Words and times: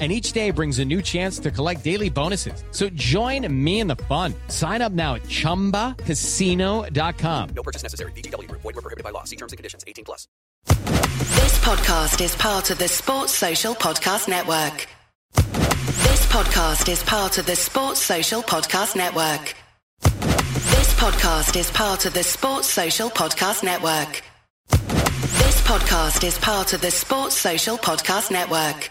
and 0.00 0.10
each 0.10 0.32
day 0.32 0.50
brings 0.50 0.80
a 0.80 0.84
new 0.84 1.00
chance 1.00 1.38
to 1.38 1.52
collect 1.52 1.84
daily 1.84 2.10
bonuses. 2.10 2.64
So 2.72 2.88
join 2.90 3.46
me 3.64 3.78
in 3.78 3.86
the 3.86 3.94
fun. 3.96 4.34
Sign 4.48 4.82
up 4.82 4.90
now 4.90 5.14
at 5.14 5.22
ChumbaCasino.com. 5.22 7.48
No 7.54 7.62
purchase 7.62 7.84
necessary. 7.84 8.10
VGW 8.12 8.48
Group. 8.48 8.62
Void 8.62 8.74
were 8.74 8.82
prohibited 8.82 9.04
by 9.04 9.10
law. 9.10 9.22
See 9.22 9.36
terms 9.36 9.52
and 9.52 9.56
conditions. 9.56 9.84
18 9.86 10.04
plus. 10.04 10.26
This 10.66 11.58
podcast 11.60 12.20
is 12.20 12.34
part 12.36 12.70
of 12.70 12.78
the 12.78 12.88
Sports 12.88 13.32
Social 13.32 13.74
Podcast 13.74 14.28
Network. 14.28 14.88
This 15.34 16.26
podcast 16.26 16.88
is 16.90 17.02
part 17.02 17.38
of 17.38 17.46
the 17.46 17.56
Sports 17.56 18.00
Social 18.00 18.42
Podcast 18.42 18.96
Network. 18.96 19.54
This 20.00 20.94
podcast 20.94 21.56
is 21.56 21.70
part 21.70 22.06
of 22.06 22.14
the 22.14 22.22
Sports 22.24 22.68
Social 22.68 23.10
Podcast 23.10 23.62
Network. 23.62 24.22
This 24.70 25.60
podcast 25.62 26.24
is 26.24 26.38
part 26.38 26.72
of 26.72 26.80
the 26.80 26.90
Sports 26.90 27.36
Social 27.36 27.76
Podcast 27.78 28.30
Network. 28.30 28.90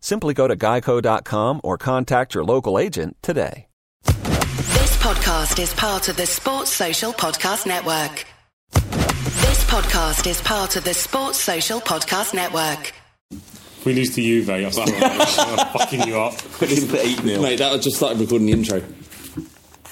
Simply 0.00 0.34
go 0.34 0.46
to 0.48 0.56
geico.com 0.56 1.60
or 1.64 1.76
contact 1.78 2.34
your 2.34 2.44
local 2.44 2.78
agent 2.78 3.16
today. 3.22 3.66
This 4.04 4.96
podcast 4.98 5.58
is 5.58 5.72
part 5.74 6.08
of 6.08 6.16
the 6.16 6.26
Sports 6.26 6.72
Social 6.72 7.12
Podcast 7.12 7.66
Network. 7.66 8.24
This 8.72 9.64
podcast 9.64 10.26
is 10.26 10.40
part 10.40 10.76
of 10.76 10.84
the 10.84 10.94
Sports 10.94 11.40
Social 11.40 11.80
Podcast 11.80 12.32
Network. 12.34 12.92
If 13.30 13.84
we 13.86 13.94
lose 13.94 14.14
to 14.14 14.22
Juve, 14.22 14.50
I 14.50 14.68
swear 14.70 14.86
I'm 14.88 15.68
fucking 15.78 16.06
you 16.08 16.18
up. 16.18 16.34
Mate, 16.60 17.56
that 17.58 17.72
I 17.72 17.78
just 17.78 17.96
started 17.96 18.20
recording 18.20 18.46
the 18.46 18.52
intro. 18.52 18.80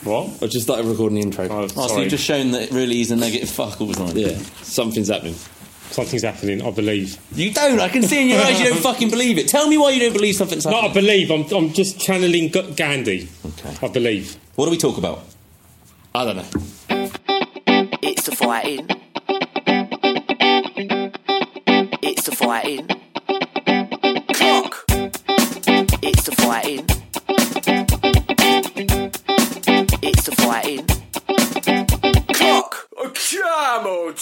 What? 0.05 0.43
I 0.43 0.47
just 0.47 0.63
started 0.67 0.87
recording 0.87 1.17
the 1.17 1.23
intro. 1.23 1.49
Oh, 1.49 1.63
Oh, 1.63 1.67
so 1.69 1.87
sorry. 1.89 2.03
you've 2.03 2.11
just 2.11 2.25
shown 2.25 2.53
that 2.53 2.63
it 2.63 2.71
really 2.73 3.01
is 3.01 3.11
a 3.11 3.17
negative 3.17 3.49
fuck 3.51 3.81
all 3.81 3.87
the 3.89 3.95
time. 3.95 4.17
Yeah, 4.17 4.37
something's 4.63 5.09
happening 5.09 5.35
something's 5.91 6.23
happening. 6.23 6.63
I 6.63 6.71
believe. 6.71 7.19
You 7.35 7.53
don't. 7.53 7.81
I 7.81 7.89
can 7.89 8.03
see 8.03 8.23
in 8.23 8.29
your 8.29 8.41
eyes 8.41 8.59
you 8.61 8.67
don't 8.69 8.79
fucking 8.91 9.11
believe 9.11 9.39
it. 9.39 9.49
Tell 9.49 9.69
me 9.69 9.79
why 9.79 9.91
you 9.91 10.01
don't 10.01 10.13
believe 10.13 10.35
something's 10.37 10.65
happening. 10.65 10.83
No, 10.85 10.89
I 10.91 10.93
believe. 10.93 11.31
I'm, 11.31 11.45
I'm 11.55 11.73
just 11.73 11.99
channeling 12.01 12.49
Gandhi. 12.51 13.29
Okay. 13.45 13.77
I 13.83 13.89
believe. 13.89 14.37
What 14.57 14.67
do 14.67 14.71
we 14.71 14.77
talk 14.79 14.99
about? 14.99 15.21
I 16.15 16.25
don't 16.25 16.37
know. 16.37 17.11
It's 18.03 18.25
the 18.27 18.35
fighting. 18.37 18.89
It's 22.03 22.25
the 22.25 22.33
fighting. 22.35 22.87
Clock. 24.33 24.85
It's 26.03 26.25
the 26.25 26.33
fighting. 26.37 26.87
It's 30.03 30.25
the 30.25 30.33
fighting. 30.37 30.87
Clock. 32.35 32.89
Oh, 32.97 33.09
A 33.09 33.11
camel. 33.11 34.13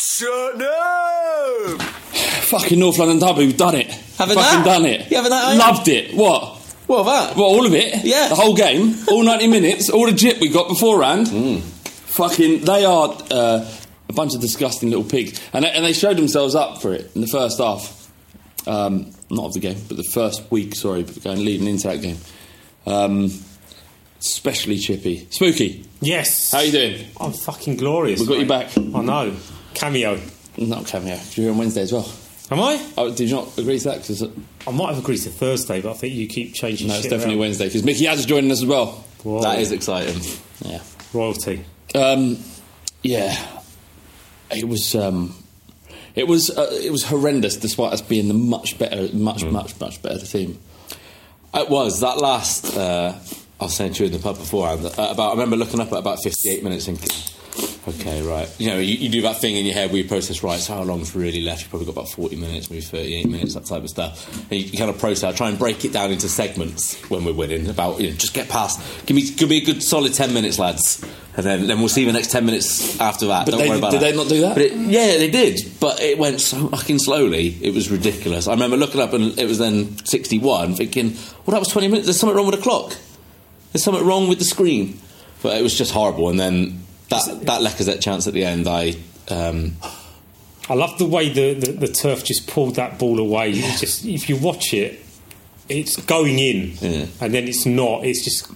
Fucking 2.60 2.78
North 2.78 2.98
London 2.98 3.18
Derby, 3.18 3.46
we've 3.46 3.56
done 3.56 3.74
it. 3.74 3.86
Having 4.18 4.36
Fucking 4.36 4.62
that? 4.62 4.64
done 4.64 4.86
it. 4.86 5.10
You 5.10 5.16
having 5.16 5.30
that, 5.30 5.56
Loved 5.56 5.88
it. 5.88 6.14
What? 6.14 6.56
What 6.86 7.04
that? 7.04 7.36
Well, 7.36 7.46
all 7.46 7.66
of 7.66 7.74
it. 7.74 8.04
Yeah. 8.04 8.28
The 8.28 8.34
whole 8.34 8.54
game, 8.54 8.94
all 9.08 9.22
90 9.24 9.48
minutes, 9.48 9.90
all 9.90 10.06
the 10.06 10.12
jip 10.12 10.40
we 10.40 10.48
got 10.48 10.68
beforehand. 10.68 11.28
Hmm. 11.28 11.56
Fucking, 11.58 12.64
they 12.64 12.84
are 12.84 13.08
uh, 13.30 13.68
a 14.08 14.12
bunch 14.12 14.34
of 14.34 14.40
disgusting 14.40 14.90
little 14.90 15.04
pigs. 15.04 15.40
And 15.52 15.64
they, 15.64 15.70
and 15.70 15.84
they 15.84 15.92
showed 15.92 16.16
themselves 16.16 16.54
up 16.54 16.80
for 16.82 16.92
it 16.92 17.10
in 17.14 17.20
the 17.22 17.26
first 17.26 17.58
half. 17.58 18.10
Um, 18.66 19.10
not 19.30 19.46
of 19.46 19.52
the 19.54 19.60
game, 19.60 19.78
but 19.88 19.96
the 19.96 20.04
first 20.04 20.50
week, 20.50 20.74
sorry, 20.74 21.02
but 21.02 21.22
going 21.22 21.44
leading 21.44 21.66
into 21.66 21.88
that 21.88 22.00
game. 22.02 22.18
Um, 22.86 23.30
especially 24.20 24.78
chippy. 24.78 25.26
Spooky, 25.30 25.84
Yes. 26.00 26.52
how 26.52 26.60
you 26.60 26.72
doing? 26.72 27.06
I'm 27.20 27.32
fucking 27.32 27.76
glorious. 27.76 28.20
We've 28.20 28.28
got 28.28 28.38
you 28.38 28.46
back. 28.46 28.76
I 28.76 29.02
know. 29.02 29.36
Cameo. 29.74 30.20
Not 30.56 30.86
cameo. 30.86 31.18
You're 31.32 31.50
on 31.50 31.58
Wednesday 31.58 31.82
as 31.82 31.92
well. 31.92 32.10
Am 32.54 32.60
I? 32.60 32.80
Oh, 32.96 33.10
did 33.10 33.28
you 33.28 33.34
not 33.34 33.58
agree 33.58 33.80
to 33.80 33.88
that? 33.88 34.04
Cause 34.04 34.22
I 34.22 34.70
might 34.70 34.94
have 34.94 35.02
agreed 35.02 35.18
to 35.22 35.30
Thursday, 35.30 35.80
but 35.80 35.90
I 35.90 35.94
think 35.94 36.14
you 36.14 36.28
keep 36.28 36.54
changing 36.54 36.86
no, 36.86 36.94
it's 36.94 37.02
definitely 37.02 37.34
around. 37.34 37.40
Wednesday 37.40 37.64
because 37.64 37.82
Mickey 37.82 38.04
has 38.04 38.24
joining 38.26 38.52
us 38.52 38.62
as 38.62 38.66
well. 38.66 39.04
Whoa. 39.24 39.42
That 39.42 39.58
is 39.58 39.72
exciting. 39.72 40.20
Yeah. 40.60 40.80
royalty. 41.12 41.64
Um, 41.96 42.38
yeah, 43.02 43.36
it 44.52 44.68
was. 44.68 44.94
Um, 44.94 45.34
it 46.14 46.28
was. 46.28 46.48
Uh, 46.48 46.68
it 46.70 46.92
was 46.92 47.02
horrendous, 47.02 47.56
despite 47.56 47.92
us 47.92 48.02
being 48.02 48.28
the 48.28 48.34
much 48.34 48.78
better, 48.78 49.12
much, 49.16 49.44
much, 49.44 49.80
much 49.80 50.00
better 50.00 50.24
team. 50.24 50.60
It 51.54 51.68
was 51.68 52.00
that 52.02 52.18
last. 52.18 52.76
Uh, 52.76 53.18
I 53.60 53.64
was 53.64 53.74
saying 53.74 53.94
to 53.94 54.04
you 54.04 54.06
in 54.06 54.12
the 54.12 54.20
pub 54.20 54.38
beforehand. 54.38 54.86
Uh, 54.86 55.08
about 55.10 55.30
I 55.30 55.30
remember 55.32 55.56
looking 55.56 55.80
up 55.80 55.92
at 55.92 55.98
about 55.98 56.18
fifty-eight 56.22 56.62
minutes, 56.62 56.86
thinking, 56.86 57.08
"Okay, 57.88 58.22
right." 58.22 58.48
You 58.58 58.68
know, 58.68 58.78
you, 58.78 58.94
you 58.94 59.08
do 59.08 59.22
that 59.22 59.40
thing 59.40 59.56
in 59.56 59.64
your 59.64 59.74
head 59.74 59.90
where 59.90 60.02
you 60.02 60.08
process, 60.08 60.42
right? 60.42 60.58
So 60.58 60.74
how 60.74 60.82
long's 60.82 61.14
really 61.14 61.42
left? 61.42 61.62
You've 61.62 61.70
probably 61.70 61.86
got 61.86 61.92
about 61.92 62.08
forty 62.08 62.36
minutes, 62.36 62.70
maybe 62.70 62.82
thirty-eight 62.82 63.26
minutes, 63.28 63.54
that 63.54 63.64
type 63.66 63.82
of 63.82 63.90
stuff. 63.90 64.28
And 64.50 64.60
you, 64.60 64.66
you 64.66 64.78
kind 64.78 64.90
of 64.90 64.98
process. 64.98 65.24
I 65.24 65.36
try 65.36 65.48
and 65.48 65.58
break 65.58 65.84
it 65.84 65.92
down 65.92 66.10
into 66.10 66.28
segments 66.28 66.94
when 67.10 67.24
we're 67.24 67.32
winning. 67.34 67.68
About 67.68 68.00
you 68.00 68.10
know, 68.10 68.16
just 68.16 68.34
get 68.34 68.48
past. 68.48 68.80
Give 69.06 69.14
me, 69.14 69.22
give 69.30 69.48
me 69.48 69.58
a 69.58 69.64
good 69.64 69.82
solid 69.82 70.14
ten 70.14 70.32
minutes, 70.34 70.58
lads, 70.58 71.04
and 71.36 71.44
then 71.44 71.66
then 71.66 71.78
we'll 71.78 71.88
see 71.88 72.04
the 72.04 72.12
next 72.12 72.30
ten 72.30 72.44
minutes 72.46 72.98
after 73.00 73.26
that. 73.26 73.44
But 73.46 73.52
Don't 73.52 73.60
they- 73.60 73.68
worry 73.68 73.78
about 73.78 73.90
did 73.92 74.00
that. 74.00 74.10
they 74.12 74.16
not 74.16 74.28
do 74.28 74.40
that? 74.42 74.54
But 74.54 74.62
it, 74.64 74.72
yeah, 74.72 75.18
they 75.18 75.30
did, 75.30 75.60
but 75.80 76.00
it 76.00 76.18
went 76.18 76.40
so 76.40 76.68
fucking 76.68 76.98
slowly. 76.98 77.56
It 77.60 77.74
was 77.74 77.90
ridiculous. 77.90 78.48
I 78.48 78.52
remember 78.52 78.76
looking 78.76 79.00
up 79.00 79.12
and 79.12 79.38
it 79.38 79.46
was 79.46 79.58
then 79.58 79.96
61, 80.06 80.74
thinking, 80.76 81.10
well, 81.44 81.52
that 81.52 81.58
was 81.58 81.68
20 81.68 81.88
minutes. 81.88 82.06
There's 82.06 82.18
something 82.18 82.36
wrong 82.36 82.46
with 82.46 82.56
the 82.56 82.62
clock. 82.62 82.94
There's 83.72 83.84
something 83.84 84.04
wrong 84.06 84.28
with 84.28 84.38
the 84.38 84.44
screen. 84.44 85.00
But 85.42 85.58
it 85.58 85.62
was 85.62 85.76
just 85.76 85.92
horrible. 85.92 86.30
And 86.30 86.40
then 86.40 86.83
that, 87.10 87.40
that 87.46 87.60
Lacazette 87.60 88.00
chance 88.02 88.26
at 88.26 88.34
the 88.34 88.44
end, 88.44 88.66
I. 88.68 88.94
Um, 89.28 89.76
I 90.68 90.74
love 90.74 90.96
the 90.98 91.04
way 91.04 91.28
the, 91.28 91.52
the, 91.54 91.72
the 91.72 91.88
turf 91.88 92.24
just 92.24 92.46
pulled 92.46 92.76
that 92.76 92.98
ball 92.98 93.18
away. 93.18 93.50
It's 93.50 93.80
just 93.80 94.04
if 94.06 94.28
you 94.30 94.36
watch 94.38 94.72
it, 94.72 94.98
it's 95.68 95.96
going 95.96 96.38
in, 96.38 96.72
Yeah. 96.80 97.06
and 97.20 97.34
then 97.34 97.46
it's 97.48 97.66
not. 97.66 98.04
It's 98.04 98.24
just 98.24 98.50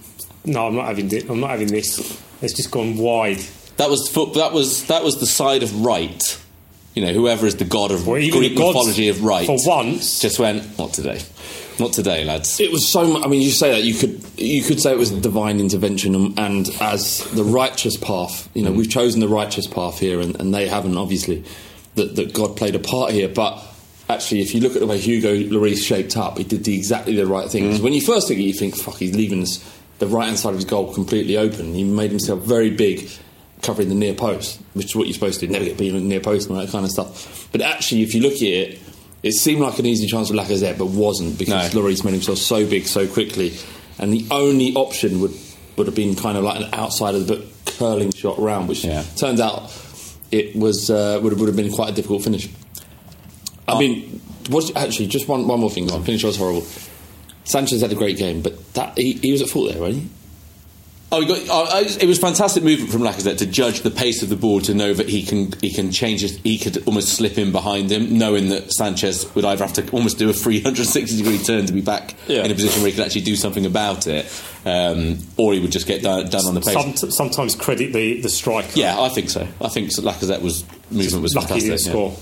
no. 0.45 0.67
I'm 0.67 0.75
not 0.75 0.85
having 0.87 1.07
this. 1.07 1.29
I'm 1.29 1.39
not 1.39 1.51
having 1.51 1.67
this. 1.67 1.99
It's 2.41 2.53
just 2.53 2.71
gone 2.71 2.97
wide. 2.97 3.39
that 3.77 3.89
was 3.91 4.09
foot, 4.09 4.33
that 4.35 4.53
was 4.53 4.85
that 4.87 5.03
was 5.03 5.19
the 5.19 5.27
side 5.27 5.61
of 5.61 5.85
right. 5.85 6.39
You 6.95 7.05
know, 7.05 7.13
whoever 7.13 7.45
is 7.45 7.55
the 7.57 7.65
god 7.65 7.91
of 7.91 8.07
Well, 8.07 8.19
Greek 8.19 8.53
mythology 8.57 9.09
of 9.09 9.23
right. 9.23 9.45
for 9.45 9.57
once- 9.67 10.19
just 10.19 10.39
went 10.39 10.77
not 10.79 10.93
today, 10.93 11.21
not 11.79 11.93
today, 11.93 12.23
lads. 12.25 12.59
It 12.59 12.71
was 12.71 12.87
so. 12.87 13.05
mu- 13.05 13.21
I 13.23 13.27
mean, 13.27 13.41
you 13.41 13.51
say 13.51 13.71
that 13.71 13.83
you 13.83 13.93
could 13.93 14.21
you 14.37 14.61
could 14.63 14.79
say 14.79 14.91
it 14.91 14.97
was 14.97 15.11
divine 15.11 15.59
intervention, 15.59 16.15
and, 16.15 16.39
and 16.39 16.69
as 16.81 17.23
the 17.31 17.43
righteous 17.43 17.97
path. 17.97 18.49
You 18.53 18.63
know, 18.63 18.71
mm. 18.71 18.77
we've 18.77 18.89
chosen 18.89 19.19
the 19.19 19.27
righteous 19.27 19.67
path 19.67 19.99
here, 19.99 20.19
and, 20.19 20.39
and 20.39 20.53
they 20.53 20.67
haven't. 20.67 20.97
Obviously, 20.97 21.43
that 21.95 22.15
that 22.15 22.33
God 22.33 22.57
played 22.57 22.75
a 22.75 22.79
part 22.79 23.11
here, 23.11 23.27
but. 23.29 23.63
Actually, 24.11 24.41
if 24.41 24.55
you 24.55 24.61
look 24.61 24.73
at 24.73 24.79
the 24.79 24.87
way 24.87 24.97
Hugo 24.97 25.35
Lloris 25.35 25.85
shaped 25.85 26.17
up, 26.17 26.39
he 26.39 26.43
did 26.43 26.63
the, 26.63 26.75
exactly 26.75 27.15
the 27.15 27.27
right 27.27 27.47
thing. 27.47 27.69
'Cause 27.69 27.79
When 27.79 27.93
you 27.93 28.01
first 28.01 28.27
think 28.27 28.39
it, 28.39 28.43
you 28.43 28.53
think, 28.53 28.75
"Fuck, 28.75 28.97
he's 28.97 29.13
leaving 29.15 29.43
us 29.43 29.59
the 29.99 30.07
right 30.07 30.25
hand 30.25 30.39
side 30.39 30.49
of 30.49 30.55
his 30.55 30.65
goal 30.65 30.91
completely 30.91 31.37
open." 31.37 31.75
He 31.75 31.83
made 31.83 32.09
himself 32.09 32.39
very 32.41 32.71
big, 32.71 33.07
covering 33.61 33.87
the 33.89 33.93
near 33.93 34.15
post, 34.15 34.57
which 34.73 34.87
is 34.87 34.95
what 34.95 35.05
you're 35.05 35.13
supposed 35.13 35.39
to 35.41 35.45
do. 35.45 35.53
Never 35.53 35.65
get 35.65 35.77
beaten 35.77 35.97
at 35.97 36.01
the 36.01 36.07
near 36.07 36.21
post 36.21 36.47
and 36.49 36.57
all 36.57 36.65
that 36.65 36.71
kind 36.71 36.85
of 36.85 36.89
stuff. 36.91 37.47
But 37.51 37.61
actually, 37.61 38.01
if 38.01 38.15
you 38.15 38.21
look 38.21 38.33
at 38.33 38.41
it, 38.41 38.79
it 39.23 39.33
seemed 39.33 39.61
like 39.61 39.77
an 39.79 39.85
easy 39.85 40.07
chance 40.07 40.29
for 40.29 40.35
Lacazette, 40.35 40.77
but 40.77 40.87
wasn't 40.87 41.37
because 41.37 41.73
No. 41.73 41.81
Lloris 41.81 42.03
made 42.03 42.13
himself 42.13 42.37
so 42.37 42.65
big 42.65 42.87
so 42.87 43.07
quickly, 43.07 43.53
and 43.97 44.11
the 44.13 44.25
only 44.31 44.73
option 44.75 45.19
would 45.21 45.33
would 45.77 45.87
have 45.87 45.95
been 45.95 46.15
kind 46.15 46.37
of 46.37 46.43
like 46.43 46.59
an 46.61 46.69
outside 46.73 47.15
of 47.15 47.25
the 47.27 47.35
book 47.37 47.45
curling 47.77 48.11
shot 48.11 48.37
round, 48.39 48.67
which 48.67 48.83
Yeah. 48.83 49.03
turns 49.15 49.39
out 49.39 49.71
it 50.31 50.55
was 50.55 50.89
uh, 50.89 51.19
would 51.23 51.31
have, 51.31 51.39
would 51.39 51.47
have 51.47 51.55
been 51.55 51.71
quite 51.71 51.89
a 51.89 51.93
difficult 51.93 52.23
finish. 52.23 52.49
I 53.67 53.79
mean, 53.79 54.21
was 54.49 54.75
actually 54.75 55.07
just 55.07 55.27
one 55.27 55.47
one 55.47 55.59
more 55.59 55.69
thing. 55.69 55.87
Finish 56.03 56.23
was 56.23 56.37
horrible. 56.37 56.65
Sanchez 57.45 57.81
had 57.81 57.91
a 57.91 57.95
great 57.95 58.17
game, 58.17 58.41
but 58.41 58.73
that 58.73 58.97
he, 58.97 59.13
he 59.13 59.31
was 59.31 59.41
at 59.41 59.49
fault 59.49 59.71
there, 59.71 59.79
wasn't 59.81 60.03
he? 60.03 60.09
Oh, 61.11 61.25
got, 61.25 61.39
oh, 61.49 61.79
it 61.99 62.05
was 62.05 62.19
fantastic 62.19 62.63
movement 62.63 62.91
from 62.91 63.01
Lacazette 63.01 63.39
to 63.39 63.47
judge 63.47 63.81
the 63.81 63.89
pace 63.89 64.21
of 64.21 64.29
the 64.29 64.35
ball 64.35 64.61
to 64.61 64.75
know 64.75 64.93
that 64.93 65.09
he 65.09 65.23
can 65.23 65.51
he 65.59 65.73
can 65.73 65.91
change 65.91 66.21
his 66.21 66.37
he 66.43 66.59
could 66.59 66.85
almost 66.85 67.09
slip 67.15 67.39
in 67.39 67.51
behind 67.51 67.91
him, 67.91 68.15
knowing 68.19 68.49
that 68.49 68.71
Sanchez 68.71 69.25
would 69.33 69.43
either 69.43 69.65
have 69.65 69.73
to 69.73 69.89
almost 69.89 70.19
do 70.19 70.29
a 70.29 70.33
360 70.33 71.17
degree 71.17 71.39
turn 71.39 71.65
to 71.65 71.73
be 71.73 71.81
back 71.81 72.13
Yeah. 72.27 72.43
in 72.45 72.51
a 72.51 72.53
position 72.53 72.83
where 72.83 72.91
he 72.91 72.95
could 72.95 73.05
actually 73.05 73.21
do 73.21 73.35
something 73.35 73.65
about 73.65 74.05
it, 74.05 74.27
um, 74.65 75.17
or 75.35 75.53
he 75.53 75.59
would 75.59 75.71
just 75.71 75.87
get 75.87 76.03
done, 76.03 76.29
done 76.29 76.45
on 76.45 76.53
the 76.53 76.61
pace. 76.61 76.73
Some, 76.99 77.09
sometimes 77.11 77.55
credit 77.55 77.91
the 77.91 78.21
the 78.21 78.29
striker. 78.29 78.69
yeah, 78.79 78.99
I 79.01 79.09
think 79.09 79.31
so. 79.31 79.47
I 79.61 79.69
think 79.69 79.89
Lacazette 79.89 80.43
was 80.43 80.63
movement 80.91 81.23
was 81.23 81.33
lucky 81.33 81.59
fantastic. 81.59 81.71
yeah. 81.71 81.91
score. 81.91 82.17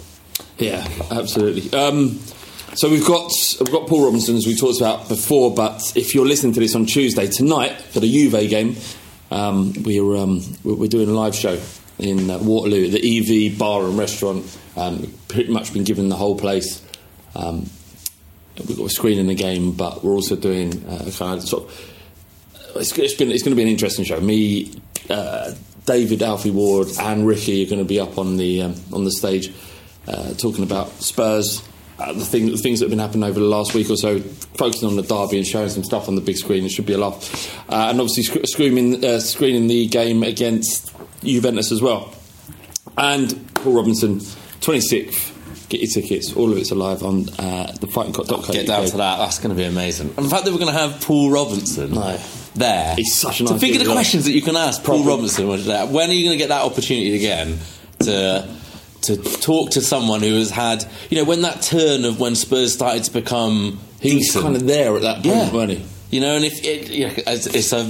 Yeah, 0.59 0.87
absolutely. 1.11 1.77
Um, 1.77 2.19
so 2.77 2.91
we've 2.91 3.05
got 3.05 3.31
we've 3.59 3.71
got 3.71 3.87
Paul 3.87 4.05
Robinson 4.05 4.35
as 4.35 4.45
we 4.45 4.55
talked 4.55 4.79
about 4.79 5.09
before, 5.09 5.51
but 5.51 5.81
if 5.95 6.13
you're 6.13 6.27
listening 6.27 6.53
to 6.53 6.59
this 6.59 6.75
on 6.75 6.85
Tuesday 6.85 7.25
tonight 7.25 7.71
for 7.81 7.99
the 7.99 8.07
Juve 8.07 8.47
game, 8.51 8.75
um, 9.31 9.73
we're, 9.81 10.15
um, 10.15 10.43
we're 10.63 10.87
doing 10.87 11.09
a 11.09 11.11
live 11.11 11.33
show 11.33 11.59
in 11.97 12.29
uh, 12.29 12.37
Waterloo 12.37 12.85
at 12.85 12.91
the 12.91 13.49
EV 13.49 13.57
Bar 13.57 13.85
and 13.85 13.97
Restaurant. 13.97 14.45
Um, 14.75 15.11
pretty 15.27 15.51
much 15.51 15.73
been 15.73 15.85
given 15.85 16.09
the 16.09 16.15
whole 16.15 16.37
place. 16.37 16.85
Um, 17.35 17.67
we've 18.67 18.77
got 18.77 18.85
a 18.85 18.89
screen 18.89 19.17
in 19.17 19.25
the 19.25 19.33
game, 19.33 19.71
but 19.71 20.03
we're 20.03 20.13
also 20.13 20.35
doing 20.35 20.87
uh, 20.87 21.09
kind 21.17 21.39
of 21.39 21.49
sort 21.49 21.63
of 21.63 21.93
it's, 22.75 22.95
it's 22.95 23.19
it's 23.19 23.19
going 23.19 23.37
to 23.37 23.55
be 23.55 23.63
an 23.63 23.69
interesting 23.69 24.05
show. 24.05 24.19
Me, 24.19 24.71
uh, 25.09 25.51
David, 25.85 26.21
Alfie 26.21 26.51
Ward, 26.51 26.89
and 26.99 27.25
Ricky 27.25 27.65
are 27.65 27.69
going 27.71 27.81
to 27.81 27.89
be 27.89 27.99
up 27.99 28.19
on 28.19 28.37
the 28.37 28.61
um, 28.61 28.75
on 28.93 29.03
the 29.03 29.11
stage 29.11 29.51
uh, 30.07 30.35
talking 30.35 30.63
about 30.63 30.91
Spurs. 31.01 31.63
Uh, 31.99 32.13
the, 32.13 32.23
thing, 32.23 32.45
the 32.45 32.57
things 32.57 32.79
that 32.79 32.85
have 32.85 32.89
been 32.91 32.99
happening 32.99 33.23
over 33.23 33.39
the 33.39 33.45
last 33.45 33.73
week 33.73 33.89
or 33.89 33.97
so, 33.97 34.19
focusing 34.19 34.87
on 34.87 34.95
the 34.95 35.01
derby 35.01 35.37
and 35.37 35.47
showing 35.47 35.67
some 35.69 35.83
stuff 35.83 36.07
on 36.07 36.13
the 36.15 36.21
big 36.21 36.37
screen. 36.37 36.63
It 36.63 36.69
should 36.69 36.85
be 36.85 36.93
a 36.93 36.97
laugh, 36.99 37.57
uh, 37.71 37.87
and 37.89 37.99
obviously 37.99 38.21
sc- 38.23 38.45
screaming, 38.47 39.03
uh, 39.03 39.19
screening 39.19 39.67
the 39.67 39.87
game 39.87 40.21
against 40.21 40.93
Juventus 41.23 41.71
as 41.71 41.81
well. 41.81 42.13
And 42.97 43.51
Paul 43.55 43.73
Robinson, 43.73 44.19
26th. 44.61 45.33
Get 45.69 45.81
your 45.81 45.89
tickets. 45.91 46.33
All 46.33 46.49
of 46.51 46.57
it's 46.57 46.71
alive 46.71 47.03
on 47.03 47.27
uh, 47.39 47.71
the 47.81 47.87
fightingcock.co. 47.87 48.53
Get 48.53 48.67
down 48.67 48.85
to 48.85 48.97
that. 48.97 49.17
That's 49.17 49.37
going 49.39 49.49
to 49.49 49.55
be 49.55 49.65
amazing. 49.65 50.13
And 50.15 50.25
the 50.25 50.29
fact 50.29 50.45
that 50.45 50.51
we're 50.53 50.59
going 50.59 50.71
to 50.73 50.79
have 50.79 51.01
Paul 51.01 51.29
Robinson 51.29 51.91
No. 51.93 52.17
there. 52.55 52.95
He's 52.95 53.13
such 53.13 53.41
a 53.41 53.45
to 53.45 53.51
nice 53.51 53.59
figure 53.61 53.79
dude, 53.79 53.87
the 53.87 53.91
questions 53.91 54.23
that 54.25 54.31
you 54.31 54.41
can 54.41 54.55
ask 54.55 54.81
Paul. 54.83 55.03
Robinson. 55.03 55.45
When 55.47 55.59
are 56.09 56.13
you 56.13 56.23
going 56.25 56.37
to 56.37 56.41
get 56.41 56.49
that 56.49 56.63
opportunity 56.63 57.15
again 57.17 57.57
to 57.99 58.47
to 59.07 59.17
talk 59.41 59.71
to 59.71 59.81
someone 59.81 60.21
who 60.21 60.35
has 60.35 60.49
had 60.49 60.85
you 61.09 61.17
know 61.17 61.23
when 61.23 61.41
that 61.41 61.61
turn 61.61 62.05
of 62.05 62.19
when 62.19 62.35
Spurs 62.35 62.73
started 62.73 63.03
to 63.05 63.11
become 63.11 63.79
decent, 64.01 64.43
kind 64.43 64.55
of 64.55 64.65
there 64.65 64.95
at 64.95 65.01
that 65.01 65.15
point, 65.15 65.25
yeah, 65.25 65.53
weren't 65.53 65.71
he? 65.71 65.85
You 66.09 66.21
know, 66.21 66.35
and 66.35 66.45
if 66.45 66.63
it, 66.63 66.89
you 66.89 67.07
know, 67.07 67.13
it's, 67.17 67.47
it's 67.47 67.73
a 67.73 67.83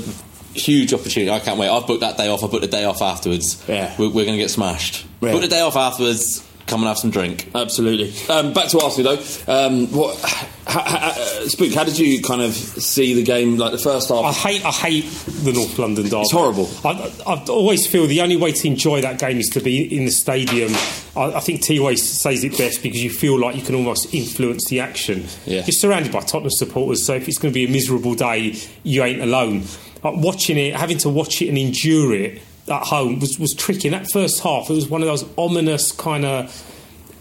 huge 0.57 0.93
opportunity. 0.93 1.31
I 1.31 1.39
can't 1.39 1.59
wait. 1.59 1.69
I've 1.69 1.85
booked 1.85 2.01
that 2.01 2.17
day 2.17 2.27
off. 2.27 2.43
I 2.43 2.47
booked 2.47 2.61
the 2.61 2.67
day 2.67 2.83
off 2.85 3.01
afterwards. 3.01 3.63
Yeah. 3.67 3.93
we're, 3.97 4.07
we're 4.07 4.25
going 4.25 4.37
to 4.37 4.41
get 4.41 4.49
smashed. 4.49 5.05
Yeah. 5.21 5.33
Book 5.33 5.41
the 5.41 5.47
day 5.47 5.61
off 5.61 5.75
afterwards. 5.75 6.46
Come 6.67 6.81
and 6.81 6.89
have 6.89 6.97
some 6.97 7.11
drink. 7.11 7.49
Absolutely. 7.55 8.13
Um, 8.29 8.51
back 8.51 8.67
to 8.69 8.79
Arsenal 8.81 9.15
though. 9.15 9.23
Um, 9.47 9.87
what, 9.87 10.19
ha, 10.67 10.83
ha, 10.85 11.15
uh, 11.17 11.47
Spook, 11.47 11.73
how 11.73 11.85
did 11.85 11.97
you 11.97 12.21
kind 12.21 12.41
of 12.41 12.53
see 12.53 13.13
the 13.13 13.23
game? 13.23 13.57
Like 13.57 13.71
the 13.71 13.77
first 13.77 14.09
half. 14.09 14.25
I 14.25 14.33
hate, 14.33 14.65
I 14.65 14.71
hate 14.71 15.05
the 15.43 15.53
North 15.53 15.79
London 15.79 16.03
derby. 16.03 16.19
It's 16.19 16.31
horrible. 16.33 16.69
I, 16.83 17.09
I 17.25 17.45
always 17.47 17.87
feel 17.87 18.05
the 18.05 18.19
only 18.19 18.35
way 18.35 18.51
to 18.51 18.67
enjoy 18.67 18.99
that 19.01 19.17
game 19.17 19.37
is 19.37 19.47
to 19.51 19.61
be 19.61 19.95
in 19.95 20.03
the 20.03 20.11
stadium. 20.11 20.73
I, 21.15 21.37
I 21.37 21.39
think 21.39 21.61
T-Way 21.61 21.95
says 21.95 22.43
it 22.43 22.57
best 22.57 22.83
because 22.83 23.01
you 23.01 23.11
feel 23.11 23.39
like 23.39 23.55
you 23.55 23.61
can 23.61 23.75
almost 23.75 24.13
influence 24.13 24.67
the 24.67 24.81
action. 24.81 25.25
Yeah. 25.45 25.61
You're 25.61 25.67
surrounded 25.71 26.11
by 26.11 26.19
Tottenham 26.19 26.51
supporters, 26.51 27.05
so 27.05 27.13
if 27.13 27.29
it's 27.29 27.37
going 27.37 27.53
to 27.53 27.57
be 27.57 27.65
a 27.65 27.69
miserable 27.69 28.13
day, 28.13 28.57
you 28.83 29.03
ain't 29.03 29.21
alone. 29.21 29.63
Like 30.03 30.17
watching 30.17 30.57
it, 30.57 30.75
having 30.75 30.97
to 30.99 31.09
watch 31.09 31.41
it 31.41 31.47
and 31.47 31.57
endure 31.57 32.13
it 32.13 32.41
at 32.69 32.83
home 32.83 33.19
was, 33.19 33.39
was 33.39 33.53
tricky. 33.53 33.87
In 33.87 33.93
that 33.93 34.11
first 34.11 34.41
half, 34.41 34.69
it 34.69 34.73
was 34.73 34.89
one 34.89 35.01
of 35.01 35.07
those 35.07 35.25
ominous 35.37 35.91
kind 35.91 36.25
of 36.25 36.73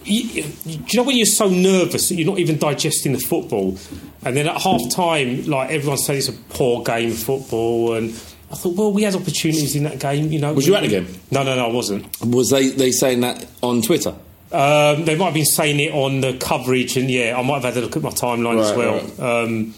you, 0.07 0.43
do 0.43 0.71
you 0.71 0.97
know 0.97 1.03
when 1.03 1.17
you're 1.17 1.26
so 1.26 1.49
nervous 1.49 2.09
that 2.09 2.15
you're 2.15 2.26
not 2.26 2.38
even 2.38 2.59
digesting 2.59 3.12
the 3.12 3.19
football, 3.19 3.76
and 4.25 4.37
then 4.37 4.47
at 4.47 4.61
half 4.61 4.81
time, 4.91 5.45
like 5.47 5.71
everyone 5.71 5.99
said, 5.99 6.17
it's 6.17 6.29
a 6.29 6.33
poor 6.33 6.83
game 6.85 7.11
of 7.11 7.19
football, 7.19 7.95
and 7.95 8.11
I 8.50 8.55
thought, 8.55 8.76
well, 8.76 8.93
we 8.93 9.03
had 9.03 9.15
opportunities 9.15 9.75
in 9.75 9.83
that 9.85 9.99
game, 9.99 10.31
you 10.31 10.38
know. 10.38 10.55
Was 10.55 10.67
you 10.67 10.76
at 10.76 10.83
the 10.83 10.88
game? 10.88 11.09
No, 11.31 11.43
no, 11.43 11.57
no, 11.57 11.69
I 11.69 11.73
wasn't. 11.73 12.07
Was 12.25 12.50
they 12.50 12.69
they 12.69 12.93
saying 12.93 13.21
that 13.21 13.47
on 13.62 13.83
Twitter? 13.83 14.15
Um, 14.53 15.05
they 15.05 15.17
might 15.17 15.26
have 15.26 15.35
been 15.35 15.45
saying 15.45 15.81
it 15.81 15.93
on 15.93 16.21
the 16.21 16.37
coverage, 16.38 16.97
and 16.97 17.11
yeah, 17.11 17.37
I 17.37 17.43
might 17.43 17.62
have 17.62 17.75
had 17.75 17.76
a 17.76 17.81
look 17.81 17.97
at 17.97 18.03
my 18.03 18.11
timeline 18.11 18.61
as 18.61 18.76
well. 18.76 19.00
right. 19.00 19.45
Um, 19.45 19.75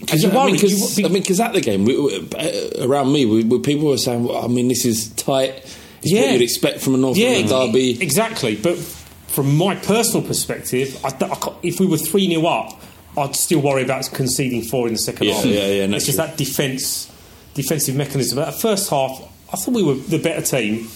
Because 0.00 0.22
you 0.22 0.30
I 0.30 0.46
mean, 0.46 0.58
'cause- 0.58 0.98
you- 0.98 1.06
I 1.06 1.08
mean, 1.08 1.22
'cause 1.22 1.40
at 1.40 1.52
the 1.52 1.60
game, 1.60 1.84
we, 1.84 1.96
uh, 1.96 2.86
around 2.86 3.12
me, 3.12 3.26
we, 3.26 3.42
people 3.58 3.88
were 3.88 3.98
saying, 3.98 4.24
well, 4.24 4.44
I 4.44 4.48
mean, 4.48 4.68
this 4.68 4.84
is 4.84 5.08
tight. 5.16 5.54
It's 6.02 6.12
what 6.12 6.22
Yeah. 6.22 6.32
you'd 6.32 6.42
expect 6.42 6.80
from 6.80 6.94
a 6.94 6.98
North 6.98 7.16
yeah, 7.16 7.30
London 7.44 7.48
derby. 7.72 7.98
exactly. 8.00 8.54
But 8.54 8.78
from 9.26 9.56
my 9.56 9.74
personal 9.74 10.22
perspective, 10.22 10.96
I, 11.04 11.08
I 11.24 11.36
if 11.64 11.80
we 11.80 11.86
were 11.86 11.96
three 11.98 12.28
0 12.28 12.46
up, 12.46 12.80
I'd 13.16 13.34
still 13.34 13.58
worry 13.60 13.82
about 13.82 14.08
conceding 14.12 14.62
four 14.62 14.86
in 14.86 14.92
the 14.92 14.98
second 15.00 15.26
Yeah, 15.26 15.34
half. 15.34 15.44
yeah, 15.46 15.66
yeah, 15.66 15.96
It's 15.96 16.06
just 16.06 16.18
that 16.18 16.36
defence, 16.36 17.08
defensive 17.54 17.96
mechanism. 17.96 18.36
That 18.36 18.60
first 18.60 18.88
half, 18.90 19.20
I 19.52 19.56
thought 19.56 19.74
we 19.74 19.82
were 19.82 19.94
the 19.94 20.18
better 20.18 20.42
team. 20.42 20.88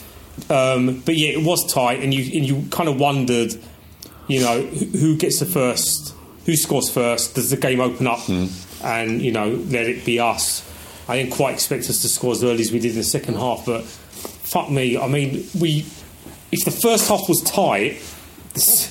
Um, 0.49 1.03
but 1.05 1.17
yeah, 1.17 1.31
it 1.31 1.43
was 1.43 1.67
tight, 1.71 2.01
and 2.03 2.15
you 2.15 2.39
and 2.39 2.49
you 2.49 2.65
kind 2.71 2.89
of 2.89 2.99
wondered, 3.01 3.55
you 4.29 4.41
know, 4.41 4.63
who, 4.63 4.85
who 4.99 5.17
gets 5.17 5.41
the 5.41 5.47
first, 5.47 6.15
who 6.47 6.57
scores 6.57 6.89
first? 6.89 7.35
Does 7.35 7.51
the 7.51 7.57
game 7.57 7.81
open 7.81 8.07
up, 8.07 8.21
and 8.85 9.23
you 9.23 9.33
know, 9.33 9.49
let 9.69 9.87
it 9.87 10.05
be 10.05 10.21
us? 10.21 10.69
I 11.09 11.17
didn't 11.17 11.33
quite 11.33 11.55
expect 11.55 11.89
us 11.91 12.01
to 12.03 12.09
score 12.09 12.33
as 12.33 12.45
early 12.45 12.61
as 12.63 12.71
we 12.73 12.79
did 12.79 12.93
in 12.93 12.99
the 12.99 13.05
second 13.05 13.35
half, 13.35 13.65
but 13.67 13.85
fuck 13.85 14.71
me. 14.71 14.97
I 14.97 15.09
mean, 15.09 15.45
we 15.59 15.85
if 16.53 16.65
the 16.65 16.71
first 16.71 17.09
half 17.09 17.29
was 17.29 17.41
tight, 17.43 18.01
the, 18.55 18.89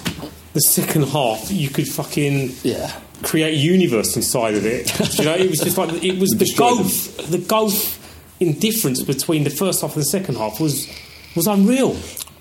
the 0.53 0.61
second 0.61 1.03
half 1.07 1.49
you 1.51 1.69
could 1.69 1.87
fucking 1.87 2.51
Yeah. 2.63 2.91
create 3.23 3.53
a 3.53 3.57
universe 3.57 4.15
inside 4.15 4.55
of 4.55 4.65
it. 4.65 5.17
you 5.19 5.25
know, 5.25 5.35
it 5.35 5.49
was 5.49 5.59
just 5.59 5.77
like 5.77 5.91
it 6.03 6.19
was 6.19 6.31
the 6.37 6.37
Destroy 6.45 6.69
them. 6.69 6.77
gulf, 6.77 7.17
the 7.29 7.37
gulf 7.37 7.97
in 8.39 8.57
difference 8.59 9.03
between 9.03 9.43
the 9.43 9.49
first 9.51 9.81
half 9.81 9.93
and 9.93 10.01
the 10.01 10.05
second 10.07 10.35
half 10.35 10.59
was 10.59 10.87
was 11.35 11.47
unreal. 11.47 11.95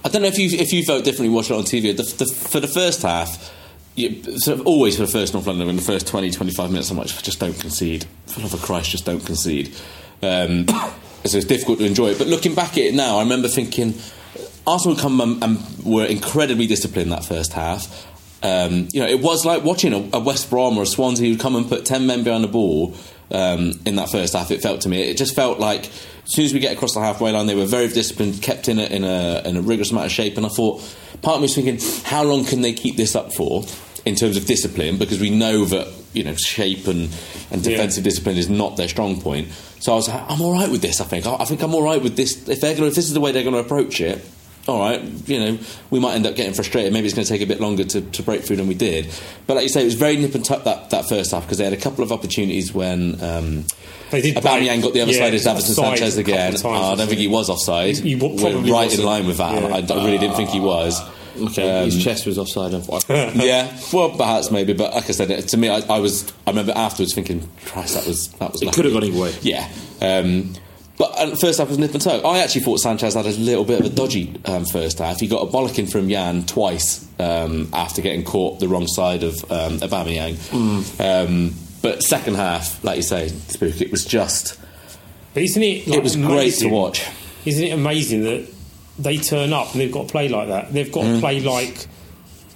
I 0.04 0.09
don't 0.09 0.23
know 0.23 0.28
if 0.28 0.38
you 0.38 0.49
if 0.59 0.73
you 0.73 0.83
felt 0.85 1.04
differently 1.04 1.28
watching 1.35 1.54
it 1.57 1.59
on 1.59 1.64
TV. 1.64 1.97
The, 1.97 2.02
the, 2.25 2.26
for 2.35 2.59
the 2.59 2.69
first 2.69 3.02
half, 3.02 3.52
you, 3.94 4.23
sort 4.38 4.61
of 4.61 4.66
always 4.66 4.97
for 4.97 5.02
the 5.02 5.12
first 5.12 5.35
North 5.35 5.47
London 5.47 5.68
in 5.68 5.76
the 5.76 5.82
first 5.82 6.06
20, 6.06 6.30
25 6.30 6.70
minutes, 6.70 6.90
I'm 6.90 6.97
like, 6.97 7.09
just 7.09 7.40
don't 7.40 7.59
concede. 7.59 8.06
For 8.26 8.40
love 8.40 8.54
of 8.54 8.62
Christ, 8.62 8.90
just 8.90 9.04
don't 9.04 9.25
concede. 9.25 9.75
Um, 10.23 10.66
so 11.25 11.38
it's 11.38 11.44
difficult 11.47 11.78
to 11.80 11.87
enjoy 11.87 12.09
it. 12.11 12.18
But 12.18 12.26
looking 12.26 12.54
back 12.54 12.73
at 12.73 12.85
it 12.85 12.94
now, 12.94 13.18
I 13.18 13.23
remember 13.23 13.49
thinking 13.49 13.94
Arsenal 14.66 14.97
come 14.97 15.20
and, 15.20 15.42
and 15.42 15.85
were 15.85 16.04
incredibly 16.04 16.66
disciplined 16.66 17.12
that 17.12 17.25
first 17.25 17.52
half. 17.52 18.06
Um, 18.42 18.88
you 18.92 19.00
know, 19.00 19.09
it 19.09 19.20
was 19.20 19.44
like 19.44 19.64
watching 19.64 19.92
a, 19.92 20.16
a 20.16 20.20
West 20.20 20.49
Brom 20.49 20.78
or 20.78 20.82
a 20.82 20.87
Swansea 20.87 21.28
who'd 21.28 21.40
come 21.40 21.56
and 21.56 21.68
put 21.68 21.85
10 21.85 22.06
men 22.06 22.25
behind 22.25 22.42
the 22.42 22.49
ball 22.49 22.94
um, 23.30 23.73
in 23.85 23.97
that 23.97 24.11
first 24.11 24.32
half. 24.35 24.50
It 24.50 24.62
felt 24.62 24.82
to 24.82 24.88
me, 24.88 25.02
it 25.02 25.16
just 25.16 25.35
felt 25.35 25.59
like 25.59 25.90
as 26.30 26.37
soon 26.37 26.44
as 26.44 26.54
we 26.54 26.60
get 26.60 26.72
across 26.72 26.94
the 26.94 27.00
halfway 27.00 27.32
line, 27.32 27.46
they 27.46 27.56
were 27.56 27.66
very 27.66 27.88
disciplined, 27.88 28.40
kept 28.40 28.68
in 28.68 28.78
a, 28.78 28.84
in 28.84 29.02
a, 29.02 29.42
in 29.44 29.56
a 29.56 29.62
rigorous 29.62 29.90
amount 29.90 30.06
of 30.06 30.12
shape. 30.12 30.37
And 30.37 30.46
I 30.46 30.49
thought, 30.49 30.78
part 31.22 31.34
of 31.34 31.40
me 31.40 31.46
was 31.46 31.56
thinking, 31.56 31.80
how 32.04 32.22
long 32.22 32.44
can 32.44 32.60
they 32.60 32.72
keep 32.72 32.96
this 32.96 33.16
up 33.16 33.32
for 33.34 33.64
in 34.06 34.14
terms 34.14 34.37
of 34.37 34.46
discipline? 34.46 34.96
Because 34.96 35.18
we 35.18 35.30
know 35.30 35.64
that, 35.64 35.88
you 36.12 36.22
know, 36.22 36.37
shape 36.37 36.87
and, 36.87 37.10
and 37.50 37.66
Yeah. 37.66 37.72
defensive 37.72 38.04
discipline 38.04 38.37
is 38.37 38.49
not 38.49 38.76
their 38.76 38.87
strong 38.87 39.20
point. 39.20 39.49
So 39.80 39.90
I 39.92 39.96
was 39.96 40.08
like, 40.08 40.22
I'm 40.28 40.40
all 40.40 40.52
right 40.52 40.70
with 40.70 40.82
this, 40.82 41.00
I 41.00 41.04
think. 41.04 41.26
I, 41.26 41.34
I 41.34 41.44
think 41.46 41.62
I'm 41.62 41.75
all 41.75 41.82
right 41.82 42.00
with 42.00 42.14
this. 42.14 42.49
If, 42.49 42.60
they're 42.60 42.76
gonna, 42.76 42.87
if 42.87 42.94
this 42.94 43.06
is 43.06 43.12
the 43.12 43.20
way 43.20 43.32
they're 43.32 43.42
going 43.42 43.54
to 43.56 43.60
approach 43.60 44.00
it, 44.00 44.25
all 44.69 44.79
right, 44.81 45.02
you 45.26 45.38
know, 45.40 45.59
we 45.90 45.99
might 46.00 46.14
end 46.14 46.26
up 46.26 46.37
getting 46.37 46.52
frustrated. 46.55 46.93
Maybe 46.93 47.07
it's 47.07 47.14
going 47.14 47.25
to 47.26 47.33
take 47.33 47.43
a 47.43 47.47
bit 47.47 47.61
longer 47.61 47.83
to, 47.85 48.00
to 48.02 48.23
break 48.23 48.43
through 48.43 48.57
than 48.57 48.69
we 48.69 48.75
did. 48.75 49.09
But 49.47 49.55
like 49.55 49.62
you 49.64 49.69
say, 49.69 49.83
it 49.83 49.87
was 49.87 49.95
very 49.95 50.17
nip 50.17 50.35
and 50.35 50.45
tuck 50.45 50.64
that, 50.64 50.90
that 50.90 51.09
first 51.09 51.31
half 51.33 51.43
because 51.45 51.59
they 51.59 51.64
had 51.64 51.73
a 51.73 51.76
couple 51.79 52.05
of 52.05 52.12
opportunities 52.12 52.73
when 52.75 53.21
um, 53.23 53.64
They 54.11 54.21
did 54.21 54.37
Aubameyang 54.37 54.67
break. 54.67 54.83
got 54.83 54.93
the 54.93 55.00
other 55.00 55.12
Yeah, 55.12 55.19
side 55.19 55.35
of 55.35 55.40
Davinson 55.40 55.71
offside 55.79 55.99
Sanchez 55.99 56.17
again. 56.19 56.52
times, 56.52 56.64
Oh, 56.64 56.71
I 56.71 56.95
don't 56.95 57.07
think 57.09 57.19
he 57.19 57.26
he? 57.26 57.29
was 57.29 57.49
offside. 57.50 57.97
He- 57.97 58.11
he 58.11 58.17
We're 58.17 58.29
right 58.29 58.69
wasn't. 58.71 59.00
in 59.00 59.07
line 59.07 59.26
with 59.26 59.38
that. 59.38 59.61
Yeah. 59.62 59.95
I, 59.95 59.99
I 60.00 60.05
really 60.05 60.19
didn't 60.19 60.37
think 60.37 60.50
he 60.50 60.61
was. 60.61 61.00
Okay, 61.40 61.85
his 61.87 61.95
Um, 61.97 62.00
chest 62.02 62.26
was 62.26 62.38
offside. 62.38 62.75
and- 62.75 62.87
yeah, 63.43 63.75
well, 63.93 64.11
perhaps 64.11 64.50
maybe, 64.50 64.73
but 64.75 64.93
like 64.93 65.09
I 65.09 65.12
said, 65.12 65.49
to 65.49 65.57
me, 65.57 65.69
I, 65.69 65.79
I 65.88 65.99
was. 66.00 66.31
I 66.47 66.50
remember 66.50 66.73
afterwards 66.76 67.14
thinking, 67.14 67.49
"Christ, 67.67 67.95
that 67.95 68.07
was 68.07 68.29
that 68.33 68.52
was." 68.52 68.61
It 68.61 68.67
lucky." 68.67 68.76
could 68.76 68.85
have 68.87 68.95
gone 68.95 69.05
either 69.05 69.19
way. 69.19 69.35
Yeah, 69.40 69.67
um, 70.02 70.52
but 71.00 71.19
uh, 71.19 71.35
first 71.35 71.59
half 71.59 71.69
was 71.71 71.78
nip 71.78 71.92
and 71.95 72.02
tuck. 72.02 72.23
I 72.26 72.40
actually 72.40 72.61
thought 72.61 72.78
Sanchez 72.78 73.14
had 73.14 73.25
a 73.25 73.30
little 73.30 73.64
bit 73.64 73.80
of 73.80 73.87
a 73.87 73.88
dodgy 73.88 74.38
um, 74.45 74.66
first 74.66 74.99
half. 74.99 75.19
He 75.19 75.26
got 75.26 75.40
a 75.42 75.50
bollocking 75.50 75.90
from 75.90 76.11
Jan 76.11 76.45
twice 76.45 77.09
um, 77.19 77.71
after 77.73 78.02
getting 78.02 78.23
caught 78.23 78.61
the 78.61 78.69
wrong 78.69 78.87
side 78.87 79.23
of 79.23 79.35
um, 79.50 79.78
Aubameyang. 79.78 80.37
Um, 81.00 81.54
but 81.80 82.02
second 82.02 82.35
half, 82.35 82.85
like 82.85 82.97
you 82.97 83.02
say, 83.02 83.28
Spook, 83.28 83.80
it 83.80 83.90
was 83.90 84.04
just. 84.04 84.61
But 85.33 85.42
isn't 85.45 85.62
it? 85.62 85.88
It 85.88 86.02
was 86.02 86.16
great 86.16 86.52
to 86.57 86.69
watch. 86.69 87.09
Isn't 87.47 87.64
it 87.64 87.71
amazing 87.71 88.23
that 88.25 88.47
they 88.99 89.16
turn 89.16 89.54
up 89.54 89.73
and 89.73 89.80
they've 89.80 89.90
got 89.90 90.09
to 90.09 90.12
play 90.12 90.28
like 90.28 90.49
that? 90.49 90.71
They've 90.73 90.92
got 90.92 91.04
Mm. 91.04 91.14
to 91.14 91.21
play 91.21 91.40
like 91.40 91.87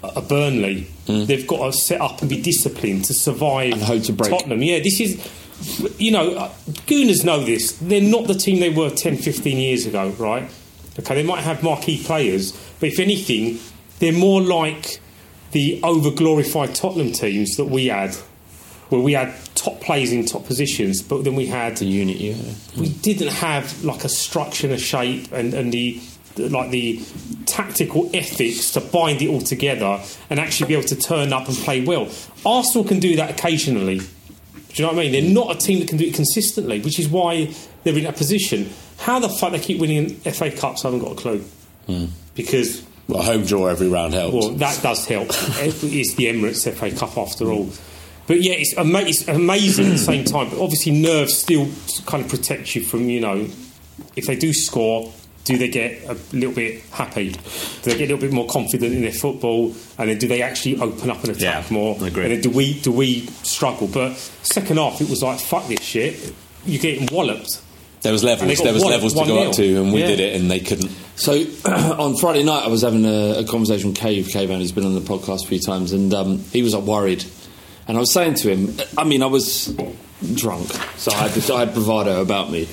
a 0.03 0.21
Burnley. 0.21 0.87
They've 1.07 1.47
got 1.47 1.65
to 1.65 1.73
set 1.73 2.03
up 2.03 2.21
and 2.21 2.29
be 2.29 2.43
disciplined 2.43 3.07
to 3.07 3.15
survive. 3.15 3.73
And 3.73 3.83
hope 3.83 4.03
to 4.03 4.13
break. 4.13 4.31
Tottenham. 4.31 4.63
Yeah, 4.63 4.81
this 4.81 5.01
is. 5.01 5.17
You 5.99 6.11
know, 6.11 6.35
uh, 6.35 6.49
Gooners 6.87 7.25
know 7.25 7.42
this. 7.44 7.73
They're 7.73 8.00
not 8.00 8.26
the 8.26 8.35
team 8.35 8.61
they 8.61 8.71
were 8.71 8.90
10, 8.90 9.16
15 9.16 9.56
years 9.56 9.87
ago, 9.87 10.11
right? 10.18 10.50
Okay, 10.99 11.14
they 11.14 11.23
might 11.23 11.42
have 11.42 11.62
marquee 11.62 12.02
players, 12.02 12.52
but 12.78 12.88
if 12.88 13.00
anything, 13.00 13.59
they're 13.99 14.12
more 14.12 14.40
like 14.40 15.00
the 15.52 15.80
over 15.83 16.11
glorified 16.11 16.75
Tottenham 16.75 17.12
teams 17.12 17.56
that 17.56 17.66
we 17.66 17.87
had, 17.87 18.14
where 18.88 19.00
we 19.00 19.12
had 19.12 19.35
top 19.54 19.80
players 19.80 20.12
in 20.12 20.26
top 20.26 20.47
positions, 20.47 21.02
but 21.02 21.25
then 21.25 21.35
we 21.35 21.47
had 21.47 21.76
The 21.76 21.87
unit, 21.87 22.16
yeah. 22.16 22.35
we 22.76 22.88
didn't 22.88 23.28
have 23.28 23.85
like 23.85 24.04
a 24.04 24.09
structure 24.09 24.66
and 24.66 24.75
a 24.75 24.78
shape 24.78 25.33
and, 25.33 25.54
and 25.54 25.73
the, 25.73 26.00
the 26.35 26.49
like 26.49 26.71
the 26.71 27.00
tactical 27.47 28.11
ethics 28.12 28.73
to 28.73 28.80
bind 28.80 29.23
it 29.23 29.28
all 29.28 29.40
together 29.40 30.02
and 30.28 30.38
actually 30.38 30.68
be 30.68 30.75
able 30.75 30.88
to 30.88 30.97
turn 30.97 31.33
up 31.33 31.49
and 31.49 31.56
play 31.59 31.85
well. 31.85 32.09
Arsenal 32.44 32.85
can 32.87 33.00
do 33.00 33.16
that 33.16 33.30
occasionally. 33.30 34.00
Do 34.75 34.83
you 34.83 34.88
know 34.88 34.93
what 34.93 35.00
I 35.07 35.09
mean? 35.09 35.12
They're 35.12 35.33
not 35.35 35.54
a 35.54 35.59
team 35.59 35.78
that 35.78 35.88
can 35.88 35.99
do 35.99 36.04
it 36.07 36.14
consistently, 36.14 36.81
which 36.81 36.99
is 36.99 37.09
why 37.09 37.54
they're 37.85 37.97
in 37.97 38.04
that 38.04 38.16
position. 38.16 38.69
How 38.99 39.21
the 39.21 39.28
fuck 39.28 39.52
they 39.52 39.61
keep 39.61 39.78
winning 39.81 40.16
FA 40.16 40.50
Cups, 40.50 40.85
I 40.85 40.88
haven't 40.88 41.00
got 41.00 41.12
a 41.12 41.14
clue. 41.14 41.45
Hmm. 41.87 42.07
Because 42.35 42.83
Well, 43.09 43.23
home 43.23 43.45
draw 43.45 43.66
every 43.66 43.88
round 43.88 44.14
helps. 44.14 44.35
well, 44.35 44.50
that 44.57 44.83
does 44.83 45.07
help. 45.07 45.28
it's 45.31 46.14
the 46.14 46.25
Emirates 46.26 46.69
FA 46.73 46.90
Cup 46.90 47.16
after 47.16 47.50
all. 47.52 47.69
But 48.26 48.43
yeah, 48.43 48.54
it's, 48.57 48.75
ama- 48.76 49.02
it's 49.02 49.28
amazing 49.28 49.87
at 49.87 49.93
the 49.93 49.99
same 49.99 50.25
time. 50.25 50.50
But 50.50 50.59
obviously, 50.61 50.93
nerves 50.93 51.37
still 51.38 51.69
kind 52.07 52.25
of 52.25 52.31
protect 52.31 52.75
you 52.75 52.83
from, 52.83 53.09
you 53.09 53.21
know, 53.21 53.47
if 54.16 54.26
they 54.26 54.35
do 54.35 54.52
score, 54.52 55.12
do 55.45 55.57
they 55.59 55.69
get 55.69 56.03
a 56.09 56.15
little 56.33 56.53
bit 56.55 56.83
happy? 56.91 57.31
Do 57.33 57.39
they 57.91 57.99
get 57.99 58.11
a 58.11 58.15
little 58.15 58.19
bit 58.19 58.33
more 58.33 58.47
confident 58.49 58.95
in 58.95 59.03
their 59.03 59.13
football? 59.13 59.75
And 59.99 60.09
then 60.09 60.19
do 60.19 60.27
they 60.27 60.41
actually 60.43 60.79
open 60.81 61.11
up 61.11 61.21
and 61.23 61.37
attack 61.37 61.71
Yeah, 61.71 61.75
more? 61.75 61.97
I 62.01 62.07
agree. 62.09 62.25
And 62.25 62.33
then 62.33 62.41
do 62.41 62.51
we 62.51 62.81
do 62.81 62.91
we 62.93 63.27
struggle? 63.43 63.87
But 63.87 64.15
second 64.43 64.79
half, 64.79 65.01
it 65.01 65.09
was 65.11 65.23
like 65.23 65.39
fuck 65.41 65.67
this 65.69 65.81
shit. 65.83 66.33
You're 66.67 66.81
getting 66.81 67.09
walloped. 67.15 67.61
there 68.01 68.13
was 68.13 68.25
levels. 68.25 68.59
There 68.59 68.73
was 68.73 68.83
one- 68.83 68.91
levels 68.93 69.13
to 69.15 69.25
go 69.27 69.37
1-0. 69.37 69.49
up 69.49 69.55
to, 69.57 69.83
and 69.83 69.93
we 69.93 70.01
Yeah. 70.01 70.07
did 70.09 70.21
it, 70.21 70.41
and 70.41 70.51
they 70.51 70.61
couldn't. 70.61 70.91
So 71.17 71.33
on 71.67 72.17
Friday 72.17 72.43
night, 72.43 72.65
I 72.65 72.69
was 72.69 72.81
having 72.83 73.05
a, 73.05 73.41
a 73.41 73.45
conversation 73.45 73.91
with 73.91 73.99
Cave, 73.99 74.29
Cave, 74.29 74.49
and 74.51 74.61
he's 74.63 74.73
been 74.73 74.85
on 74.87 74.95
the 74.95 75.01
podcast 75.01 75.45
a 75.45 75.49
few 75.49 75.59
times, 75.61 75.93
and 75.93 76.13
um, 76.15 76.39
he 76.53 76.63
was 76.63 76.75
like, 76.75 76.85
worried. 76.85 77.25
And 77.87 77.97
I 77.99 78.01
was 78.01 78.13
saying 78.13 78.35
to 78.37 78.49
him, 78.55 78.75
I 78.97 79.05
mean, 79.05 79.23
I 79.23 79.27
was 79.27 79.75
drunk, 80.35 80.71
so 80.97 81.13
I 81.13 81.29
had, 81.29 81.51
I 81.51 81.59
had 81.61 81.75
bravado 81.75 82.23
about 82.23 82.51
me. 82.51 82.67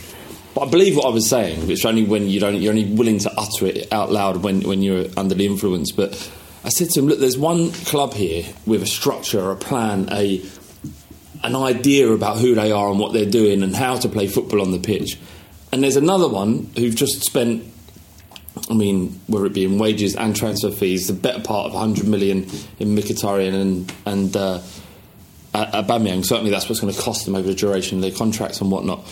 But 0.54 0.68
I 0.68 0.70
believe 0.70 0.98
what 0.98 1.06
I 1.06 1.10
was 1.10 1.30
saying. 1.30 1.70
It's 1.70 1.86
only 1.86 2.04
when 2.04 2.28
you 2.28 2.40
don't, 2.40 2.56
you're 2.62 2.72
only 2.72 2.86
willing 2.86 3.20
to 3.20 3.32
utter 3.38 3.68
it 3.68 3.92
out 3.92 4.12
loud 4.12 4.44
when, 4.44 4.62
when 4.62 4.82
you're 4.82 5.06
under 5.16 5.34
the 5.34 5.46
influence. 5.46 5.92
But 5.92 6.14
I 6.64 6.70
said 6.70 6.90
to 6.92 7.00
him, 7.00 7.08
look, 7.08 7.20
there's 7.20 7.38
one 7.38 7.72
club 7.72 8.14
here 8.14 8.46
with 8.66 8.84
a 8.84 8.88
structure, 8.88 9.50
a 9.52 9.56
plan, 9.56 10.10
a 10.12 10.44
an 11.44 11.56
idea 11.56 12.08
about 12.08 12.38
who 12.38 12.54
they 12.54 12.72
are 12.72 12.90
and 12.90 13.00
what 13.00 13.14
they're 13.14 13.30
doing 13.30 13.64
and 13.64 13.76
how 13.76 13.96
to 13.96 14.08
play 14.08 14.28
football 14.28 14.62
on 14.62 14.72
the 14.72 14.80
pitch. 14.80 15.18
And 15.72 15.84
there's 15.84 15.96
another 15.96 16.28
one 16.28 16.70
who've 16.78 16.96
just 16.96 17.24
spent, 17.24 17.64
I 18.70 18.74
mean, 18.74 19.20
whether 19.28 19.46
it 19.46 19.54
be 19.54 19.64
in 19.64 19.80
wages 19.80 20.16
and 20.16 20.36
transfer 20.36 20.70
fees, 20.70 21.08
the 21.08 21.14
better 21.14 21.42
part 21.42 21.68
of 21.68 21.74
100 21.74 22.08
million 22.08 22.44
in 22.80 22.96
Mkhitaryan 22.96 23.60
and 23.60 23.94
and 24.06 24.36
uh, 24.36 24.62
Aubameyang. 25.54 26.24
Certainly, 26.26 26.52
that's 26.52 26.70
what's 26.70 26.82
going 26.82 26.94
to 26.94 27.02
cost 27.02 27.26
them 27.26 27.36
over 27.36 27.48
the 27.48 27.56
duration 27.56 27.98
of 27.98 28.02
their 28.04 28.12
contracts 28.12 28.62
and 28.62 28.70
whatnot. 28.70 29.04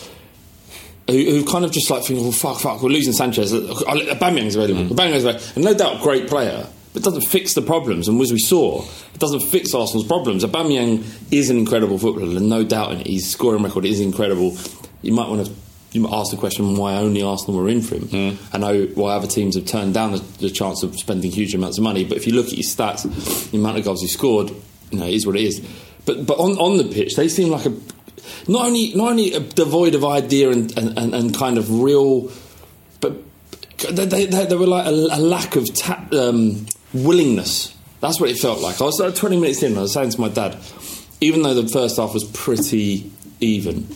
Who, 1.08 1.16
who 1.16 1.44
kind 1.44 1.64
of 1.64 1.72
just 1.72 1.90
like 1.90 2.04
thinking, 2.04 2.24
well, 2.24 2.28
oh, 2.28 2.32
fuck, 2.32 2.60
fuck, 2.60 2.82
we're 2.82 2.90
losing 2.90 3.12
Sanchez. 3.12 3.52
Aubameyang's 3.52 4.54
available. 4.54 4.82
Mm-hmm. 4.82 4.94
Aubameyang's 4.94 5.24
available. 5.24 5.44
And 5.56 5.64
no 5.64 5.74
doubt, 5.74 6.02
great 6.02 6.28
player, 6.28 6.66
but 6.92 7.02
doesn't 7.02 7.22
fix 7.22 7.54
the 7.54 7.62
problems. 7.62 8.06
And 8.06 8.20
as 8.20 8.32
we 8.32 8.38
saw, 8.38 8.84
it 9.12 9.18
doesn't 9.18 9.40
fix 9.40 9.74
Arsenal's 9.74 10.06
problems. 10.06 10.44
Aubameyang 10.44 11.04
is 11.32 11.50
an 11.50 11.58
incredible 11.58 11.98
footballer, 11.98 12.36
and 12.36 12.48
no 12.48 12.62
doubt 12.62 12.92
in 12.92 13.00
it. 13.00 13.06
His 13.08 13.28
scoring 13.28 13.62
record 13.64 13.84
is 13.84 14.00
incredible. 14.00 14.56
You 15.02 15.12
might 15.12 15.28
want 15.28 15.46
to 15.46 15.52
you 15.92 16.00
might 16.00 16.12
ask 16.12 16.30
the 16.30 16.36
question 16.36 16.76
why 16.76 16.94
only 16.94 17.22
Arsenal 17.22 17.60
were 17.60 17.68
in 17.68 17.82
for 17.82 17.96
him. 17.96 18.02
Mm. 18.04 18.38
I 18.52 18.58
know 18.58 18.84
why 18.94 19.14
other 19.14 19.26
teams 19.26 19.56
have 19.56 19.66
turned 19.66 19.94
down 19.94 20.12
the, 20.12 20.18
the 20.38 20.50
chance 20.50 20.82
of 20.82 20.96
spending 20.96 21.30
huge 21.30 21.54
amounts 21.54 21.78
of 21.78 21.84
money, 21.84 22.04
but 22.04 22.16
if 22.16 22.26
you 22.26 22.34
look 22.34 22.46
at 22.46 22.52
his 22.52 22.74
stats, 22.74 23.50
the 23.50 23.58
amount 23.58 23.78
of 23.78 23.84
goals 23.84 24.00
he 24.00 24.06
scored, 24.06 24.50
you 24.90 24.98
know, 24.98 25.06
it 25.06 25.14
is 25.14 25.26
what 25.26 25.36
it 25.36 25.42
is. 25.42 25.66
But 26.06 26.26
but 26.26 26.38
on, 26.38 26.52
on 26.58 26.76
the 26.76 26.84
pitch, 26.84 27.16
they 27.16 27.28
seem 27.28 27.50
like 27.50 27.66
a 27.66 27.70
not 28.48 28.66
only 28.66 28.94
not 28.94 29.12
only 29.12 29.30
devoid 29.30 29.94
of 29.94 30.04
idea 30.04 30.50
and, 30.50 30.76
and, 30.76 31.14
and, 31.14 31.34
kind 31.34 31.58
of 31.58 31.70
real, 31.80 32.30
but 33.00 33.14
they, 33.90 34.06
they, 34.26 34.26
they 34.26 34.56
were 34.56 34.66
like 34.66 34.86
a, 34.86 34.90
a 34.90 35.20
lack 35.20 35.56
of 35.56 35.72
ta- 35.74 36.06
um, 36.12 36.66
willingness. 36.92 37.76
That's 38.00 38.20
what 38.20 38.30
it 38.30 38.38
felt 38.38 38.60
like. 38.60 38.80
I 38.80 38.84
was 38.84 38.98
like 38.98 39.14
20 39.14 39.36
minutes 39.38 39.62
in. 39.62 39.76
I 39.76 39.82
was 39.82 39.92
saying 39.92 40.10
to 40.10 40.20
my 40.20 40.28
dad, 40.28 40.58
even 41.20 41.42
though 41.42 41.54
the 41.54 41.68
first 41.68 41.98
half 41.98 42.14
was 42.14 42.24
pretty 42.24 43.10
even, 43.40 43.88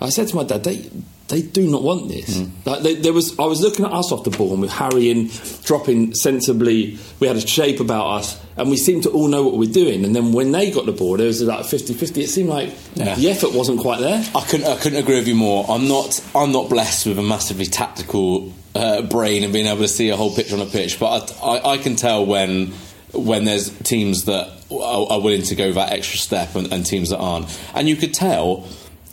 I 0.00 0.10
said 0.10 0.28
to 0.28 0.36
my 0.36 0.44
dad, 0.44 0.64
they 0.64 0.90
they 1.28 1.42
do 1.42 1.68
not 1.68 1.82
want 1.82 2.08
this. 2.08 2.40
Like 2.64 2.82
they, 2.82 2.94
there 2.94 3.12
was, 3.12 3.36
I 3.38 3.44
was 3.46 3.60
looking 3.60 3.84
at 3.84 3.92
us 3.92 4.12
off 4.12 4.22
the 4.24 4.30
ball 4.30 4.52
and 4.52 4.62
we're 4.62 4.68
harrying, 4.68 5.28
dropping 5.64 6.14
sensibly. 6.14 6.98
We 7.20 7.26
had 7.26 7.36
a 7.36 7.46
shape 7.46 7.80
about 7.80 8.06
us, 8.18 8.40
and 8.56 8.70
we 8.70 8.76
seemed 8.76 9.02
to 9.04 9.10
all 9.10 9.26
know 9.28 9.42
what 9.44 9.56
we're 9.56 9.72
doing. 9.72 10.04
And 10.04 10.14
then 10.14 10.32
when 10.32 10.52
they 10.52 10.70
got 10.70 10.86
the 10.86 10.92
ball, 10.92 11.16
there 11.16 11.26
was 11.26 11.42
like 11.42 11.60
50-50. 11.66 12.18
It 12.22 12.28
seemed 12.28 12.48
like 12.48 12.72
Yeah. 12.94 13.16
the 13.16 13.30
effort 13.30 13.52
wasn't 13.52 13.80
quite 13.80 14.00
there. 14.00 14.24
I 14.34 14.40
couldn't, 14.42 14.66
I 14.66 14.76
couldn't 14.76 14.98
agree 15.02 15.16
with 15.16 15.26
you 15.28 15.34
more. 15.34 15.66
I'm 15.68 15.88
not, 15.88 16.20
I'm 16.34 16.52
not 16.52 16.68
blessed 16.70 17.06
with 17.06 17.18
a 17.18 17.22
massively 17.22 17.66
tactical 17.66 18.52
uh, 18.76 19.02
brain 19.02 19.42
and 19.42 19.52
being 19.52 19.66
able 19.66 19.80
to 19.82 19.88
see 19.88 20.10
a 20.10 20.16
whole 20.16 20.34
picture 20.34 20.54
on 20.54 20.60
a 20.62 20.66
pitch, 20.66 21.00
but 21.00 21.34
I, 21.42 21.46
I, 21.56 21.70
I 21.72 21.78
can 21.78 21.96
tell 21.96 22.24
when 22.24 22.72
when 23.12 23.44
there's 23.44 23.70
teams 23.78 24.24
that 24.26 24.48
are, 24.70 25.06
are 25.12 25.20
willing 25.20 25.40
to 25.42 25.54
go 25.54 25.72
that 25.72 25.90
extra 25.92 26.18
step 26.18 26.54
and, 26.54 26.70
and 26.72 26.84
teams 26.84 27.08
that 27.10 27.16
aren't, 27.18 27.46
and 27.74 27.88
you 27.88 27.96
could 27.96 28.12
tell 28.12 28.66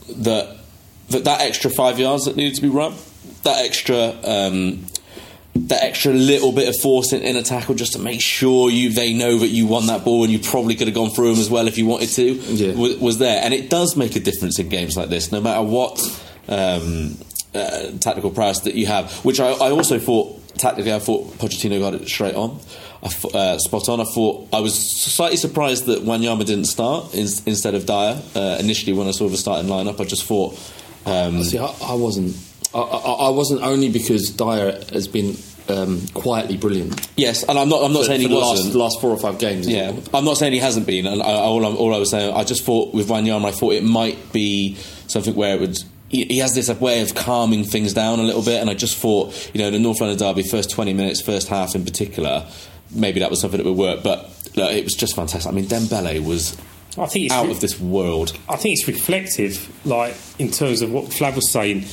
that 0.10 0.58
that 1.10 1.25
that 1.25 1.41
extra 1.41 1.69
five 1.69 2.00
yards 2.00 2.25
that 2.25 2.36
needed 2.36 2.55
to 2.55 2.62
be 2.62 2.69
run, 2.69 2.93
that 3.43 3.63
extra. 3.65 4.15
Um, 4.24 4.86
that 5.55 5.83
extra 5.83 6.12
little 6.12 6.51
bit 6.51 6.67
of 6.67 6.75
force 6.81 7.13
in, 7.13 7.22
in 7.22 7.36
a 7.36 7.43
tackle 7.43 7.75
just 7.75 7.93
to 7.93 8.00
make 8.00 8.19
sure 8.22 8.72
you 8.72 8.91
they 8.91 9.13
know 9.13 9.38
that 9.38 9.50
you 9.50 9.67
won 9.67 9.86
that 9.86 10.03
ball 10.03 10.24
and 10.24 10.33
you 10.33 10.39
probably 10.39 10.74
could 10.74 10.88
have 10.88 10.95
gone 10.95 11.12
through 11.12 11.29
them 11.29 11.39
as 11.39 11.48
well 11.50 11.67
if 11.67 11.77
you 11.77 11.86
wanted 11.86 12.10
to 12.10 12.31
Yeah. 12.33 12.74
was, 12.74 12.98
was 12.98 13.17
there 13.19 13.39
and 13.43 13.53
it 13.53 13.69
does 13.69 13.95
make 13.95 14.15
a 14.15 14.19
difference 14.19 14.57
in 14.57 14.67
games 14.69 14.98
like 14.98 15.10
this 15.10 15.31
no 15.31 15.39
matter 15.39 15.62
what 15.62 16.01
um, 16.48 17.17
uh, 17.53 17.91
tactical 18.00 18.31
prowess 18.31 18.62
that 18.62 18.74
you 18.74 18.88
have 18.88 19.13
which 19.24 19.39
I, 19.39 19.51
I 19.51 19.69
also 19.69 20.00
thought 20.00 20.39
tactically 20.57 20.91
I 20.91 20.98
thought 20.98 21.27
Pochettino 21.38 21.79
got 21.79 21.93
it 21.93 22.07
straight 22.07 22.33
on 22.33 22.57
thought, 23.03 23.36
uh, 23.36 23.60
spot 23.60 23.89
on 23.89 24.01
I 24.01 24.05
thought 24.05 24.48
I 24.51 24.60
was 24.60 24.74
slightly 24.74 25.38
surprised 25.38 25.86
that 25.86 26.00
Wanyama 26.03 26.45
didn't 26.48 26.65
start 26.65 27.13
in, 27.13 27.27
instead 27.45 27.75
of 27.75 27.86
Dier 27.86 28.19
uh, 28.36 28.57
initially 28.60 28.93
when 28.93 29.07
I 29.07 29.12
saw 29.12 29.29
the 29.29 29.38
starting 29.38 29.69
lineup 29.69 30.01
I 30.01 30.05
just 30.05 30.25
thought 30.25 30.57
um, 31.05 31.43
See, 31.43 31.57
I, 31.57 31.65
I 31.81 31.93
wasn't. 31.95 32.36
I, 32.74 32.79
I, 32.79 33.12
I 33.27 33.29
wasn't 33.29 33.62
only 33.62 33.89
because 33.89 34.29
Dier 34.31 34.72
has 34.93 35.07
been 35.07 35.36
um, 35.69 36.05
quietly 36.13 36.57
brilliant. 36.57 37.07
yes 37.15 37.43
and 37.43 37.57
I'm 37.57 37.69
not 37.69 37.83
I'm 37.83 37.93
not 37.93 38.00
For- 38.00 38.05
saying 38.07 38.22
he 38.22 38.27
the 38.27 38.36
wasn't 38.36 38.75
last, 38.75 38.95
last 38.95 39.01
four 39.01 39.12
or 39.12 39.17
five 39.17 39.39
games. 39.39 39.67
Yeah, 39.67 39.93
I'm 40.13 40.25
not 40.25 40.38
saying 40.38 40.53
he 40.53 40.60
hasn't 40.60 40.86
been. 40.88 41.05
And 41.07 41.22
all, 41.22 41.65
I'm, 41.65 41.77
all 41.77 41.93
I 41.93 42.00
was 42.00 42.10
saying, 42.10 42.33
I 42.33 42.43
just 42.43 42.63
thought 42.63 42.93
with 42.93 43.07
Wanyama, 43.10 43.45
I 43.45 43.51
thought 43.51 43.74
it 43.74 43.83
might 43.83 44.33
be 44.33 44.75
something 45.07 45.36
where 45.36 45.55
it 45.55 45.62
would. 45.62 45.77
He, 46.10 46.25
he 46.25 46.38
has 46.39 46.53
this 46.53 46.69
way 46.79 47.01
of 47.01 47.15
calming 47.15 47.63
things 47.63 47.93
down 47.93 48.19
a 48.19 48.24
little 48.24 48.43
bit, 48.43 48.60
and 48.62 48.69
I 48.69 48.74
just 48.75 48.98
thought, 48.98 49.50
you 49.53 49.60
know, 49.62 49.72
the 49.72 49.79
North 49.79 50.00
London 50.01 50.17
derby, 50.19 50.43
first 50.43 50.69
20 50.69 50.93
minutes, 50.93 51.22
first 51.22 51.48
half 51.48 51.75
in 51.75 51.83
particular, 51.86 52.45
maybe 52.91 53.19
that 53.22 53.29
was 53.29 53.39
something 53.41 53.57
that 53.57 53.65
would 53.65 53.77
work. 53.77 54.03
But 54.03 54.25
look, 54.55 54.72
it 54.74 54.83
was 54.83 54.93
just 54.93 55.15
fantastic. 55.15 55.51
I 55.51 55.55
mean, 55.55 55.65
Dembele 55.65 56.24
was 56.25 56.55
I 56.97 57.05
think 57.07 57.25
it's 57.25 57.33
out 57.33 57.45
re- 57.45 57.51
of 57.51 57.59
this 57.59 57.79
world. 57.79 58.38
I 58.47 58.55
think 58.55 58.77
it's 58.77 58.88
reflective, 58.88 59.69
like 59.85 60.15
in 60.39 60.51
terms 60.51 60.81
of 60.81 60.91
what 60.91 61.05
Flav 61.05 61.35
was 61.35 61.50
saying. 61.51 61.85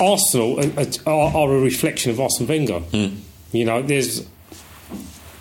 Arsenal 0.00 0.58
are, 0.60 0.80
uh, 0.80 0.86
are, 1.06 1.36
are 1.36 1.52
a 1.54 1.60
reflection 1.60 2.10
of 2.10 2.20
Arsene 2.20 2.46
Wenger. 2.46 2.80
Hmm. 2.80 3.16
You 3.52 3.64
know, 3.64 3.82
there's 3.82 4.26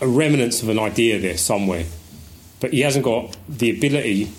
a 0.02 0.08
remnants 0.08 0.62
of 0.62 0.70
an 0.70 0.78
idea 0.80 1.20
there 1.20 1.38
somewhere, 1.38 1.86
but 2.60 2.72
he 2.72 2.82
hasn't 2.82 3.04
got 3.06 3.36
the 3.50 3.72
ability 3.76 4.32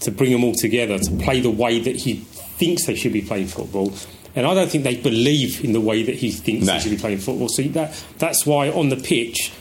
to 0.00 0.10
bring 0.10 0.30
them 0.30 0.44
all 0.44 0.54
together 0.54 0.98
to 0.98 1.10
play 1.16 1.40
the 1.40 1.50
way 1.50 1.80
that 1.80 1.96
he 1.96 2.14
thinks 2.14 2.86
they 2.86 2.94
should 2.94 3.12
be 3.12 3.22
playing 3.22 3.48
football. 3.48 3.92
And 4.36 4.46
I 4.46 4.54
don't 4.54 4.70
think 4.70 4.84
they 4.84 4.96
believe 4.96 5.64
in 5.64 5.72
the 5.72 5.80
way 5.80 6.04
that 6.04 6.14
he 6.14 6.30
thinks 6.30 6.64
No. 6.66 6.74
they 6.74 6.78
should 6.78 6.92
be 6.92 6.96
playing 6.96 7.18
football. 7.18 7.48
So 7.48 7.62
that 7.62 7.92
that's 8.18 8.46
why 8.46 8.70
on 8.70 8.88
the 8.88 8.96
pitch 8.96 9.52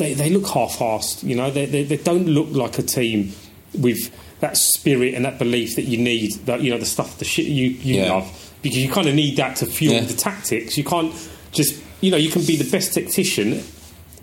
they, 0.00 0.14
they 0.14 0.30
look 0.30 0.48
half-assed. 0.48 1.22
You 1.22 1.36
know, 1.36 1.50
they, 1.50 1.66
they, 1.66 1.84
they 1.84 1.96
don't 1.96 2.26
look 2.26 2.48
like 2.50 2.78
a 2.78 2.82
team 2.82 3.32
with 3.78 4.10
that 4.40 4.56
spirit 4.56 5.14
and 5.14 5.24
that 5.24 5.38
belief 5.38 5.76
that 5.76 5.82
you 5.82 5.98
need. 5.98 6.32
That 6.46 6.62
you 6.62 6.70
know, 6.70 6.78
the 6.78 6.86
stuff, 6.86 7.18
the 7.18 7.24
shit 7.24 7.46
you 7.46 7.68
you 7.68 8.02
Yeah. 8.02 8.14
love, 8.14 8.52
because 8.62 8.78
you 8.78 8.90
kind 8.90 9.06
of 9.06 9.14
need 9.14 9.36
that 9.36 9.56
to 9.56 9.66
fuel 9.66 9.94
Yeah. 9.94 10.00
the 10.00 10.14
tactics. 10.14 10.76
You 10.76 10.84
can't 10.84 11.14
just, 11.52 11.80
you 12.00 12.10
know, 12.10 12.16
you 12.16 12.30
can 12.30 12.44
be 12.44 12.56
the 12.56 12.68
best 12.68 12.94
tactician 12.94 13.62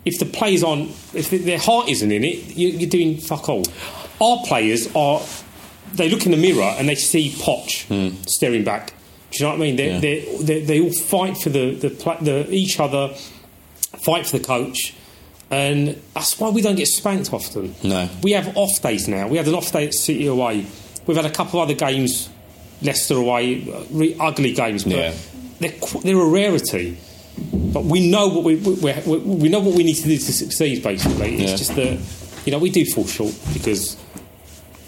if 0.07 0.19
the 0.19 0.25
players 0.25 0.63
on, 0.63 0.89
if 1.13 1.29
their 1.29 1.59
heart 1.59 1.89
isn't 1.89 2.11
in 2.11 2.23
it, 2.23 2.55
you, 2.55 2.69
you're 2.69 2.89
doing 2.89 3.17
fuck 3.17 3.49
all. 3.49 3.63
Our 4.21 4.43
players 4.45 4.89
are, 4.95 5.21
they 5.93 6.09
look 6.09 6.25
in 6.25 6.31
the 6.31 6.37
mirror 6.37 6.75
and 6.77 6.87
they 6.87 6.95
see 6.95 7.29
Poch 7.29 7.85
hmm. 7.87 8.15
staring 8.25 8.63
back. 8.63 8.93
Do 9.31 9.39
you 9.39 9.45
know 9.45 9.49
what 9.49 9.55
I 9.57 9.59
mean? 9.59 9.75
They. 9.75 10.25
Yeah. 10.25 10.65
they 10.65 10.79
all 10.79 10.91
fight 10.91 11.37
for 11.37 11.49
the 11.49 11.75
the, 11.75 11.89
the 12.21 12.47
each 12.49 12.79
other, 12.79 13.09
fight 13.99 14.25
for 14.25 14.37
the 14.37 14.43
coach, 14.43 14.95
and 15.49 16.01
that's 16.13 16.39
why 16.39 16.49
we 16.49 16.62
don't 16.62 16.75
get 16.75 16.88
spanked 16.88 17.31
often. 17.33 17.73
No. 17.83 18.10
we 18.23 18.31
have 18.33 18.55
off 18.57 18.81
days 18.81 19.07
now. 19.07 19.27
We 19.27 19.38
had 19.38 19.47
an 19.47 19.55
off 19.55 19.71
day 19.71 19.86
at 19.88 19.93
City 19.93 20.27
away. 20.27 20.65
We've 21.05 21.15
had 21.17 21.25
a 21.25 21.31
couple 21.31 21.62
of 21.62 21.69
other 21.69 21.73
games, 21.77 22.29
Leicester 22.81 23.15
away, 23.15 23.63
uh, 23.71 23.83
re- 23.91 24.15
ugly 24.19 24.53
games, 24.53 24.83
but 24.83 24.93
Yeah. 24.93 25.13
they're 25.60 25.73
they're 26.03 26.19
a 26.19 26.25
rarity. 26.29 26.97
But 27.53 27.86
we 27.86 28.10
know 28.10 28.27
what 28.27 28.43
we 28.43 28.55
we, 28.55 28.73
we 29.05 29.17
we 29.17 29.49
know 29.49 29.60
what 29.60 29.75
we 29.75 29.83
need 29.83 29.95
to 29.95 30.03
do 30.07 30.17
to 30.17 30.33
succeed. 30.33 30.83
Basically, 30.83 31.36
it's 31.36 31.51
Yeah. 31.51 31.55
just 31.57 31.75
that 31.75 31.97
you 32.45 32.51
know 32.51 32.60
we 32.60 32.69
do 32.69 32.83
fall 32.86 33.05
short 33.07 33.33
because 33.53 33.95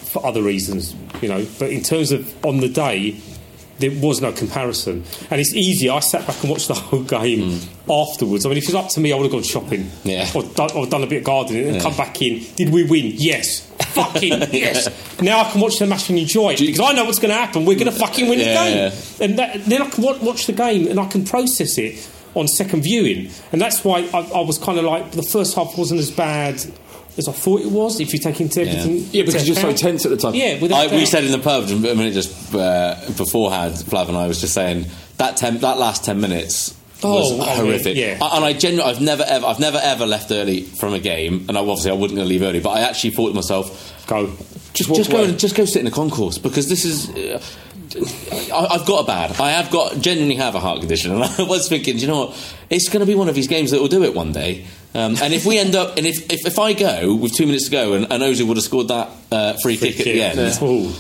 for 0.05 0.25
other 0.25 0.41
reasons, 0.41 0.95
you 1.21 1.29
know. 1.29 1.45
But 1.59 1.69
in 1.71 1.81
terms 1.83 2.11
of 2.11 2.33
on 2.45 2.59
the 2.59 2.69
day, 2.69 3.15
there 3.79 3.91
was 3.91 4.21
no 4.21 4.31
comparison, 4.31 5.03
and 5.31 5.39
it's 5.41 5.53
easy. 5.53 5.89
I 5.89 5.99
sat 5.99 6.27
back 6.27 6.41
and 6.41 6.51
watched 6.51 6.67
the 6.67 6.73
whole 6.73 7.03
game 7.03 7.59
afterwards. 7.89 8.45
I 8.45 8.49
mean, 8.49 8.57
if 8.57 8.65
it 8.65 8.73
was 8.73 8.75
up 8.75 8.89
to 8.91 8.99
me, 8.99 9.11
I 9.11 9.15
would 9.15 9.23
have 9.23 9.31
gone 9.31 9.43
shopping, 9.43 9.85
Mm. 9.85 9.91
Yeah. 10.03 10.29
or 10.35 10.43
done, 10.43 10.71
or 10.75 10.85
done 10.85 11.03
a 11.03 11.07
bit 11.07 11.19
of 11.19 11.23
gardening, 11.23 11.65
and 11.67 11.75
Yeah. 11.77 11.81
come 11.81 11.95
back 11.95 12.21
in. 12.21 12.45
Did 12.55 12.69
we 12.71 12.83
win? 12.83 13.13
Yes. 13.15 13.65
Fucking 13.93 14.31
yes. 14.51 14.89
Now 15.21 15.39
I 15.41 15.51
can 15.51 15.61
watch 15.61 15.79
the 15.79 15.87
match 15.87 16.09
and 16.09 16.19
enjoy 16.19 16.51
it 16.53 16.59
because 16.59 16.79
I 16.79 16.93
know 16.93 17.05
what's 17.05 17.19
going 17.19 17.29
to 17.33 17.39
happen. 17.39 17.65
We're 17.65 17.79
going 17.79 17.91
to 17.91 17.97
fucking 17.97 18.27
win 18.29 18.39
Yeah, 18.39 18.45
the 18.63 18.69
game, 18.89 18.91
and 19.21 19.39
that, 19.39 19.65
then 19.65 19.81
I 19.81 19.89
can 19.89 20.03
watch 20.03 20.45
the 20.45 20.53
game 20.53 20.87
and 20.87 20.99
I 20.99 21.05
can 21.07 21.25
process 21.25 21.77
it 21.77 22.07
on 22.35 22.47
second 22.47 22.81
viewing, 22.83 23.29
and 23.51 23.59
that's 23.59 23.83
why 23.83 24.07
I, 24.13 24.19
I 24.35 24.41
was 24.41 24.57
kind 24.59 24.77
of 24.77 24.85
like 24.85 25.11
the 25.11 25.23
first 25.23 25.55
half 25.55 25.77
wasn't 25.77 25.99
as 25.99 26.11
bad. 26.11 26.61
As 27.19 27.27
I 27.27 27.33
thought 27.33 27.61
it 27.61 27.67
was, 27.71 27.99
if 27.99 28.13
you 28.13 28.19
take 28.19 28.41
into 28.41 28.61
everything, 28.61 29.05
Yeah, 29.11 29.23
because 29.23 29.45
you're 29.45 29.55
so 29.55 29.71
tense 29.73 30.05
at 30.05 30.09
the 30.11 30.17
time. 30.17 30.33
Yeah, 30.33 30.57
I, 30.75 30.87
we 30.87 31.05
said 31.05 31.23
in 31.25 31.31
the 31.31 31.37
pub 31.39 31.65
a 31.69 31.75
minute 31.75 32.13
just 32.13 32.55
uh, 32.55 32.95
beforehand. 33.15 33.75
Flav 33.75 34.07
and 34.07 34.17
I 34.17 34.25
was 34.27 34.39
just 34.41 34.53
saying 34.55 34.85
that 35.17 35.37
ten, 35.37 35.59
that 35.59 35.77
last 35.77 36.03
ten 36.05 36.19
minutes 36.21 36.73
was 37.03 37.31
Oh, 37.31 37.41
I 37.41 37.45
mean, 37.57 37.65
horrific. 37.65 37.95
yeah. 37.97 38.17
I- 38.21 38.35
and 38.37 38.45
I 38.45 38.53
genuinely, 38.53 38.91
I've 38.91 39.01
never 39.01 39.23
ever, 39.27 39.45
I've 39.45 39.59
never 39.59 39.79
ever 39.81 40.05
left 40.05 40.31
early 40.31 40.61
from 40.63 40.93
a 40.93 40.99
game, 40.99 41.45
and 41.47 41.57
I, 41.57 41.61
obviously 41.61 41.91
I 41.91 41.93
wasn't 41.95 42.17
going 42.17 42.27
to 42.27 42.33
leave 42.33 42.41
early. 42.41 42.59
But 42.61 42.71
I 42.71 42.81
actually 42.81 43.11
thought 43.11 43.29
to 43.29 43.35
myself, 43.35 44.05
go, 44.07 44.27
just, 44.73 44.93
just 44.93 45.11
go, 45.11 45.23
and 45.23 45.37
just 45.39 45.55
go 45.55 45.65
sit 45.65 45.79
in 45.79 45.85
the 45.85 45.91
concourse 45.91 46.37
because 46.37 46.67
this 46.69 46.83
is. 46.85 47.09
Uh, 47.09 47.41
I, 48.53 48.67
I've 48.75 48.85
got 48.85 49.03
a 49.03 49.07
bad. 49.07 49.39
I 49.41 49.51
have 49.51 49.71
got 49.71 49.99
genuinely 49.99 50.35
have 50.35 50.55
a 50.55 50.59
heart 50.59 50.79
condition, 50.79 51.11
and 51.11 51.23
I 51.39 51.43
was 51.43 51.67
thinking, 51.67 51.95
do 51.95 52.01
you 52.01 52.07
know 52.07 52.25
what? 52.27 52.55
It's 52.69 52.87
going 52.87 52.99
to 52.99 53.05
be 53.05 53.15
one 53.15 53.27
of 53.29 53.35
these 53.35 53.47
games 53.47 53.71
that 53.71 53.81
will 53.81 53.87
do 53.87 54.03
it 54.03 54.13
one 54.13 54.31
day. 54.31 54.65
Um, 54.95 55.15
and 55.21 55.33
if 55.33 55.45
we 55.45 55.59
end 55.59 55.75
up, 55.75 55.97
and 55.97 56.07
if, 56.07 56.31
if, 56.31 56.45
if 56.47 56.57
I 56.57 56.73
go 56.73 57.13
with 57.15 57.33
two 57.35 57.45
minutes 57.45 57.65
to 57.65 57.71
go, 57.71 57.93
and, 57.93 58.11
and 58.11 58.23
Ozil 58.23 58.47
would 58.47 58.57
have 58.57 58.63
scored 58.63 58.87
that 58.87 59.09
uh, 59.31 59.53
free, 59.61 59.77
kick, 59.77 59.99
at 59.99 60.03
the 60.05 60.21
end, 60.23 60.37
Yeah. 60.39 60.91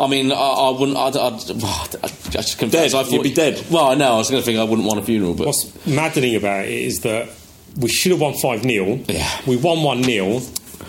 I 0.00 0.06
mean, 0.06 0.30
I, 0.30 0.34
I 0.36 0.70
wouldn't. 0.70 0.96
I'd, 0.96 1.16
I'd, 1.16 1.32
I, 1.62 1.86
I 2.04 2.08
just 2.30 2.58
confess, 2.58 2.92
Dead. 2.92 2.98
I 2.98 3.02
thought, 3.04 3.12
You'd 3.12 3.22
be 3.22 3.32
dead. 3.34 3.64
Well, 3.70 3.86
I 3.88 3.94
know. 3.94 4.14
I 4.14 4.18
was 4.18 4.30
going 4.30 4.42
to 4.42 4.46
think 4.46 4.58
I 4.58 4.64
wouldn't 4.64 4.86
want 4.86 5.00
a 5.00 5.02
funeral, 5.02 5.34
but 5.34 5.46
What's 5.46 5.86
maddening 5.86 6.34
about 6.36 6.66
it 6.66 6.72
is 6.72 7.00
that 7.00 7.28
we 7.76 7.88
should 7.88 8.12
have 8.12 8.20
won 8.20 8.34
5 8.34 8.62
0. 8.62 9.00
Yeah. 9.08 9.40
We 9.46 9.56
won 9.56 9.82
1 9.82 10.02
0. 10.02 10.40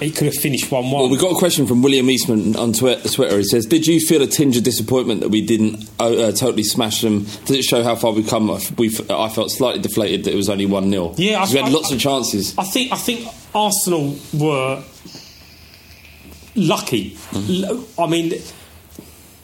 It 0.02 0.16
could 0.16 0.26
have 0.28 0.36
finished 0.36 0.72
1 0.72 0.84
1. 0.92 0.94
Well, 0.94 1.10
we 1.10 1.18
got 1.18 1.32
a 1.32 1.36
question 1.38 1.68
from 1.68 1.82
William 1.82 2.10
Eastman 2.10 2.56
on 2.56 2.72
Twitter. 2.74 3.02
He 3.38 3.44
says, 3.44 3.66
"Did 3.66 3.86
you 3.86 4.00
feel 4.00 4.22
a 4.22 4.28
tinge 4.28 4.56
of 4.56 4.64
disappointment 4.64 5.20
that 5.22 5.30
we 5.30 5.42
didn't 5.46 5.90
uh, 6.00 6.06
uh, 6.06 6.32
totally 6.32 6.64
smash 6.64 7.02
them? 7.02 7.24
Does 7.46 7.52
it 7.58 7.64
show 7.64 7.84
how 7.84 7.96
far 7.96 8.14
we've 8.14 8.28
come? 8.28 8.48
We, 8.78 8.88
I 9.10 9.28
felt 9.30 9.52
slightly 9.52 9.82
deflated 9.82 10.24
that 10.24 10.32
it 10.34 10.38
was 10.38 10.50
only 10.50 10.66
one 10.66 10.90
0 10.90 11.16
Yeah, 11.18 11.44
I- 11.44 11.52
we 11.52 11.58
had 11.60 11.66
I- 11.66 11.70
lots 11.70 11.92
of 11.92 12.00
chances. 12.00 12.58
I 12.58 12.64
think 12.64 12.92
I 12.94 12.96
think 12.96 13.28
Arsenal 13.54 14.16
were 14.34 14.82
lucky. 16.56 17.18
I 17.34 18.08
mean, 18.08 18.30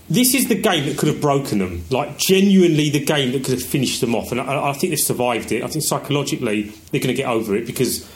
this 0.10 0.34
is 0.36 0.48
the 0.48 0.56
game 0.56 0.86
that 0.86 0.98
could 0.98 1.10
have 1.10 1.20
broken 1.22 1.60
them. 1.60 1.84
Like 1.90 2.18
genuinely, 2.18 2.90
the 2.90 3.04
game 3.04 3.32
that 3.34 3.44
could 3.44 3.54
have 3.60 3.64
finished 3.68 4.02
them 4.02 4.16
off. 4.16 4.32
And 4.32 4.40
I, 4.40 4.70
I 4.70 4.74
think 4.74 4.92
they've 4.92 5.00
survived 5.00 5.52
it. 5.52 5.64
I 5.64 5.68
think 5.68 5.84
psychologically 5.84 6.64
they're 6.92 7.02
going 7.02 7.14
to 7.14 7.22
get 7.22 7.28
over 7.28 7.56
it 7.56 7.66
because. 7.66 8.10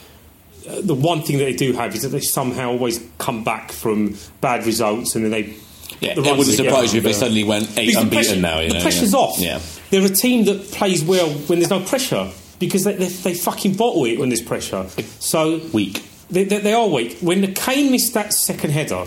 The 0.82 0.95
one 0.95 1.21
thing 1.21 1.38
that 1.39 1.45
they 1.45 1.55
do 1.55 1.73
have 1.73 1.95
is 1.95 2.03
that 2.03 2.10
they 2.10 2.19
somehow 2.21 2.69
always 2.71 3.03
come 3.17 3.43
back 3.43 3.71
from 3.71 4.15
bad 4.41 4.65
results 4.65 5.15
and 5.15 5.25
then 5.25 5.32
they. 5.32 5.55
yeah, 5.99 6.13
the 6.15 6.23
it 6.23 6.38
wouldn't 6.38 6.55
surprise 6.55 6.93
you 6.93 6.99
if 6.99 7.03
they 7.03 7.13
suddenly 7.13 7.43
went 7.43 7.77
eight 7.77 7.95
unbeaten 7.95 8.10
pressure- 8.10 8.36
now. 8.41 8.60
You 8.60 8.69
the 8.69 8.73
know, 8.75 8.82
pressure's 8.82 9.13
yeah. 9.13 9.19
off. 9.19 9.39
Yeah. 9.39 9.60
They're 9.89 10.05
a 10.05 10.15
team 10.15 10.45
that 10.45 10.71
plays 10.71 11.03
well 11.03 11.29
when 11.29 11.60
there's 11.60 11.69
no 11.71 11.79
pressure 11.82 12.32
because 12.60 12.84
they, 12.84 12.93
they, 12.93 13.08
they 13.08 13.34
fucking 13.34 13.75
bottle 13.75 14.05
it 14.05 14.19
when 14.19 14.29
there's 14.29 14.41
pressure. 14.41 14.88
So 15.19 15.60
Weak. 15.73 16.03
They, 16.29 16.43
they, 16.43 16.60
they 16.60 16.73
are 16.73 16.88
weak. 16.88 17.17
When 17.21 17.41
the 17.41 17.47
Kane 17.51 17.91
missed 17.91 18.13
that 18.13 18.34
second 18.34 18.69
header, 18.69 19.05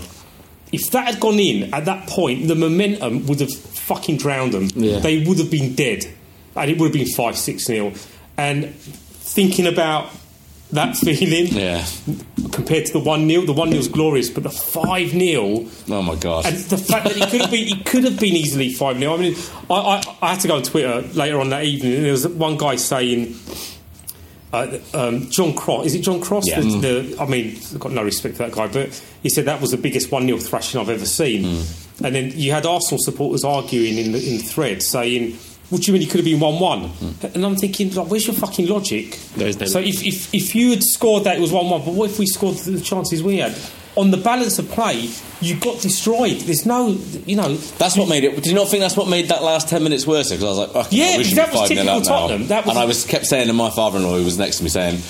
if 0.72 0.90
that 0.90 1.06
had 1.06 1.20
gone 1.20 1.38
in 1.38 1.72
at 1.72 1.84
that 1.84 2.08
point, 2.08 2.48
the 2.48 2.56
momentum 2.56 3.26
would 3.26 3.38
have 3.40 3.54
fucking 3.54 4.16
drowned 4.16 4.52
them. 4.54 4.68
Yeah. 4.74 4.98
They 4.98 5.22
would 5.22 5.38
have 5.38 5.50
been 5.50 5.74
dead, 5.76 6.04
and 6.56 6.68
it 6.70 6.78
would 6.78 6.86
have 6.86 6.92
been 6.92 7.06
five 7.14 7.38
six 7.38 7.68
nil. 7.68 7.92
And 8.36 8.74
thinking 8.74 9.68
about 9.68 10.10
that 10.72 10.96
feeling 10.96 11.46
Yeah. 11.52 11.84
compared 12.50 12.86
to 12.86 12.92
the 12.92 12.98
one 13.00 13.28
0 13.28 13.42
The 13.42 13.52
one 13.52 13.68
0 13.68 13.80
is 13.80 13.88
glorious, 13.88 14.30
but 14.30 14.42
the 14.42 14.50
five 14.50 15.10
0 15.10 15.66
Oh 15.90 16.02
my 16.02 16.16
god. 16.16 16.46
and 16.46 16.56
the 16.56 16.78
fact 16.78 17.04
that 17.08 17.16
he 17.16 17.24
could 17.26 17.40
have 17.42 17.50
been, 17.50 17.66
he 17.66 17.82
could 17.82 18.04
have 18.04 18.18
been 18.18 18.34
easily 18.34 18.72
five 18.72 18.98
0 18.98 19.14
I 19.14 19.16
mean, 19.18 19.36
I, 19.70 19.74
I, 19.74 20.16
I 20.22 20.30
had 20.32 20.40
to 20.40 20.48
go 20.48 20.56
on 20.56 20.62
Twitter 20.62 21.02
later 21.14 21.40
on 21.40 21.50
that 21.50 21.64
evening, 21.64 21.94
and 21.94 22.04
there 22.04 22.12
was 22.12 22.26
one 22.26 22.56
guy 22.56 22.76
saying. 22.76 23.36
Uh, 24.54 24.78
um, 24.92 25.30
John 25.30 25.54
Cross, 25.54 25.86
is 25.86 25.94
it 25.94 26.02
John 26.02 26.20
Cross? 26.20 26.46
Yeah. 26.46 26.60
The, 26.60 26.78
the, 26.78 27.16
I 27.18 27.24
mean, 27.24 27.56
I've 27.56 27.80
got 27.80 27.92
no 27.92 28.04
respect 28.04 28.36
for 28.36 28.42
that 28.42 28.52
guy, 28.52 28.66
but 28.66 29.02
he 29.22 29.30
said 29.30 29.46
that 29.46 29.62
was 29.62 29.70
the 29.70 29.78
biggest 29.78 30.12
1 30.12 30.26
0 30.26 30.36
thrashing 30.36 30.78
I've 30.78 30.90
ever 30.90 31.06
seen. 31.06 31.42
Mm. 31.44 32.04
And 32.04 32.14
then 32.14 32.32
you 32.34 32.52
had 32.52 32.66
Arsenal 32.66 32.98
supporters 32.98 33.44
arguing 33.44 33.96
in 33.96 34.12
the, 34.12 34.18
in 34.18 34.36
the 34.36 34.42
thread 34.42 34.82
saying, 34.82 35.38
Do 35.80 35.86
you 35.86 35.92
mean 35.94 36.02
he 36.02 36.08
could 36.08 36.18
have 36.18 36.24
been 36.24 36.38
1 36.40 36.60
1? 36.60 36.90
And 37.34 37.44
I'm 37.46 37.56
thinking, 37.56 37.92
like, 37.94 38.08
where's 38.08 38.26
your 38.26 38.34
fucking 38.36 38.66
logic? 38.68 39.18
No- 39.36 39.50
so 39.50 39.78
if, 39.78 40.02
if, 40.04 40.32
if 40.34 40.54
you 40.54 40.70
had 40.70 40.82
scored 40.82 41.24
that, 41.24 41.36
it 41.38 41.40
was 41.40 41.50
1 41.52 41.68
1, 41.70 41.84
but 41.84 41.94
what 41.94 42.10
if 42.10 42.18
we 42.18 42.26
scored 42.26 42.56
the 42.56 42.80
chances 42.80 43.22
we 43.22 43.38
had? 43.38 43.54
On 43.96 44.10
the 44.10 44.16
balance 44.16 44.58
of 44.58 44.70
play, 44.70 45.10
you 45.42 45.54
got 45.60 45.80
destroyed. 45.82 46.40
There's 46.40 46.64
no, 46.64 46.96
you 47.26 47.36
know. 47.36 47.54
That's 47.56 47.94
what 47.96 48.08
made 48.08 48.24
it. 48.24 48.42
Do 48.42 48.48
you 48.48 48.54
not 48.56 48.68
think 48.68 48.80
that's 48.80 48.96
what 48.96 49.06
made 49.08 49.28
that 49.28 49.42
last 49.42 49.68
ten 49.68 49.82
minutes 49.82 50.06
worse? 50.06 50.30
Because 50.30 50.44
I 50.44 50.48
was 50.48 50.58
like, 50.58 50.70
fucking 50.70 50.98
Yeah, 50.98 51.04
hell, 51.06 51.18
we 51.18 51.24
should 51.24 51.36
that 51.38 51.52
was 51.52 51.60
5 51.68 51.70
nil 51.70 51.76
typical. 51.84 52.00
Tottenham. 52.02 52.46
That 52.48 52.64
was- 52.64 52.70
and 52.74 52.78
I 52.78 52.84
was 52.86 53.04
kept 53.04 53.26
saying 53.26 53.48
to 53.48 53.52
my 53.52 53.68
father-in-law, 53.70 54.16
who 54.16 54.24
was 54.24 54.38
next 54.38 54.58
to 54.58 54.62
me, 54.64 54.70
saying, 54.70 55.00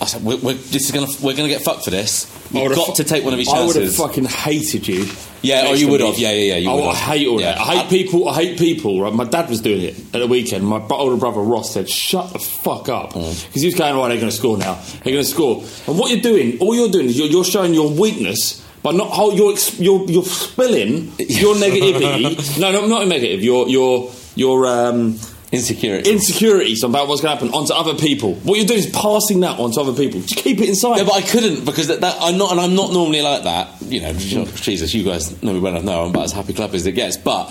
"I 0.00 0.06
said, 0.06 0.22
we're, 0.24 0.36
we're, 0.38 0.54
this 0.54 0.84
is 0.86 0.90
gonna, 0.92 1.06
we're 1.22 1.36
going 1.36 1.48
to 1.48 1.54
get 1.54 1.62
fucked 1.62 1.84
for 1.84 1.90
this. 1.90 2.26
We've 2.52 2.74
got 2.74 2.88
fu- 2.88 2.94
to 2.94 3.04
take 3.04 3.22
one 3.24 3.32
of 3.32 3.38
these 3.38 3.48
chances. 3.48 3.76
I 3.76 3.78
would 3.80 3.86
have 3.86 3.94
fucking 3.94 4.24
hated 4.24 4.88
you. 4.88 5.06
Yeah, 5.42 5.64
oh, 5.66 5.74
you 5.74 5.88
would 5.88 6.00
have. 6.00 6.18
Yeah, 6.18 6.32
yeah, 6.32 6.54
yeah, 6.54 6.56
you 6.56 6.70
oh, 6.70 6.76
would 6.88 6.88
I 6.90 6.94
hate 6.96 7.26
all 7.28 7.40
Yeah. 7.40 7.52
that. 7.52 7.60
I 7.60 7.76
hate 7.76 7.88
people. 7.90 8.28
I 8.28 8.34
hate 8.34 8.58
people. 8.58 9.00
Right, 9.00 9.12
my 9.12 9.24
dad 9.24 9.48
was 9.48 9.60
doing 9.60 9.80
it 9.82 9.98
at 10.14 10.18
the 10.18 10.26
weekend. 10.26 10.66
My 10.66 10.80
older 10.90 11.16
brother 11.16 11.40
Ross 11.40 11.72
said, 11.72 11.88
"Shut 11.88 12.32
the 12.32 12.38
fuck 12.38 12.88
up," 12.88 13.12
Mm. 13.14 13.46
because 13.46 13.62
he 13.62 13.66
was 13.66 13.74
going, 13.74 13.96
"Right, 13.96 14.08
they're 14.08 14.18
going 14.18 14.30
to 14.30 14.36
score 14.36 14.58
now. 14.58 14.74
They're 15.04 15.12
going 15.14 15.24
to 15.24 15.30
score." 15.30 15.62
And 15.86 15.98
what 15.98 16.10
you're 16.10 16.20
doing, 16.20 16.58
all 16.60 16.74
you're 16.74 16.90
doing 16.90 17.06
is 17.06 17.16
you're, 17.18 17.28
you're 17.28 17.44
showing 17.44 17.72
your 17.74 17.90
weakness. 17.90 18.62
But 18.82 18.94
not 18.96 19.10
how 19.14 19.30
you're, 19.38 19.54
you're 19.78 20.04
you're 20.10 20.24
spilling 20.24 21.12
your 21.18 21.54
negativity. 21.54 22.58
no, 22.60 22.72
no, 22.72 22.86
not 22.86 23.06
negative. 23.06 23.42
Your 23.42 23.68
your 23.68 24.10
your 24.34 24.66
um, 24.66 25.18
Insecurity. 25.52 26.08
insecurities 26.08 26.84
about 26.84 27.08
what's 27.08 27.20
going 27.20 27.36
to 27.36 27.44
happen 27.44 27.58
onto 27.58 27.72
other 27.74 27.96
people. 27.96 28.34
What 28.36 28.56
you're 28.56 28.66
doing 28.66 28.78
is 28.78 28.90
passing 28.90 29.40
that 29.40 29.58
on 29.58 29.72
to 29.72 29.80
other 29.80 29.94
people. 29.94 30.20
Just 30.20 30.36
keep 30.36 30.60
it 30.60 30.68
inside. 30.68 30.98
Yeah, 30.98 31.04
but 31.04 31.14
I 31.14 31.22
couldn't 31.22 31.64
because 31.64 31.88
that, 31.88 32.00
that 32.02 32.16
I'm 32.20 32.38
not, 32.38 32.52
and 32.52 32.60
I'm 32.60 32.76
not 32.76 32.92
normally 32.92 33.20
like 33.20 33.42
that. 33.42 33.82
You 33.82 34.00
know, 34.00 34.12
Jesus, 34.12 34.94
you 34.94 35.02
guys 35.02 35.42
know 35.42 35.52
me 35.52 35.58
well 35.58 35.72
enough. 35.72 35.84
Know 35.84 36.02
I'm 36.02 36.10
about 36.10 36.24
as 36.24 36.32
happy 36.32 36.54
club 36.54 36.72
as 36.74 36.86
it 36.86 36.92
gets. 36.92 37.16
But 37.16 37.46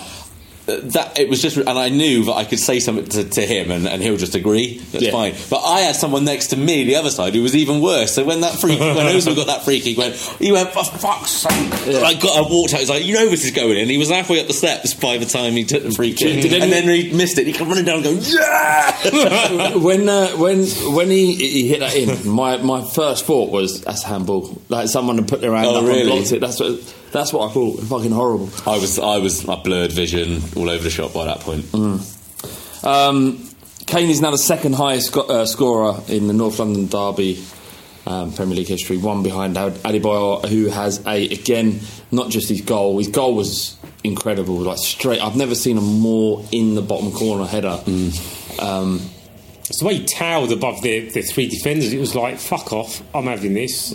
that 0.76 1.18
it 1.18 1.28
was 1.28 1.42
just, 1.42 1.56
and 1.56 1.68
I 1.68 1.88
knew 1.88 2.24
that 2.24 2.34
I 2.34 2.44
could 2.44 2.58
say 2.58 2.80
something 2.80 3.06
to, 3.06 3.24
to 3.24 3.40
him, 3.46 3.70
and, 3.70 3.86
and 3.86 4.02
he'll 4.02 4.16
just 4.16 4.34
agree. 4.34 4.78
That's 4.92 5.04
Yeah. 5.04 5.10
fine. 5.12 5.34
But 5.50 5.62
I 5.64 5.80
had 5.80 5.96
someone 5.96 6.24
next 6.24 6.48
to 6.48 6.56
me, 6.56 6.84
the 6.84 6.96
other 6.96 7.10
side, 7.10 7.34
who 7.34 7.42
was 7.42 7.54
even 7.56 7.80
worse. 7.80 8.14
So 8.14 8.24
when 8.24 8.40
that 8.42 8.54
free, 8.58 8.76
when 8.78 8.96
Ozil 8.96 9.34
got 9.36 9.46
that 9.48 9.64
free 9.64 9.80
kick, 9.80 9.94
he 9.94 9.94
went, 9.96 10.14
he 10.14 10.52
went 10.52 10.70
for 10.70 10.84
fuck's 10.84 11.30
sake. 11.30 11.52
I 12.02 12.14
got, 12.14 12.36
I 12.38 12.48
walked 12.50 12.72
out. 12.74 12.80
He's 12.80 12.90
like, 12.90 13.04
you 13.04 13.14
know 13.14 13.28
this 13.28 13.44
is 13.44 13.50
going 13.52 13.76
in. 13.76 13.88
He 13.88 13.98
was 13.98 14.10
halfway 14.10 14.40
up 14.40 14.46
the 14.46 14.52
steps 14.52 14.94
by 14.94 15.18
the 15.18 15.26
time 15.26 15.52
he 15.54 15.64
took 15.64 15.82
the 15.82 15.90
free 15.90 16.12
kick, 16.14 16.42
Did 16.42 16.52
any- 16.52 16.62
and 16.64 16.72
then 16.72 16.88
he 16.88 17.12
missed 17.12 17.38
it. 17.38 17.46
He 17.46 17.52
came 17.52 17.68
running 17.68 17.84
down, 17.84 18.02
going, 18.02 18.18
yeah. 18.22 19.74
when 19.76 20.08
uh, 20.08 20.28
when 20.36 20.66
when 20.94 21.10
he, 21.10 21.34
he 21.34 21.68
hit 21.68 21.80
that 21.80 21.94
in, 21.94 22.28
my, 22.30 22.56
my 22.58 22.82
first 22.84 23.24
thought 23.24 23.50
was 23.50 23.80
that's 23.82 24.02
handball. 24.02 24.60
Like 24.68 24.88
someone 24.88 25.16
had 25.18 25.28
put 25.28 25.40
their 25.40 25.54
hand 25.54 25.66
Oh, 25.66 25.76
up 25.78 25.84
really? 25.84 26.00
and 26.02 26.10
blocked 26.10 26.32
it. 26.32 26.40
That's 26.40 26.60
what 26.60 26.94
that's 27.12 27.32
what 27.32 27.50
I 27.50 27.52
thought. 27.52 27.80
Fucking 27.80 28.10
horrible. 28.12 28.50
I 28.66 28.78
was, 28.78 28.98
I 28.98 29.18
was, 29.18 29.46
my 29.46 29.56
blurred 29.56 29.92
vision 29.92 30.42
all 30.56 30.68
over 30.70 30.82
the 30.82 30.90
shop 30.90 31.12
by 31.12 31.24
that 31.26 31.40
point. 31.40 31.66
Um, 32.84 33.46
Kane 33.86 34.08
is 34.10 34.20
now 34.20 34.30
the 34.30 34.38
second 34.38 34.74
highest 34.74 35.08
sco- 35.08 35.26
uh, 35.26 35.46
scorer 35.46 36.00
in 36.08 36.26
the 36.28 36.32
North 36.32 36.58
London 36.58 36.86
derby. 36.86 37.42
Um, 38.06 38.32
Premier 38.32 38.56
League 38.56 38.66
history, 38.66 38.96
one 38.96 39.22
behind 39.22 39.58
Ad- 39.58 39.74
Adebayor, 39.84 40.46
who 40.48 40.66
has 40.68 41.04
a 41.06 41.28
again 41.28 41.80
not 42.10 42.30
just 42.30 42.48
his 42.48 42.62
goal. 42.62 42.96
His 42.96 43.08
goal 43.08 43.34
was 43.34 43.76
incredible, 44.02 44.54
like 44.56 44.78
straight. 44.78 45.20
I've 45.20 45.36
never 45.36 45.54
seen 45.54 45.76
a 45.76 45.82
more 45.82 46.42
in 46.50 46.74
the 46.74 46.80
bottom 46.82 47.12
corner 47.12 47.44
header. 47.46 47.78
Um, 48.58 49.00
It's 49.68 49.78
the 49.80 49.84
way 49.84 49.96
he 49.98 50.04
towered 50.06 50.50
above 50.50 50.80
the, 50.82 51.10
the 51.10 51.20
three 51.22 51.48
defenders. 51.48 51.92
It 51.92 52.00
was 52.00 52.14
like, 52.14 52.38
fuck 52.38 52.72
off, 52.72 53.02
I'm 53.14 53.26
having 53.26 53.52
this. 53.52 53.92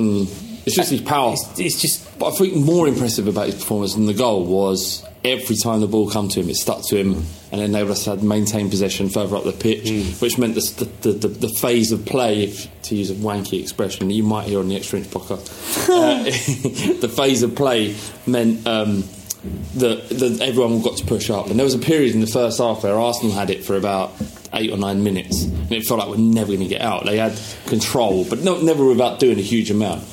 It's 0.66 0.76
just 0.76 0.92
his 0.92 1.02
power. 1.02 1.34
It's, 1.34 1.60
it's 1.60 1.82
just 1.82 2.20
But 2.20 2.34
I 2.34 2.38
think 2.38 2.56
more 2.56 2.88
impressive 2.88 3.28
about 3.28 3.48
his 3.48 3.56
performance 3.56 3.94
than 3.94 4.06
the 4.06 4.14
goal 4.14 4.46
was 4.46 5.06
every 5.26 5.56
time 5.56 5.82
the 5.82 5.88
ball 5.88 6.10
come 6.10 6.30
to 6.30 6.40
him, 6.40 6.50
it 6.50 6.56
stuck 6.56 6.84
to 6.88 6.98
him 6.98 7.24
and 7.52 7.62
enabled 7.62 7.92
us 7.92 8.04
to 8.06 8.16
maintain 8.18 8.70
possession 8.70 9.10
further 9.10 9.36
up 9.36 9.44
the 9.44 9.52
pitch, 9.52 9.90
which 10.22 10.38
meant 10.38 10.56
the, 10.56 10.90
the, 11.02 11.12
the, 11.12 11.28
the 11.28 11.50
phase 11.60 11.92
of 11.92 12.06
play, 12.06 12.44
if, 12.44 12.82
to 12.84 12.96
use 12.96 13.10
a 13.10 13.16
wanky 13.16 13.62
expression 13.62 14.08
that 14.08 14.14
you 14.14 14.24
might 14.24 14.48
hear 14.48 14.60
on 14.60 14.68
the 14.68 14.76
Extra 14.76 15.00
Inch 15.00 15.08
podcast, 15.10 15.90
uh, 15.90 16.24
the 17.02 17.10
phase 17.10 17.44
of 17.44 17.56
play 17.56 17.96
meant 18.28 18.66
um, 18.68 19.04
that, 19.76 20.10
that 20.10 20.42
everyone 20.42 20.82
got 20.82 20.98
to 20.98 21.06
push 21.06 21.30
up. 21.30 21.48
And 21.48 21.58
there 21.58 21.66
was 21.66 21.76
a 21.76 21.80
period 21.80 22.14
in 22.14 22.22
the 22.22 22.28
first 22.28 22.60
half 22.60 22.84
where 22.84 22.96
Arsenal 22.96 23.34
had 23.34 23.50
it 23.50 23.64
for 23.64 23.76
about 23.76 24.14
eight 24.54 24.72
or 24.72 24.78
nine 24.78 25.04
minutes, 25.04 25.44
and 25.44 25.72
it 25.72 25.86
felt 25.86 26.00
like 26.00 26.10
we're 26.10 26.18
never 26.18 26.48
going 26.48 26.60
to 26.60 26.68
get 26.68 26.82
out. 26.82 27.06
They 27.06 27.18
had 27.18 27.38
control, 27.66 28.26
but 28.26 28.40
no, 28.40 28.62
never 28.62 28.86
without 28.86 29.20
doing 29.20 29.40
a 29.40 29.44
huge 29.44 29.72
amount. 29.72 30.04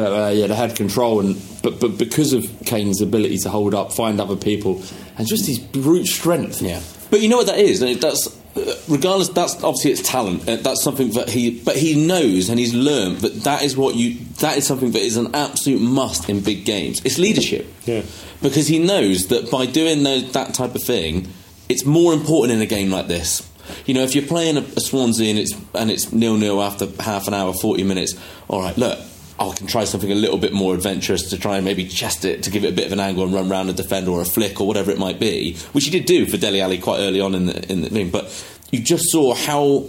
But 0.00 0.12
uh, 0.12 0.30
yeah, 0.30 0.46
they 0.46 0.54
had 0.54 0.76
control, 0.76 1.20
and 1.20 1.36
but 1.62 1.78
but 1.78 1.98
because 1.98 2.32
of 2.32 2.50
Kane's 2.64 3.02
ability 3.02 3.36
to 3.38 3.50
hold 3.50 3.74
up, 3.74 3.92
find 3.92 4.18
other 4.18 4.34
people, 4.34 4.82
and 5.18 5.28
just 5.28 5.44
his 5.46 5.58
brute 5.58 6.06
strength. 6.06 6.62
Yeah, 6.62 6.80
but 7.10 7.20
you 7.20 7.28
know 7.28 7.36
what 7.36 7.48
that 7.48 7.58
is. 7.58 7.80
That's 8.00 8.28
uh, 8.56 8.74
regardless. 8.88 9.28
That's 9.28 9.62
obviously 9.62 9.90
it's 9.90 10.00
talent. 10.00 10.48
Uh, 10.48 10.56
That's 10.56 10.82
something 10.82 11.10
that 11.10 11.28
he, 11.28 11.60
but 11.62 11.76
he 11.76 12.06
knows 12.06 12.48
and 12.48 12.58
he's 12.58 12.72
learned 12.72 13.18
that 13.18 13.44
that 13.44 13.60
is 13.62 13.76
what 13.76 13.94
you. 13.94 14.14
That 14.38 14.56
is 14.56 14.66
something 14.66 14.92
that 14.92 15.02
is 15.02 15.18
an 15.18 15.34
absolute 15.34 15.82
must 15.82 16.30
in 16.30 16.40
big 16.40 16.64
games. 16.64 17.02
It's 17.04 17.18
leadership. 17.18 17.66
Yeah. 17.84 18.00
because 18.40 18.66
he 18.68 18.78
knows 18.78 19.26
that 19.26 19.50
by 19.50 19.66
doing 19.66 20.02
those, 20.02 20.32
that 20.32 20.54
type 20.54 20.74
of 20.74 20.82
thing, 20.82 21.28
it's 21.68 21.84
more 21.84 22.14
important 22.14 22.56
in 22.56 22.62
a 22.62 22.66
game 22.66 22.90
like 22.90 23.06
this. 23.06 23.46
You 23.84 23.92
know, 23.92 24.02
if 24.02 24.14
you're 24.14 24.26
playing 24.26 24.56
a, 24.56 24.62
a 24.62 24.80
Swansea 24.80 25.28
and 25.28 25.38
it's 25.38 25.52
and 25.74 25.90
it's 25.90 26.10
nil 26.10 26.38
nil 26.38 26.62
after 26.62 26.86
half 27.02 27.28
an 27.28 27.34
hour, 27.34 27.52
forty 27.52 27.82
minutes. 27.84 28.14
All 28.48 28.62
right, 28.62 28.78
look. 28.78 28.98
I 29.40 29.54
can 29.54 29.66
try 29.66 29.84
something 29.84 30.12
a 30.12 30.14
little 30.14 30.36
bit 30.36 30.52
more 30.52 30.74
adventurous 30.74 31.30
to 31.30 31.38
try 31.38 31.56
and 31.56 31.64
maybe 31.64 31.86
chest 31.86 32.26
it 32.26 32.42
to 32.42 32.50
give 32.50 32.62
it 32.62 32.68
a 32.68 32.76
bit 32.76 32.86
of 32.86 32.92
an 32.92 33.00
angle 33.00 33.24
and 33.24 33.32
run 33.32 33.48
round 33.48 33.70
a 33.70 33.72
defender 33.72 34.10
or 34.10 34.20
a 34.20 34.26
flick 34.26 34.60
or 34.60 34.66
whatever 34.66 34.90
it 34.90 34.98
might 34.98 35.18
be, 35.18 35.54
which 35.72 35.84
he 35.86 35.90
did 35.90 36.04
do 36.04 36.26
for 36.26 36.36
Dele 36.36 36.60
Alli 36.60 36.78
quite 36.78 36.98
early 36.98 37.20
on 37.20 37.34
in 37.34 37.46
the 37.46 37.72
in 37.72 37.80
the 37.80 37.88
thing. 37.88 38.10
But 38.10 38.30
you 38.70 38.80
just 38.80 39.10
saw 39.10 39.34
how 39.34 39.86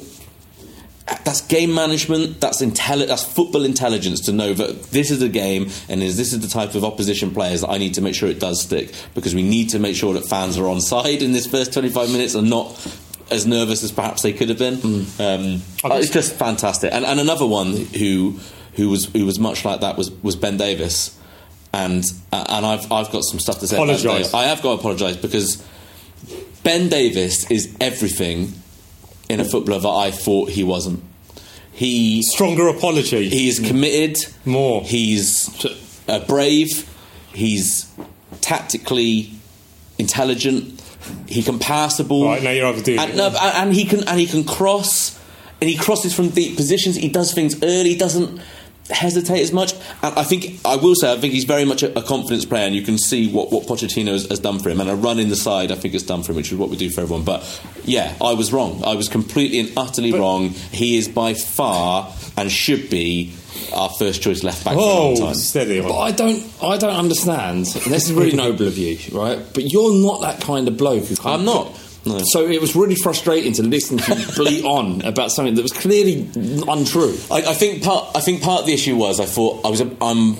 that's 1.25 1.41
game 1.41 1.73
management. 1.73 2.39
That's 2.39 2.61
intelli- 2.61 3.07
That's 3.07 3.25
football 3.25 3.65
intelligence 3.65 4.21
to 4.21 4.31
know 4.31 4.53
that 4.53 4.83
this 4.91 5.11
is 5.11 5.21
a 5.21 5.27
game, 5.27 5.69
and 5.89 6.01
is 6.01 6.15
this 6.15 6.31
is 6.31 6.39
the 6.39 6.47
type 6.47 6.73
of 6.75 6.85
opposition 6.85 7.31
players 7.31 7.61
that 7.61 7.69
I 7.69 7.77
need 7.77 7.95
to 7.95 8.01
make 8.01 8.15
sure 8.15 8.29
it 8.29 8.39
does 8.39 8.61
stick 8.61 8.93
because 9.13 9.35
we 9.35 9.43
need 9.43 9.69
to 9.71 9.79
make 9.79 9.97
sure 9.97 10.13
that 10.13 10.25
fans 10.29 10.57
are 10.57 10.67
on 10.67 10.79
side 10.79 11.21
in 11.21 11.33
this 11.33 11.45
first 11.45 11.73
twenty 11.73 11.89
five 11.89 12.09
minutes 12.09 12.35
and 12.35 12.49
not 12.49 12.77
as 13.29 13.45
nervous 13.45 13.83
as 13.83 13.91
perhaps 13.91 14.21
they 14.21 14.31
could 14.31 14.47
have 14.49 14.57
been. 14.57 14.75
Um, 15.19 15.61
it's 15.83 16.09
just 16.09 16.35
fantastic. 16.35 16.93
And, 16.93 17.05
and 17.05 17.19
another 17.19 17.45
one 17.45 17.75
who 17.75 18.39
who 18.73 18.89
was 18.89 19.05
who 19.05 19.25
was 19.25 19.39
much 19.39 19.65
like 19.65 19.81
that 19.81 19.97
was 19.97 20.11
was 20.23 20.35
Ben 20.35 20.57
Davies. 20.57 21.17
And 21.73 22.03
uh, 22.33 22.45
and 22.49 22.65
I've 22.65 22.91
I've 22.91 23.11
got 23.11 23.23
some 23.23 23.39
stuff 23.39 23.59
to 23.59 23.67
say. 23.67 23.77
Apologise. 23.77 24.33
I 24.33 24.43
have 24.43 24.61
got 24.61 24.73
to 24.75 24.79
apologise 24.79 25.15
because 25.15 25.65
Ben 26.63 26.89
Davies 26.89 27.49
is 27.49 27.75
everything 27.79 28.53
in 29.29 29.39
a 29.39 29.45
footballer 29.45 29.79
that 29.79 29.87
I 29.87 30.11
thought 30.11 30.49
he 30.49 30.63
wasn't. 30.63 31.01
He 31.71 32.21
stronger 32.23 32.67
apology. 32.67 33.29
he 33.29 33.47
is 33.47 33.59
committed. 33.59 34.17
More. 34.45 34.81
He's 34.83 35.65
uh, 36.09 36.19
brave. 36.27 36.87
He's 37.33 37.89
tactically 38.41 39.31
intelligent. 39.97 40.79
He 41.27 41.41
can 41.41 41.57
pass 41.57 41.97
the 41.97 42.03
ball. 42.03 42.25
Right, 42.25 42.43
now 42.43 42.51
you're 42.51 42.67
overdoing 42.67 42.99
and, 42.99 43.11
it. 43.11 43.15
no, 43.15 43.27
and- 43.27 43.37
and 43.37 43.73
he 43.73 43.85
can 43.85 44.07
and 44.07 44.19
he 44.19 44.25
can 44.27 44.43
cross. 44.43 45.17
And 45.61 45.69
he 45.69 45.77
crosses 45.77 46.13
from 46.15 46.29
deep 46.29 46.57
positions. 46.57 46.95
He 46.95 47.07
does 47.07 47.33
things 47.33 47.61
early. 47.63 47.95
Doesn't 47.95 48.41
hesitate 48.91 49.41
as 49.41 49.51
much. 49.51 49.73
And 50.01 50.15
I 50.17 50.23
think 50.23 50.59
I 50.65 50.75
will 50.75 50.95
say 50.95 51.11
I 51.11 51.17
think 51.17 51.33
he's 51.33 51.45
very 51.45 51.65
much 51.65 51.83
a, 51.83 51.97
a 51.97 52.03
confidence 52.03 52.45
player, 52.45 52.65
and 52.65 52.75
you 52.75 52.81
can 52.81 52.97
see 52.97 53.31
what 53.31 53.51
what 53.51 53.65
Pochettino 53.65 54.11
has, 54.11 54.27
has 54.27 54.39
done 54.39 54.59
for 54.59 54.69
him. 54.69 54.79
And 54.81 54.89
a 54.89 54.95
run 54.95 55.19
in 55.19 55.29
the 55.29 55.35
side, 55.35 55.71
I 55.71 55.75
think, 55.75 55.93
has 55.93 56.03
done 56.03 56.23
for 56.23 56.31
him, 56.31 56.37
which 56.37 56.51
is 56.51 56.57
what 56.57 56.69
we 56.69 56.77
do 56.77 56.89
for 56.89 57.01
everyone. 57.01 57.23
But 57.23 57.43
yeah, 57.83 58.15
I 58.21 58.33
was 58.33 58.51
wrong. 58.53 58.83
I 58.83 58.95
was 58.95 59.09
completely 59.09 59.59
and 59.59 59.71
utterly 59.77 60.11
wrong. 60.11 60.49
He 60.49 60.97
is 60.97 61.07
by 61.07 61.33
far 61.33 62.13
and 62.37 62.51
should 62.51 62.89
be 62.89 63.33
our 63.73 63.89
first 63.89 64.21
choice 64.21 64.43
left 64.43 64.65
back 64.65 64.73
for 64.73 64.79
a 64.79 64.83
long 64.83 65.15
time. 65.17 65.33
steady 65.35 65.79
on. 65.79 65.87
But 65.87 65.99
I 65.99 66.11
don't, 66.11 66.63
I 66.63 66.77
don't 66.77 66.95
understand. 66.95 67.67
And 67.67 67.93
this 67.93 68.09
is 68.09 68.13
really 68.13 68.35
noble 68.35 68.67
of 68.67 68.77
you, 68.77 68.97
right? 69.17 69.39
But 69.53 69.71
you're 69.71 69.93
not 69.93 70.21
that 70.21 70.41
kind 70.41 70.67
of 70.67 70.77
bloke. 70.77 71.05
Who 71.05 71.29
I'm 71.29 71.45
not. 71.45 71.67
No. 72.05 72.19
So 72.31 72.47
it 72.47 72.59
was 72.59 72.75
really 72.75 72.95
frustrating 72.95 73.53
to 73.53 73.63
listen 73.63 73.97
to 73.99 74.15
you 74.15 74.25
bleat 74.35 74.65
on 74.65 75.01
about 75.03 75.31
something 75.31 75.53
that 75.55 75.61
was 75.61 75.71
clearly 75.71 76.27
untrue. 76.67 77.15
I, 77.29 77.43
I 77.49 77.53
think 77.53 77.83
part. 77.83 78.15
I 78.15 78.21
think 78.21 78.41
part 78.41 78.61
of 78.61 78.67
the 78.67 78.73
issue 78.73 78.95
was 78.95 79.19
I 79.19 79.25
thought 79.25 79.65
I 79.65 79.69
was. 79.69 79.81
A, 79.81 79.95
I'm. 80.01 80.35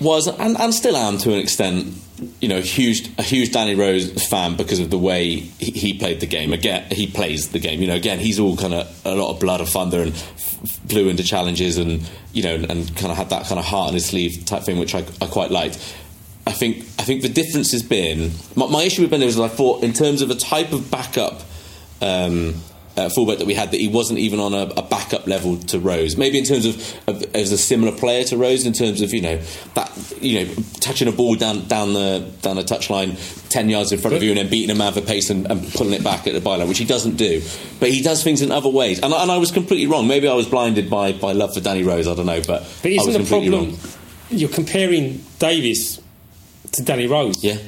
was 0.00 0.26
and, 0.26 0.58
and 0.58 0.74
still 0.74 0.96
am 0.96 1.18
to 1.18 1.32
an 1.32 1.38
extent, 1.38 1.94
you 2.40 2.48
know, 2.48 2.58
a 2.58 2.62
huge 2.62 3.08
a 3.18 3.22
huge 3.22 3.52
Danny 3.52 3.74
Rose 3.76 4.26
fan 4.28 4.56
because 4.56 4.80
of 4.80 4.90
the 4.90 4.98
way 4.98 5.36
he, 5.36 5.70
he 5.70 5.98
played 5.98 6.20
the 6.20 6.26
game. 6.26 6.52
Again, 6.52 6.90
he 6.90 7.06
plays 7.06 7.50
the 7.50 7.60
game. 7.60 7.80
You 7.80 7.86
know, 7.86 7.96
again, 7.96 8.18
he's 8.18 8.40
all 8.40 8.56
kind 8.56 8.74
of 8.74 9.02
a 9.06 9.14
lot 9.14 9.32
of 9.32 9.40
blood 9.40 9.60
of 9.60 9.68
thunder 9.68 10.00
and 10.00 10.12
f- 10.12 10.80
flew 10.88 11.08
into 11.08 11.22
challenges 11.22 11.78
and 11.78 12.08
you 12.32 12.42
know 12.42 12.54
and 12.54 12.96
kind 12.96 13.12
of 13.12 13.16
had 13.16 13.30
that 13.30 13.46
kind 13.46 13.60
of 13.60 13.64
heart 13.64 13.88
on 13.88 13.94
his 13.94 14.06
sleeve 14.06 14.44
type 14.46 14.64
thing, 14.64 14.78
which 14.80 14.94
I, 14.96 15.04
I 15.20 15.26
quite 15.26 15.52
liked. 15.52 15.78
I 16.48 16.52
think 16.52 16.78
I 16.98 17.04
think 17.04 17.22
the 17.22 17.28
difference 17.28 17.70
has 17.72 17.82
been 17.82 18.32
my, 18.56 18.66
my 18.66 18.82
issue 18.82 19.02
with 19.02 19.10
Ben 19.10 19.20
Davies 19.20 19.34
is 19.36 19.40
I 19.40 19.48
thought 19.48 19.82
in 19.84 19.92
terms 19.92 20.22
of 20.22 20.30
a 20.30 20.34
type 20.34 20.72
of 20.72 20.90
backup. 20.90 21.42
Um, 22.00 22.54
uh, 22.96 23.08
fullback 23.10 23.38
that 23.38 23.46
we 23.46 23.54
had 23.54 23.70
that 23.70 23.80
he 23.80 23.86
wasn't 23.86 24.18
even 24.18 24.40
on 24.40 24.52
a, 24.52 24.62
a 24.76 24.82
backup 24.82 25.24
level 25.28 25.56
to 25.56 25.78
Rose. 25.78 26.16
Maybe 26.16 26.36
in 26.36 26.44
terms 26.44 26.66
of, 26.66 26.74
of 27.06 27.22
as 27.32 27.52
a 27.52 27.58
similar 27.58 27.92
player 27.92 28.24
to 28.24 28.36
Rose 28.36 28.66
in 28.66 28.72
terms 28.72 29.02
of 29.02 29.14
you 29.14 29.20
know 29.22 29.36
that 29.74 30.14
you 30.20 30.44
know 30.44 30.54
touching 30.80 31.06
a 31.06 31.12
ball 31.12 31.36
down 31.36 31.68
down 31.68 31.92
the 31.92 32.28
down 32.42 32.56
the 32.56 32.62
touchline 32.64 33.14
ten 33.50 33.68
yards 33.68 33.92
in 33.92 34.00
front 34.00 34.16
of 34.16 34.22
you 34.24 34.30
and 34.30 34.38
then 34.38 34.48
beating 34.50 34.70
a 34.70 34.74
man 34.74 34.92
for 34.92 35.00
pace 35.00 35.30
and, 35.30 35.48
and 35.48 35.72
pulling 35.74 35.92
it 35.92 36.02
back 36.02 36.26
at 36.26 36.32
the 36.34 36.40
byline, 36.40 36.66
which 36.66 36.78
he 36.78 36.84
doesn't 36.84 37.14
do. 37.16 37.40
But 37.78 37.90
he 37.92 38.02
does 38.02 38.24
things 38.24 38.42
in 38.42 38.50
other 38.50 38.68
ways, 38.68 38.98
and, 39.00 39.14
I- 39.14 39.22
and 39.22 39.30
I 39.30 39.36
was 39.38 39.52
completely 39.52 39.86
wrong. 39.86 40.08
Maybe 40.08 40.26
I 40.26 40.34
was 40.34 40.48
blinded 40.48 40.90
by, 40.90 41.12
by 41.12 41.30
love 41.32 41.54
for 41.54 41.60
Danny 41.60 41.84
Rose. 41.84 42.08
I 42.08 42.16
don't 42.16 42.26
know, 42.26 42.42
but, 42.44 42.62
But 42.82 42.90
I 42.90 42.96
was 42.96 43.06
isn't 43.08 43.12
the 43.12 43.18
completely 43.28 43.50
problem 43.50 43.70
wrong. 43.76 43.78
you're 44.30 44.48
comparing 44.50 45.22
Davies 45.38 46.00
to 46.78 46.84
Danny 46.84 47.06
Rose? 47.06 47.42
Yeah. 47.44 47.58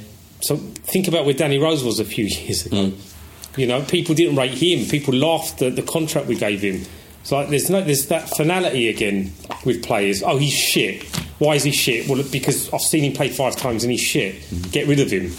So 0.40 0.56
think 0.56 1.06
about 1.06 1.24
where 1.24 1.34
Danny 1.34 1.58
Rose 1.58 1.84
was 1.84 2.00
a 2.00 2.04
few 2.04 2.24
years 2.26 2.66
ago. 2.66 2.76
Mm. 2.76 3.58
You 3.58 3.66
know, 3.66 3.82
people 3.82 4.14
didn't 4.14 4.36
rate 4.36 4.52
him. 4.52 4.88
People 4.88 5.14
laughed 5.14 5.60
at 5.62 5.76
the 5.76 5.82
contract 5.82 6.26
we 6.26 6.36
gave 6.36 6.62
him. 6.62 6.82
It's 7.20 7.32
like 7.32 7.48
there's 7.48 7.68
no 7.68 7.82
there's 7.82 8.06
that 8.06 8.30
finality 8.30 8.88
again 8.88 9.32
with 9.64 9.84
players. 9.84 10.22
Oh, 10.22 10.38
he's 10.38 10.52
shit. 10.52 11.02
Why 11.38 11.54
is 11.54 11.64
he 11.64 11.72
shit? 11.72 12.08
Well, 12.08 12.22
because 12.30 12.72
I've 12.72 12.80
seen 12.80 13.04
him 13.04 13.12
play 13.12 13.28
five 13.28 13.56
times 13.56 13.84
and 13.84 13.90
he's 13.90 14.00
shit. 14.00 14.36
Mm-hmm. 14.36 14.70
Get 14.70 14.86
rid 14.86 15.00
of 15.00 15.10
him. 15.10 15.32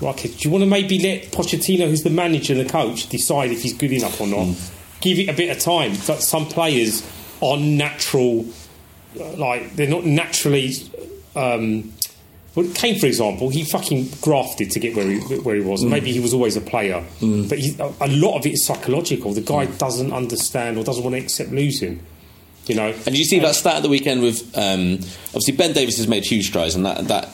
Right, 0.00 0.14
okay. 0.14 0.28
Do 0.28 0.36
you 0.38 0.50
want 0.50 0.62
to 0.62 0.70
maybe 0.70 0.98
let 0.98 1.24
Pochettino, 1.30 1.88
who's 1.88 2.02
the 2.02 2.10
manager 2.10 2.54
and 2.54 2.66
the 2.66 2.70
coach, 2.70 3.08
decide 3.08 3.50
if 3.50 3.62
he's 3.62 3.74
good 3.74 3.92
enough 3.92 4.20
or 4.20 4.26
not? 4.26 4.46
Mm. 4.46 5.00
Give 5.02 5.18
it 5.18 5.28
a 5.28 5.34
bit 5.34 5.54
of 5.54 5.62
time. 5.62 5.92
It's 5.92 6.08
like 6.08 6.20
some 6.20 6.46
players 6.46 7.06
are 7.42 7.58
natural, 7.58 8.46
like 9.14 9.76
they're 9.76 9.88
not 9.88 10.04
naturally. 10.04 10.72
Um, 11.36 11.92
well, 12.54 12.66
Kane, 12.74 12.98
for 12.98 13.06
example, 13.06 13.48
he 13.48 13.64
fucking 13.64 14.08
grafted 14.20 14.70
to 14.72 14.80
get 14.80 14.96
where 14.96 15.06
he 15.08 15.18
where 15.38 15.54
he 15.54 15.60
was. 15.62 15.84
Mm. 15.84 15.90
Maybe 15.90 16.12
he 16.12 16.20
was 16.20 16.34
always 16.34 16.56
a 16.56 16.60
player, 16.60 17.04
but 17.20 17.58
he, 17.58 17.76
a, 17.78 18.08
lot 18.08 18.36
of 18.38 18.46
it 18.46 18.54
is 18.54 18.64
psychological. 18.66 19.32
The 19.32 19.40
Mm. 19.42 19.46
guy 19.46 19.66
doesn't 19.66 20.12
understand 20.12 20.76
or 20.78 20.84
doesn't 20.84 21.04
want 21.04 21.14
to 21.16 21.22
accept 21.22 21.52
losing. 21.52 22.00
You 22.66 22.74
know, 22.76 22.94
And 23.06 23.16
you 23.16 23.24
see 23.24 23.38
that 23.40 23.54
stat 23.54 23.76
at 23.76 23.82
the 23.82 23.88
weekend 23.88 24.20
with 24.22 24.42
um, 24.56 24.98
obviously 25.28 25.54
Ben 25.56 25.72
Davies 25.72 25.96
has 25.96 26.06
made 26.06 26.24
huge 26.24 26.48
strides, 26.48 26.74
and 26.74 26.84
that 26.86 27.08
that 27.08 27.28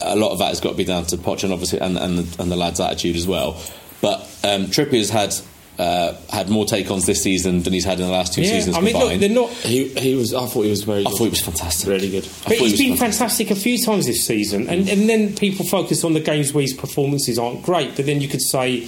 a 0.00 0.16
lot 0.16 0.32
of 0.32 0.38
that 0.38 0.48
has 0.48 0.60
got 0.60 0.70
to 0.70 0.76
be 0.76 0.84
down 0.84 1.04
to 1.06 1.16
Poch 1.18 1.44
and 1.44 1.52
obviously 1.52 1.78
and 1.80 1.96
and 1.98 2.18
the, 2.18 2.42
and 2.42 2.50
the 2.50 2.56
lad's 2.56 2.80
attitude 2.80 3.14
as 3.16 3.26
well. 3.26 3.60
But 4.00 4.20
um, 4.42 4.66
Trippier's 4.66 5.10
had 5.10 5.34
uh, 5.78 6.14
had 6.30 6.50
more 6.50 6.64
take 6.66 6.90
ons 6.90 7.06
this 7.06 7.22
season 7.22 7.62
than 7.62 7.72
he's 7.72 7.84
had 7.84 7.98
in 7.98 8.06
the 8.06 8.12
last 8.12 8.34
two 8.34 8.42
Yeah, 8.42 8.50
seasons 8.50 8.76
I 8.76 8.80
mean, 8.80 8.96
look, 8.98 9.18
they're 9.18 9.28
not. 9.30 9.50
He 9.50 9.88
he 9.88 10.14
was. 10.14 10.34
I 10.34 10.46
thought 10.46 10.62
he 10.62 10.70
was 10.70 10.84
very. 10.84 11.00
I 11.00 11.04
Good. 11.04 11.10
thought 11.18 11.24
he 11.24 11.30
was 11.30 11.40
fantastic. 11.40 11.88
really 11.88 12.10
good. 12.10 12.24
I 12.24 12.26
But 12.26 12.30
thought 12.42 12.50
he 12.50 12.58
he's 12.64 12.72
was 12.72 12.80
been 12.80 12.96
fantastic. 12.96 13.48
fantastic 13.48 13.50
a 13.50 13.54
few 13.56 13.78
times 13.78 14.06
this 14.06 14.26
season, 14.26 14.68
and, 14.68 14.88
and 14.88 15.08
then 15.08 15.34
people 15.34 15.64
focus 15.66 16.04
on 16.04 16.12
the 16.12 16.20
games 16.20 16.52
where 16.52 16.62
his 16.62 16.74
performances 16.74 17.38
aren't 17.38 17.62
great. 17.62 17.96
But 17.96 18.06
then 18.06 18.20
you 18.20 18.28
could 18.28 18.42
say 18.42 18.86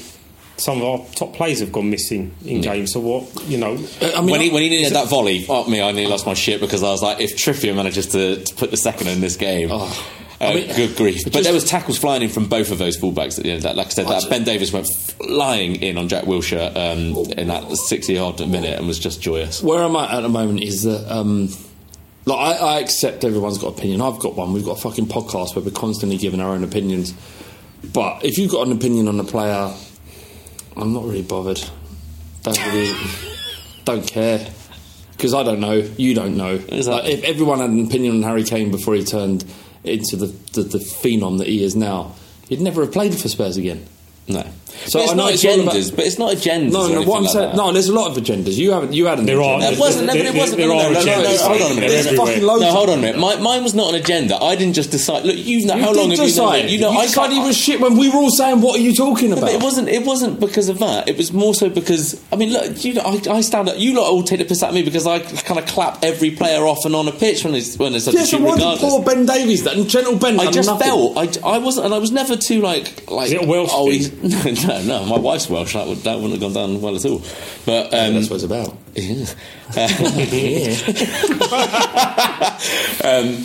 some 0.57 0.81
of 0.83 0.85
our 0.85 1.07
top 1.16 1.33
players 1.35 1.59
have 1.61 1.73
gone 1.73 1.90
missing 1.90 2.33
in 2.44 2.61
games. 2.61 2.92
So 2.92 3.01
what 3.01 3.49
you 3.49 3.59
know? 3.59 3.73
I 4.03 4.20
mean, 4.20 4.31
when 4.31 4.40
he 4.42 4.51
I- 4.51 4.53
when 4.53 4.62
he 4.62 4.68
needed 4.68 4.92
that 4.92 5.09
volley, 5.09 5.47
oh 5.49 5.68
me, 5.68 5.81
I 5.81 5.90
nearly 5.92 6.11
lost 6.11 6.27
my 6.27 6.35
shit 6.35 6.61
because 6.61 6.83
I 6.83 6.90
was 6.90 7.03
like, 7.03 7.18
if 7.20 7.37
Trippier 7.37 7.75
manages 7.75 8.07
to, 8.09 8.44
to 8.44 8.55
put 8.57 8.70
the 8.70 8.77
second 8.77 9.09
in 9.09 9.20
this 9.20 9.37
game, 9.37 9.73
uh, 9.73 9.90
I 10.40 10.55
mean, 10.55 10.75
good 10.75 10.97
grief! 10.97 11.20
But 11.25 11.33
just- 11.33 11.44
there 11.44 11.53
was 11.53 11.64
tackles 11.64 11.99
flying 11.99 12.23
in 12.23 12.29
from 12.29 12.49
both 12.49 12.70
of 12.70 12.79
those 12.79 12.99
fullbacks. 12.99 13.38
At 13.38 13.44
the 13.44 13.51
end. 13.51 13.59
of 13.59 13.62
That, 13.64 13.77
like 13.77 13.87
I 13.87 13.90
said, 13.90 14.07
that. 14.09 14.27
Ben 14.29 14.44
Davies 14.44 14.73
went 14.73 14.87
flying 14.88 15.77
in 15.77 15.97
on 15.99 16.09
Jack 16.09 16.25
Wilshere 16.25 16.70
um, 16.77 17.33
in 17.33 17.49
that 17.49 17.70
sixty-odd 17.77 18.40
minute 18.49 18.79
and 18.79 18.87
was 18.87 18.99
just 18.99 19.20
joyous. 19.23 19.62
where 19.62 19.83
I'm 19.83 19.94
at 19.97 20.11
at 20.11 20.20
the 20.20 20.29
moment 20.29 20.62
is 20.62 20.83
that. 20.85 21.11
Um, 21.11 21.49
like 22.27 22.38
I, 22.38 22.77
I 22.77 22.81
accept 22.81 23.23
everyone's 23.23 23.59
got 23.59 23.77
opinion. 23.79 24.01
I've 24.01 24.18
got 24.18 24.35
one. 24.35 24.55
We've 24.55 24.64
got 24.64 24.79
a 24.79 24.81
fucking 24.81 25.07
podcast 25.07 25.55
where 25.55 25.62
we're 25.64 25.70
constantly 25.73 26.16
giving 26.16 26.40
our 26.40 26.53
own 26.53 26.64
opinions. 26.64 27.12
But 27.92 28.25
if 28.25 28.38
you've 28.38 28.51
got 28.51 28.66
an 28.66 28.73
opinion 28.73 29.09
on 29.09 29.20
a 29.20 29.25
player, 29.25 29.70
I'm 30.75 30.94
not 30.94 31.05
really 31.05 31.20
bothered. 31.23 31.62
Don't 32.42 32.66
really, 32.66 32.94
don't 33.85 34.07
care 34.07 34.47
because 35.12 35.35
I 35.35 35.42
don't 35.42 35.61
know. 35.61 35.75
You 35.99 36.14
don't 36.14 36.37
know. 36.37 36.55
Like, 36.55 37.09
if 37.11 37.25
everyone 37.25 37.59
had 37.61 37.68
an 37.70 37.85
opinion 37.87 38.16
on 38.16 38.23
Harry 38.23 38.42
Kane 38.44 38.70
before 38.70 38.94
he 38.94 39.05
turned 39.05 39.44
into 39.85 40.16
the, 40.16 40.27
the, 40.53 40.62
the 40.62 40.79
phenom 40.79 41.38
that 41.38 41.47
he 41.47 41.62
is 41.62 41.77
now, 41.77 42.14
he'd 42.49 42.61
never 42.61 42.83
have 42.83 42.92
played 42.92 43.14
for 43.14 43.29
Spurs 43.29 43.57
again. 43.57 43.87
No, 44.27 44.47
So 44.87 44.99
but 44.99 45.05
it's 45.05 45.15
not 45.15 45.33
it's 45.33 45.45
all 45.45 45.61
about- 45.61 45.75
agendas. 45.75 45.97
but 45.97 46.05
it's 46.07 46.19
not 46.19 46.33
agendas. 46.37 46.73
No, 46.73 46.85
or 46.87 46.89
no. 46.89 47.03
What 47.03 47.17
I'm 47.19 47.23
like 47.25 47.33
saying, 47.33 47.49
that. 47.51 47.57
no. 47.57 47.73
There's 47.73 47.89
a 47.89 47.95
lot 47.95 48.11
of 48.11 48.23
agendas. 48.23 48.55
You 48.57 48.73
haven't. 48.73 48.93
You 48.93 49.07
had 49.07 49.19
an 49.19 49.27
There 49.27 49.41
are. 49.43 49.61
It 49.63 49.79
wasn't. 49.79 50.07
No, 50.07 50.13
but 50.13 50.21
it 50.21 50.33
There- 50.33 50.41
wasn't. 50.41 50.59
there 50.59 50.69
no, 50.69 50.75
no, 50.75 50.81
are 50.81 50.93
no, 50.93 51.01
no, 51.01 51.05
no, 51.05 51.13
agendas. 51.13 51.41
Hold 51.41 51.63
on 51.63 51.71
a 51.71 51.75
minute. 51.75 51.89
There's 51.91 52.07
everywhere. 52.07 52.27
fucking 52.27 52.43
loads. 52.45 52.63
No, 52.63 52.69
of- 52.69 52.75
hold 52.75 52.89
on 52.91 52.99
a 52.99 53.03
minute. 53.03 53.19
My, 53.21 53.37
mine 53.37 53.63
was 53.63 53.75
not 53.75 53.89
an 53.91 53.95
agenda. 54.01 54.37
I 54.43 54.57
didn't 54.57 54.75
just 54.75 54.91
decide. 54.91 55.25
Look, 55.25 55.37
you 55.37 55.65
know 55.67 55.75
You 55.77 55.83
how 55.83 55.93
did 55.93 55.97
long 56.01 56.11
have 56.11 56.19
you 56.19 56.25
decide. 56.27 56.63
known? 56.65 56.69
You 56.73 56.79
know, 56.81 56.91
you 56.93 56.99
I 56.99 57.07
decided 57.07 57.31
can't- 57.33 57.43
he 57.43 57.47
was 57.49 57.57
shit 57.57 57.81
when 57.81 57.97
we 57.97 58.09
were 58.09 58.17
all 58.17 58.31
saying, 58.31 58.61
"What 58.61 58.79
are 58.79 58.83
you 58.83 58.95
talking 58.95 59.31
No, 59.31 59.37
about?" 59.37 59.47
but 59.47 59.55
it 59.55 59.63
wasn't. 59.63 59.89
It 59.89 60.05
wasn't 60.05 60.41
because 60.41 60.69
of 60.69 60.79
that. 60.81 61.09
It 61.09 61.17
was 61.17 61.33
more 61.33 61.55
so 61.55 61.69
because 61.69 62.21
I 62.33 62.37
mean, 62.37 62.53
look, 62.53 62.85
you 62.85 62.95
know, 62.95 63.03
I, 63.03 63.21
I 63.31 63.41
stand 63.41 63.69
up. 63.69 63.79
You 63.79 63.95
lot 63.95 64.11
all 64.11 64.23
take 64.23 64.39
the 64.41 64.45
piss 64.45 64.63
at 64.63 64.75
me 64.75 64.83
because 64.83 65.07
I 65.07 65.21
kind 65.21 65.59
of 65.59 65.67
clap 65.67 66.05
every 66.05 66.31
player 66.33 66.67
off 66.67 66.85
and 66.85 66.95
on 66.95 67.09
a 67.09 67.13
pitch 67.13 67.45
when 67.45 67.53
there's 67.53 67.77
when 67.79 67.93
there's 67.93 68.05
such 68.05 68.15
Yeah, 68.15 68.23
a 68.23 68.25
so 68.27 68.31
shit 68.37 68.41
why 68.41 68.51
did 68.57 68.65
regardless. 68.65 68.93
poor 68.93 69.03
Ben 69.03 69.27
Davies 69.27 69.63
that 69.65 69.77
and 69.77 69.89
Gentle 69.89 70.17
Ben? 70.17 70.39
I 70.41 70.45
done 70.45 70.53
just 70.53 70.69
nothing? 70.69 70.89
felt 70.89 71.17
I, 71.45 71.49
I 71.49 71.59
wasn't, 71.59 71.87
and 71.87 71.95
I 71.95 71.99
was 71.99 72.11
never 72.11 72.37
too 72.37 72.61
like 72.61 73.09
like. 73.11 73.27
Is 73.27 73.33
it 73.33 73.43
a 73.45 73.47
Welsh 73.47 73.71
oh, 73.73 73.91
thing? 73.91 74.01
he's, 74.21 74.63
no, 74.68 74.83
no, 74.83 75.05
my 75.07 75.18
wife's 75.18 75.48
Welsh. 75.48 75.74
That, 75.74 75.87
would, 75.87 75.98
that 75.98 76.16
wouldn't 76.18 76.40
have 76.40 76.40
gone 76.40 76.53
down 76.53 76.81
well 76.81 76.96
at 76.96 77.05
all. 77.05 77.22
But 77.66 77.87
um, 77.94 78.14
That's 78.14 78.31
what 78.31 78.37
it's 78.37 78.44
about. 78.44 78.77
Yeah. 78.96 80.77
Um, 83.05 83.44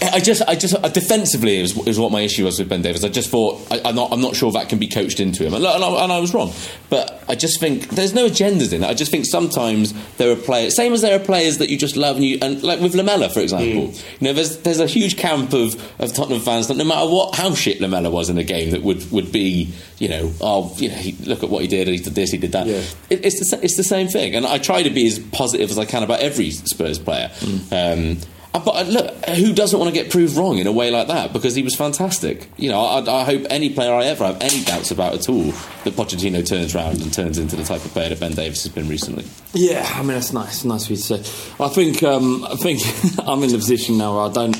I 0.00 0.20
just, 0.20 0.42
I 0.42 0.54
just, 0.54 0.74
uh, 0.76 0.88
defensively 0.88 1.58
is, 1.58 1.76
is 1.86 1.98
what 1.98 2.12
my 2.12 2.20
issue 2.20 2.44
was 2.44 2.58
with 2.58 2.68
Ben 2.68 2.82
Davies. 2.82 3.04
I 3.04 3.08
just 3.08 3.30
thought 3.30 3.66
I, 3.70 3.80
I'm 3.84 3.96
not, 3.96 4.12
I'm 4.12 4.20
not 4.20 4.36
sure 4.36 4.52
that 4.52 4.68
can 4.68 4.78
be 4.78 4.86
coached 4.86 5.18
into 5.18 5.44
him, 5.44 5.54
and, 5.54 5.64
and, 5.64 5.84
I, 5.84 6.04
and 6.04 6.12
I 6.12 6.20
was 6.20 6.32
wrong. 6.32 6.52
But 6.88 7.24
I 7.28 7.34
just 7.34 7.58
think 7.58 7.88
there's 7.88 8.14
no 8.14 8.26
agendas 8.26 8.72
in 8.72 8.84
it. 8.84 8.86
I 8.86 8.94
just 8.94 9.10
think 9.10 9.26
sometimes 9.26 9.92
there 10.16 10.30
are 10.30 10.36
players, 10.36 10.76
same 10.76 10.92
as 10.92 11.02
there 11.02 11.16
are 11.16 11.22
players 11.22 11.58
that 11.58 11.68
you 11.68 11.76
just 11.76 11.96
love, 11.96 12.16
and 12.16 12.24
you, 12.24 12.38
and 12.40 12.62
like 12.62 12.80
with 12.80 12.94
Lamela, 12.94 13.28
for 13.28 13.40
example, 13.40 13.92
you 13.92 13.92
know, 14.20 14.32
there's 14.32 14.58
there's 14.58 14.78
a 14.78 14.86
huge 14.86 15.16
camp 15.16 15.52
of, 15.52 15.74
of 16.00 16.12
Tottenham 16.14 16.40
fans 16.40 16.68
that 16.68 16.76
no 16.76 16.84
matter 16.84 17.10
what 17.10 17.34
how 17.34 17.54
shit 17.54 17.80
Lamela 17.80 18.10
was 18.10 18.30
in 18.30 18.38
a 18.38 18.44
game, 18.44 18.70
that 18.70 18.82
would, 18.82 19.10
would 19.10 19.32
be, 19.32 19.72
you 19.98 20.08
know, 20.08 20.32
oh, 20.40 20.72
you 20.76 20.90
know, 20.90 20.94
he, 20.94 21.12
look 21.24 21.42
at 21.42 21.50
what 21.50 21.62
he 21.62 21.68
did, 21.68 21.88
he 21.88 21.98
did 21.98 22.14
this, 22.14 22.30
he 22.30 22.38
did 22.38 22.52
that. 22.52 22.66
Yeah. 22.66 22.82
It, 23.10 23.24
it's 23.24 23.50
the 23.50 23.58
it's 23.64 23.76
the 23.76 23.84
same 23.84 24.06
thing, 24.06 24.36
and 24.36 24.46
I 24.46 24.58
try 24.58 24.84
to 24.84 24.90
be 24.90 25.08
as 25.08 25.18
positive 25.18 25.70
as 25.70 25.78
I 25.78 25.86
can 25.86 26.04
about 26.04 26.20
every 26.20 26.52
Spurs 26.52 27.00
player. 27.00 27.32
Um, 27.72 27.72
uh, 27.72 28.14
but 28.64 28.76
uh, 28.76 28.82
look, 28.82 29.24
who 29.26 29.52
doesn't 29.52 29.78
want 29.78 29.92
to 29.92 30.00
get 30.02 30.10
proved 30.10 30.36
wrong 30.36 30.58
in 30.58 30.66
a 30.66 30.72
way 30.72 30.90
like 30.90 31.08
that? 31.08 31.32
Because 31.32 31.54
he 31.54 31.62
was 31.62 31.74
fantastic. 31.74 32.48
You 32.56 32.70
know, 32.70 32.80
I, 32.80 33.20
I 33.20 33.24
hope 33.24 33.46
any 33.50 33.70
player 33.70 33.92
I 33.92 34.04
ever 34.04 34.24
have 34.24 34.40
any 34.40 34.64
doubts 34.64 34.90
about 34.90 35.14
at 35.14 35.28
all 35.28 35.44
that 35.84 35.94
Pochettino 35.94 36.46
turns 36.46 36.74
round 36.74 37.00
and 37.00 37.12
turns 37.12 37.38
into 37.38 37.56
the 37.56 37.64
type 37.64 37.84
of 37.84 37.90
player 37.92 38.10
that 38.10 38.20
Ben 38.20 38.32
Davies 38.32 38.62
has 38.62 38.72
been 38.72 38.88
recently. 38.88 39.24
Yeah, 39.52 39.90
I 39.94 40.00
mean 40.00 40.08
that's 40.08 40.32
nice. 40.32 40.64
Nice 40.64 40.84
of 40.84 40.90
you 40.90 40.96
to 40.96 41.02
say. 41.02 41.64
I 41.64 41.68
think 41.68 42.02
um, 42.02 42.44
I 42.44 42.56
think 42.56 42.80
I'm 43.26 43.42
in 43.42 43.50
the 43.50 43.58
position 43.58 43.98
now 43.98 44.16
where 44.16 44.30
I 44.30 44.32
don't, 44.32 44.56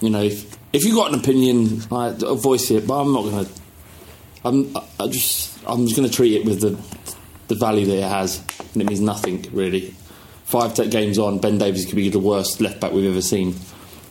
you 0.00 0.10
know, 0.10 0.22
if, 0.22 0.56
if 0.72 0.84
you 0.84 0.94
got 0.94 1.12
an 1.12 1.20
opinion, 1.20 1.82
I 1.92 2.12
voice 2.34 2.70
it. 2.70 2.86
But 2.86 3.00
I'm 3.00 3.12
not 3.12 3.22
going 3.22 3.44
to. 3.44 3.52
I'm 4.44 4.76
I 4.98 5.08
just 5.08 5.58
I'm 5.66 5.84
just 5.86 5.96
going 5.96 6.08
to 6.08 6.14
treat 6.14 6.40
it 6.40 6.44
with 6.44 6.60
the 6.60 6.78
the 7.48 7.56
value 7.56 7.86
that 7.86 7.96
it 7.96 8.08
has, 8.08 8.42
and 8.72 8.82
it 8.82 8.86
means 8.86 9.00
nothing 9.00 9.44
really. 9.52 9.94
Five 10.50 10.74
tech 10.74 10.90
games 10.90 11.16
on, 11.16 11.38
Ben 11.38 11.58
Davies 11.58 11.86
could 11.86 11.94
be 11.94 12.08
the 12.08 12.18
worst 12.18 12.60
left 12.60 12.80
back 12.80 12.90
we've 12.90 13.08
ever 13.08 13.22
seen. 13.22 13.54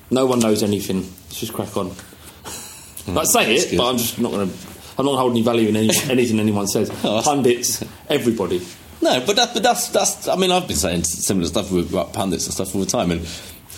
No 0.10 0.26
one 0.26 0.40
knows 0.40 0.64
anything. 0.64 1.02
Let's 1.02 1.42
just 1.42 1.52
crack 1.52 1.76
on. 1.76 1.88
Hmm. 1.90 3.18
I 3.18 3.26
say 3.26 3.56
it, 3.56 3.72
good. 3.72 3.78
but 3.78 3.90
I'm 3.90 3.98
just 3.98 4.20
not 4.20 4.32
going 4.32 4.50
to. 4.50 4.56
I'm 4.98 5.06
not 5.06 5.18
holding 5.18 5.36
any 5.36 5.44
value 5.44 5.68
in 5.68 5.76
any, 5.76 5.90
anything 6.10 6.40
anyone 6.40 6.68
says. 6.68 6.90
Oh, 7.04 7.22
Pundits, 7.22 7.84
everybody. 8.08 8.66
No, 9.02 9.22
but 9.26 9.36
that, 9.36 9.54
but 9.54 9.64
that's 9.64 9.90
that's. 9.90 10.30
I 10.30 10.38
mean, 10.38 10.50
I've 10.50 10.66
been 10.66 10.78
saying 10.78 11.04
similar 11.04 11.46
stuff 11.46 11.74
with 11.74 11.90
about 11.90 12.14
pundits 12.14 12.46
and 12.46 12.54
stuff 12.54 12.74
all 12.74 12.80
the 12.80 12.88
time, 12.88 13.12
and 13.12 13.20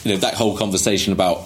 you 0.03 0.11
know 0.11 0.17
that 0.17 0.35
whole 0.35 0.55
conversation 0.55 1.13
about 1.13 1.41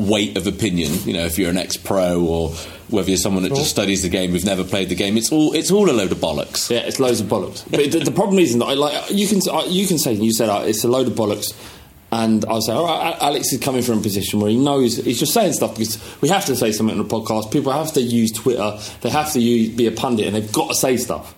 weight 0.00 0.36
of 0.36 0.46
opinion. 0.46 0.92
You 1.04 1.12
know, 1.12 1.24
if 1.26 1.38
you're 1.38 1.50
an 1.50 1.58
ex-pro 1.58 2.20
or 2.24 2.50
whether 2.88 3.08
you're 3.08 3.18
someone 3.18 3.42
that 3.44 3.54
just 3.54 3.70
studies 3.70 4.02
the 4.02 4.08
game, 4.08 4.32
who've 4.32 4.44
never 4.44 4.64
played 4.64 4.88
the 4.88 4.94
game, 4.96 5.16
it's 5.16 5.30
all 5.30 5.52
it's 5.52 5.70
all 5.70 5.88
a 5.88 5.92
load 5.92 6.10
of 6.12 6.18
bollocks. 6.18 6.70
Yeah, 6.70 6.78
it's 6.80 6.98
loads 6.98 7.20
of 7.20 7.28
bollocks. 7.28 7.64
But 7.70 7.92
the, 7.92 8.00
the 8.00 8.10
problem 8.10 8.38
is 8.38 8.56
that 8.58 8.64
I, 8.64 8.74
like 8.74 9.10
you 9.10 9.26
can 9.28 9.40
you 9.70 9.86
can 9.86 9.98
say 9.98 10.12
you 10.14 10.32
said 10.32 10.48
uh, 10.48 10.62
it's 10.66 10.82
a 10.84 10.88
load 10.88 11.06
of 11.06 11.12
bollocks, 11.14 11.54
and 12.12 12.44
I'll 12.46 12.60
say 12.62 12.72
all 12.72 12.86
right, 12.86 13.16
Alex 13.20 13.52
is 13.52 13.60
coming 13.60 13.82
from 13.82 13.98
a 13.98 14.02
position 14.02 14.40
where 14.40 14.50
he 14.50 14.56
knows 14.56 14.96
he's 14.96 15.20
just 15.20 15.32
saying 15.32 15.52
stuff 15.52 15.76
because 15.78 15.98
we 16.20 16.28
have 16.30 16.44
to 16.46 16.56
say 16.56 16.72
something 16.72 16.98
on 16.98 17.06
the 17.06 17.14
podcast. 17.14 17.52
People 17.52 17.72
have 17.72 17.92
to 17.92 18.00
use 18.00 18.32
Twitter. 18.32 18.78
They 19.02 19.10
have 19.10 19.32
to 19.34 19.40
use, 19.40 19.68
be 19.76 19.86
a 19.86 19.92
pundit, 19.92 20.26
and 20.26 20.34
they've 20.34 20.52
got 20.52 20.68
to 20.68 20.74
say 20.74 20.96
stuff. 20.96 21.34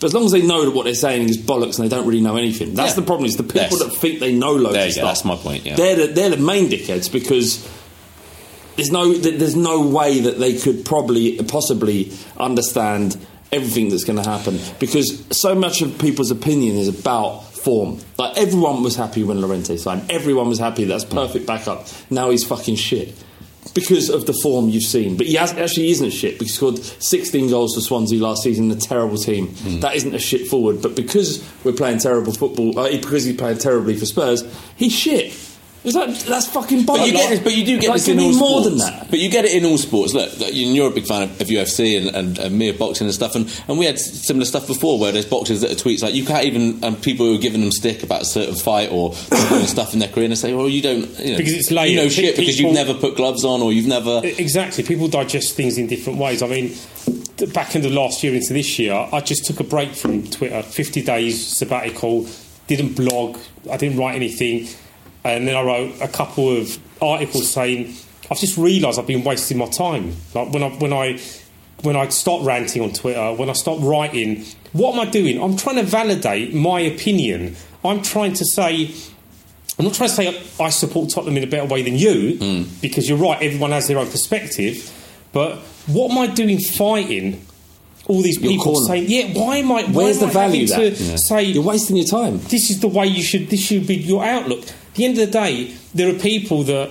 But 0.00 0.06
as 0.06 0.14
long 0.14 0.26
as 0.26 0.30
they 0.32 0.42
know 0.46 0.64
that 0.64 0.70
what 0.76 0.84
they're 0.84 0.94
saying 0.94 1.28
is 1.28 1.36
bollocks 1.36 1.80
and 1.80 1.88
they 1.90 1.94
don't 1.96 2.06
really 2.06 2.20
know 2.20 2.36
anything, 2.36 2.74
that's 2.74 2.90
Yeah. 2.92 3.00
the 3.00 3.02
problem. 3.02 3.26
Is 3.26 3.36
the 3.36 3.42
people 3.42 3.62
Yes. 3.62 3.78
that 3.80 3.90
think 3.94 4.20
they 4.20 4.32
know 4.32 4.52
loads 4.52 4.74
There 4.74 4.82
of 4.82 4.88
go, 4.90 4.92
stuff. 4.92 5.04
that's 5.06 5.24
my 5.24 5.34
point, 5.34 5.66
yeah. 5.66 5.74
they're 5.74 5.96
the, 5.96 6.06
they're 6.12 6.30
the 6.30 6.36
main 6.36 6.68
dickheads 6.68 7.10
because 7.10 7.68
there's 8.78 8.92
no 8.92 9.12
there's 9.12 9.56
no 9.56 9.88
way 9.88 10.20
that 10.20 10.38
they 10.38 10.56
could 10.56 10.84
probably 10.84 11.36
possibly 11.42 12.12
understand 12.36 13.16
everything 13.50 13.88
that's 13.88 14.04
going 14.04 14.22
to 14.22 14.28
happen 14.28 14.56
because 14.78 15.24
so 15.36 15.52
much 15.52 15.82
of 15.82 15.98
people's 15.98 16.30
opinion 16.30 16.76
is 16.76 16.86
about 16.86 17.40
form. 17.40 17.98
Like 18.16 18.38
everyone 18.38 18.84
was 18.84 18.94
happy 18.94 19.24
when 19.24 19.40
Llorente 19.40 19.76
signed. 19.78 20.08
Everyone 20.12 20.48
was 20.48 20.60
happy. 20.60 20.84
That's 20.84 21.04
perfect 21.04 21.44
backup. 21.44 21.88
Now 22.08 22.30
he's 22.30 22.44
fucking 22.44 22.76
shit 22.76 23.14
because 23.74 24.10
of 24.10 24.26
the 24.26 24.32
form 24.32 24.68
you've 24.68 24.84
seen. 24.84 25.16
But 25.16 25.26
he 25.26 25.34
has, 25.34 25.52
actually 25.54 25.90
isn't 25.90 26.10
shit 26.10 26.34
because 26.34 26.52
he 26.52 26.54
scored 26.54 26.78
16 26.78 27.50
goals 27.50 27.74
for 27.74 27.80
Swansea 27.80 28.22
last 28.22 28.44
season, 28.44 28.70
a 28.70 28.76
terrible 28.76 29.16
team. 29.16 29.54
That 29.80 29.96
isn't 29.96 30.14
a 30.14 30.20
shit 30.20 30.46
forward. 30.46 30.82
But 30.82 30.94
because 30.94 31.44
we're 31.64 31.72
playing 31.72 31.98
terrible 31.98 32.32
football, 32.32 32.78
uh, 32.78 32.90
because 32.90 33.24
he's 33.24 33.36
playing 33.36 33.58
terribly 33.58 33.96
for 33.96 34.06
Spurs, 34.06 34.44
he's 34.76 34.92
shit. 34.92 35.34
Is 35.84 35.94
that, 35.94 36.08
that's 36.26 36.46
fucking 36.48 36.80
bollocks. 36.80 36.96
But 36.98 37.06
you 37.06 37.12
get 37.12 37.30
this, 37.30 37.40
but 37.40 37.56
you 37.56 37.64
do 37.64 37.78
get 37.78 37.88
Like, 37.90 37.96
this 37.98 38.08
in 38.08 38.18
all 38.18 38.30
me 38.32 38.36
more 38.38 38.60
sports. 38.62 38.68
than 38.68 38.78
that. 38.78 39.10
But 39.10 39.20
you 39.20 39.30
get 39.30 39.44
it 39.44 39.52
in 39.52 39.64
all 39.64 39.78
sports. 39.78 40.12
Look, 40.12 40.36
look, 40.38 40.52
you- 40.52 40.66
you're 40.68 40.88
a 40.90 40.94
big 40.94 41.06
fan 41.06 41.22
of, 41.22 41.40
of 41.40 41.46
UFC 41.46 41.96
and, 41.96 42.14
and, 42.16 42.38
and 42.38 42.58
me 42.58 42.68
of 42.68 42.78
boxing 42.78 43.06
and 43.06 43.14
stuff, 43.14 43.36
and, 43.36 43.48
and 43.68 43.78
we 43.78 43.86
had 43.86 43.96
similar 43.98 44.44
stuff 44.44 44.66
before 44.66 44.98
where 44.98 45.12
there's 45.12 45.24
boxers 45.24 45.60
that 45.60 45.70
are 45.70 45.74
tweets 45.76 46.02
like 46.02 46.14
you 46.14 46.24
can't 46.24 46.44
even 46.44 46.82
and 46.84 47.00
people 47.00 47.26
who 47.26 47.36
are 47.36 47.40
giving 47.40 47.60
them 47.60 47.70
stick 47.70 48.02
about 48.02 48.22
a 48.22 48.24
certain 48.24 48.56
fight 48.56 48.90
or 48.90 49.10
doing 49.48 49.66
stuff 49.66 49.92
in 49.92 50.00
their 50.00 50.08
career 50.08 50.24
and 50.24 50.32
they 50.32 50.36
say, 50.36 50.52
well, 50.52 50.68
you 50.68 50.82
don't, 50.82 51.08
you 51.20 51.32
know, 51.32 51.36
Because 51.38 51.52
it's 51.54 51.70
layered. 51.70 51.90
you 51.90 51.96
know 51.96 52.02
Pe- 52.04 52.08
shit 52.10 52.36
because 52.36 52.58
you've 52.60 52.74
never 52.74 52.92
put 52.94 53.14
gloves 53.16 53.44
on 53.44 53.62
or 53.62 53.72
you've 53.72 53.86
never. 53.86 54.20
Exactly. 54.24 54.82
People 54.84 55.06
digest 55.08 55.54
things 55.54 55.78
in 55.78 55.86
different 55.86 56.18
ways. 56.18 56.42
I 56.42 56.48
mean, 56.48 56.74
back 57.38 57.52
back 57.68 57.76
into 57.76 57.88
last 57.88 58.24
year 58.24 58.34
into 58.34 58.52
this 58.52 58.78
year, 58.80 58.94
I 59.12 59.20
just 59.20 59.44
took 59.44 59.60
a 59.60 59.64
break 59.64 59.90
from 59.92 60.24
Twitter, 60.28 60.60
50 60.62 61.02
days 61.02 61.46
sabbatical, 61.46 62.26
didn't 62.66 62.94
blog, 62.96 63.38
I 63.70 63.76
didn't 63.76 63.96
write 63.98 64.16
anything, 64.16 64.66
and 65.36 65.46
then 65.46 65.56
I 65.56 65.62
wrote 65.62 66.00
a 66.00 66.08
couple 66.08 66.56
of 66.56 66.78
articles 67.00 67.50
saying, 67.50 67.94
I've 68.30 68.38
just 68.38 68.56
realised 68.58 68.98
I've 68.98 69.06
been 69.06 69.24
wasting 69.24 69.58
my 69.58 69.68
time. 69.68 70.14
Like 70.34 70.52
when 70.52 70.62
I 70.62 70.70
when 70.70 70.92
I 70.92 71.18
when 71.82 71.96
I 71.96 72.08
start 72.08 72.42
ranting 72.44 72.82
on 72.82 72.92
Twitter, 72.92 73.32
when 73.34 73.48
I 73.48 73.52
start 73.52 73.80
writing, 73.80 74.44
what 74.72 74.94
am 74.94 75.00
I 75.00 75.10
doing? 75.10 75.40
I'm 75.40 75.56
trying 75.56 75.76
to 75.76 75.84
validate 75.84 76.54
my 76.54 76.80
opinion. 76.80 77.56
I'm 77.84 78.02
trying 78.02 78.32
to 78.34 78.44
say 78.44 78.90
I'm 79.78 79.84
not 79.84 79.94
trying 79.94 80.10
to 80.10 80.14
say 80.14 80.42
I 80.60 80.70
support 80.70 81.10
Tottenham 81.10 81.36
in 81.36 81.44
a 81.44 81.46
better 81.46 81.66
way 81.66 81.82
than 81.82 81.94
you, 81.94 82.36
hmm. 82.36 82.62
because 82.82 83.08
you're 83.08 83.18
right, 83.18 83.40
everyone 83.40 83.70
has 83.70 83.86
their 83.86 83.98
own 83.98 84.10
perspective. 84.10 84.92
But 85.32 85.58
what 85.86 86.10
am 86.10 86.18
I 86.18 86.26
doing 86.26 86.58
fighting 86.58 87.44
all 88.08 88.22
these 88.22 88.40
Your 88.40 88.52
people 88.52 88.72
corner. 88.72 88.86
saying, 88.86 89.04
yeah, 89.08 89.32
why 89.38 89.58
am 89.58 89.70
I, 89.70 89.82
why 89.84 89.92
Where's 89.92 90.16
am 90.22 90.30
the 90.30 90.38
I 90.40 90.46
value 90.48 90.66
to 90.66 90.90
Yeah. 90.90 91.16
say, 91.16 91.42
You're 91.44 91.62
wasting 91.62 91.96
your 91.96 92.06
time. 92.06 92.38
this 92.48 92.70
is 92.70 92.80
the 92.80 92.88
way 92.88 93.06
you 93.06 93.22
should, 93.22 93.50
this 93.50 93.60
should 93.60 93.86
be 93.86 93.96
your 93.96 94.24
outlook. 94.24 94.64
At 94.98 95.00
the 95.00 95.04
end 95.10 95.18
of 95.20 95.26
the 95.26 95.32
day, 95.32 95.74
there 95.94 96.12
are 96.12 96.18
people 96.18 96.64
that 96.64 96.90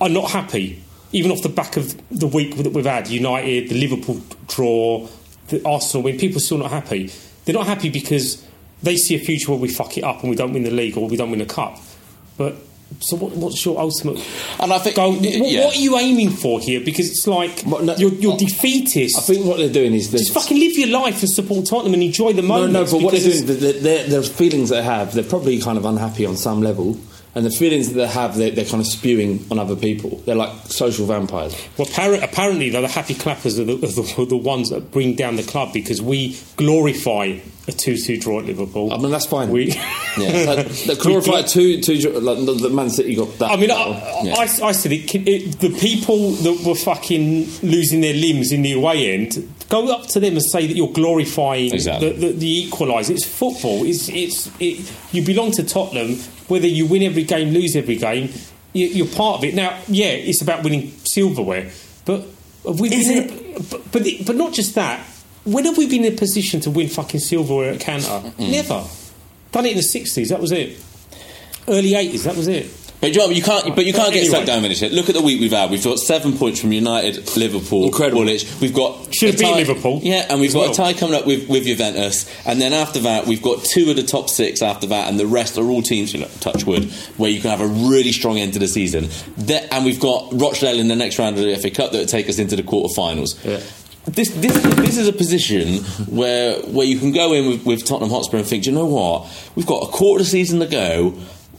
are 0.00 0.08
not 0.08 0.32
happy, 0.32 0.82
even 1.12 1.30
off 1.30 1.42
the 1.42 1.48
back 1.48 1.76
of 1.76 1.94
the 2.10 2.26
week 2.26 2.56
that 2.56 2.72
we've 2.72 2.84
had 2.84 3.06
United, 3.06 3.68
the 3.68 3.76
Liverpool 3.78 4.20
draw, 4.48 5.06
the 5.46 5.64
Arsenal 5.64 6.02
win. 6.02 6.18
People 6.18 6.38
are 6.38 6.40
still 6.40 6.58
not 6.58 6.72
happy. 6.72 7.12
They're 7.44 7.54
not 7.54 7.68
happy 7.68 7.88
because 7.88 8.44
they 8.82 8.96
see 8.96 9.14
a 9.14 9.20
future 9.20 9.52
where 9.52 9.60
we 9.60 9.68
fuck 9.68 9.96
it 9.96 10.02
up 10.02 10.22
and 10.22 10.30
we 10.30 10.34
don't 10.34 10.54
win 10.54 10.64
the 10.64 10.72
league 10.72 10.98
or 10.98 11.06
we 11.08 11.16
don't 11.16 11.30
win 11.30 11.38
the 11.38 11.46
cup. 11.46 11.78
But 12.36 12.56
so, 12.98 13.14
what, 13.16 13.30
what's 13.36 13.64
your 13.64 13.78
ultimate 13.78 14.24
And 14.58 14.72
I 14.72 14.78
think, 14.80 14.96
goal? 14.96 15.12
What, 15.12 15.22
yeah. 15.22 15.64
what 15.66 15.76
are 15.76 15.78
you 15.78 15.96
aiming 15.98 16.30
for 16.30 16.58
here? 16.58 16.80
Because 16.80 17.08
it's 17.12 17.28
like 17.28 17.60
What- 17.62 17.84
no, 17.84 17.94
you're, 17.94 18.12
you're 18.14 18.34
I- 18.34 18.38
defeatist. 18.38 19.16
I 19.16 19.20
think 19.20 19.46
what 19.46 19.58
they're 19.58 19.72
doing 19.72 19.94
is 19.94 20.10
just 20.10 20.34
fucking 20.34 20.58
live 20.58 20.76
your 20.76 20.88
life 20.88 21.20
and 21.22 21.30
support 21.30 21.66
Tottenham 21.66 21.94
and 21.94 22.02
enjoy 22.02 22.32
the 22.32 22.42
moment. 22.42 22.72
no, 22.72 22.82
no, 22.82 22.90
but 22.90 23.02
what 23.02 23.12
they're 23.12 23.20
doing, 23.22 23.46
the, 23.46 23.52
the, 23.52 23.72
the, 24.08 24.16
the 24.16 24.22
feelings 24.24 24.70
they 24.70 24.82
have, 24.82 25.14
they're 25.14 25.22
probably 25.22 25.60
kind 25.60 25.78
of 25.78 25.84
unhappy 25.84 26.26
on 26.26 26.36
some 26.36 26.60
level, 26.60 26.98
and 27.36 27.44
the 27.44 27.50
feelings 27.50 27.88
that 27.88 27.94
they 27.94 28.06
have, 28.06 28.34
they're, 28.34 28.50
they're 28.50 28.64
kind 28.64 28.80
of 28.80 28.86
spewing 28.86 29.44
on 29.50 29.58
other 29.58 29.76
people. 29.76 30.22
They're 30.24 30.34
like 30.34 30.52
social 30.68 31.04
vampires. 31.04 31.54
Well, 31.76 31.86
appar- 31.86 32.22
apparently, 32.22 32.70
though, 32.70 32.80
the 32.80 32.88
happy 32.88 33.14
clappers 33.14 33.58
are 33.58 33.64
the, 33.64 33.74
are, 33.74 34.24
the, 34.24 34.26
the 34.30 34.36
ones 34.38 34.70
that 34.70 34.90
bring 34.90 35.16
down 35.16 35.36
the 35.36 35.42
club 35.42 35.74
because 35.74 36.00
we 36.00 36.38
glorify 36.56 37.38
a 37.68 37.72
2 37.72 37.98
2 37.98 38.16
draw 38.16 38.40
at 38.40 38.46
Liverpool. 38.46 38.90
I 38.90 38.96
mean, 38.96 39.10
that's 39.10 39.26
fine. 39.26 39.50
We, 39.50 39.66
Yeah, 39.66 39.74
that, 40.16 40.68
that 40.86 40.98
glorify 40.98 41.42
two, 41.42 41.82
two, 41.82 41.98
like 42.20 42.38
the, 42.46 42.54
the 42.54 42.70
Man 42.70 42.88
City 42.88 43.14
got 43.14 43.38
that. 43.38 43.50
I 43.50 43.56
mean, 43.56 43.70
I, 43.70 43.92
battle. 43.92 44.64
I, 44.64 44.68
I 44.68 44.72
said 44.72 44.92
it, 44.92 45.14
it, 45.14 45.58
the 45.60 45.78
people 45.78 46.30
that 46.30 46.64
were 46.66 46.74
fucking 46.74 47.48
losing 47.62 48.00
their 48.00 48.14
limbs 48.14 48.50
in 48.50 48.62
the 48.62 48.72
away 48.72 49.12
end, 49.12 49.52
go 49.68 49.92
up 49.92 50.06
to 50.08 50.20
them 50.20 50.34
and 50.34 50.42
say 50.42 50.66
that 50.66 50.76
you're 50.76 50.92
glorifying 50.92 51.72
Exactly. 51.74 52.12
the, 52.12 52.26
the, 52.28 52.32
the 52.32 52.70
equaliser. 52.70 53.10
It's 53.10 53.26
football. 53.26 53.84
It's, 53.84 54.08
it's, 54.08 54.50
it, 54.60 54.90
you 55.12 55.24
belong 55.24 55.50
to 55.52 55.64
Tottenham. 55.64 56.16
Whether 56.48 56.68
you 56.68 56.86
win 56.86 57.02
every 57.02 57.24
game, 57.24 57.50
lose 57.50 57.74
every 57.74 57.96
game, 57.96 58.30
you, 58.72 58.86
you're 58.86 59.06
part 59.08 59.38
of 59.38 59.44
it. 59.44 59.54
Now, 59.54 59.78
yeah, 59.88 60.08
it's 60.10 60.40
about 60.42 60.62
winning 60.62 60.90
silverware, 61.04 61.70
but 62.04 62.24
have 62.64 62.78
we 62.78 62.88
Is 62.92 63.08
been 63.08 63.22
in 63.24 63.56
a- 63.56 63.60
but, 63.70 63.92
but, 63.92 64.06
it- 64.06 64.26
but 64.26 64.36
not 64.36 64.52
just 64.54 64.74
that. 64.76 65.00
When 65.44 65.64
have 65.64 65.76
we 65.78 65.88
been 65.88 66.04
in 66.04 66.12
a 66.12 66.16
position 66.16 66.60
to 66.62 66.70
win 66.70 66.88
fucking 66.88 67.20
silverware 67.20 67.72
at 67.72 67.80
Cantor? 67.80 68.32
Never. 68.38 68.84
Done 69.52 69.66
it 69.66 69.70
in 69.72 69.76
the 69.76 69.82
60s, 69.82 70.28
that 70.28 70.40
was 70.40 70.52
it. 70.52 70.76
Early 71.68 71.90
80s, 71.92 72.24
that 72.24 72.36
was 72.36 72.46
it. 72.48 72.66
But 73.00 73.12
you, 73.14 73.18
know, 73.18 73.28
you 73.28 73.42
can't. 73.42 73.76
But 73.76 73.84
you 73.84 73.92
can't 73.92 74.12
get 74.12 74.20
Anyway. 74.20 74.34
stuck 74.36 74.46
down 74.46 74.64
in 74.64 74.72
shit. 74.74 74.90
Look 74.90 75.08
at 75.10 75.14
the 75.14 75.20
week 75.22 75.38
we've 75.40 75.52
had. 75.52 75.70
We've 75.70 75.84
got 75.84 75.98
seven 75.98 76.36
points 76.38 76.60
from 76.60 76.72
United, 76.72 77.36
Liverpool, 77.36 77.84
Incredible. 77.84 78.20
Woolwich. 78.22 78.46
We've 78.60 78.72
got 78.74 79.14
Should 79.14 79.32
have 79.32 79.40
tie- 79.40 79.54
Liverpool 79.56 80.00
Yeah, 80.02 80.26
and 80.30 80.40
we've 80.40 80.52
got 80.52 80.60
well. 80.60 80.70
a 80.72 80.74
tie 80.74 80.92
coming 80.94 81.14
up 81.14 81.26
with, 81.26 81.46
with 81.48 81.64
Juventus, 81.66 82.24
and 82.46 82.60
then 82.60 82.72
after 82.72 83.00
that 83.00 83.26
we've 83.26 83.42
got 83.42 83.62
two 83.64 83.90
of 83.90 83.96
the 83.96 84.02
top 84.02 84.30
six 84.30 84.62
after 84.62 84.86
that, 84.88 85.08
and 85.08 85.20
the 85.20 85.26
rest 85.26 85.58
are 85.58 85.64
all 85.68 85.82
teams. 85.82 86.14
You 86.14 86.20
know, 86.20 86.28
touch 86.40 86.64
wood, 86.64 86.84
where 87.18 87.30
you 87.30 87.40
can 87.40 87.50
have 87.50 87.60
a 87.60 87.66
really 87.66 88.12
strong 88.12 88.38
end 88.38 88.54
to 88.54 88.58
the 88.58 88.68
season. 88.68 89.08
That, 89.46 89.72
and 89.72 89.84
we've 89.84 90.00
got 90.00 90.32
Rochdale 90.32 90.78
in 90.80 90.88
the 90.88 90.96
next 90.96 91.18
round 91.18 91.36
of 91.38 91.44
the 91.44 91.54
FA 91.56 91.70
Cup 91.70 91.92
that 91.92 91.98
will 91.98 92.06
take 92.06 92.28
us 92.30 92.38
into 92.38 92.56
the 92.56 92.62
quarterfinals. 92.62 93.44
Yeah. 93.44 93.60
This, 94.06 94.30
this, 94.30 94.52
this 94.76 94.96
is 94.98 95.08
a 95.08 95.12
position 95.12 95.78
where 96.06 96.60
where 96.62 96.86
you 96.86 96.98
can 96.98 97.10
go 97.12 97.32
in 97.32 97.48
with, 97.48 97.66
with 97.66 97.84
Tottenham 97.84 98.10
Hotspur 98.10 98.36
and 98.38 98.46
think, 98.46 98.62
"Do 98.64 98.70
you 98.70 98.76
know 98.76 98.86
what? 98.86 99.26
We've 99.56 99.66
got 99.66 99.82
a 99.82 99.88
quarter 99.90 100.20
of 100.20 100.26
the 100.26 100.30
season 100.30 100.60
to 100.60 100.66
go, 100.66 101.12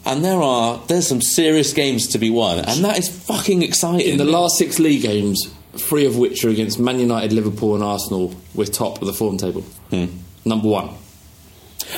and 0.07 0.23
there 0.23 0.41
are 0.41 0.81
there's 0.87 1.07
some 1.07 1.21
serious 1.21 1.73
games 1.73 2.07
to 2.07 2.17
be 2.17 2.29
won, 2.29 2.59
and 2.59 2.83
that 2.83 2.97
is 2.97 3.09
fucking 3.09 3.61
exciting. 3.61 4.07
In 4.07 4.17
the 4.17 4.25
last 4.25 4.57
six 4.57 4.79
league 4.79 5.01
games, 5.01 5.49
three 5.73 6.05
of 6.05 6.17
which 6.17 6.43
are 6.45 6.49
against 6.49 6.79
Man 6.79 6.99
United, 6.99 7.33
Liverpool, 7.33 7.75
and 7.75 7.83
Arsenal, 7.83 8.33
we're 8.55 8.65
top 8.65 9.01
of 9.01 9.07
the 9.07 9.13
form 9.13 9.37
table. 9.37 9.61
Hmm. 9.89 10.05
Number 10.45 10.67
one. 10.67 10.89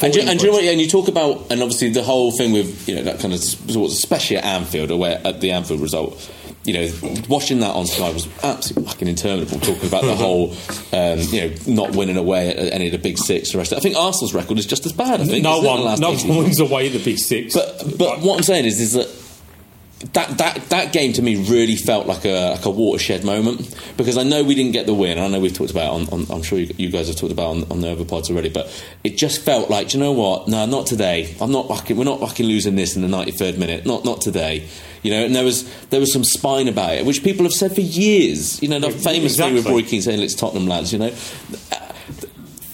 and, 0.01 0.11
do, 0.13 0.21
and 0.21 0.39
do 0.39 0.45
you 0.45 0.51
know 0.51 0.57
what? 0.57 0.65
and 0.65 0.81
you 0.81 0.87
talk 0.87 1.07
about, 1.07 1.51
and 1.51 1.61
obviously 1.61 1.89
the 1.89 2.03
whole 2.03 2.31
thing 2.31 2.51
with 2.51 2.87
you 2.87 2.95
know 2.95 3.03
that 3.03 3.19
kind 3.19 3.33
of 3.33 3.39
sort 3.39 3.91
of, 3.91 3.91
especially 3.91 4.37
at 4.37 4.45
Anfield, 4.45 4.91
or 4.91 4.99
where 4.99 5.21
at 5.25 5.41
the 5.41 5.51
Anfield 5.51 5.81
result. 5.81 6.31
You 6.65 6.73
know, 6.73 6.89
watching 7.29 7.61
that 7.61 7.73
on 7.73 7.87
Sky 7.87 8.11
was 8.11 8.27
absolutely 8.43 8.91
fucking 8.91 9.07
interminable. 9.07 9.59
Talking 9.59 9.87
about 9.87 10.03
the 10.03 10.15
whole, 10.23 10.51
um, 10.93 11.19
you 11.31 11.49
know, 11.49 11.55
not 11.67 11.95
winning 11.95 12.17
away 12.17 12.49
at 12.49 12.73
any 12.73 12.87
of 12.87 12.91
the 12.91 12.97
big 12.97 13.17
six. 13.17 13.53
The 13.53 13.57
rest. 13.57 13.71
Of, 13.71 13.77
it. 13.77 13.79
I 13.79 13.83
think 13.83 13.95
Arsenal's 13.95 14.33
record 14.33 14.57
is 14.57 14.65
just 14.65 14.85
as 14.85 14.91
bad. 14.93 15.21
I 15.21 15.25
think 15.25 15.43
No 15.43 15.59
isn't 15.59 15.65
it, 15.65 15.77
the 15.77 15.83
one, 15.83 15.99
no 16.01 16.11
18 16.11 16.35
one's 16.35 16.59
away 16.59 16.87
at 16.87 16.93
the 16.93 17.03
big 17.03 17.17
six. 17.17 17.53
But 17.55 17.97
but 17.97 18.19
what 18.19 18.37
I'm 18.37 18.43
saying 18.43 18.65
is 18.65 18.79
is 18.79 18.93
that 18.93 19.07
that 20.13 20.37
that 20.37 20.69
that 20.69 20.93
game 20.93 21.11
to 21.13 21.21
me 21.21 21.35
really 21.49 21.75
felt 21.75 22.07
like 22.07 22.23
a 22.23 22.51
like 22.51 22.65
a 22.65 22.69
watershed 22.69 23.25
moment 23.25 23.75
because 23.97 24.17
I 24.17 24.23
know 24.23 24.43
we 24.43 24.55
didn't 24.55 24.71
get 24.71 24.85
the 24.85 24.93
win. 24.93 25.17
and 25.17 25.21
I 25.21 25.27
know 25.27 25.39
we've 25.41 25.53
talked 25.53 25.71
about 25.71 25.93
it 25.93 26.13
on, 26.13 26.21
on 26.21 26.31
I'm 26.31 26.41
sure 26.41 26.57
you, 26.57 26.73
you 26.77 26.89
guys 26.89 27.07
have 27.07 27.17
talked 27.17 27.33
about 27.33 27.55
it 27.55 27.63
on, 27.63 27.71
on 27.71 27.81
the 27.81 27.91
other 27.91 28.05
pods 28.05 28.29
already. 28.29 28.49
But 28.49 28.67
it 29.03 29.17
just 29.17 29.41
felt 29.41 29.69
like, 29.69 29.89
do 29.89 29.97
you 29.97 30.03
know 30.03 30.13
what? 30.13 30.47
No, 30.47 30.65
not 30.65 30.87
today. 30.87 31.35
I'm 31.41 31.51
not 31.51 31.67
fucking. 31.67 31.97
We're 31.97 32.05
not 32.05 32.21
fucking 32.21 32.45
losing 32.45 32.75
this 32.75 32.95
in 32.95 33.01
the 33.01 33.09
93rd 33.09 33.57
minute. 33.57 33.85
Not 33.85 34.05
not 34.05 34.21
today. 34.21 34.69
You 35.03 35.11
know, 35.11 35.25
and 35.25 35.35
there 35.35 35.43
was 35.43 35.69
there 35.87 35.99
was 35.99 36.11
some 36.11 36.23
spine 36.23 36.67
about 36.67 36.93
it, 36.93 37.05
which 37.05 37.23
people 37.23 37.43
have 37.43 37.53
said 37.53 37.73
for 37.73 37.81
years. 37.81 38.61
You 38.61 38.69
know, 38.69 38.79
the 38.79 38.91
famous 38.91 39.37
thing 39.37 39.53
with 39.53 39.65
Roy 39.65 39.83
Keane 39.83 40.01
saying, 40.01 40.21
"It's 40.21 40.35
Tottenham 40.35 40.67
lads." 40.67 40.93
You 40.93 40.99
know. 40.99 41.13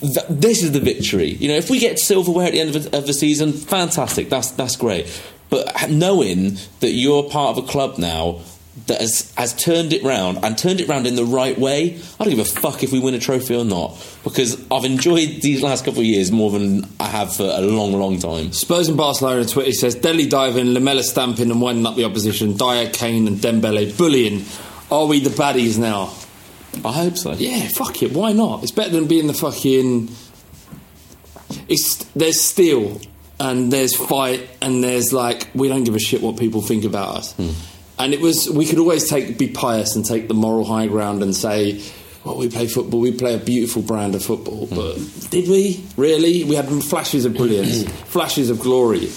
Th- 0.02 0.28
this 0.30 0.62
is 0.62 0.72
the 0.72 0.80
victory. 0.80 1.30
You 1.30 1.48
know, 1.48 1.56
if 1.56 1.70
we 1.70 1.80
get 1.80 1.98
silverware 1.98 2.46
at 2.48 2.52
the 2.52 2.60
end 2.60 2.76
of 2.76 2.84
the, 2.84 2.98
of 2.98 3.08
the 3.08 3.14
season, 3.14 3.54
fantastic. 3.54 4.30
That's 4.30 4.52
that's 4.52 4.76
great. 4.76 5.08
But 5.50 5.90
knowing 5.90 6.58
that 6.80 6.92
you're 6.92 7.24
part 7.24 7.58
of 7.58 7.64
a 7.64 7.68
club 7.68 7.98
now 7.98 8.42
that 8.88 9.00
has, 9.00 9.34
has 9.38 9.54
turned 9.54 9.94
it 9.94 10.04
round 10.04 10.44
and 10.44 10.58
turned 10.58 10.82
it 10.82 10.88
round 10.88 11.08
in 11.08 11.16
the 11.16 11.24
right 11.24 11.58
way, 11.58 12.00
I 12.20 12.24
don't 12.24 12.36
give 12.36 12.46
a 12.46 12.50
fuck 12.50 12.84
if 12.84 12.92
we 12.92 13.00
win 13.00 13.14
a 13.14 13.20
trophy 13.20 13.56
or 13.56 13.64
not 13.64 13.98
because 14.24 14.62
I've 14.70 14.84
enjoyed 14.84 15.42
these 15.42 15.62
last 15.64 15.86
couple 15.86 16.02
of 16.02 16.06
years 16.06 16.32
more 16.32 16.52
than 16.52 16.88
I 17.00 17.06
have 17.06 17.34
for 17.36 17.44
a 17.44 17.62
long, 17.62 17.94
long 17.94 18.20
time. 18.20 18.52
Spurs 18.52 18.90
and 18.90 18.98
Barcelona 18.98 19.42
on 19.42 19.48
Twitter 19.48 19.72
says 19.72 19.96
Dele 19.96 20.28
diving, 20.28 20.74
Lamela 20.74 21.04
stamping 21.04 21.50
and 21.50 21.62
winding 21.62 21.86
up 21.86 21.96
the 21.96 22.04
opposition, 22.04 22.58
Dier, 22.58 22.90
Kane 22.90 23.28
and 23.28 23.38
Dembele 23.38 23.98
bullying. 23.98 24.46
Are 24.92 25.06
we 25.06 25.20
the 25.20 25.30
baddies 25.30 25.80
now? 25.80 26.14
I 26.84 26.92
hope 26.92 27.18
so. 27.18 27.32
Yeah, 27.34 27.68
fuck 27.70 28.04
it. 28.04 28.12
Why 28.12 28.34
not? 28.34 28.62
It's 28.62 28.72
better 28.72 28.92
than 28.92 29.08
being 29.08 29.28
the 29.28 29.34
fucking. 29.34 30.10
It's 31.70 32.04
there's 32.16 32.42
steel 32.42 33.00
and 33.40 33.72
there's 33.72 33.96
fight 33.96 34.50
and 34.62 34.84
there's 34.84 35.14
like 35.14 35.50
we 35.56 35.68
don't 35.70 35.84
give 35.86 35.96
a 35.96 36.00
shit 36.00 36.22
what 36.22 36.38
people 36.38 36.62
think 36.62 36.84
about 36.84 37.16
us. 37.16 37.34
Hmm. 37.34 37.52
And 37.98 38.14
it 38.14 38.20
was 38.22 38.50
we 38.50 38.66
could 38.66 38.80
always 38.80 39.10
take 39.10 39.38
be 39.38 39.48
pious 39.48 39.96
and 39.96 40.04
take 40.06 40.28
the 40.28 40.34
moral 40.34 40.66
high 40.66 40.88
ground 40.88 41.24
and 41.24 41.36
say, 41.36 41.82
well, 42.24 42.38
we 42.38 42.50
play 42.50 42.68
football. 42.68 43.00
We 43.00 43.12
play 43.12 43.36
a 43.36 43.38
beautiful 43.38 43.82
brand 43.82 44.16
of 44.16 44.24
football, 44.24 44.68
but 44.68 44.96
did 45.30 45.48
we 45.48 45.84
really? 45.96 46.44
We 46.44 46.56
had 46.56 46.68
flashes 46.84 47.24
of 47.26 47.36
brilliance, 47.36 47.84
flashes 48.06 48.50
of 48.50 48.60
glory. 48.60 49.10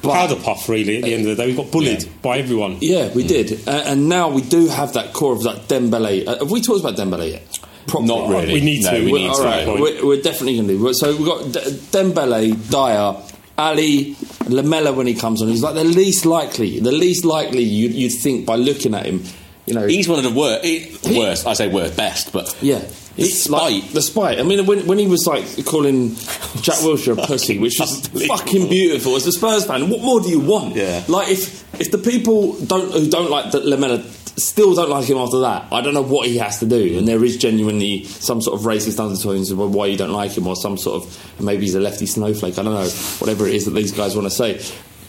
But 0.00 0.12
powder 0.12 0.36
puff, 0.36 0.68
really, 0.68 0.98
at 0.98 1.02
the 1.04 1.12
end 1.12 1.28
of 1.28 1.36
the 1.36 1.42
day. 1.42 1.50
We 1.50 1.56
got 1.56 1.72
bullied 1.72 2.08
by 2.22 2.38
everyone. 2.38 2.78
Yeah, 2.80 3.12
we 3.12 3.26
did, 3.26 3.66
uh, 3.68 3.82
and 3.84 4.08
now 4.08 4.28
we 4.30 4.42
do 4.42 4.68
have 4.68 4.92
that 4.92 5.12
core 5.12 5.32
of 5.32 5.42
that 5.42 5.66
Dembele. 5.68 6.26
Uh, 6.26 6.38
have 6.38 6.50
we 6.52 6.60
talked 6.62 6.80
about 6.80 6.94
Dembele 6.96 7.32
yet? 7.32 7.58
Properly? 7.88 8.06
Not 8.06 8.30
really. 8.30 8.52
We 8.54 8.60
need 8.60 8.84
No, 8.84 8.92
to. 8.92 9.04
we 9.04 9.10
We're- 9.12 9.22
need 9.24 9.30
All 9.30 9.38
to. 9.38 9.42
right, 9.44 9.66
we're, 9.66 10.06
we're 10.06 10.22
definitely 10.22 10.54
going 10.56 10.68
to 10.68 10.78
do. 10.78 10.94
So 10.94 11.16
we've 11.16 11.26
got 11.26 11.42
D- 11.52 11.70
Dembele, 11.90 12.52
Dier, 12.70 13.37
Alli, 13.58 14.16
Lamela 14.48 14.92
when 14.92 15.06
he 15.06 15.14
comes 15.14 15.42
on. 15.42 15.48
He's 15.48 15.62
like 15.62 15.74
the 15.74 15.84
least 15.84 16.24
likely, 16.24 16.80
the 16.80 16.92
least 16.92 17.24
likely 17.24 17.62
you'd, 17.64 17.92
you'd 17.92 18.10
think 18.22 18.46
by 18.46 18.54
looking 18.56 18.94
at 18.94 19.04
him. 19.06 19.22
You 19.66 19.74
know, 19.74 19.86
He's 19.86 20.08
one 20.08 20.18
of 20.18 20.24
the 20.24 20.30
worst. 20.38 21.06
Worst, 21.14 21.46
I 21.46 21.52
say 21.52 21.68
worst, 21.68 21.94
best, 21.96 22.32
but 22.32 22.56
yeah. 22.62 22.78
The 22.78 23.24
It's 23.24 23.42
spite. 23.42 23.72
like 23.82 23.90
the 23.92 24.00
spite. 24.00 24.38
I 24.38 24.44
mean, 24.44 24.64
when, 24.64 24.86
when 24.86 24.96
he 24.96 25.06
was 25.08 25.26
like 25.26 25.44
calling 25.66 26.14
Jack 26.62 26.76
Wilshere 26.78 27.22
a 27.22 27.26
pussy, 27.26 27.58
which 27.58 27.78
was 27.80 28.06
fucking 28.28 28.68
beautiful. 28.70 29.16
As 29.16 29.26
a 29.26 29.32
Spurs 29.32 29.66
fan, 29.66 29.90
what 29.90 30.00
more 30.02 30.20
do 30.20 30.30
you 30.30 30.38
want? 30.40 30.76
Yeah. 30.76 31.02
Like 31.08 31.28
if 31.28 31.64
if 31.80 31.90
the 31.90 31.98
people 31.98 32.54
don't 32.60 32.92
who 32.92 33.10
don't 33.10 33.28
like 33.28 33.50
that 33.50 33.66
Lamela 33.66 33.98
still 34.38 34.74
don't 34.74 34.90
like 34.90 35.08
him 35.08 35.18
after 35.18 35.40
that, 35.40 35.72
I 35.72 35.80
don't 35.80 35.94
know 35.94 36.02
what 36.02 36.28
he 36.28 36.38
has 36.38 36.58
to 36.60 36.66
do. 36.66 36.98
And 36.98 37.06
there 37.06 37.24
is 37.24 37.36
genuinely 37.36 38.04
some 38.04 38.40
sort 38.40 38.58
of 38.58 38.66
racist 38.66 38.98
undertones 38.98 39.50
of 39.50 39.58
why 39.58 39.86
you 39.86 39.96
don't 39.96 40.12
like 40.12 40.32
him, 40.32 40.46
or 40.46 40.56
some 40.56 40.76
sort 40.76 41.02
of 41.02 41.40
maybe 41.40 41.62
he's 41.62 41.74
a 41.74 41.80
lefty 41.80 42.06
snowflake. 42.06 42.58
I 42.58 42.62
don't 42.62 42.74
know. 42.74 42.88
Whatever 43.18 43.46
it 43.46 43.54
is 43.54 43.64
that 43.64 43.72
these 43.72 43.92
guys 43.92 44.16
want 44.16 44.26
to 44.26 44.34
say. 44.34 44.60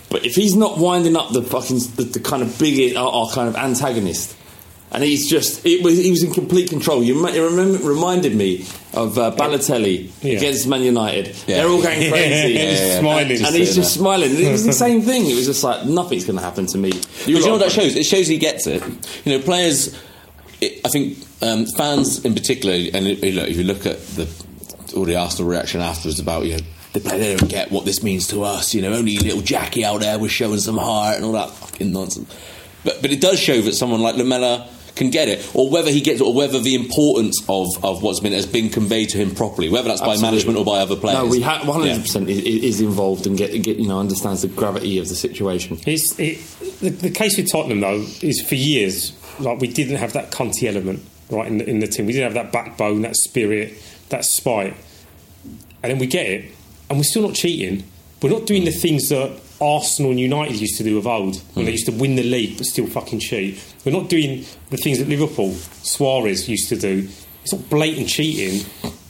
But 0.10 0.26
if 0.26 0.36
he's 0.36 0.56
not 0.56 0.78
winding 0.78 1.16
up 1.16 1.32
the 1.32 1.44
fucking 1.44 1.80
the, 1.96 2.04
the 2.04 2.20
kind 2.20 2.42
of 2.42 2.58
big 2.60 2.96
our, 2.96 3.12
our 3.12 3.30
kind 3.30 3.48
of 3.48 3.56
antagonist. 3.56 4.36
And 4.92 5.04
he's 5.04 5.30
just, 5.30 5.64
it 5.68 5.84
was, 5.84 5.98
he 5.98 6.10
was 6.10 6.24
in 6.24 6.34
complete 6.34 6.70
control. 6.70 7.04
You 7.04 7.14
ma- 7.14 7.28
it 7.30 7.40
remember, 7.40 7.78
reminded 7.88 8.36
me 8.36 8.66
of 8.94 9.20
uh, 9.20 9.30
Balotelli 9.36 10.10
Yeah. 10.24 10.38
against 10.38 10.68
Man 10.68 10.82
United. 10.82 11.28
Yeah. 11.46 11.58
They're 11.58 11.68
all 11.68 11.82
going 11.82 12.10
crazy. 12.12 12.54
Yeah, 12.56 12.64
yeah, 12.64 12.72
yeah. 12.88 13.00
Smiling. 13.00 13.46
And 13.46 13.56
he's 13.56 13.76
just 13.76 13.94
smiling. 13.94 14.32
It 14.36 14.52
was 14.52 14.66
the 14.66 14.74
same 14.86 15.04
thing. 15.04 15.30
It 15.30 15.36
was 15.36 15.46
just 15.46 15.64
like, 15.64 15.86
nothing's 15.86 16.26
going 16.26 16.38
to 16.40 16.44
happen 16.44 16.66
to 16.66 16.78
me. 16.80 16.90
But 16.90 17.28
you 17.28 17.40
know 17.46 17.52
what 17.52 17.60
that 17.60 17.72
shows? 17.72 17.96
It 17.96 18.06
shows 18.06 18.26
he 18.28 18.40
gets 18.40 18.66
it. 18.66 18.82
You 19.26 19.38
know, 19.38 19.44
players. 19.44 19.96
It, 20.60 20.82
I 20.84 20.90
think 20.90 21.20
um, 21.44 21.68
fans 21.78 22.26
in 22.26 22.34
particular, 22.34 22.74
and 22.74 23.08
it, 23.08 23.24
you 23.24 23.36
know, 23.36 23.46
if 23.46 23.58
you 23.58 23.64
look 23.64 23.86
at 23.86 24.00
the 24.18 24.28
all 24.98 25.06
the 25.06 25.16
Arsenal 25.16 25.50
reaction 25.52 25.82
afterwards 25.82 26.20
about 26.20 26.46
you 26.46 26.54
know 26.58 26.64
the 26.94 27.00
player 27.00 27.20
they 27.20 27.36
don't 27.36 27.48
get 27.50 27.72
what 27.72 27.86
this 27.86 28.02
means 28.02 28.26
to 28.30 28.44
us. 28.44 28.74
You 28.74 28.82
know, 28.82 28.92
only 28.94 29.18
little 29.20 29.42
Jackie 29.42 29.86
out 29.86 30.00
there 30.02 30.18
was 30.18 30.32
showing 30.32 30.60
some 30.60 30.78
heart 30.78 31.16
and 31.18 31.26
all 31.26 31.34
that 31.34 31.52
fucking 31.52 31.92
nonsense. 31.94 32.36
But 32.84 33.02
but 33.04 33.12
it 33.12 33.22
does 33.22 33.40
show 33.40 33.62
that 33.62 33.74
someone 33.74 34.02
like 34.02 34.16
Lamela 34.16 34.68
can 35.00 35.10
get 35.10 35.28
it, 35.30 35.50
or 35.56 35.68
whether 35.72 35.90
he 35.90 36.00
gets 36.02 36.22
it, 36.22 36.24
or 36.24 36.34
whether 36.36 36.60
the 36.60 36.76
importance 36.76 37.42
of, 37.50 37.66
of 37.84 38.04
what's 38.04 38.20
been 38.20 38.34
has 38.34 38.46
been 38.46 38.70
conveyed 38.70 39.10
to 39.10 39.18
him 39.18 39.34
properly, 39.34 39.70
whether 39.70 39.88
that's 39.88 40.02
by 40.02 40.18
management 40.18 40.60
or 40.60 40.64
by 40.66 40.78
other 40.80 40.96
players. 40.96 41.18
No, 41.18 41.26
we 41.26 41.42
ha- 41.42 41.62
100% 41.62 42.28
Yeah. 42.28 42.32
is, 42.36 42.64
is 42.64 42.82
involved 42.82 43.26
and 43.26 43.36
get, 43.36 43.50
get, 43.64 43.78
you 43.78 43.88
know, 43.88 44.00
understands 44.00 44.44
the 44.44 44.48
gravity 44.50 45.00
of 45.00 45.08
the 45.10 45.16
situation. 45.16 45.80
It's, 45.88 46.20
it, 46.20 46.38
the, 46.82 46.90
the 46.90 47.10
case 47.10 47.36
with 47.38 47.52
Tottenham, 47.52 47.80
though, 47.80 48.06
is 48.22 48.46
for 48.48 48.54
years, 48.56 49.14
like, 49.40 49.60
we 49.60 49.68
didn't 49.68 49.96
have 49.96 50.14
that 50.14 50.32
cunty 50.32 50.64
element, 50.68 51.02
right, 51.32 51.48
in 51.48 51.58
the, 51.58 51.68
in 51.70 51.80
the 51.80 51.88
team. 51.88 52.06
We 52.06 52.14
didn't 52.14 52.34
have 52.36 52.44
that 52.46 52.52
backbone, 52.52 53.02
that 53.02 53.16
spirit, 53.16 53.74
that 54.10 54.24
spite. 54.26 54.76
And 55.82 55.92
then 55.92 55.98
we 55.98 56.08
get 56.08 56.28
it, 56.28 56.52
and 56.90 57.00
we're 57.00 57.04
still 57.04 57.22
not 57.24 57.34
cheating. 57.36 57.84
We're 58.22 58.32
not 58.32 58.46
doing 58.46 58.66
the 58.66 58.72
things 58.72 59.08
that 59.10 59.40
Arsenal 59.62 60.12
and 60.12 60.20
United 60.20 60.56
used 60.56 60.78
to 60.78 60.84
do 60.84 60.98
of 60.98 61.08
old, 61.08 61.38
when 61.54 61.66
they 61.66 61.72
hmm. 61.72 61.76
used 61.76 61.86
to 61.88 61.92
win 61.92 62.16
the 62.16 62.24
league 62.24 62.58
but 62.58 62.66
still 62.66 62.88
fucking 62.88 63.20
cheat. 63.20 63.64
We're 63.86 63.92
not 63.92 64.10
doing 64.10 64.46
the 64.70 64.78
things 64.78 65.00
that 65.00 65.08
Liverpool, 65.08 65.54
Suarez 65.54 66.48
used 66.48 66.70
to 66.70 66.76
do. 66.78 67.08
It's 67.44 67.54
not 67.54 67.70
blatant 67.70 68.08
cheating, 68.08 68.66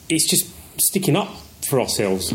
it's 0.08 0.28
just 0.28 0.52
sticking 0.82 1.16
up 1.16 1.30
for 1.68 1.80
ourselves. 1.80 2.34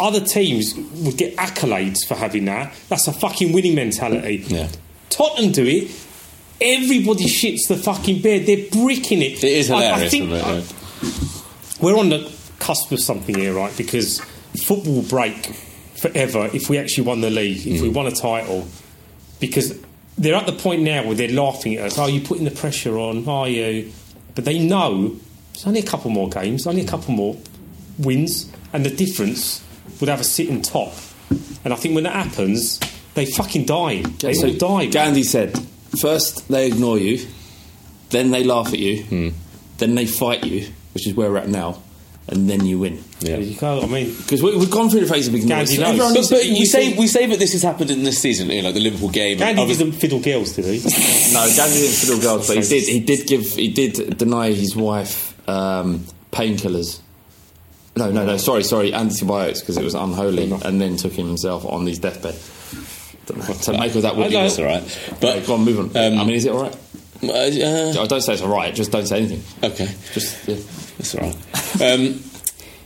Other 0.00 0.20
teams 0.20 0.74
would 0.74 1.16
get 1.16 1.36
accolades 1.36 2.06
for 2.06 2.14
having 2.14 2.46
that. 2.46 2.74
That's 2.88 3.06
a 3.06 3.12
fucking 3.12 3.52
winning 3.52 3.74
mentality. 3.74 4.44
Yeah. 4.46 4.68
Tottenham 5.10 5.52
do 5.52 5.66
it. 5.66 5.90
Everybody 6.60 7.24
shits 7.24 7.68
the 7.68 7.76
fucking 7.76 8.22
bed. 8.22 8.46
They're 8.46 8.68
bricking 8.70 9.20
it. 9.20 9.44
It 9.44 9.52
is 9.52 9.70
I- 9.70 9.76
I 9.76 9.82
hilarious, 9.82 10.10
think- 10.10 10.30
it? 10.30 10.32
Yeah. 10.32 11.80
we're 11.80 11.98
on 11.98 12.08
the 12.08 12.32
cusp 12.58 12.92
of 12.92 13.00
something 13.00 13.34
here, 13.34 13.52
right? 13.52 13.76
Because 13.76 14.20
football 14.62 15.02
break 15.02 15.50
forever 16.08 16.50
if 16.52 16.68
we 16.68 16.78
actually 16.78 17.04
won 17.04 17.20
the 17.20 17.30
league, 17.30 17.66
if 17.66 17.80
we 17.80 17.88
Mm. 17.88 17.94
won 17.94 18.06
a 18.06 18.10
title. 18.10 18.66
Because 19.40 19.74
they're 20.18 20.34
at 20.34 20.46
the 20.46 20.52
point 20.52 20.82
now 20.82 21.04
where 21.06 21.14
they're 21.14 21.28
laughing 21.44 21.74
at 21.76 21.86
us. 21.86 21.98
Oh, 21.98 22.06
you 22.06 22.20
putting 22.20 22.44
the 22.44 22.50
pressure 22.50 22.98
on? 22.98 23.26
Are 23.28 23.48
you? 23.48 23.90
But 24.34 24.44
they 24.44 24.58
know 24.58 25.16
it's 25.54 25.66
only 25.66 25.80
a 25.80 25.84
couple 25.92 26.10
more 26.10 26.28
games, 26.28 26.66
only 26.66 26.82
a 26.82 26.86
couple 26.86 27.14
more 27.14 27.36
wins, 27.98 28.46
and 28.72 28.84
the 28.84 28.90
difference 28.90 29.60
would 30.00 30.08
have 30.08 30.20
a 30.20 30.24
sitting 30.24 30.60
top. 30.62 30.92
And 31.64 31.72
I 31.72 31.76
think 31.76 31.94
when 31.94 32.04
that 32.04 32.14
happens, 32.14 32.78
they 33.14 33.26
fucking 33.26 33.64
die. 33.64 34.02
They 34.20 34.34
So 34.34 34.48
all 34.48 34.78
die. 34.78 34.86
Gandhi 34.86 35.22
said, 35.22 35.58
first 35.98 36.48
they 36.48 36.66
ignore 36.66 36.98
you, 36.98 37.24
then 38.10 38.30
they 38.30 38.44
laugh 38.44 38.68
at 38.72 38.78
you, 38.78 39.02
Hmm. 39.04 39.28
then 39.78 39.94
they 39.94 40.06
fight 40.06 40.44
you, 40.44 40.66
which 40.92 41.06
is 41.06 41.14
where 41.14 41.30
we're 41.30 41.38
at 41.38 41.48
now, 41.48 41.78
and 42.28 42.48
then 42.48 42.64
you 42.64 42.78
win. 42.78 43.02
There 43.20 43.40
you 43.40 43.54
go. 43.58 43.82
I 43.82 43.86
mean, 43.86 44.14
Because 44.16 44.42
we, 44.42 44.56
we've 44.56 44.70
gone 44.70 44.88
through 44.90 45.00
the 45.00 45.06
phase 45.06 45.28
of 45.28 45.34
ignorance. 45.34 45.70
Gandhi 45.70 45.78
knows. 45.82 45.88
Everyone 45.90 46.14
But, 46.14 46.30
but 46.30 46.46
you 46.46 46.52
we 46.60 46.64
say 46.66 46.86
think- 46.86 46.98
we 46.98 47.06
say 47.06 47.26
that 47.26 47.38
this 47.38 47.52
has 47.52 47.62
happened 47.62 47.90
in 47.90 48.02
this 48.02 48.18
season, 48.20 48.48
you 48.50 48.62
know, 48.62 48.68
like 48.68 48.74
the 48.74 48.80
Liverpool 48.80 49.10
game. 49.10 49.38
Gandhi 49.38 49.62
Obvi- 49.62 49.78
didn't 49.78 49.92
fiddle 49.92 50.20
girls, 50.20 50.54
did 50.56 50.64
he? 50.64 50.78
No, 51.34 51.46
Gandhi 51.56 51.78
didn't 51.80 51.96
fiddle 51.96 52.20
girls, 52.20 52.46
but 52.48 52.56
he 52.56 52.62
did. 52.62 52.84
He 52.88 53.00
did 53.00 53.26
give. 53.26 53.46
He 53.52 53.68
did 53.72 54.16
deny 54.18 54.52
his 54.52 54.74
wife 54.74 55.34
um, 55.48 56.04
painkillers. 56.32 57.00
No, 57.96 58.10
no, 58.10 58.24
no. 58.26 58.36
Sorry, 58.38 58.64
sorry. 58.64 58.92
Antibiotics 58.92 59.60
because 59.60 59.76
it 59.76 59.84
was 59.84 59.94
unholy, 59.94 60.50
and 60.64 60.80
then 60.80 60.96
took 60.96 61.12
himself 61.12 61.64
on 61.64 61.86
his 61.86 61.98
deathbed. 62.00 62.34
Don't 63.26 63.38
know 63.38 63.44
what 63.46 63.56
to 63.62 63.72
make 63.78 63.94
of 63.94 64.02
that. 64.02 64.14
I 64.14 64.18
Would 64.18 64.32
you? 64.32 64.38
know. 64.38 64.42
That's 64.42 64.58
all 64.58 64.64
right. 64.66 64.82
But 65.20 65.20
But 65.20 65.46
go 65.46 65.54
on, 65.54 65.64
move 65.64 65.78
on. 65.78 65.86
Um, 65.96 66.18
I 66.18 66.24
mean, 66.24 66.34
is 66.34 66.44
it 66.44 66.52
all 66.52 66.62
right? 66.62 66.76
Uh, 67.30 68.00
uh, 68.00 68.06
don't 68.06 68.20
say 68.20 68.34
it's 68.34 68.42
all 68.42 68.48
right. 68.54 68.74
Just 68.74 68.90
don't 68.92 69.06
say 69.06 69.18
anything. 69.18 69.42
okay. 69.70 69.86
Just 70.12 70.48
yeah. 70.48 70.56
That's 70.98 71.14
all 71.14 71.22
right. 71.22 71.34
Um, 71.82 72.20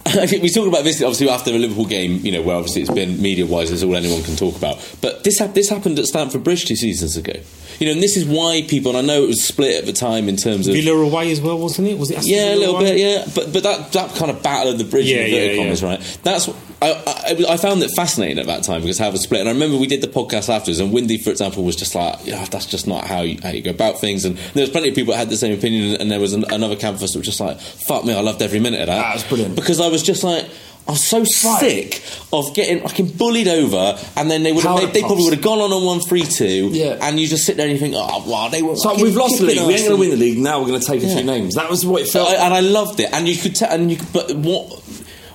I 0.08 0.26
think 0.26 0.42
we 0.42 0.48
talked 0.48 0.68
about 0.68 0.84
this 0.84 1.02
obviously 1.02 1.28
after 1.28 1.52
the 1.52 1.58
Liverpool 1.58 1.84
game, 1.84 2.20
you 2.24 2.32
know, 2.32 2.40
where 2.40 2.56
obviously 2.56 2.80
it's 2.82 2.90
been 2.90 3.20
media 3.20 3.44
wise, 3.44 3.70
it's 3.70 3.82
all 3.82 3.94
anyone 3.94 4.22
can 4.22 4.36
talk 4.36 4.56
about. 4.56 4.78
But 5.02 5.22
this 5.24 5.38
hap- 5.38 5.52
this 5.52 5.68
happened 5.68 5.98
at 5.98 6.06
Stamford 6.06 6.42
Bridge 6.44 6.64
two 6.64 6.76
seasons 6.76 7.16
ago. 7.16 7.34
You 7.78 7.86
know, 7.86 7.92
and 7.92 8.02
this 8.02 8.16
is 8.16 8.24
why 8.24 8.62
people, 8.66 8.96
and 8.96 8.98
I 8.98 9.02
know 9.02 9.22
it 9.22 9.28
was 9.28 9.44
split 9.44 9.76
at 9.76 9.86
the 9.86 9.92
time 9.92 10.28
in 10.28 10.36
terms 10.36 10.66
of. 10.66 10.74
Villa 10.74 10.98
away 10.98 11.30
as 11.30 11.40
well, 11.40 11.58
wasn't 11.58 11.88
it? 11.88 11.98
Was 11.98 12.10
it? 12.10 12.18
Aston 12.18 12.34
Yeah, 12.34 12.54
a 12.54 12.56
little 12.56 12.76
away? 12.76 12.84
bit, 12.92 12.98
yeah. 12.98 13.24
But 13.34 13.52
but 13.52 13.62
that, 13.62 13.92
that 13.92 14.14
kind 14.16 14.30
of 14.30 14.42
battle 14.42 14.72
of 14.72 14.78
the 14.78 14.84
bridge, 14.84 15.06
Yeah, 15.06 15.26
yeah, 15.26 15.56
commas, 15.56 15.82
yeah. 15.82 15.88
right? 15.90 16.18
That's 16.24 16.46
I, 16.80 16.92
I, 16.92 17.52
I 17.54 17.56
found 17.56 17.82
it 17.82 17.90
fascinating 17.96 18.38
at 18.38 18.46
that 18.46 18.62
time 18.62 18.82
because 18.82 18.98
how 18.98 19.08
it 19.08 19.12
was 19.12 19.22
split. 19.22 19.40
And 19.40 19.48
I 19.48 19.52
remember 19.52 19.76
we 19.78 19.86
did 19.88 20.00
the 20.00 20.06
podcast 20.08 20.48
afterwards, 20.48 20.78
and 20.78 20.92
Windy, 20.92 21.18
for 21.18 21.30
example, 21.30 21.64
was 21.64 21.74
just 21.76 21.94
like, 21.94 22.24
yeah, 22.24 22.44
that's 22.44 22.66
just 22.66 22.86
not 22.86 23.04
how 23.04 23.22
you, 23.22 23.38
how 23.42 23.50
you 23.50 23.62
go 23.62 23.70
about 23.70 24.00
things. 24.00 24.24
And 24.24 24.36
there 24.54 24.62
was 24.62 24.70
plenty 24.70 24.88
of 24.90 24.94
people 24.94 25.12
that 25.12 25.18
had 25.18 25.28
the 25.30 25.36
same 25.36 25.52
opinion, 25.58 26.00
and 26.00 26.10
there 26.10 26.20
was 26.20 26.34
an, 26.34 26.44
another 26.52 26.76
campus 26.76 27.12
that 27.12 27.18
was 27.18 27.26
just 27.26 27.40
like, 27.40 27.58
fuck 27.58 28.04
me, 28.04 28.14
I 28.14 28.20
loved 28.20 28.42
every 28.42 28.60
minute 28.60 28.80
of 28.80 28.86
that. 28.86 29.10
It 29.10 29.14
was 29.14 29.24
brilliant. 29.24 29.56
Because 29.56 29.80
I 29.80 29.88
was 29.88 30.02
just 30.02 30.22
like. 30.24 30.46
I 30.86 30.92
was 30.92 31.04
so 31.04 31.22
sick 31.22 32.02
of 32.32 32.54
getting 32.54 32.80
fucking 32.80 33.08
bullied 33.18 33.46
over, 33.46 33.98
and 34.16 34.30
then 34.30 34.42
they 34.42 34.52
would 34.52 34.64
have 34.64 34.90
they 34.94 35.00
probably 35.02 35.24
would 35.24 35.34
have 35.34 35.42
gone 35.42 35.58
on 35.58 35.70
on 35.70 35.84
one 35.84 36.00
three 36.00 36.22
two, 36.22 36.70
Yeah. 36.72 36.96
and 37.02 37.20
you 37.20 37.26
just 37.28 37.44
sit 37.44 37.58
there 37.58 37.66
and 37.66 37.74
you 37.74 37.78
think, 37.78 37.92
oh 37.94 38.24
wow, 38.26 38.48
they 38.48 38.62
were. 38.62 38.74
So 38.74 38.94
we've 38.94 39.14
lost 39.14 39.38
the 39.38 39.44
league. 39.44 39.58
We 39.66 39.74
ain't 39.74 39.82
going 39.86 39.90
to 39.90 39.96
win 40.00 40.08
the 40.08 40.16
league. 40.16 40.38
Now 40.38 40.60
we're 40.62 40.68
going 40.68 40.80
to 40.80 40.86
take 40.86 41.02
a 41.02 41.06
Yeah. 41.06 41.16
few 41.16 41.24
names. 41.24 41.56
That 41.56 41.68
was 41.68 41.84
what 41.84 42.00
it 42.00 42.08
felt. 42.08 42.30
I, 42.30 42.36
and 42.36 42.54
I 42.54 42.60
loved 42.60 43.00
it. 43.00 43.12
And 43.12 43.28
you 43.28 43.36
could 43.36 43.54
tell. 43.54 43.70
And 43.70 43.90
you 43.90 43.98
could, 43.98 44.12
but 44.14 44.34
what 44.36 44.82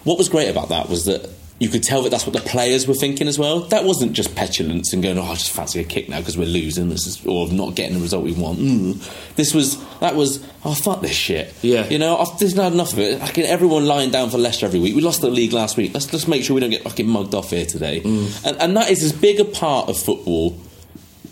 what 0.04 0.18
was 0.18 0.30
great 0.30 0.49
about 0.49 0.70
that 0.70 0.89
was 0.89 1.06
that 1.06 1.30
you 1.60 1.70
could 1.70 1.84
tell 1.84 2.01
that 2.01 2.10
that's 2.10 2.26
what 2.26 2.34
the 2.34 2.41
players 2.41 2.88
were 2.88 2.93
thinking 2.93 3.28
as 3.28 3.39
well. 3.39 3.62
That 3.62 3.86
wasn't 3.86 4.14
just 4.14 4.36
petulance 4.36 4.91
and 4.91 5.01
going, 5.01 5.18
"Oh, 5.18 5.24
I 5.24 5.36
just 5.36 5.51
fancy 5.51 5.80
a 5.80 5.84
kick 5.84 6.10
now 6.10 6.20
because 6.20 6.38
we're 6.38 6.47
losing," 6.47 6.89
this 6.89 7.08
is, 7.08 7.26
or 7.26 7.47
not 7.49 7.76
getting 7.76 7.95
the 7.95 8.01
result 8.01 8.24
we 8.24 8.34
want. 8.34 8.60
Mm. 8.60 9.36
This 9.36 9.54
was 9.54 9.78
that 9.99 10.16
was, 10.16 10.43
"Oh, 10.66 10.74
fuck 10.74 11.01
this 11.01 11.12
shit." 11.12 11.54
Yeah. 11.62 11.88
you 11.88 11.99
know, 11.99 12.18
I've 12.18 12.38
just 12.39 12.58
had 12.58 12.74
enough 12.74 12.93
of 12.93 12.99
it. 12.99 13.22
I 13.22 13.28
can, 13.28 13.45
everyone 13.45 13.86
lying 13.86 14.10
down 14.10 14.30
for 14.30 14.38
Leicester 14.38 14.66
every 14.66 14.80
week. 14.80 14.95
We 14.95 15.01
lost 15.01 15.22
the 15.22 15.30
league 15.30 15.54
last 15.54 15.78
week. 15.78 15.93
Let's 15.93 16.08
just 16.08 16.28
make 16.28 16.43
sure 16.43 16.56
we 16.56 16.60
don't 16.60 16.72
get 16.72 16.84
fucking 16.84 17.08
mugged 17.08 17.34
off 17.34 17.51
here 17.51 17.66
today. 17.66 18.01
Mm. 18.01 18.45
And, 18.45 18.62
and 18.62 18.78
that 18.78 18.89
is 18.89 19.04
as 19.04 19.14
big 19.14 19.39
a 19.39 19.45
part 19.45 19.89
of 19.89 19.97
football 19.97 20.58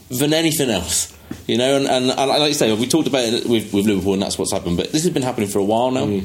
than 0.10 0.34
anything 0.34 0.70
else. 0.70 1.18
You 1.48 1.58
know, 1.58 1.78
and, 1.78 1.88
and, 1.88 2.12
and 2.12 2.30
like 2.30 2.50
you 2.50 2.54
say, 2.54 2.74
we 2.74 2.88
talked 2.88 3.08
about 3.08 3.24
it 3.24 3.46
with, 3.46 3.74
with 3.74 3.86
Liverpool, 3.86 4.14
and 4.14 4.22
that's 4.22 4.38
what's 4.38 4.52
happened. 4.52 4.78
But 4.78 4.92
this 4.92 5.04
has 5.04 5.12
been 5.12 5.24
happening 5.24 5.50
for 5.50 5.60
a 5.60 5.64
while 5.64 5.92
now. 5.92 6.22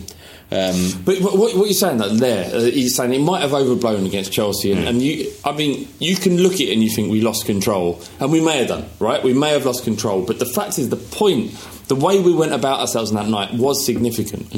Um, 0.52 1.02
But 1.04 1.20
what, 1.20 1.34
what 1.36 1.64
you're 1.66 1.72
saying 1.72 1.98
that 1.98 2.18
there, 2.18 2.54
uh, 2.54 2.58
you're 2.60 2.88
saying 2.88 3.12
it 3.12 3.20
might 3.20 3.40
have 3.42 3.52
overblown 3.52 4.06
against 4.06 4.32
Chelsea, 4.32 4.70
and, 4.72 4.86
and 4.86 5.02
you, 5.02 5.32
I 5.44 5.52
mean, 5.52 5.88
you 5.98 6.14
can 6.14 6.36
look 6.38 6.54
at 6.54 6.60
it 6.60 6.72
and 6.72 6.82
you 6.84 6.88
think 6.90 7.10
we 7.10 7.20
lost 7.20 7.46
control, 7.46 8.00
and 8.20 8.30
we 8.30 8.40
may 8.40 8.58
have 8.58 8.68
done, 8.68 8.84
right? 9.00 9.22
We 9.22 9.32
may 9.34 9.50
have 9.50 9.66
lost 9.66 9.82
control, 9.84 10.22
but 10.24 10.38
the 10.38 10.46
fact 10.46 10.78
is, 10.78 10.88
the 10.88 10.96
point, 10.96 11.50
the 11.88 11.96
way 11.96 12.20
we 12.20 12.32
went 12.32 12.52
about 12.52 12.78
ourselves 12.80 13.10
in 13.10 13.16
that 13.16 13.28
night 13.28 13.54
was 13.54 13.84
significant 13.84 14.52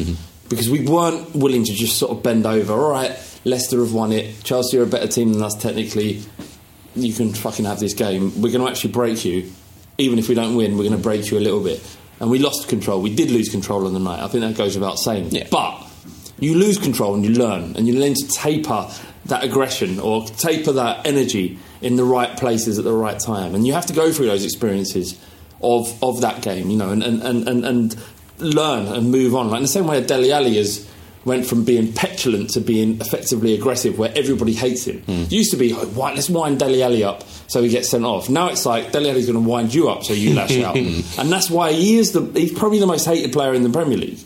because 0.50 0.68
we 0.70 0.84
weren't 0.84 1.34
willing 1.34 1.64
to 1.64 1.72
just 1.72 1.96
sort 1.98 2.10
of 2.12 2.22
bend 2.22 2.44
over. 2.46 2.72
All 2.74 2.90
right, 2.90 3.12
Leicester 3.44 3.80
have 3.80 3.92
won 3.94 4.12
it. 4.12 4.42
Chelsea 4.44 4.78
are 4.78 4.82
a 4.82 4.86
better 4.86 5.08
team 5.08 5.32
than 5.32 5.42
us 5.42 5.54
technically. 5.54 6.22
You 6.96 7.12
can 7.14 7.32
fucking 7.32 7.64
have 7.64 7.80
this 7.80 7.94
game. 7.94 8.40
We're 8.42 8.52
going 8.52 8.64
to 8.64 8.70
actually 8.70 8.92
break 8.92 9.24
you, 9.24 9.50
even 9.98 10.18
if 10.18 10.28
we 10.28 10.34
don't 10.34 10.54
win. 10.56 10.72
We're 10.76 10.84
going 10.88 10.96
to 10.96 11.02
break 11.02 11.30
you 11.30 11.38
a 11.38 11.40
little 11.40 11.62
bit. 11.62 11.80
And 12.20 12.30
we 12.30 12.38
lost 12.38 12.68
control. 12.68 13.00
We 13.00 13.14
did 13.14 13.30
lose 13.30 13.48
control 13.48 13.86
on 13.86 13.92
the 13.92 14.00
night. 14.00 14.20
I 14.22 14.28
think 14.28 14.42
that 14.42 14.56
goes 14.56 14.74
without 14.74 14.98
saying. 14.98 15.30
Yeah. 15.30 15.46
But 15.50 15.86
you 16.40 16.54
lose 16.54 16.78
control 16.78 17.14
and 17.14 17.24
you 17.24 17.32
learn, 17.32 17.76
and 17.76 17.86
you 17.86 17.98
learn 17.98 18.14
to 18.14 18.28
taper 18.28 18.88
that 19.26 19.44
aggression 19.44 20.00
or 20.00 20.24
taper 20.24 20.72
that 20.72 21.06
energy 21.06 21.58
in 21.80 21.96
the 21.96 22.04
right 22.04 22.36
places 22.36 22.78
at 22.78 22.84
the 22.84 22.92
right 22.92 23.18
time. 23.18 23.54
And 23.54 23.66
you 23.66 23.72
have 23.72 23.86
to 23.86 23.92
go 23.92 24.12
through 24.12 24.26
those 24.26 24.44
experiences 24.44 25.18
of, 25.62 26.02
of 26.02 26.20
that 26.22 26.42
game, 26.42 26.70
you 26.70 26.76
know, 26.76 26.90
and, 26.90 27.02
and, 27.02 27.22
and, 27.22 27.48
and, 27.48 27.64
and 27.64 27.96
learn 28.38 28.86
and 28.86 29.10
move 29.10 29.34
on. 29.34 29.48
Like 29.50 29.58
in 29.58 29.62
the 29.62 29.68
same 29.68 29.86
way 29.86 30.04
Dele 30.04 30.32
Alli 30.32 30.56
has 30.56 30.88
went 31.24 31.46
from 31.46 31.64
being 31.64 31.92
petulant 31.92 32.50
to 32.50 32.60
being 32.60 33.00
effectively 33.00 33.54
aggressive, 33.54 33.98
where 33.98 34.12
everybody 34.16 34.54
hates 34.54 34.86
him. 34.86 35.00
Hmm. 35.00 35.22
It 35.22 35.32
used 35.32 35.50
to 35.50 35.56
be, 35.56 35.72
oh, 35.74 35.86
why, 35.88 36.14
let's 36.14 36.30
wind 36.30 36.58
Dele 36.58 36.82
Alli 36.82 37.04
up 37.04 37.24
so 37.48 37.62
he 37.62 37.68
gets 37.68 37.88
sent 37.88 38.04
off. 38.04 38.28
Now 38.30 38.48
it's 38.48 38.64
like 38.64 38.92
Dele 38.92 39.10
Alli's 39.10 39.26
going 39.26 39.42
to 39.42 39.48
wind 39.48 39.74
you 39.74 39.88
up 39.88 40.04
so 40.04 40.12
you 40.14 40.34
lash 40.34 40.56
out, 40.60 40.76
hmm. 40.78 41.00
and 41.20 41.30
that's 41.30 41.50
why 41.50 41.72
he 41.72 41.98
is 41.98 42.12
the 42.12 42.22
he's 42.38 42.52
probably 42.56 42.78
the 42.78 42.86
most 42.86 43.04
hated 43.04 43.32
player 43.32 43.52
in 43.54 43.62
the 43.62 43.70
Premier 43.70 43.98
League. 43.98 44.18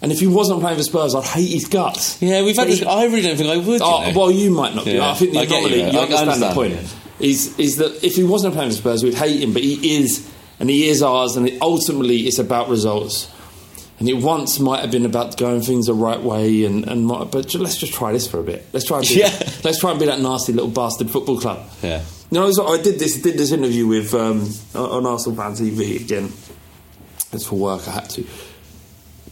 And 0.00 0.10
if 0.10 0.18
he 0.18 0.26
wasn't 0.26 0.60
playing 0.60 0.78
for 0.78 0.82
Spurs, 0.82 1.14
I'd 1.14 1.22
hate 1.22 1.50
his 1.52 1.68
guts. 1.68 2.20
Yeah, 2.20 2.42
we've 2.42 2.56
had 2.56 2.64
But 2.64 2.70
this. 2.70 2.80
he- 2.80 2.86
I 2.86 3.04
really 3.04 3.22
don't 3.22 3.36
think 3.36 3.48
I 3.50 3.56
would. 3.58 3.80
Oh, 3.82 4.04
you 4.06 4.12
know. 4.12 4.18
well, 4.18 4.30
you 4.32 4.50
might 4.50 4.74
not. 4.74 4.84
be. 4.84 4.92
Yeah. 4.94 5.10
I 5.10 5.14
think 5.14 5.32
the 5.32 5.38
I 5.40 5.44
get 5.44 5.70
you, 5.70 5.76
You, 5.76 5.82
I- 5.82 5.86
I 5.86 5.88
understand, 6.02 6.10
the 6.10 6.46
understand, 6.46 6.54
point. 6.54 6.96
Is 7.20 7.56
is 7.58 7.76
that 7.76 8.02
if 8.04 8.16
he 8.16 8.24
wasn't 8.24 8.54
playing 8.54 8.70
for 8.70 8.76
Spurs, 8.78 9.04
we'd 9.04 9.14
hate 9.14 9.40
him, 9.42 9.52
but 9.52 9.62
he 9.62 9.96
is, 9.98 10.28
and 10.58 10.68
he 10.68 10.88
is 10.88 11.04
ours, 11.04 11.36
and 11.36 11.48
it, 11.48 11.62
ultimately 11.62 12.22
it's 12.22 12.40
about 12.40 12.68
results. 12.68 13.31
And 14.02 14.08
it 14.08 14.14
once 14.14 14.58
might 14.58 14.80
have 14.80 14.90
been 14.90 15.06
about 15.06 15.36
going 15.36 15.60
things 15.60 15.86
the 15.86 15.94
right 15.94 16.20
way, 16.20 16.64
and, 16.64 16.84
and 16.88 17.06
might, 17.06 17.30
but 17.30 17.54
let's 17.54 17.76
just 17.76 17.92
try 17.92 18.10
this 18.10 18.26
for 18.26 18.40
a 18.40 18.42
bit. 18.42 18.66
Let's 18.72 18.84
try. 18.84 18.98
And 18.98 19.06
be, 19.06 19.14
Yeah. 19.20 19.28
Let's 19.62 19.78
try 19.78 19.92
and 19.92 20.00
be 20.00 20.06
that 20.06 20.18
nasty 20.18 20.52
little 20.52 20.72
bastard 20.72 21.08
football 21.08 21.38
club. 21.38 21.70
Yeah. 21.84 22.02
You 22.32 22.40
know, 22.40 22.50
so 22.50 22.66
I 22.66 22.82
did 22.82 22.98
this 22.98 23.22
did 23.22 23.38
this 23.38 23.52
interview 23.52 23.86
with 23.86 24.12
um, 24.12 24.48
on 24.74 25.06
Arsenal 25.06 25.36
fan 25.36 25.52
TV 25.52 26.00
again. 26.00 26.32
It's 27.32 27.46
for 27.46 27.54
work. 27.54 27.86
I 27.86 27.92
had 27.92 28.10
to. 28.10 28.26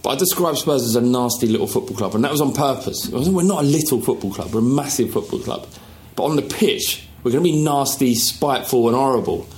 But 0.04 0.10
I 0.10 0.14
described 0.14 0.58
Spurs 0.58 0.84
as 0.84 0.94
a 0.94 1.00
nasty 1.00 1.48
little 1.48 1.66
football 1.66 1.96
club, 1.96 2.14
and 2.14 2.22
that 2.22 2.30
was 2.30 2.40
on 2.40 2.52
purpose. 2.52 3.08
We're 3.08 3.42
not 3.42 3.64
a 3.64 3.66
little 3.66 4.00
football 4.00 4.32
club; 4.32 4.54
we're 4.54 4.60
a 4.60 4.62
massive 4.62 5.12
football 5.12 5.40
club. 5.40 5.66
But 6.14 6.26
on 6.26 6.36
the 6.36 6.42
pitch, 6.42 7.08
we're 7.24 7.32
going 7.32 7.42
to 7.42 7.50
be 7.50 7.60
nasty, 7.60 8.14
spiteful, 8.14 8.86
and 8.86 8.96
horrible. 8.96 9.48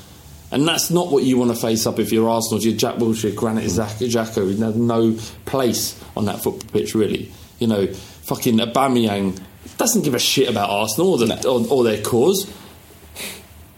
And 0.53 0.69
that's 0.69 0.91
not 0.91 1.11
what 1.11 1.25
you 1.25 1.39
want 1.39 1.51
to 1.51 1.57
face 1.57 1.87
up 1.87 1.99
if 1.99 2.13
you're 2.13 2.29
Arsenal. 2.29 2.63
You're 2.63 2.77
Jack 2.77 2.97
Wilshere, 2.97 3.35
Granit 3.35 3.65
Xhaka, 3.65 4.07
Xhaka, 4.07 4.35
who 4.35 4.49
has 4.63 4.77
no 4.77 5.17
place 5.47 5.99
on 6.15 6.27
that 6.27 6.43
football 6.43 6.69
pitch, 6.71 6.95
really. 6.95 7.33
You 7.59 7.69
know, 7.69 7.87
fucking 7.87 8.59
Aubameyang 8.59 9.41
doesn't 9.79 10.03
give 10.03 10.15
a 10.15 10.19
shit 10.19 10.51
about 10.51 10.69
Arsenal 10.69 11.13
or, 11.13 11.19
the, 11.19 11.49
or, 11.49 11.67
or 11.71 11.85
their 11.85 12.03
cause. 12.03 12.53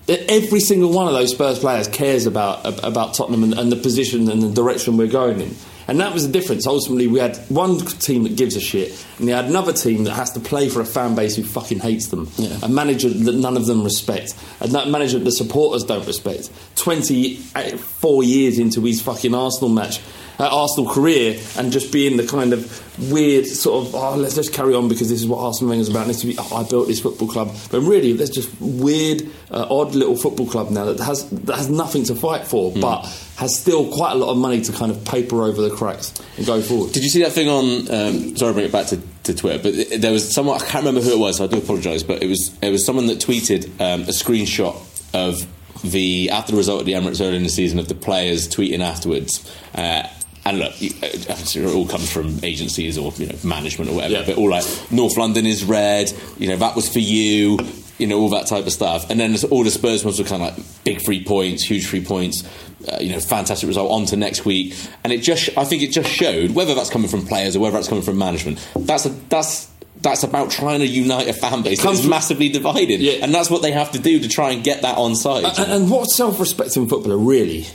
Every 0.09 0.61
single 0.61 0.93
one 0.93 1.07
of 1.07 1.15
those 1.15 1.31
Spurs 1.31 1.61
players 1.61 1.89
cares 1.89 2.27
about 2.27 2.85
about 2.85 3.15
Tottenham 3.15 3.43
and, 3.43 3.55
and 3.55 3.73
the 3.73 3.77
position 3.77 4.29
and 4.31 4.43
the 4.43 4.51
direction 4.51 4.99
we're 4.99 5.07
going 5.07 5.41
in. 5.41 5.55
And 5.87 6.01
that 6.01 6.13
was 6.13 6.27
the 6.27 6.33
difference. 6.33 6.67
Ultimately, 6.67 7.07
we 7.07 7.19
had 7.19 7.37
one 7.49 7.79
team 7.79 8.23
that 8.25 8.37
gives 8.37 8.57
a 8.57 8.61
shit, 8.61 9.07
and 9.19 9.29
they 9.29 9.33
had 9.33 9.47
another 9.47 9.73
team 9.73 10.05
that 10.05 10.13
has 10.13 10.33
to 10.33 10.41
play 10.41 10.69
for 10.69 10.81
a 10.81 10.87
fan 10.87 11.15
base 11.15 11.37
who 11.37 11.43
fucking 11.43 11.81
hates 11.81 12.09
them. 12.09 12.31
A 12.63 12.69
manager 12.69 13.09
that 13.09 13.35
none 13.35 13.57
of 13.57 13.67
them 13.67 13.85
respect. 13.85 14.35
And 14.61 14.73
that 14.73 14.89
manager 14.89 15.19
that 15.19 15.25
the 15.25 15.33
supporters 15.33 15.85
don't 15.85 16.07
respect. 16.07 16.51
24 16.77 18.25
years 18.25 18.59
into 18.59 18.81
his 18.83 19.03
fucking 19.03 19.35
Arsenal 19.35 19.69
match, 19.69 20.01
uh, 20.39 20.49
Arsenal 20.51 20.91
career, 20.91 21.41
and 21.57 21.73
just 21.73 21.93
being 21.93 22.17
the 22.17 22.27
kind 22.27 22.53
of 22.53 22.81
weird 23.11 23.47
sort 23.47 23.87
of, 23.87 23.95
oh, 23.95 24.17
let's 24.17 24.35
just 24.35 24.53
carry 24.53 24.75
on 24.75 24.89
because 24.89 25.09
this 25.09 25.21
is 25.21 25.27
what 25.27 25.41
Arsène 25.41 25.69
Wenger's 25.69 25.89
about. 25.89 26.09
And 26.09 26.23
be, 26.23 26.37
oh, 26.39 26.57
I 26.57 26.69
built 26.69 26.89
this 26.89 27.01
football 27.01 27.29
club. 27.29 27.55
But 27.71 27.81
really, 27.81 28.13
there's 28.13 28.31
just 28.31 28.51
weird, 28.61 29.29
uh, 29.51 29.67
odd 29.71 29.95
little 29.95 30.17
football 30.17 30.47
club 30.47 30.71
now 30.71 30.85
that 30.87 31.01
has, 31.01 31.29
that 31.31 31.57
has 31.57 31.69
nothing 31.69 32.05
to 32.05 32.15
fight 32.15 32.47
for, 32.47 32.73
but 32.73 33.03
has 33.37 33.59
still 33.59 33.91
quite 33.93 34.13
a 34.13 34.15
lot 34.15 34.31
of 34.31 34.39
money 34.39 34.61
to 34.61 34.73
kind 34.73 34.93
of 34.93 35.05
paper 35.05 35.43
over 35.43 35.61
the 35.61 35.75
cracks 35.75 36.13
and 36.37 36.47
go 36.47 36.61
forward. 36.61 36.93
Did 36.93 37.03
you 37.03 37.09
see 37.09 37.23
that 37.23 37.33
thing 37.33 37.49
on? 37.49 37.91
Um, 37.91 38.37
sorry, 38.37 38.53
bring 38.53 38.65
it 38.67 38.73
back 38.73 38.87
to, 38.89 39.01
to 39.25 39.35
Twitter, 39.35 39.63
but 39.63 40.01
there 40.01 40.13
was 40.13 40.33
someone 40.33 40.61
I 40.61 40.65
can't 40.65 40.85
remember 40.85 41.01
who 41.01 41.15
it 41.15 41.19
was. 41.19 41.39
So 41.39 41.45
I 41.45 41.47
do 41.49 41.59
apologise, 41.59 42.03
but 42.03 42.23
it 42.23 42.29
was 42.29 42.57
it 42.63 42.71
was 42.71 42.87
someone 42.87 43.07
that 43.07 43.19
tweeted 43.19 43.67
um, 43.81 44.03
a 44.03 44.13
screenshot 44.13 44.77
of 45.15 45.47
the 45.83 46.31
after 46.31 46.53
the 46.53 46.59
result 46.59 46.81
of 46.81 46.87
the 46.87 46.93
Emirates 46.93 47.21
early 47.21 47.37
in 47.37 47.43
the 47.43 47.49
season 47.49 47.79
of 47.79 47.89
the 47.89 47.95
players 47.95 48.49
tweeting 48.49 48.81
afterwards. 48.81 49.51
Uh, 49.75 50.09
and 50.47 50.59
look, 50.59 50.73
uh, 50.73 50.77
it 50.81 51.75
all 51.75 51.87
comes 51.87 52.11
from 52.13 52.39
agencies 52.43 52.99
or 52.99 53.13
you 53.17 53.27
know 53.27 53.37
management 53.45 53.91
or 53.91 53.95
whatever. 53.95 54.27
But 54.27 54.37
all 54.37 54.51
like 54.51 54.65
North 54.91 55.17
London 55.17 55.47
is 55.47 55.65
red. 55.65 56.13
You 56.39 56.49
know 56.49 56.57
that 56.57 56.77
was 56.77 56.89
for 56.93 56.99
you. 56.99 57.59
You 57.99 58.09
know 58.09 58.19
all 58.19 58.29
that 58.31 58.47
type 58.49 58.67
of 58.67 58.73
stuff. 58.73 59.09
And 59.09 59.21
then 59.21 59.37
all 59.51 59.63
the 59.65 59.71
Spurs 59.71 60.05
ones 60.05 60.19
were 60.19 60.25
kind 60.25 60.43
of 60.43 60.57
like 60.59 60.85
big 60.85 61.05
three 61.05 61.25
points, 61.25 61.65
huge 61.65 61.87
three 61.87 62.05
points. 62.05 62.43
Uh, 62.87 62.99
you 63.01 63.11
know, 63.11 63.21
fantastic 63.21 63.67
result. 63.67 63.91
On 63.91 64.05
to 64.07 64.17
next 64.17 64.45
week, 64.45 64.75
and 65.05 65.13
it 65.13 65.23
just 65.23 65.49
I 65.57 65.65
think 65.65 65.83
it 65.83 65.93
just 65.93 66.11
showed 66.11 66.51
whether 66.51 66.75
that's 66.75 66.91
coming 66.91 67.09
from 67.09 67.27
players 67.27 67.57
or 67.57 67.61
whether 67.61 67.77
that's 67.77 67.89
coming 67.89 68.05
from 68.05 68.19
management. 68.19 68.67
That's 68.77 69.07
a, 69.07 69.09
that's. 69.09 69.71
That's 70.03 70.23
about 70.23 70.51
trying 70.51 70.81
to 70.81 70.87
unite 70.87 71.29
a 71.29 71.33
fan 71.33 71.63
base 71.63 71.83
that's 71.83 72.03
from- 72.03 72.11
massively 72.11 72.51
divided, 72.51 73.01
and 73.23 73.33
that's 73.33 73.49
what 73.49 73.63
they 73.63 73.73
have 73.73 73.93
to 73.93 73.99
do 73.99 74.19
to 74.19 74.29
try 74.29 74.51
and 74.51 74.63
get 74.63 74.83
that 74.83 74.99
on 74.99 75.15
side. 75.17 75.45
And, 75.57 75.73
and 75.73 75.91
what 75.91 76.11
self-respecting 76.11 76.89
footballer 76.89 77.17
really 77.17 77.67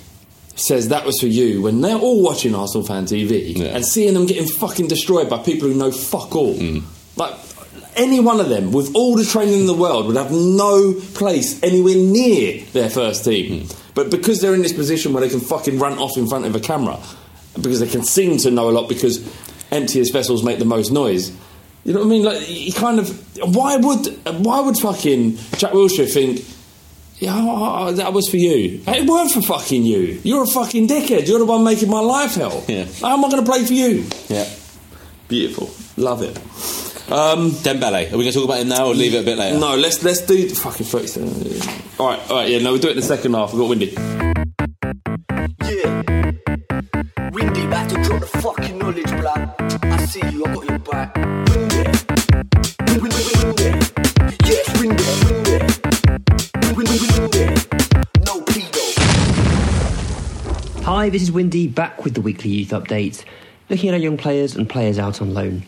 says 0.56 0.90
that 0.90 1.06
was 1.06 1.20
for 1.20 1.28
you 1.28 1.62
when 1.62 1.82
they're 1.82 1.98
all 1.98 2.22
watching 2.22 2.54
Arsenal 2.54 2.86
fan 2.86 3.06
TV 3.06 3.60
and 3.62 3.86
seeing 3.86 4.14
them 4.14 4.26
getting 4.26 4.48
fucking 4.48 4.88
destroyed 4.88 5.30
by 5.30 5.38
people 5.38 5.70
who 5.70 5.74
know 5.74 5.92
fuck 5.92 6.36
all? 6.36 6.56
Mm. 6.56 6.84
Like 7.16 7.34
any 7.96 8.20
one 8.20 8.40
of 8.40 8.50
them 8.50 8.72
with 8.72 8.96
all 8.96 9.16
the 9.16 9.26
training 9.26 9.62
in 9.62 9.66
the 9.68 9.74
world 9.74 10.08
would 10.08 10.16
have 10.16 10.32
no 10.32 10.94
place 11.14 11.62
anywhere 11.64 11.96
near 11.96 12.64
their 12.74 12.90
first 12.90 13.26
team. 13.26 13.62
Mm. 13.62 13.76
But 13.94 14.12
because 14.12 14.42
they're 14.42 14.54
in 14.54 14.62
this 14.62 14.74
position 14.74 15.14
where 15.14 15.22
they 15.22 15.30
can 15.30 15.42
fucking 15.42 15.80
run 15.80 15.98
off 15.98 16.18
in 16.18 16.28
front 16.28 16.46
of 16.46 16.56
a 16.56 16.60
camera, 16.60 17.00
because 17.56 17.80
they 17.80 17.88
can 17.88 18.04
seem 18.04 18.38
to 18.40 18.52
know 18.52 18.70
a 18.70 18.72
lot 18.72 18.88
because 18.88 19.28
emptiest 19.72 20.14
vessels 20.14 20.44
make 20.44 20.60
the 20.60 20.66
most 20.66 20.92
noise. 20.92 21.32
You 21.84 21.94
know 21.94 22.00
what 22.00 22.06
I 22.06 22.10
mean? 22.10 22.24
Like 22.24 22.50
you 22.50 22.74
kind 22.74 23.00
of 23.00 23.10
why 23.56 23.78
would 23.78 24.08
why 24.46 24.62
would 24.62 24.78
fucking 24.78 25.38
Jack 25.58 25.72
Wilshere 25.72 26.12
think 26.12 26.46
yeah, 27.20 27.36
oh, 27.38 27.92
that 27.92 28.14
was 28.14 28.30
for 28.30 28.38
you. 28.38 28.82
It 28.88 29.08
weren't 29.10 29.32
for 29.32 29.42
fucking 29.42 29.84
you. 29.84 30.22
You're 30.24 30.44
a 30.44 30.48
fucking 30.48 30.88
dickhead. 30.88 31.28
You're 31.28 31.40
the 31.40 31.46
one 31.46 31.64
making 31.66 31.90
my 31.90 32.00
life 32.00 32.36
hell. 32.36 32.64
Yeah. 32.68 32.86
How 33.02 33.14
am 33.14 33.26
I 33.26 33.30
going 33.30 33.44
to 33.44 33.50
play 33.50 33.66
for 33.66 33.74
you? 33.74 34.06
Yeah. 34.30 34.48
Beautiful. 35.28 35.70
Love 36.02 36.22
it. 36.24 36.38
Um, 37.12 37.52
Dembele. 37.52 38.12
Are 38.14 38.18
we 38.18 38.24
going 38.24 38.26
to 38.28 38.32
talk 38.32 38.46
about 38.46 38.60
him 38.60 38.70
now 38.70 38.86
or 38.86 38.96
leave 38.96 39.14
it 39.16 39.22
a 39.22 39.24
bit 39.24 39.38
later? 39.38 39.60
No, 39.60 39.76
let's 39.76 40.04
let's 40.04 40.22
do 40.22 40.48
the 40.48 40.56
fucking 40.56 40.86
first. 40.86 41.18
All 42.00 42.08
right, 42.08 42.20
all 42.30 42.38
right. 42.38 42.50
Yeah, 42.50 42.60
no, 42.60 42.72
we'll 42.72 42.82
do 42.82 42.88
it 42.88 42.92
in 42.92 42.98
the 42.98 43.04
second 43.04 43.34
half. 43.34 43.52
We've 43.52 43.62
got 43.62 43.70
Windy. 43.70 43.88
Yeah. 45.64 46.32
Windy, 47.32 47.68
back 47.68 47.90
to 47.90 48.02
drop 48.04 48.22
the 48.22 48.30
fucking 48.42 48.78
knowledge, 48.78 49.12
blood. 49.12 49.56
I 49.60 50.06
see 50.06 50.22
you, 50.30 50.46
I 50.46 50.54
got 50.54 50.69
your 50.69 50.69
this 61.20 61.28
is 61.28 61.34
Windy 61.34 61.68
back 61.68 62.06
with 62.06 62.14
the 62.14 62.22
weekly 62.22 62.50
youth 62.50 62.70
update, 62.70 63.26
looking 63.70 63.90
at 63.90 63.94
our 63.94 64.00
young 64.00 64.16
players 64.16 64.56
and 64.56 64.70
players 64.70 64.98
out 64.98 65.22
on 65.22 65.34
loan. 65.34 65.64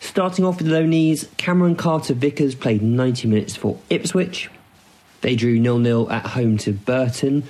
Starting 0.00 0.44
off 0.44 0.58
with 0.58 0.66
the 0.66 0.72
loanees, 0.74 1.28
Cameron 1.36 1.76
Carter 1.76 2.12
Vickers 2.12 2.56
played 2.56 2.82
90 2.82 3.28
minutes 3.28 3.54
for 3.54 3.78
Ipswich. 3.88 4.50
They 5.20 5.36
drew 5.36 5.62
0 5.62 5.80
0 5.80 6.08
at 6.10 6.26
home 6.26 6.58
to 6.58 6.72
Burton. 6.72 7.44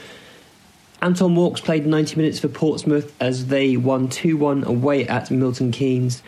Anton 1.00 1.34
Walkes 1.34 1.62
played 1.62 1.86
90 1.86 2.16
minutes 2.16 2.38
for 2.38 2.48
Portsmouth 2.48 3.16
as 3.22 3.46
they 3.46 3.78
won 3.78 4.11
2 4.11 4.36
1 4.36 4.64
away 4.64 5.09
at 5.09 5.30
Milton 5.30 5.72
Keynes. 5.72 6.22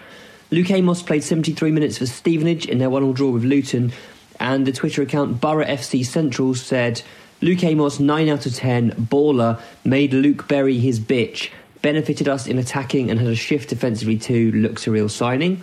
Luke 0.50 0.70
Amos 0.70 1.02
played 1.02 1.24
73 1.24 1.70
minutes 1.70 1.98
for 1.98 2.06
Stevenage 2.06 2.64
in 2.64 2.78
their 2.78 2.88
1 2.88 3.02
0 3.02 3.12
draw 3.12 3.28
with 3.28 3.44
Luton. 3.44 3.92
And 4.40 4.66
the 4.66 4.72
Twitter 4.72 5.02
account 5.02 5.42
Borough 5.42 5.66
FC 5.66 6.06
Central 6.06 6.54
said 6.54 7.02
Luke 7.40 7.62
Amos, 7.62 8.00
9 8.00 8.28
out 8.28 8.46
of 8.46 8.54
10, 8.54 8.92
baller, 8.92 9.60
made 9.84 10.12
Luke 10.12 10.48
Berry 10.48 10.78
his 10.78 10.98
bitch, 10.98 11.50
benefited 11.82 12.28
us 12.28 12.48
in 12.48 12.58
attacking 12.58 13.10
and 13.10 13.20
had 13.20 13.28
a 13.28 13.36
shift 13.36 13.68
defensively 13.68 14.18
too, 14.18 14.50
looks 14.52 14.88
a 14.88 14.90
real 14.90 15.08
signing. 15.08 15.62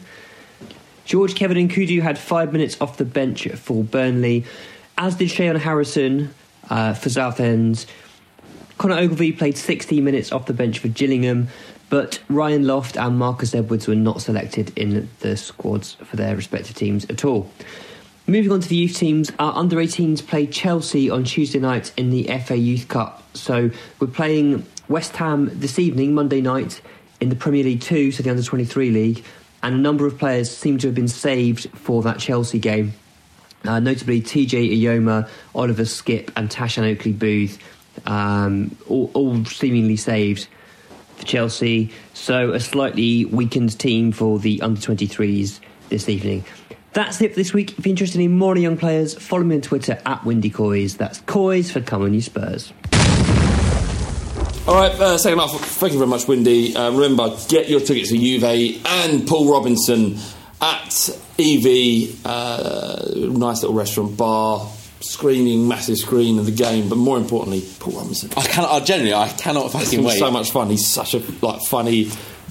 Georges-Kévin 1.03 1.69
Nkoudou 1.69 2.01
had 2.01 2.17
five 2.17 2.53
minutes 2.53 2.79
off 2.79 2.97
the 2.97 3.05
bench 3.05 3.47
for 3.49 3.83
Burnley, 3.83 4.45
as 4.97 5.15
did 5.15 5.29
Shayon 5.29 5.57
Harrison 5.57 6.33
uh, 6.69 6.93
for 6.93 7.09
Southend. 7.09 7.85
Conor 8.77 8.95
Ogilvie 8.95 9.33
played 9.33 9.57
16 9.57 10.03
minutes 10.03 10.31
off 10.31 10.45
the 10.45 10.53
bench 10.53 10.79
for 10.79 10.87
Gillingham, 10.87 11.49
but 11.89 12.21
Ryan 12.29 12.65
Loft 12.65 12.97
and 12.97 13.19
Marcus 13.19 13.53
Edwards 13.53 13.87
were 13.87 13.95
not 13.95 14.21
selected 14.21 14.75
in 14.77 15.09
the 15.19 15.35
squads 15.35 15.95
for 16.05 16.15
their 16.15 16.35
respective 16.37 16.75
teams 16.75 17.05
at 17.05 17.25
all. 17.25 17.51
Moving 18.27 18.51
on 18.53 18.59
to 18.59 18.67
the 18.67 18.75
youth 18.75 18.95
teams, 18.95 19.31
our 19.37 19.55
under 19.55 19.75
18s 19.75 20.25
played 20.25 20.51
Chelsea 20.51 21.11
on 21.11 21.25
Tuesday 21.25 21.59
night 21.59 21.93
in 21.95 22.09
the 22.09 22.23
FA 22.39 22.57
Youth 22.57 22.87
Cup. 22.87 23.21
So 23.35 23.69
we're 23.99 24.07
playing 24.07 24.65
West 24.89 25.15
Ham 25.17 25.51
this 25.53 25.77
evening, 25.77 26.15
Monday 26.15 26.41
night, 26.41 26.81
in 27.21 27.29
the 27.29 27.35
Premier 27.35 27.63
League 27.63 27.81
2, 27.81 28.11
so 28.11 28.23
the 28.23 28.31
under 28.31 28.41
23 28.41 28.89
league, 28.89 29.23
and 29.61 29.75
a 29.75 29.77
number 29.77 30.07
of 30.07 30.17
players 30.17 30.49
seem 30.49 30.79
to 30.79 30.87
have 30.87 30.95
been 30.95 31.07
saved 31.07 31.69
for 31.77 32.01
that 32.01 32.17
Chelsea 32.17 32.57
game. 32.57 32.93
Uh, 33.63 33.79
notably, 33.79 34.21
TJ 34.21 34.75
Eyoma, 34.75 35.29
Oliver 35.53 35.83
Skipp, 35.83 36.31
and 36.35 36.49
Tashan 36.49 36.91
Oakley 36.91 37.13
Boothe, 37.13 37.59
um, 38.07 38.75
all, 38.89 39.11
all 39.13 39.45
seemingly 39.45 39.97
saved 39.97 40.47
for 41.17 41.25
Chelsea. 41.25 41.91
So 42.15 42.53
a 42.53 42.59
slightly 42.59 43.25
weakened 43.25 43.77
team 43.77 44.11
for 44.11 44.39
the 44.39 44.63
under 44.63 44.81
23s 44.81 45.59
this 45.89 46.09
evening. 46.09 46.43
That's 46.95 47.21
it 47.21 47.31
for 47.31 47.35
this 47.35 47.53
week. 47.53 47.77
If 47.77 47.85
you're 47.85 47.91
interested 47.91 48.21
in 48.21 48.31
more 48.37 48.57
young 48.57 48.77
players, 48.77 49.13
follow 49.15 49.43
me 49.43 49.55
on 49.55 49.61
Twitter 49.61 49.99
at 50.05 50.23
Windy 50.25 50.49
Coys. 50.49 50.95
That's 50.95 51.19
Coys 51.27 51.69
for 51.69 51.81
Come 51.81 52.03
On 52.03 52.13
You 52.13 52.21
Spurs. 52.21 52.71
All 54.67 54.73
right, 54.73 54.91
uh, 54.93 55.17
second 55.17 55.37
half. 55.39 55.51
Thank 55.51 55.91
you 55.93 55.99
very 55.99 56.09
much, 56.09 56.27
Windy. 56.27 56.75
Uh, 56.75 56.89
remember, 56.91 57.35
get 57.49 57.69
your 57.69 57.81
tickets 57.81 58.09
to 58.09 58.17
Juve 58.17 58.43
and 58.85 59.27
Paul 59.27 59.51
Robinson 59.51 60.17
at 60.61 61.09
EV. 61.37 62.25
Uh, 62.25 63.03
nice 63.13 63.61
little 63.61 63.73
restaurant 63.75 64.17
bar, 64.17 64.67
screening, 65.01 65.67
massive 65.67 65.97
screen 65.97 66.39
of 66.39 66.45
the 66.45 66.51
game. 66.51 66.87
But 66.89 66.97
more 66.97 67.17
importantly, 67.17 67.63
Paul 67.79 67.93
Robinson. 67.99 68.31
I 68.37 68.41
cannot. 68.47 68.71
I 68.71 68.79
genuinely, 68.83 69.13
I 69.13 69.27
cannot 69.27 69.65
It's 69.65 69.73
fucking 69.73 69.89
gonna 69.91 70.01
be 70.01 70.07
wait. 70.07 70.19
so 70.19 70.31
much 70.31 70.49
fun. 70.51 70.69
He's 70.69 70.87
such 70.87 71.13
a 71.13 71.21
like 71.45 71.61
funny, 71.67 72.09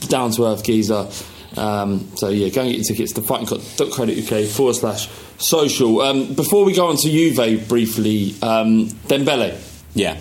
down 0.08 0.30
to 0.32 0.44
earth 0.46 0.62
geezer. 0.64 1.08
Um, 1.56 2.08
so 2.16 2.28
yeah, 2.30 2.48
go 2.48 2.62
and 2.62 2.70
get 2.70 2.76
your 2.78 2.84
tickets 2.84 3.12
to 3.14 3.20
fightingcock.co.uk 3.20 4.46
forward 4.48 4.74
slash 4.74 5.08
social. 5.38 6.00
Um, 6.00 6.34
before 6.34 6.64
we 6.64 6.72
go 6.74 6.88
on 6.88 6.96
to 6.96 7.08
Juve 7.10 7.68
briefly, 7.68 8.34
um, 8.42 8.88
Dembele. 9.08 9.58
Yeah. 9.94 10.18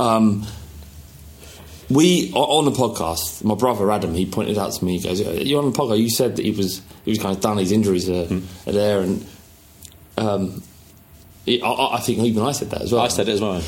Um, 0.00 0.46
we 1.90 2.32
on 2.32 2.64
the 2.64 2.70
podcast. 2.70 3.44
My 3.44 3.54
brother 3.54 3.90
Adam, 3.92 4.14
he 4.14 4.24
pointed 4.26 4.56
out 4.56 4.72
to 4.72 4.84
me. 4.84 4.98
He 4.98 5.04
goes, 5.06 5.20
"You're 5.20 5.62
on 5.62 5.70
the 5.70 5.78
podcast. 5.78 5.98
You 6.00 6.08
said 6.10 6.36
that 6.36 6.44
he 6.44 6.50
was 6.50 6.80
he 7.04 7.10
was 7.10 7.18
kind 7.18 7.36
of 7.36 7.42
done. 7.42 7.58
His 7.58 7.72
injuries 7.72 8.08
are, 8.08 8.24
Hmm. 8.24 8.40
are 8.66 8.72
there, 8.72 9.00
and 9.02 9.26
um, 10.16 10.62
he- 11.44 11.60
I- 11.60 11.70
I, 11.70 11.96
I 11.96 12.00
think 12.00 12.20
even 12.20 12.42
I 12.42 12.52
said 12.52 12.70
that 12.70 12.80
as 12.82 12.90
well. 12.92 13.02
I 13.02 13.08
said 13.08 13.28
it 13.28 13.32
as 13.32 13.40
well. 13.42 13.62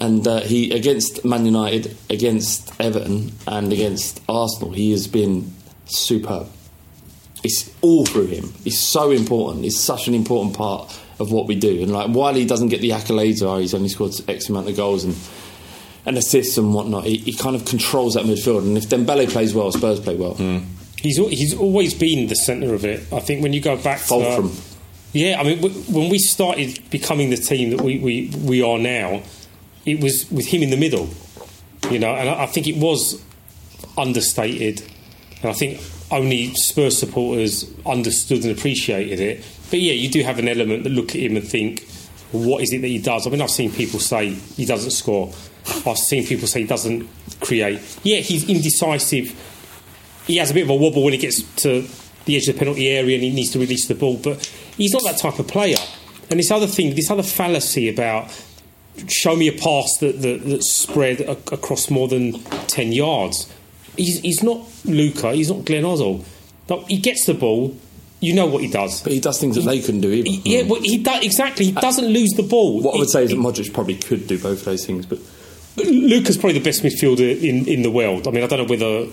And 0.00 0.26
uh, 0.26 0.40
he 0.40 0.72
against 0.72 1.24
Man 1.24 1.46
United, 1.46 1.96
against 2.10 2.72
Everton, 2.80 3.30
and 3.46 3.72
against 3.72 4.20
Arsenal, 4.28 4.72
he 4.72 4.90
has 4.90 5.06
been 5.06 5.52
superb. 5.86 6.48
It's 7.44 7.70
all 7.80 8.06
through 8.06 8.26
him. 8.26 8.52
He's 8.62 8.78
so 8.78 9.10
important. 9.10 9.64
He's 9.64 9.78
such 9.78 10.06
an 10.06 10.14
important 10.14 10.56
part 10.56 10.96
of 11.18 11.32
what 11.32 11.46
we 11.46 11.56
do. 11.56 11.82
And 11.82 11.92
like 11.92 12.10
while 12.10 12.34
he 12.34 12.46
doesn't 12.46 12.68
get 12.68 12.80
the 12.80 12.90
accolades, 12.90 13.42
oh, 13.42 13.58
he's 13.58 13.74
only 13.74 13.88
scored 13.88 14.12
X 14.28 14.48
amount 14.48 14.68
of 14.68 14.76
goals 14.76 15.04
and 15.04 15.16
and 16.04 16.18
assists 16.18 16.58
and 16.58 16.74
whatnot. 16.74 17.04
He, 17.04 17.18
he 17.18 17.32
kind 17.32 17.54
of 17.54 17.64
controls 17.64 18.14
that 18.14 18.24
midfield. 18.24 18.62
And 18.62 18.76
if 18.76 18.88
Dembele 18.88 19.28
plays 19.30 19.54
well, 19.54 19.70
Spurs 19.70 20.00
play 20.00 20.16
well. 20.16 20.34
Hmm. 20.34 20.58
He's 20.96 21.16
he's 21.16 21.54
always 21.54 21.94
been 21.94 22.28
the 22.28 22.36
centre 22.36 22.74
of 22.74 22.84
it. 22.84 23.12
I 23.12 23.20
think 23.20 23.42
when 23.42 23.52
you 23.52 23.60
go 23.60 23.76
back 23.76 23.98
to 23.98 24.04
Fulcrum. 24.04 24.52
yeah, 25.12 25.40
I 25.40 25.42
mean 25.42 25.60
when 25.60 26.10
we 26.10 26.18
started 26.18 26.78
becoming 26.90 27.30
the 27.30 27.36
team 27.36 27.70
that 27.70 27.80
we, 27.80 27.98
we, 27.98 28.30
we 28.44 28.62
are 28.62 28.78
now, 28.78 29.22
it 29.84 30.00
was 30.00 30.30
with 30.30 30.46
him 30.46 30.62
in 30.62 30.70
the 30.70 30.76
middle, 30.76 31.08
you 31.90 31.98
know, 31.98 32.14
and 32.14 32.28
I, 32.28 32.44
I 32.44 32.46
think 32.46 32.68
it 32.68 32.76
was 32.76 33.20
understated, 33.98 34.82
and 35.42 35.50
I 35.50 35.52
think 35.52 35.80
only 36.10 36.54
Spurs 36.54 36.98
supporters 36.98 37.70
understood 37.84 38.44
and 38.44 38.56
appreciated 38.56 39.20
it. 39.20 39.44
But 39.70 39.80
yeah, 39.80 39.92
you 39.92 40.08
do 40.08 40.22
have 40.22 40.38
an 40.38 40.48
element 40.48 40.84
that 40.84 40.90
look 40.90 41.10
at 41.10 41.20
him 41.20 41.36
and 41.36 41.46
think, 41.46 41.86
what 42.30 42.62
is 42.62 42.72
it 42.72 42.80
that 42.80 42.88
he 42.88 42.98
does? 42.98 43.26
I 43.26 43.30
mean, 43.30 43.42
I've 43.42 43.50
seen 43.50 43.70
people 43.72 44.00
say 44.00 44.30
he 44.30 44.64
doesn't 44.64 44.92
score. 44.92 45.32
I've 45.86 45.98
seen 45.98 46.26
people 46.26 46.46
say 46.48 46.60
he 46.60 46.66
doesn't 46.66 47.08
create. 47.40 47.80
Yeah, 48.02 48.18
he's 48.18 48.48
indecisive 48.48 49.36
he 50.26 50.36
has 50.36 50.50
a 50.50 50.54
bit 50.54 50.64
of 50.64 50.70
a 50.70 50.74
wobble 50.74 51.02
when 51.02 51.12
he 51.12 51.18
gets 51.18 51.42
to 51.62 51.86
the 52.24 52.36
edge 52.36 52.48
of 52.48 52.54
the 52.54 52.58
penalty 52.58 52.88
area 52.88 53.16
and 53.16 53.24
he 53.24 53.30
needs 53.30 53.50
to 53.50 53.58
release 53.58 53.86
the 53.88 53.94
ball, 53.94 54.16
but 54.16 54.44
he's 54.76 54.92
not 54.92 55.02
that 55.04 55.18
type 55.18 55.38
of 55.38 55.48
player. 55.48 55.78
And 56.30 56.38
this 56.38 56.50
other 56.50 56.66
thing, 56.66 56.94
this 56.94 57.10
other 57.10 57.22
fallacy 57.22 57.88
about 57.88 58.30
show 59.08 59.34
me 59.34 59.48
a 59.48 59.52
pass 59.52 59.96
that, 59.98 60.20
that, 60.22 60.42
that's 60.44 60.70
spread 60.70 61.20
a, 61.22 61.32
across 61.52 61.90
more 61.90 62.08
than 62.08 62.40
10 62.68 62.92
yards. 62.92 63.52
He's, 63.96 64.20
he's 64.20 64.42
not 64.42 64.66
Luka, 64.84 65.32
he's 65.34 65.50
not 65.50 65.64
Glenn 65.64 65.82
Hoddle. 65.84 66.24
But 66.66 66.84
he 66.88 66.98
gets 66.98 67.26
the 67.26 67.34
ball, 67.34 67.76
you 68.20 68.34
know 68.34 68.46
what 68.46 68.62
he 68.62 68.68
does. 68.70 69.02
But 69.02 69.12
he 69.12 69.20
does 69.20 69.38
things 69.40 69.56
that 69.56 69.62
they 69.62 69.80
couldn't 69.80 70.00
do 70.00 70.10
either. 70.10 70.28
Yeah, 70.44 70.62
well, 70.62 70.80
he 70.80 70.98
does, 70.98 71.24
exactly. 71.24 71.66
He 71.66 71.72
doesn't 71.72 72.06
lose 72.06 72.30
the 72.30 72.42
ball. 72.44 72.80
What 72.80 72.94
I 72.94 72.98
would 72.98 73.10
say 73.10 73.24
is 73.24 73.30
that 73.30 73.36
Modric 73.38 73.72
probably 73.74 73.96
could 73.96 74.26
do 74.26 74.38
both 74.38 74.60
of 74.60 74.64
those 74.64 74.86
things, 74.86 75.04
but 75.06 75.18
Luka's 75.76 76.36
probably 76.36 76.58
the 76.58 76.64
best 76.64 76.82
midfielder 76.82 77.42
in, 77.42 77.66
in 77.66 77.82
the 77.82 77.90
world. 77.90 78.28
I 78.28 78.30
mean, 78.30 78.44
I 78.44 78.46
don't 78.46 78.60
know 78.60 78.64
whether. 78.64 79.10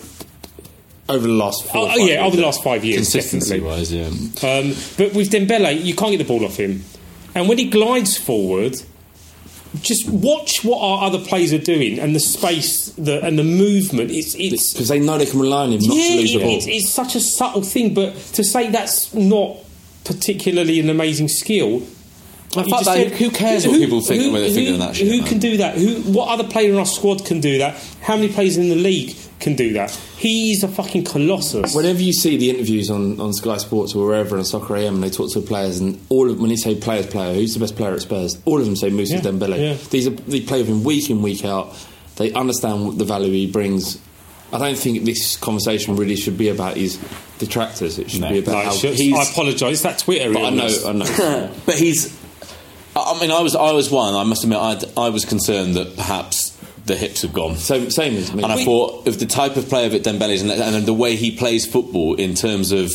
over 1.08 1.26
the 1.26 1.32
last 1.32 1.64
four, 1.66 1.82
Oh, 1.82 1.88
five 1.88 1.98
yeah, 1.98 2.04
years, 2.04 2.22
over 2.22 2.36
the 2.36 2.42
last 2.42 2.62
five 2.62 2.84
years, 2.84 2.98
Consistency 2.98 3.58
definitely. 3.60 3.68
wise, 3.68 3.92
yeah. 3.92 4.06
Um, 4.06 4.68
but 4.96 5.14
with 5.14 5.30
Dembele, 5.30 5.82
you 5.84 5.94
can't 5.94 6.12
get 6.12 6.18
the 6.18 6.24
ball 6.24 6.44
off 6.44 6.56
him. 6.56 6.84
And 7.34 7.48
when 7.48 7.58
he 7.58 7.68
glides 7.68 8.16
forward, 8.16 8.76
just 9.82 10.08
watch 10.10 10.64
what 10.64 10.78
our 10.82 11.06
other 11.06 11.18
players 11.18 11.52
are 11.52 11.58
doing 11.58 11.98
and 12.00 12.14
the 12.14 12.20
space 12.20 12.86
the, 12.92 13.24
and 13.24 13.38
the 13.38 13.44
movement. 13.44 14.10
It's 14.10 14.34
it's 14.34 14.72
because 14.72 14.88
they 14.88 14.98
know 14.98 15.16
they 15.18 15.26
can 15.26 15.38
rely 15.40 15.62
on 15.64 15.72
him 15.72 15.80
not 15.82 15.96
yeah, 15.96 16.08
to 16.08 16.16
lose 16.16 16.32
the 16.32 16.38
it- 16.40 16.42
ball. 16.42 16.56
it's, 16.56 16.66
it's 16.66 16.88
such 16.88 17.14
a 17.14 17.20
subtle 17.20 17.62
thing. 17.62 17.94
But 17.94 18.14
to 18.34 18.42
say 18.44 18.68
that's 18.70 19.14
not 19.14 19.56
particularly 20.04 20.80
an 20.80 20.90
amazing 20.90 21.28
skill. 21.28 21.82
Well, 22.56 22.64
you 22.66 22.70
that. 22.72 22.84
said- 22.84 23.12
Who 23.12 23.30
cares 23.30 23.66
what 23.66 23.76
people 23.78 24.00
think 24.00 24.32
when 24.32 24.42
they're 24.42 24.50
thinking 24.50 24.74
of 24.74 24.80
that 24.80 24.96
shit, 24.96 25.06
Who 25.06 25.18
man? 25.20 25.28
can 25.28 25.38
do 25.38 25.56
that? 25.58 25.76
Who? 25.76 25.94
What 26.12 26.28
other 26.28 26.48
player 26.48 26.70
in 26.72 26.78
our 26.78 26.86
squad 26.86 27.24
can 27.24 27.40
do 27.40 27.58
that? 27.58 27.76
How 28.02 28.16
many 28.16 28.32
players 28.32 28.56
in 28.56 28.68
the 28.70 28.74
league 28.74 29.14
can 29.40 29.56
do 29.56 29.72
that? 29.72 29.90
He's 30.18 30.62
a 30.62 30.68
fucking 30.68 31.04
colossus. 31.04 31.74
Whenever 31.74 32.00
you 32.00 32.12
see 32.12 32.36
the 32.36 32.50
interviews 32.50 32.90
on, 32.90 33.18
on 33.20 33.32
Sky 33.32 33.56
Sports 33.56 33.94
or 33.94 34.06
wherever 34.06 34.36
on 34.38 34.44
Soccer 34.44 34.76
AM, 34.76 34.94
and 34.96 35.02
they 35.02 35.10
talk 35.10 35.32
to 35.32 35.40
the 35.40 35.46
players, 35.46 35.80
and 35.80 35.98
all 36.10 36.30
of 36.30 36.38
when 36.38 36.50
they 36.50 36.56
say 36.56 36.74
players, 36.74 37.06
player, 37.06 37.34
who's 37.34 37.54
the 37.54 37.60
best 37.60 37.74
player 37.76 37.92
at 37.94 38.00
Spurs? 38.02 38.38
All 38.44 38.58
of 38.60 38.66
them 38.66 38.76
say 38.76 38.90
Mousa 38.90 39.14
Yeah, 39.14 39.20
Dembele. 39.20 39.58
yeah. 39.58 39.74
These 39.90 40.06
are 40.06 40.10
they 40.10 40.40
play 40.42 40.58
with 40.60 40.68
him 40.68 40.84
week 40.84 41.10
in 41.10 41.22
week 41.22 41.44
out. 41.44 41.74
They 42.16 42.32
understand 42.32 42.86
what 42.86 42.98
the 42.98 43.04
value 43.04 43.32
he 43.32 43.46
brings. 43.50 43.98
I 44.52 44.58
don't 44.58 44.76
think 44.76 45.04
this 45.04 45.36
conversation 45.36 45.96
really 45.96 46.16
should 46.16 46.36
be 46.36 46.48
about 46.48 46.76
his 46.76 46.98
detractors. 47.38 47.98
It 47.98 48.10
should 48.10 48.20
No. 48.22 48.30
be 48.30 48.40
about 48.40 48.52
No, 48.52 48.70
how 48.70 48.74
he's. 48.74 49.14
I 49.16 49.22
apologise. 49.30 49.72
It's 49.74 49.82
that 49.82 49.98
Twitter. 50.00 50.32
but 50.32 50.42
I 50.44 50.50
know. 50.50 50.68
I 50.86 50.92
know. 50.92 51.50
but 51.66 51.76
he's. 51.78 52.18
I 52.96 53.14
I 53.16 53.20
mean, 53.20 53.30
I 53.30 53.40
was 53.40 53.54
I 53.54 53.70
was 53.72 53.90
one. 53.90 54.14
I 54.14 54.24
must 54.24 54.42
admit, 54.42 54.58
I'd, 54.58 54.84
I 54.98 55.08
was 55.10 55.24
concerned 55.24 55.76
that 55.76 55.96
perhaps 55.96 56.39
the 56.90 56.96
hips 56.96 57.22
have 57.22 57.32
gone. 57.32 57.56
So 57.56 57.88
same 57.88 58.16
as 58.16 58.32
me. 58.34 58.42
And 58.42 58.52
I 58.52 58.64
thought 58.64 59.06
of 59.08 59.18
the 59.18 59.26
type 59.26 59.56
of 59.56 59.68
player 59.68 59.88
that 59.90 60.02
Dembele 60.02 60.30
is, 60.34 60.42
and, 60.42 60.50
and 60.50 60.84
the 60.86 60.94
way 60.94 61.16
he 61.16 61.30
plays 61.36 61.64
football 61.66 62.14
in 62.16 62.34
terms 62.34 62.72
of 62.72 62.90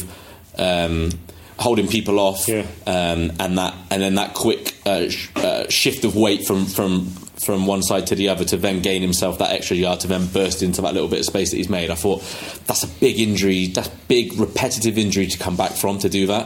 um, 0.58 1.10
holding 1.58 1.88
people 1.88 2.20
off, 2.20 2.48
Yeah. 2.48 2.66
um, 2.86 3.32
and 3.40 3.58
that, 3.58 3.74
and 3.92 4.02
then 4.02 4.16
that 4.16 4.34
quick 4.34 4.76
uh, 4.86 5.10
sh- 5.10 5.30
uh, 5.38 5.68
shift 5.70 6.04
of 6.06 6.16
weight 6.16 6.46
from 6.46 6.66
from 6.66 7.08
from 7.46 7.68
one 7.68 7.84
side 7.84 8.08
to 8.08 8.16
the 8.16 8.30
other 8.30 8.44
to 8.46 8.58
then 8.58 8.82
gain 8.82 9.02
himself 9.02 9.38
that 9.40 9.52
extra 9.52 9.76
yard 9.78 10.00
to 10.00 10.08
then 10.08 10.26
burst 10.28 10.64
into 10.64 10.82
that 10.82 10.94
little 10.94 11.10
bit 11.10 11.20
of 11.20 11.26
space 11.26 11.52
that 11.52 11.58
he's 11.58 11.70
made. 11.70 11.92
I 11.92 11.96
thought 11.96 12.22
that's 12.66 12.84
a 12.84 12.88
big 12.88 13.20
injury, 13.20 13.68
that's 13.68 13.90
big 14.08 14.34
repetitive 14.40 14.98
injury 14.98 15.28
to 15.28 15.38
come 15.38 15.56
back 15.58 15.72
from 15.74 16.00
to 16.00 16.10
do 16.10 16.28
that. 16.28 16.46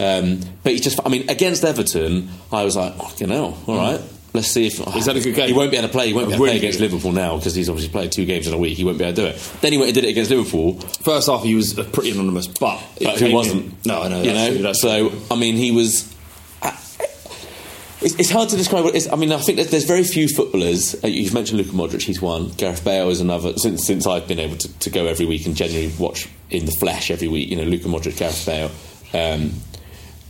Um, 0.00 0.40
but 0.64 0.72
he 0.72 0.80
just, 0.80 0.98
I 1.04 1.08
mean, 1.10 1.28
against 1.30 1.62
Everton, 1.62 2.30
I 2.50 2.64
was 2.64 2.74
like, 2.74 3.20
you 3.20 3.26
know, 3.28 3.56
all 3.66 3.76
right. 3.76 4.00
Let's 4.32 4.48
see 4.48 4.66
if 4.68 4.78
He's 4.78 5.06
had 5.06 5.16
a 5.16 5.20
good 5.20 5.34
game. 5.34 5.48
He 5.48 5.52
won't 5.52 5.70
be 5.72 5.76
able 5.76 5.88
to 5.88 5.92
play. 5.92 6.06
He 6.06 6.12
won't 6.12 6.28
be 6.28 6.34
able 6.34 6.44
to 6.44 6.50
play 6.50 6.58
against 6.58 6.78
good. 6.78 6.92
Liverpool 6.92 7.12
now 7.12 7.36
because 7.36 7.54
he's 7.54 7.68
obviously 7.68 7.90
played 7.90 8.12
two 8.12 8.24
games 8.26 8.46
in 8.46 8.54
a 8.54 8.58
week. 8.58 8.76
He 8.76 8.84
won't 8.84 8.98
be 8.98 9.04
able 9.04 9.16
to 9.16 9.22
do 9.22 9.28
it. 9.28 9.52
Then 9.60 9.72
he 9.72 9.78
went 9.78 9.88
and 9.88 9.94
did 9.96 10.04
it 10.04 10.10
against 10.10 10.30
Liverpool, 10.30 10.74
First 11.02 11.28
half, 11.28 11.42
he 11.42 11.54
was 11.56 11.74
pretty 11.74 12.12
anonymous, 12.12 12.46
but 12.46 12.80
but 13.02 13.16
came 13.16 13.18
who 13.18 13.26
in- 13.26 13.32
wasn't? 13.34 13.86
No, 13.86 14.02
I 14.02 14.08
know. 14.08 14.22
You 14.22 14.32
know. 14.32 14.56
true, 14.56 14.74
so 14.74 15.08
true. 15.08 15.20
I 15.30 15.34
mean, 15.36 15.56
he 15.56 15.72
was. 15.72 16.14
It's, 18.02 18.14
it's 18.18 18.30
hard 18.30 18.48
to 18.48 18.56
describe 18.56 18.84
what 18.84 18.94
it 18.94 18.96
is. 18.96 19.08
I 19.12 19.16
mean, 19.16 19.30
I 19.30 19.36
think 19.36 19.58
that 19.58 19.68
there's 19.68 19.84
very 19.84 20.04
few 20.04 20.26
footballers. 20.26 20.94
Uh, 21.04 21.08
you've 21.08 21.34
mentioned 21.34 21.58
Luka 21.58 21.72
Modric; 21.72 22.00
he's 22.02 22.22
one. 22.22 22.48
Gareth 22.52 22.82
Bale 22.82 23.10
is 23.10 23.20
another. 23.20 23.52
Since 23.58 23.86
since 23.86 24.06
I've 24.06 24.26
been 24.26 24.38
able 24.38 24.56
to, 24.56 24.78
to 24.78 24.90
go 24.90 25.06
every 25.06 25.26
week 25.26 25.44
and 25.44 25.54
genuinely 25.54 25.94
watch 25.98 26.26
in 26.48 26.64
the 26.64 26.72
flesh 26.80 27.10
every 27.10 27.28
week, 27.28 27.50
you 27.50 27.56
know, 27.56 27.64
Luka 27.64 27.88
Modric, 27.88 28.16
Gareth 28.16 28.46
Bale, 28.46 28.70
um, 29.12 29.52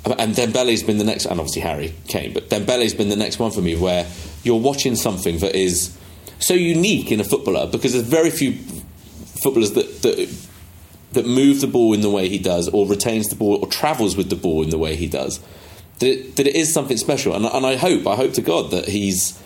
and 0.05 0.35
Dembele's 0.35 0.83
been 0.83 0.99
the 0.99 1.05
next, 1.05 1.27
and 1.27 1.39
obviously 1.39 1.63
Harry 1.63 1.95
Kane. 2.09 2.33
But 2.33 2.49
Dembele's 2.49 2.95
been 2.95 3.09
the 3.09 3.17
next 3.17 3.39
one 3.39 3.51
for 3.51 3.61
me, 3.61 3.77
where 3.77 4.07
you're 4.43 4.61
watching 4.61 4.97
something 4.97 5.39
that 5.39 5.55
is 5.55 5.97
so 6.39 6.55
unique 6.55 7.13
in 7.13 7.21
a 7.21 7.25
footballer 7.25 7.67
because 7.67 7.93
there's 7.93 8.07
very 8.07 8.31
few 8.31 8.55
footballers 9.43 9.73
that 9.73 10.03
that 10.03 10.47
that 11.13 11.27
move 11.27 11.61
the 11.61 11.67
ball 11.67 11.93
in 11.93 12.01
the 12.01 12.11
way 12.11 12.29
he 12.29 12.39
does, 12.39 12.69
or 12.69 12.87
retains 12.87 13.29
the 13.29 13.37
ball, 13.37 13.57
or 13.57 13.67
travels 13.67 14.17
with 14.17 14.31
the 14.31 14.37
ball 14.37 14.63
in 14.63 14.71
the 14.71 14.79
way 14.79 14.97
he 14.97 15.09
does. 15.09 15.41
That 15.99 16.07
it, 16.07 16.37
that 16.37 16.47
it 16.47 16.57
is 16.57 16.73
something 16.73 16.97
special, 16.97 17.35
and, 17.35 17.45
and 17.45 17.67
I 17.67 17.77
hope, 17.77 18.07
I 18.07 18.17
hope 18.17 18.33
to 18.35 18.43
God 18.43 18.71
that 18.71 18.89
he's 18.89 19.39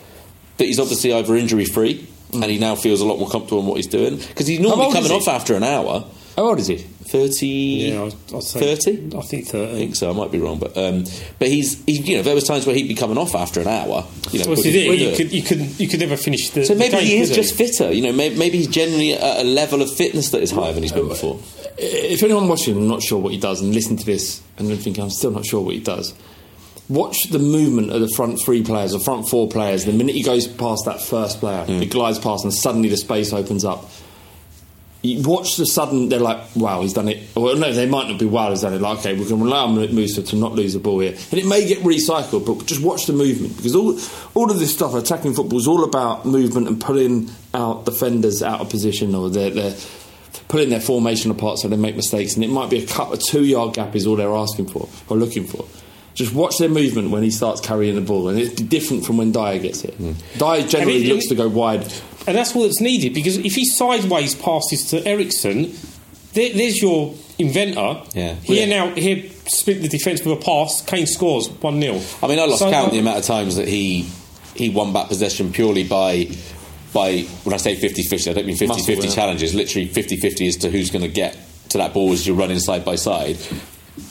that 0.57 0.65
he's 0.65 0.79
obviously 0.79 1.11
either 1.11 1.35
injury 1.35 1.65
free 1.65 2.07
and 2.33 2.45
he 2.45 2.57
now 2.57 2.75
feels 2.75 3.01
a 3.01 3.05
lot 3.05 3.19
more 3.19 3.29
comfortable 3.29 3.59
in 3.61 3.67
what 3.67 3.77
he's 3.77 3.87
doing 3.87 4.17
because 4.17 4.47
he's 4.47 4.59
normally 4.59 4.91
coming 4.93 5.11
off 5.11 5.27
after 5.27 5.55
an 5.55 5.63
hour. 5.63 6.05
How 6.35 6.43
old 6.43 6.59
is 6.59 6.67
he? 6.67 6.85
Thirty. 7.15 7.47
Yeah, 7.47 8.03
I'd, 8.03 8.13
I'd 8.35 8.43
30? 8.43 9.17
I 9.17 9.21
think 9.21 9.47
I 9.55 9.73
think 9.73 9.95
so. 9.95 10.09
I 10.09 10.13
might 10.13 10.31
be 10.31 10.39
wrong, 10.39 10.59
but 10.59 10.77
um, 10.77 11.05
but 11.39 11.47
he's 11.47 11.83
he, 11.85 11.93
you 11.93 12.17
know 12.17 12.23
there 12.23 12.35
was 12.35 12.43
times 12.43 12.65
where 12.65 12.75
he'd 12.75 12.87
be 12.87 12.95
coming 12.95 13.17
off 13.17 13.33
after 13.35 13.61
an 13.61 13.67
hour. 13.67 14.05
You 14.31 14.39
know, 14.39 14.45
Well, 14.47 14.55
because 14.55 14.63
this 14.63 14.65
is 14.65 14.75
it. 14.75 14.91
he'd 14.97 15.09
You 15.11 15.15
could, 15.15 15.31
you 15.31 15.41
could 15.43 15.79
you 15.79 15.87
could 15.87 15.99
never 15.99 16.17
finish 16.17 16.49
the. 16.49 16.65
so 16.65 16.73
the 16.73 16.79
maybe 16.79 16.97
game, 16.97 17.05
he 17.05 17.17
is 17.17 17.31
just 17.31 17.55
fitter. 17.55 17.91
You 17.91 18.01
know, 18.03 18.11
maybe, 18.13 18.37
maybe 18.37 18.57
he's 18.57 18.67
generally 18.67 19.13
at 19.13 19.41
a 19.41 19.43
level 19.43 19.81
of 19.81 19.91
fitness 19.93 20.31
that 20.31 20.41
is 20.41 20.51
higher 20.51 20.73
than 20.73 20.83
he's 20.83 20.91
been 20.91 21.07
before. 21.07 21.39
if 21.77 22.21
anyone 22.23 22.47
watching 22.47 22.77
and 22.77 22.87
not 22.87 23.01
sure 23.01 23.19
what 23.19 23.31
he 23.33 23.39
does 23.39 23.61
and 23.61 23.73
listen 23.73 23.97
to 23.97 24.05
this 24.05 24.41
and 24.57 24.67
thinking 24.79 25.03
I'm 25.03 25.09
still 25.09 25.31
not 25.31 25.45
sure 25.45 25.61
what 25.61 25.73
he 25.73 25.79
does, 25.81 26.13
watch 26.89 27.29
the 27.31 27.39
movement 27.39 27.91
of 27.91 28.01
the 28.01 28.09
front 28.15 28.39
three 28.43 28.63
players 28.63 28.93
or 28.93 28.99
front 28.99 29.29
four 29.29 29.49
players. 29.49 29.85
The 29.85 29.93
minute 29.93 30.15
he 30.15 30.23
goes 30.23 30.47
past 30.47 30.85
that 30.85 31.01
first 31.01 31.39
player, 31.39 31.65
he 31.65 31.85
glides 31.85 32.19
past 32.19 32.43
and 32.43 32.53
suddenly 32.53 32.89
the 32.89 32.97
space 32.97 33.33
opens 33.33 33.65
up. 33.65 33.89
You 35.05 35.21
watch 35.23 35.55
the 35.57 35.65
sudden. 35.65 36.09
They're 36.09 36.19
like, 36.19 36.39
"Wow, 36.55 36.81
he's 36.81 36.93
done 36.93 37.09
it." 37.09 37.19
Well, 37.35 37.55
no, 37.55 37.71
they 37.71 37.85
might 37.85 38.09
not 38.09 38.19
be. 38.19 38.25
"Wow, 38.25 38.49
he's 38.49 38.61
done 38.61 38.73
it." 38.73 38.81
Like, 38.81 38.99
okay, 38.99 39.13
we 39.13 39.25
can 39.25 39.41
rely 39.41 39.59
on 39.59 39.75
Mousa 39.75 40.25
to 40.27 40.35
not 40.35 40.53
lose 40.55 40.73
the 40.73 40.79
ball 40.79 40.99
here, 40.99 41.15
and 41.31 41.39
it 41.39 41.45
may 41.45 41.65
get 41.67 41.79
recycled, 41.83 42.45
but 42.45 42.65
just 42.65 42.81
watch 42.81 43.05
the 43.05 43.13
movement 43.13 43.55
because 43.57 43.75
all 43.75 43.97
all 44.33 44.51
of 44.51 44.59
this 44.59 44.73
stuff, 44.73 44.93
attacking 44.93 45.33
football, 45.33 45.59
is 45.59 45.67
all 45.67 45.83
about 45.83 46.25
movement 46.25 46.67
and 46.67 46.79
pulling 46.81 47.29
out 47.53 47.85
defenders 47.85 48.41
out 48.43 48.61
of 48.61 48.69
position 48.69 49.15
or 49.15 49.29
they're. 49.29 49.49
they're 49.51 49.75
pulling 50.49 50.69
their 50.69 50.81
formation 50.81 51.31
apart 51.31 51.57
so 51.57 51.67
they 51.67 51.77
make 51.77 51.95
mistakes, 51.95 52.35
and 52.35 52.43
it 52.43 52.49
might 52.49 52.69
be 52.69 52.83
a 52.83 52.85
cut, 52.85 53.11
a 53.11 53.17
two-yard 53.17 53.73
gap 53.73 53.95
is 53.95 54.05
all 54.05 54.15
they're 54.15 54.35
asking 54.35 54.67
for 54.67 54.87
or 55.09 55.17
looking 55.17 55.43
for. 55.45 55.65
Just 56.13 56.33
watch 56.33 56.57
their 56.59 56.69
movement 56.69 57.09
when 57.09 57.23
he 57.23 57.31
starts 57.31 57.59
carrying 57.61 57.95
the 57.95 58.01
ball, 58.01 58.27
and 58.27 58.37
it's 58.37 58.61
different 58.61 59.05
from 59.05 59.17
when 59.17 59.31
Dier 59.31 59.57
gets 59.59 59.83
it. 59.83 59.93
Hmm. 59.95 60.11
Dier 60.37 60.67
generally 60.67 60.97
And 60.97 61.05
it- 61.05 61.13
looks 61.13 61.27
to 61.29 61.35
go 61.35 61.47
wide. 61.47 61.85
And 62.27 62.35
that's 62.35 62.55
all 62.55 62.63
that's 62.63 62.81
needed 62.81 63.13
because 63.13 63.37
if 63.37 63.55
he 63.55 63.65
sideways 63.65 64.35
passes 64.35 64.89
to 64.89 65.05
Eriksen, 65.07 65.73
there, 66.33 66.53
there's 66.53 66.81
your 66.81 67.13
inventor. 67.37 68.01
Yeah. 68.13 68.35
Here 68.35 68.67
now, 68.67 68.93
here 68.95 69.29
split 69.47 69.81
the 69.81 69.87
defence 69.87 70.23
with 70.23 70.39
a 70.39 70.41
pass. 70.43 70.81
Kane 70.81 71.05
scores 71.05 71.49
1 71.49 71.81
0. 71.81 72.01
I 72.21 72.27
mean, 72.27 72.39
I 72.39 72.45
lost 72.45 72.59
So, 72.59 72.71
count 72.71 72.91
the 72.91 72.99
amount 72.99 73.19
of 73.19 73.25
times 73.25 73.55
that 73.55 73.67
he 73.67 74.09
he 74.55 74.69
won 74.69 74.93
back 74.93 75.07
possession 75.09 75.51
purely 75.51 75.83
by 75.83 76.29
by 76.93 77.23
when 77.43 77.53
I 77.53 77.57
say 77.57 77.75
50-50, 77.75 78.31
I 78.31 78.33
don't 78.33 78.47
mean 78.47 78.55
50-50 78.55 79.13
challenges. 79.13 79.53
Literally 79.53 79.89
50-50 79.89 80.47
as 80.47 80.55
to 80.57 80.71
who's 80.71 80.89
going 80.89 81.01
to 81.01 81.09
get 81.09 81.37
to 81.69 81.77
that 81.77 81.93
ball 81.93 82.13
as 82.13 82.25
you're 82.25 82.37
running 82.37 82.59
side 82.59 82.85
by 82.85 82.95
side. 82.95 83.37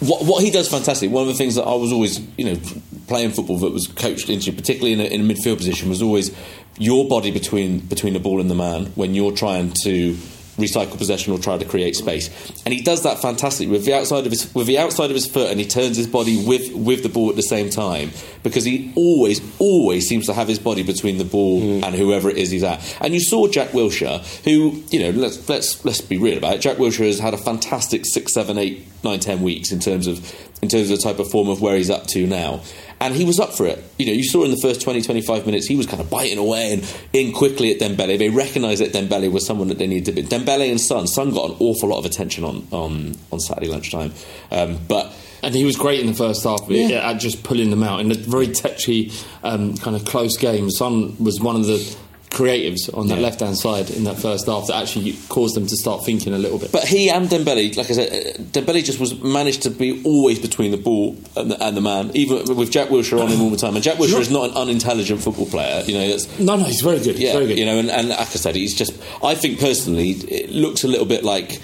What, 0.00 0.24
what 0.24 0.42
he 0.42 0.50
does 0.50 0.68
fantastic. 0.68 1.10
One 1.10 1.22
of 1.22 1.28
the 1.28 1.34
things 1.34 1.56
that 1.56 1.64
I 1.64 1.74
was 1.74 1.92
always, 1.92 2.20
you 2.38 2.44
know, 2.44 2.60
playing 3.06 3.32
football 3.32 3.58
that 3.58 3.72
was 3.72 3.86
coached 3.86 4.30
into, 4.30 4.52
particularly 4.52 4.92
in 4.92 5.00
a, 5.00 5.04
in 5.04 5.20
a 5.30 5.34
midfield 5.34 5.58
position, 5.58 5.88
was 5.88 6.00
always 6.00 6.34
your 6.78 7.06
body 7.06 7.30
between 7.30 7.80
between 7.80 8.14
the 8.14 8.18
ball 8.18 8.40
and 8.40 8.50
the 8.50 8.54
man 8.54 8.86
when 8.94 9.14
you're 9.14 9.32
trying 9.32 9.70
to 9.84 10.16
recycle 10.56 10.96
possession 10.96 11.32
or 11.32 11.38
try 11.38 11.58
to 11.58 11.64
create 11.64 11.96
space. 11.96 12.28
And 12.64 12.72
he 12.72 12.82
does 12.82 13.02
that 13.02 13.20
fantastically 13.20 13.72
with 13.72 13.84
the 13.84 13.94
outside 13.94 14.26
of 14.26 14.32
his 14.32 14.52
with 14.54 14.66
the 14.66 14.78
outside 14.78 15.10
of 15.10 15.14
his 15.14 15.26
foot, 15.26 15.50
and 15.50 15.60
he 15.60 15.66
turns 15.66 15.96
his 15.96 16.06
body 16.06 16.42
with 16.44 16.72
with 16.72 17.02
the 17.02 17.08
ball 17.08 17.30
at 17.30 17.36
the 17.36 17.42
same 17.42 17.70
time 17.70 18.10
because 18.42 18.64
he 18.64 18.92
always 18.94 19.40
always 19.58 20.08
seems 20.08 20.26
to 20.26 20.34
have 20.34 20.48
his 20.48 20.58
body 20.58 20.82
between 20.82 21.18
the 21.18 21.24
ball 21.24 21.60
mm. 21.60 21.82
and 21.82 21.94
whoever 21.94 22.30
it 22.30 22.36
is 22.36 22.50
he's 22.50 22.62
at. 22.62 22.96
And 23.00 23.14
you 23.14 23.20
saw 23.20 23.48
Jack 23.48 23.68
Wilshere, 23.70 24.20
who 24.44 24.82
you 24.90 25.00
know 25.00 25.10
let's 25.18 25.48
let's 25.48 25.84
let's 25.84 26.00
be 26.00 26.18
real 26.18 26.38
about 26.38 26.54
it. 26.54 26.60
Jack 26.60 26.76
Wilshere 26.76 27.06
has 27.06 27.18
had 27.18 27.34
a 27.34 27.38
fantastic 27.38 28.06
six, 28.06 28.32
seven, 28.32 28.58
eight, 28.58 28.86
nine, 29.02 29.20
ten 29.20 29.42
weeks 29.42 29.72
in 29.72 29.80
terms 29.80 30.06
of 30.06 30.18
in 30.62 30.68
terms 30.68 30.90
of 30.90 30.96
the 30.96 31.02
type 31.02 31.18
of 31.18 31.30
form 31.30 31.48
of 31.48 31.60
where 31.60 31.76
he's 31.76 31.90
up 31.90 32.06
to 32.08 32.26
now. 32.26 32.62
And 33.00 33.14
he 33.14 33.24
was 33.24 33.38
up 33.38 33.52
for 33.52 33.66
it. 33.66 33.84
You 33.98 34.06
know, 34.06 34.12
you 34.12 34.24
saw 34.24 34.44
in 34.44 34.50
the 34.50 34.56
first 34.56 34.80
20, 34.80 35.02
25 35.02 35.44
minutes, 35.44 35.66
he 35.66 35.76
was 35.76 35.86
kind 35.86 36.00
of 36.00 36.08
biting 36.08 36.38
away 36.38 36.72
and 36.72 36.96
in 37.12 37.32
quickly 37.32 37.74
at 37.74 37.80
Dembele. 37.80 38.18
They 38.18 38.30
recognised 38.30 38.80
that 38.80 38.92
Dembele 38.92 39.30
was 39.30 39.44
someone 39.44 39.68
that 39.68 39.78
they 39.78 39.86
needed 39.86 40.06
to 40.06 40.12
be. 40.12 40.22
Dembele 40.22 40.70
and 40.70 40.80
Son. 40.80 41.06
Son 41.06 41.30
got 41.32 41.50
an 41.50 41.56
awful 41.58 41.88
lot 41.90 41.98
of 41.98 42.06
attention 42.06 42.44
on, 42.44 42.66
on, 42.70 43.14
on 43.30 43.40
Saturday 43.40 43.66
lunchtime. 43.68 44.12
Um, 44.50 44.78
but 44.88 45.12
And 45.42 45.54
he 45.54 45.64
was 45.64 45.76
great 45.76 46.00
in 46.00 46.06
the 46.06 46.14
first 46.14 46.44
half 46.44 46.62
Yeah. 46.68 47.10
at 47.10 47.20
just 47.20 47.42
pulling 47.42 47.68
them 47.68 47.82
out 47.82 48.00
in 48.00 48.10
a 48.10 48.14
very 48.14 48.48
touchy, 48.48 49.12
um, 49.42 49.76
kind 49.76 49.96
of 49.96 50.06
close 50.06 50.38
game. 50.38 50.70
Son 50.70 51.16
was 51.22 51.40
one 51.40 51.56
of 51.56 51.66
the 51.66 51.96
creatives 52.34 52.92
on 52.92 53.06
that 53.08 53.16
Yeah. 53.16 53.22
left 53.22 53.40
hand 53.40 53.56
side 53.56 53.90
in 53.90 54.04
that 54.04 54.18
first 54.18 54.46
half 54.46 54.66
that 54.66 54.76
actually 54.76 55.14
caused 55.28 55.54
them 55.54 55.66
to 55.66 55.76
start 55.76 56.04
thinking 56.04 56.34
a 56.34 56.38
little 56.38 56.58
bit. 56.58 56.72
But 56.72 56.84
he 56.84 57.08
and 57.08 57.28
Dembele, 57.28 57.76
like 57.76 57.88
I 57.90 57.94
said, 57.94 58.52
Dembele 58.52 58.84
just 58.84 58.98
was 58.98 59.18
managed 59.22 59.62
to 59.62 59.70
be 59.70 60.02
always 60.04 60.38
between 60.38 60.72
the 60.72 60.76
ball 60.76 61.16
and 61.36 61.50
the, 61.52 61.64
and 61.64 61.76
the 61.76 61.80
man, 61.80 62.10
even 62.14 62.56
with 62.56 62.70
Jack 62.70 62.88
Wilshere 62.88 63.22
on 63.22 63.28
him 63.28 63.40
all 63.40 63.50
the 63.50 63.56
time. 63.56 63.74
And 63.76 63.84
Jack 63.84 63.98
Wilshere 63.98 64.20
is 64.20 64.30
not 64.30 64.50
an 64.50 64.56
unintelligent 64.56 65.22
football 65.22 65.46
player. 65.46 65.82
You 65.86 65.94
know, 65.94 66.08
that's 66.08 66.38
no, 66.38 66.56
no, 66.56 66.64
he's 66.64 66.80
very 66.80 67.00
good. 67.00 67.18
Yeah, 67.18 67.32
very 67.34 67.46
good. 67.46 67.58
You 67.58 67.66
know, 67.66 67.78
and, 67.78 67.90
and 67.90 68.08
like 68.08 68.18
I 68.18 68.24
said, 68.24 68.56
he's 68.56 68.74
just. 68.74 68.92
I 69.22 69.34
think 69.36 69.60
personally, 69.60 70.10
it 70.10 70.50
looks 70.50 70.84
a 70.84 70.88
little 70.88 71.06
bit 71.06 71.24
like. 71.24 71.60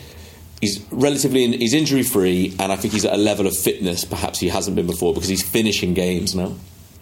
He's 0.60 0.78
relatively 0.90 1.44
in, 1.44 1.52
he's 1.54 1.72
injury 1.72 2.02
free, 2.02 2.54
and 2.58 2.70
I 2.70 2.76
think 2.76 2.92
he's 2.92 3.06
at 3.06 3.14
a 3.14 3.16
level 3.16 3.46
of 3.46 3.56
fitness 3.56 4.04
perhaps 4.04 4.38
he 4.38 4.48
hasn't 4.48 4.76
been 4.76 4.86
before 4.86 5.14
because 5.14 5.28
he's 5.30 5.42
finishing 5.42 5.94
games 5.94 6.34
now. 6.34 6.52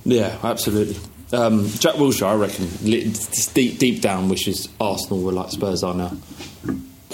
Yeah, 0.05 0.39
absolutely. 0.45 0.97
Um, 1.33 1.69
Jack 1.69 1.95
Wilshere, 1.95 2.27
I 2.27 2.35
reckon, 2.35 2.69
deep 3.55 3.79
deep 3.79 4.01
down, 4.01 4.29
wishes 4.29 4.69
Arsenal 4.81 5.23
were 5.23 5.33
like 5.33 5.51
Spurs 5.51 5.83
are 5.83 5.95
now. 5.95 6.17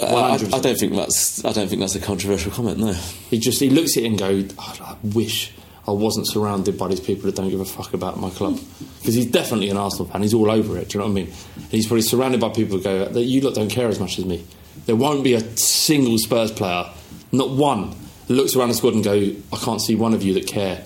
Uh, 0.01 0.05
I, 0.05 0.33
I 0.33 0.59
don't 0.59 0.77
think 0.77 0.93
that's 0.93 1.43
I 1.43 1.51
don't 1.51 1.67
think 1.67 1.81
that's 1.81 1.95
a 1.95 1.99
controversial 1.99 2.51
comment. 2.51 2.79
No, 2.79 2.93
He 3.29 3.39
just 3.39 3.59
he 3.59 3.69
looks 3.69 3.97
at 3.97 4.03
it 4.03 4.07
and 4.07 4.17
goes, 4.19 4.53
"Oh, 4.57 4.75
I 4.81 5.07
wish 5.07 5.53
I 5.87 5.91
wasn't 5.91 6.27
surrounded 6.27 6.77
by 6.77 6.87
these 6.87 6.99
people 6.99 7.25
that 7.25 7.35
don't 7.35 7.49
give 7.49 7.59
a 7.59 7.65
fuck 7.65 7.93
about 7.93 8.19
my 8.19 8.29
club. 8.31 8.59
Because 8.99 9.13
he's 9.13 9.27
definitely 9.27 9.69
an 9.69 9.77
Arsenal 9.77 10.07
fan. 10.07 10.23
He's 10.23 10.33
all 10.33 10.49
over 10.49 10.77
it. 10.77 10.89
Do 10.89 10.97
you 10.97 10.99
know 11.03 11.11
what 11.11 11.19
I 11.19 11.23
mean? 11.25 11.33
And 11.55 11.71
he's 11.71 11.85
probably 11.85 12.01
surrounded 12.01 12.41
by 12.41 12.49
people 12.49 12.77
who 12.77 12.83
go, 12.83 13.05
that 13.05 13.23
you 13.23 13.41
lot 13.41 13.53
don't 13.53 13.69
care 13.69 13.87
as 13.87 13.99
much 13.99 14.17
as 14.17 14.25
me. 14.25 14.43
There 14.87 14.95
won't 14.95 15.23
be 15.23 15.33
a 15.33 15.41
single 15.57 16.17
Spurs 16.17 16.51
player, 16.51 16.89
not 17.31 17.51
one, 17.51 17.95
looks 18.29 18.55
around 18.55 18.69
the 18.69 18.73
squad 18.73 18.95
and 18.95 19.03
go, 19.03 19.13
I 19.53 19.57
can't 19.57 19.79
see 19.81 19.93
one 19.95 20.13
of 20.15 20.23
you 20.23 20.33
that 20.35 20.47
care 20.47 20.83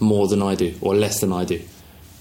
more 0.00 0.28
than 0.28 0.42
I 0.42 0.54
do 0.54 0.74
or 0.80 0.94
less 0.94 1.20
than 1.20 1.32
I 1.32 1.44
do. 1.44 1.60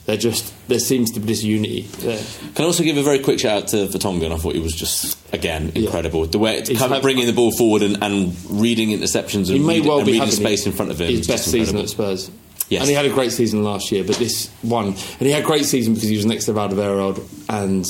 They're 0.07 0.15
just 0.15 0.53
there 0.69 0.79
seems 0.79 1.11
to 1.11 1.19
be 1.19 1.27
this 1.27 1.43
unity 1.43 1.81
there. 1.99 2.17
Can 2.55 2.63
I 2.63 2.67
also 2.67 2.83
give 2.83 2.95
a 2.95 3.03
very 3.03 3.19
quick 3.19 3.39
shout 3.41 3.63
out 3.63 3.67
to 3.69 3.87
Vertonghen? 3.87 4.31
I 4.31 4.37
thought 4.37 4.55
he 4.55 4.61
was 4.61 4.73
just 4.73 5.17
again 5.33 5.73
incredible. 5.75 6.25
The 6.25 6.39
way 6.39 6.61
He's 6.65 6.79
kind 6.79 6.93
of 6.93 7.01
bringing 7.01 7.25
the 7.27 7.33
ball 7.33 7.51
forward 7.51 7.81
and, 7.83 8.01
and 8.01 8.33
reading 8.49 8.89
interceptions 8.89 9.49
and, 9.49 9.57
He 9.57 9.59
may 9.59 9.81
read- 9.81 9.87
well 9.87 9.97
and 9.97 10.05
be 10.05 10.13
reading 10.13 10.31
space 10.31 10.65
in 10.65 10.71
front 10.71 10.91
of 10.91 11.01
him. 11.01 11.09
His 11.09 11.27
best 11.27 11.51
season 11.51 11.77
at 11.77 11.89
Spurs. 11.89 12.31
Yes. 12.69 12.81
And 12.81 12.89
he 12.89 12.95
had 12.95 13.05
a 13.05 13.09
great 13.09 13.33
season 13.33 13.63
last 13.65 13.91
year, 13.91 14.03
but 14.05 14.15
this 14.15 14.49
one, 14.61 14.87
and 14.87 14.95
he 15.19 15.31
had 15.31 15.43
a 15.43 15.45
great 15.45 15.65
season 15.65 15.93
because 15.93 16.09
he 16.09 16.15
was 16.17 16.25
next 16.25 16.45
to 16.45 16.53
Alderweireld, 16.53 17.21
and 17.49 17.85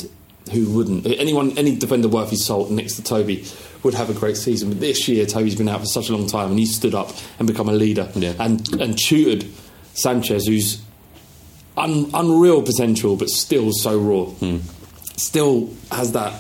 who 0.52 0.70
wouldn't? 0.72 1.06
Anyone, 1.06 1.56
any 1.58 1.76
defender 1.76 2.08
worth 2.08 2.30
his 2.32 2.46
salt 2.46 2.70
next 2.72 2.96
to 2.96 3.04
Toby 3.04 3.46
would 3.84 3.94
have 3.94 4.10
a 4.10 4.14
great 4.14 4.38
season. 4.38 4.70
But 4.70 4.80
this 4.80 5.08
year, 5.08 5.26
Toby's 5.26 5.56
been 5.56 5.70
out 5.70 5.80
for 5.82 5.86
such 5.86 6.10
a 6.10 6.16
long 6.16 6.28
time, 6.28 6.50
and 6.50 6.60
he's 6.60 6.76
stood 6.76 6.96
up 6.96 7.12
and 7.38 7.48
become 7.48 7.70
a 7.70 7.74
leader, 7.74 8.10
and 8.16 8.74
and 8.82 8.98
tutored 8.98 9.46
Sanchez, 9.94 10.48
who's 10.48 10.82
un, 11.78 12.10
unreal 12.14 12.62
potential, 12.62 13.16
but 13.16 13.30
still 13.30 13.72
so 13.72 13.98
raw. 14.00 14.26
Hmm. 14.26 14.58
Still 15.16 15.70
has 15.92 16.12
that 16.12 16.34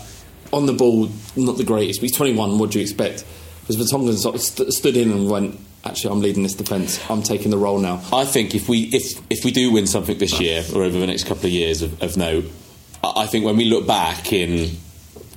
on 0.53 0.65
the 0.65 0.73
ball, 0.73 1.09
not 1.35 1.57
the 1.57 1.63
greatest. 1.63 1.99
But 1.99 2.09
he's 2.09 2.15
21. 2.15 2.59
What 2.59 2.71
do 2.71 2.79
you 2.79 2.83
expect? 2.83 3.25
Because 3.61 3.77
Vertonghen 3.77 4.15
sort 4.17 4.35
of 4.35 4.41
st- 4.41 4.73
stood 4.73 4.97
in 4.97 5.11
and 5.11 5.29
went. 5.29 5.59
Actually, 5.83 6.13
I'm 6.13 6.21
leading 6.21 6.43
this 6.43 6.53
defence. 6.53 6.99
I'm 7.09 7.23
taking 7.23 7.49
the 7.49 7.57
role 7.57 7.79
now. 7.79 8.01
I 8.11 8.25
think 8.25 8.55
if 8.55 8.67
we 8.67 8.83
if 8.93 9.21
if 9.31 9.45
we 9.45 9.51
do 9.51 9.71
win 9.71 9.87
something 9.87 10.17
this 10.17 10.39
year 10.39 10.63
or 10.75 10.83
over 10.83 10.99
the 10.99 11.07
next 11.07 11.25
couple 11.25 11.45
of 11.45 11.51
years 11.51 11.81
of, 11.81 12.01
of 12.01 12.17
note, 12.17 12.45
I 13.03 13.23
I 13.23 13.25
think 13.27 13.45
when 13.45 13.55
we 13.55 13.65
look 13.65 13.87
back 13.87 14.33
in 14.33 14.77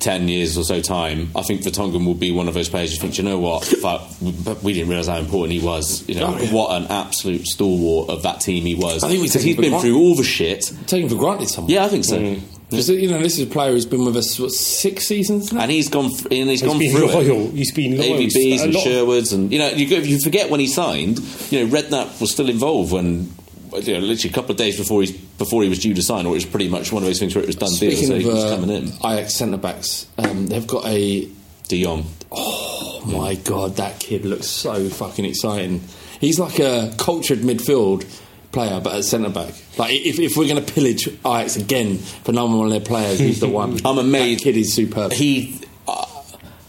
ten 0.01 0.29
years 0.29 0.59
or 0.59 0.65
so 0.65 0.81
time, 0.81 1.31
I 1.37 1.43
think 1.43 1.63
Vertonghen 1.63 2.05
will 2.07 2.15
be 2.15 2.31
one 2.33 2.49
of 2.49 2.55
those 2.55 2.69
players. 2.69 2.93
You 2.93 2.99
think, 2.99 3.19
you 3.19 3.25
know 3.25 3.39
what? 3.39 3.65
Fuck, 3.83 4.03
we, 4.21 4.33
but 4.33 4.63
we 4.63 4.73
didn't 4.73 4.89
realise 4.89 5.07
how 5.07 5.19
important 5.19 5.53
he 5.53 5.65
was. 5.65 6.07
You 6.09 6.17
know, 6.17 6.35
Oh, 6.37 6.39
yeah. 6.43 6.53
what 6.53 6.81
an 6.81 6.89
absolute 6.91 7.47
stalwart 7.47 8.11
of 8.11 8.23
that 8.25 8.41
team 8.41 8.65
he 8.65 8.75
was. 8.75 9.05
I 9.05 9.09
think 9.09 9.21
we 9.21 9.29
because 9.29 9.43
take 9.43 9.49
he's 9.49 9.57
been 9.57 9.71
granted. 9.71 9.89
through 9.89 9.99
all 9.99 10.15
the 10.17 10.25
shit. 10.25 10.73
Taken 10.87 11.09
for 11.09 11.17
granted, 11.17 11.49
someone. 11.49 11.71
Yeah, 11.71 11.85
I 11.85 11.89
think 11.89 12.05
so. 12.05 12.19
Mm. 12.19 12.41
Because, 12.71 12.89
you 12.89 13.11
know, 13.11 13.19
this 13.21 13.37
is 13.37 13.49
a 13.49 13.51
player 13.51 13.73
who's 13.73 13.85
been 13.85 14.05
with 14.05 14.17
us 14.17 14.39
what 14.39 14.53
six 14.53 15.07
seasons 15.09 15.53
now, 15.53 15.63
and 15.63 15.71
he's 15.73 15.89
gone 15.89 16.07
f- 16.07 16.27
and 16.27 16.33
he's 16.49 16.61
He's 16.61 16.63
gone 16.63 16.79
been 16.79 16.93
through 16.97 17.09
loyal. 17.09 17.47
it. 17.49 17.55
He's 17.55 17.73
been 17.73 17.99
loyal. 17.99 18.19
AVBs 18.21 18.61
A 18.61 18.65
and 18.65 18.75
Sherwoods 18.75 19.33
and 19.33 19.53
you 19.53 19.59
know 19.59 19.71
you, 19.71 19.89
go, 19.89 19.97
you 19.97 20.21
forget 20.21 20.51
when 20.51 20.61
he 20.61 20.69
signed. 20.69 21.19
You 21.51 21.67
know 21.67 21.75
Redknapp 21.77 22.21
was 22.21 22.31
still 22.31 22.49
involved 22.49 22.93
when. 22.93 23.33
You 23.73 23.95
know, 23.95 24.01
literally 24.01 24.31
a 24.31 24.35
couple 24.35 24.51
of 24.51 24.57
days 24.57 24.77
before 24.77 25.03
he 25.03 25.13
before 25.39 25.63
he 25.63 25.69
was 25.69 25.79
due 25.79 25.95
to 25.95 26.03
sign, 26.03 26.27
or 26.27 26.31
it 26.31 26.35
was 26.35 26.47
pretty 26.47 26.69
much 26.69 26.93
one 26.93 27.03
of 27.03 27.07
those 27.07 27.19
things 27.19 27.35
where 27.35 27.43
it 27.43 27.47
was 27.47 27.57
done 27.57 27.71
deal, 27.71 27.91
Speaking 27.93 28.07
so 28.09 28.15
he 28.17 28.29
of 28.29 28.35
was 28.35 28.45
uh, 28.45 28.57
coming 28.57 28.71
in. 28.71 28.89
Ajax 29.05 29.35
centre 29.35 29.57
backs, 29.57 30.07
um, 30.19 30.47
they've 30.47 30.67
got 30.67 30.87
a 30.87 31.29
De 31.69 31.83
Jong. 31.85 32.05
Oh 32.33 33.03
my 33.07 33.35
god, 33.37 33.77
that 33.77 33.99
kid 34.01 34.25
looks 34.25 34.47
so 34.47 34.89
fucking 34.89 35.25
exciting. 35.25 35.83
He's 36.21 36.39
like 36.39 36.59
a 36.59 36.93
cultured 36.99 37.39
midfield 37.41 38.05
player, 38.53 38.81
but 38.81 38.95
at 38.95 39.05
centre 39.05 39.31
back. 39.31 39.55
Like 39.79 39.93
if, 39.93 40.19
if 40.19 40.37
we're 40.37 40.49
going 40.49 40.65
to 40.65 40.73
pillage 40.73 41.07
Ajax 41.09 41.57
again 41.57 41.99
for 41.99 42.33
number 42.33 42.57
one 42.57 42.67
of 42.67 42.73
their 42.73 42.81
players, 42.81 43.19
he's 43.19 43.41
the 43.41 43.49
one. 43.49 43.79
I'm 43.85 43.99
amazed. 43.99 44.41
That 44.41 44.45
kid 44.45 44.57
is 44.57 44.75
superb. 44.75 45.13
He. 45.13 45.61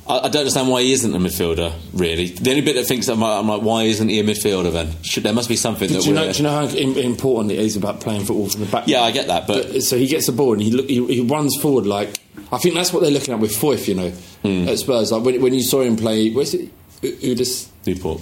I 0.08 0.18
I 0.20 0.30
don't 0.30 0.38
understand 0.42 0.68
why 0.70 0.82
he 0.82 0.94
isn't 0.94 1.14
a 1.14 1.18
midfielder. 1.20 1.74
Really, 1.94 2.28
the 2.28 2.50
only 2.50 2.62
bit 2.62 2.76
that 2.76 2.86
thinks 2.86 3.08
I'm, 3.08 3.24
I'm 3.24 3.48
like, 3.48 3.62
why 3.62 3.84
isn't 3.84 4.10
he 4.10 4.20
a 4.20 4.24
midfielder? 4.24 4.72
Then 4.72 5.02
Should, 5.04 5.24
there 5.24 5.34
must 5.34 5.50
be 5.50 5.56
something 5.56 5.88
do, 5.88 5.96
that 5.96 6.06
you 6.06 6.14
know, 6.14 6.32
do 6.32 6.38
you 6.38 6.44
know 6.44 6.68
how 6.68 6.76
important 6.76 7.52
it 7.52 7.60
is 7.60 7.76
about 7.78 8.02
playing 8.02 8.26
football 8.26 8.50
from 8.50 8.62
the 8.62 8.68
back? 8.68 8.88
Yeah, 8.88 9.02
I 9.02 9.12
get 9.12 9.28
that, 9.28 9.48
but- 9.48 9.82
so 9.84 9.98
he 9.98 10.08
gets 10.08 10.26
the 10.26 10.32
ball 10.32 10.54
and 10.54 10.62
he, 10.62 10.72
look, 10.72 10.88
he 10.90 11.06
he 11.14 11.22
runs 11.22 11.56
forward 11.62 11.86
like 11.86 12.10
I 12.52 12.58
think 12.58 12.76
that's 12.76 12.92
what 12.92 13.02
they're 13.02 13.12
looking 13.12 13.34
at 13.34 13.40
with 13.40 13.52
Foyth, 13.52 13.88
you 13.88 13.96
know, 13.96 14.10
Hmm. 14.44 14.68
at 14.68 14.80
Spurs. 14.80 15.12
Like 15.12 15.24
when, 15.24 15.42
when 15.42 15.54
you 15.54 15.64
saw 15.64 15.82
him 15.82 15.96
play, 15.96 16.32
where's 16.32 16.54
it? 16.54 16.70
Udis. 17.02 17.68
Newport. 17.86 18.22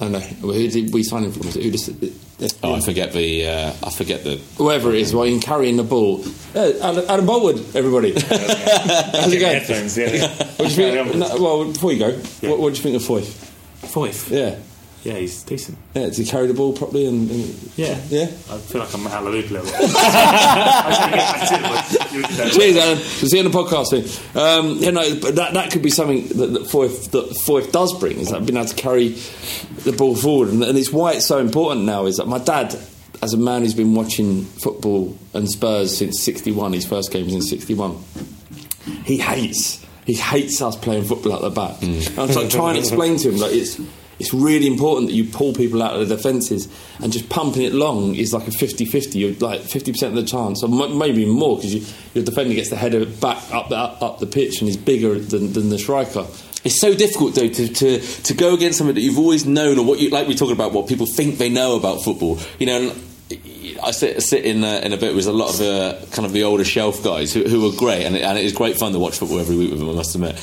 I 0.00 0.08
know. 0.08 0.18
Who 0.20 0.68
did 0.68 0.92
we 0.92 1.02
sign 1.02 1.24
him 1.24 1.32
from? 1.32 1.48
Is 1.48 1.56
it 1.56 1.72
Udis? 1.72 2.58
Oh, 2.62 2.74
I 2.74 2.80
forget 2.80 3.12
the. 3.12 3.46
Uh, 3.46 3.72
I 3.82 3.90
forget 3.90 4.24
the. 4.24 4.36
whoever 4.58 4.90
it 4.90 4.96
is, 4.96 5.14
while 5.14 5.24
he's 5.24 5.42
carrying 5.42 5.76
the 5.78 5.84
ball. 5.84 6.22
Uh, 6.54 6.72
Adam, 6.82 7.04
Adam 7.08 7.26
Bolwood, 7.26 7.74
everybody. 7.74 8.12
How's 8.20 9.32
it 9.32 9.40
going? 9.40 9.54
Headphones, 9.56 9.96
yeah. 9.96 10.28
What 10.56 10.56
do 10.58 10.64
you 10.64 10.70
think? 11.04 11.14
No, 11.16 11.42
well, 11.42 11.72
before 11.72 11.92
you 11.92 11.98
go, 11.98 12.12
what, 12.48 12.58
what 12.58 12.74
do 12.74 12.76
you 12.76 12.82
think 12.82 12.96
of 12.96 13.02
Foyth? 13.02 13.52
Foyth. 13.82 14.30
Yeah. 14.30 14.58
Yeah, 15.06 15.18
he's 15.18 15.44
decent. 15.44 15.78
Yeah, 15.94 16.06
does 16.06 16.16
he 16.16 16.24
carry 16.24 16.48
the 16.48 16.54
ball 16.54 16.72
properly? 16.72 17.06
And, 17.06 17.30
and 17.30 17.70
Yeah. 17.76 17.96
yeah. 18.08 18.24
I 18.24 18.58
feel 18.58 18.80
like 18.80 18.92
I'm 18.92 19.06
out 19.06 19.24
of 19.24 19.26
the 19.26 19.30
loop 19.30 19.50
a 19.50 19.54
little 19.54 19.70
bit. 19.70 19.72
Cheers, 22.52 22.76
Alan. 22.76 22.98
We'll 22.98 23.04
see 23.30 23.38
you 23.38 23.44
on 23.44 23.50
the 23.52 23.56
podcast 23.56 23.86
soon. 23.86 24.04
Um, 24.36 24.78
you 24.78 24.90
know, 24.90 25.08
but 25.20 25.36
that, 25.36 25.54
that 25.54 25.70
could 25.70 25.82
be 25.82 25.90
something 25.90 26.26
that, 26.28 26.46
that 26.46 26.62
Foyth 26.62 27.12
that 27.12 27.30
Foyth 27.46 27.70
does 27.70 27.96
bring 28.00 28.18
is 28.18 28.30
that 28.30 28.44
being 28.46 28.56
able 28.56 28.66
to 28.68 28.74
carry 28.74 29.10
the 29.84 29.92
ball 29.96 30.16
forward, 30.16 30.48
and, 30.48 30.64
and 30.64 30.76
it's 30.76 30.90
why 30.90 31.12
it's 31.12 31.26
so 31.26 31.38
important 31.38 31.86
now. 31.86 32.06
Is 32.06 32.16
that 32.16 32.26
my 32.26 32.38
dad, 32.38 32.76
as 33.22 33.32
a 33.32 33.36
man 33.38 33.62
who's 33.62 33.74
been 33.74 33.94
watching 33.94 34.42
football 34.44 35.16
and 35.34 35.48
Spurs 35.48 35.96
since 35.96 36.20
'61, 36.20 36.72
his 36.72 36.84
first 36.84 37.12
game 37.12 37.26
was 37.26 37.34
in 37.34 37.42
'61. 37.42 37.96
He 39.04 39.18
hates 39.18 39.86
he 40.04 40.14
hates 40.14 40.60
us 40.62 40.74
playing 40.76 41.04
football 41.04 41.34
at 41.34 41.42
the 41.42 41.50
back. 41.50 41.80
And 41.82 41.96
I'm 42.18 42.28
like 42.34 42.50
trying 42.50 42.74
to 42.74 42.80
explain 42.80 43.18
to 43.18 43.28
him 43.30 43.38
that 43.38 43.52
it's 43.52 43.80
it's 44.18 44.32
really 44.32 44.66
important 44.66 45.08
that 45.08 45.14
you 45.14 45.24
pull 45.24 45.52
people 45.52 45.82
out 45.82 45.94
of 45.94 46.08
the 46.08 46.16
defences 46.16 46.68
and 47.02 47.12
just 47.12 47.28
pumping 47.28 47.62
it 47.62 47.72
long 47.72 48.14
is 48.14 48.32
like 48.32 48.48
a 48.48 48.50
50-50 48.50 49.14
you're 49.14 49.48
like 49.48 49.60
50% 49.60 50.08
of 50.08 50.14
the 50.14 50.22
chance 50.24 50.62
or 50.62 50.70
m- 50.70 50.98
maybe 50.98 51.26
more 51.26 51.56
because 51.56 51.74
you, 51.74 51.84
your 52.14 52.24
defender 52.24 52.54
gets 52.54 52.70
the 52.70 52.76
header 52.76 53.04
back 53.04 53.42
up 53.52 53.70
up, 53.70 54.02
up 54.02 54.18
the 54.18 54.26
pitch 54.26 54.60
and 54.60 54.68
he's 54.68 54.76
bigger 54.76 55.18
than, 55.18 55.52
than 55.52 55.68
the 55.68 55.78
striker 55.78 56.26
It's 56.64 56.80
so 56.80 56.94
difficult 56.94 57.34
though 57.34 57.48
to, 57.48 57.68
to, 57.68 58.00
to 58.00 58.34
go 58.34 58.54
against 58.54 58.78
something 58.78 58.94
that 58.94 59.00
you've 59.00 59.18
always 59.18 59.46
known 59.46 59.78
or 59.78 59.84
what 59.84 60.00
you 60.00 60.10
like. 60.10 60.26
We're 60.26 60.34
talking 60.34 60.56
about 60.56 60.72
what 60.72 60.88
people 60.88 61.06
think 61.06 61.38
they 61.38 61.48
know 61.48 61.76
about 61.76 62.02
football. 62.02 62.40
You 62.58 62.66
know, 62.66 62.92
I 63.82 63.92
sit, 63.92 64.20
sit 64.22 64.44
in 64.44 64.64
uh, 64.64 64.80
in 64.82 64.92
a 64.92 64.96
bit 64.96 65.14
with 65.14 65.26
a 65.26 65.32
lot 65.32 65.54
of 65.54 65.60
uh, 65.60 66.04
kind 66.10 66.26
of 66.26 66.32
the 66.32 66.44
older 66.44 66.64
shelf 66.64 67.04
guys 67.04 67.32
who, 67.32 67.44
who 67.44 67.68
are 67.68 67.76
great, 67.76 68.04
and 68.04 68.16
it, 68.16 68.22
and 68.22 68.38
it 68.38 68.44
is 68.44 68.52
great 68.52 68.78
fun 68.78 68.92
to 68.92 68.98
watch 68.98 69.18
football 69.18 69.38
every 69.38 69.56
week 69.56 69.70
with 69.70 69.78
them. 69.78 69.88
I 69.90 69.92
must 69.92 70.14
admit. 70.14 70.36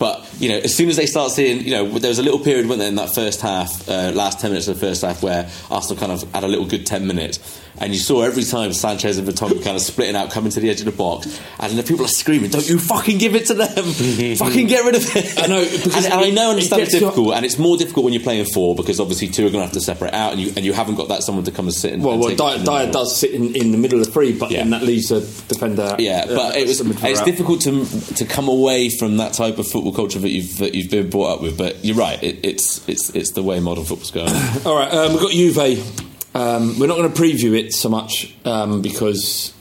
But 0.00 0.26
you 0.40 0.48
know, 0.48 0.56
as 0.56 0.74
soon 0.74 0.88
as 0.88 0.96
they 0.96 1.04
start 1.04 1.30
seeing, 1.30 1.60
you 1.60 1.72
know, 1.72 1.86
there 1.98 2.08
was 2.08 2.18
a 2.18 2.22
little 2.22 2.40
period, 2.40 2.64
wasn't 2.66 2.80
there, 2.80 2.88
in 2.88 2.94
that 2.96 3.14
first 3.14 3.42
half, 3.42 3.86
uh, 3.86 4.10
last 4.14 4.40
ten 4.40 4.50
minutes 4.50 4.66
of 4.66 4.80
the 4.80 4.86
first 4.86 5.02
half, 5.02 5.22
where 5.22 5.48
Arsenal 5.70 6.00
kind 6.00 6.10
of 6.10 6.22
had 6.32 6.42
a 6.42 6.48
little 6.48 6.64
good 6.64 6.86
ten 6.86 7.06
minutes, 7.06 7.38
and 7.76 7.92
you 7.92 7.98
saw 8.00 8.22
every 8.22 8.42
time 8.44 8.72
Sanchez 8.72 9.18
and 9.18 9.28
Vertonghen 9.28 9.62
kind 9.62 9.76
of 9.76 9.82
splitting 9.82 10.16
out, 10.16 10.30
coming 10.30 10.50
to 10.52 10.60
the 10.60 10.70
edge 10.70 10.80
of 10.80 10.86
the 10.86 10.92
box, 10.92 11.38
and 11.58 11.78
the 11.78 11.82
people 11.82 12.06
are 12.06 12.08
screaming, 12.08 12.48
"Don't 12.48 12.66
you 12.66 12.78
fucking 12.78 13.18
give 13.18 13.34
it 13.34 13.44
to 13.48 13.54
them! 13.54 13.68
fucking 14.36 14.68
get 14.68 14.86
rid 14.86 14.94
of 14.94 15.04
it!" 15.16 15.38
I 15.38 15.46
know, 15.48 15.60
and, 15.60 15.70
because 15.84 16.06
and 16.06 16.14
I 16.14 16.30
know, 16.30 16.44
I 16.44 16.46
it 16.46 16.50
understand 16.50 16.82
it's 16.82 16.92
gets 16.92 17.00
your- 17.02 17.10
difficult, 17.10 17.34
and 17.36 17.44
it's 17.44 17.58
more 17.58 17.76
difficult 17.76 18.04
when 18.04 18.14
you're 18.14 18.22
playing 18.22 18.46
four 18.46 18.74
because 18.74 19.00
obviously 19.00 19.28
two 19.28 19.42
are 19.46 19.50
going 19.50 19.60
to 19.60 19.66
have 19.66 19.74
to 19.74 19.82
separate 19.82 20.14
out, 20.14 20.32
and 20.32 20.40
you 20.40 20.50
and 20.56 20.64
you 20.64 20.72
haven't 20.72 20.94
got 20.94 21.08
that 21.08 21.22
someone 21.24 21.44
to 21.44 21.52
come 21.52 21.66
and 21.66 21.74
sit 21.74 21.92
and 21.92 22.02
well, 22.02 22.14
and 22.14 22.22
well 22.22 22.34
Dier, 22.56 22.62
it 22.62 22.64
Dier 22.64 22.90
does 22.90 23.14
sit 23.14 23.32
in, 23.32 23.54
in 23.54 23.70
the 23.70 23.76
middle 23.78 24.00
of 24.00 24.06
the 24.06 24.12
three 24.12 24.32
but 24.32 24.50
Yeah. 24.50 24.60
then 24.60 24.70
that 24.70 24.82
leaves 24.82 25.10
a 25.10 25.20
defender 25.20 25.94
Yeah, 25.98 26.24
uh, 26.26 26.34
but 26.34 26.56
it 26.56 26.66
was 26.66 26.80
it's 26.80 27.20
difficult 27.22 27.60
to 27.62 27.84
to 28.14 28.24
come 28.24 28.48
away 28.48 28.88
from 28.88 29.18
that 29.18 29.34
type 29.34 29.58
of 29.58 29.66
football 29.68 29.89
culture 29.92 30.18
that 30.18 30.30
you've 30.30 30.58
that 30.58 30.74
you've 30.74 30.90
been 30.90 31.10
brought 31.10 31.36
up 31.36 31.42
with. 31.42 31.56
But 31.58 31.84
you're 31.84 31.96
right, 31.96 32.22
it, 32.22 32.38
it's 32.44 32.86
it's 32.88 33.10
it's 33.10 33.32
the 33.32 33.42
way 33.42 33.60
modern 33.60 33.84
football's 33.84 34.10
going. 34.10 34.28
All 34.66 34.76
right, 34.76 34.92
um, 34.92 35.12
we've 35.12 35.22
got 35.22 35.30
Juve. 35.32 35.96
Um, 36.34 36.78
we're 36.78 36.86
not 36.86 36.96
going 36.96 37.12
to 37.12 37.20
preview 37.22 37.58
it 37.58 37.72
so 37.72 37.88
much 37.88 38.34
um, 38.44 38.82
because. 38.82 39.52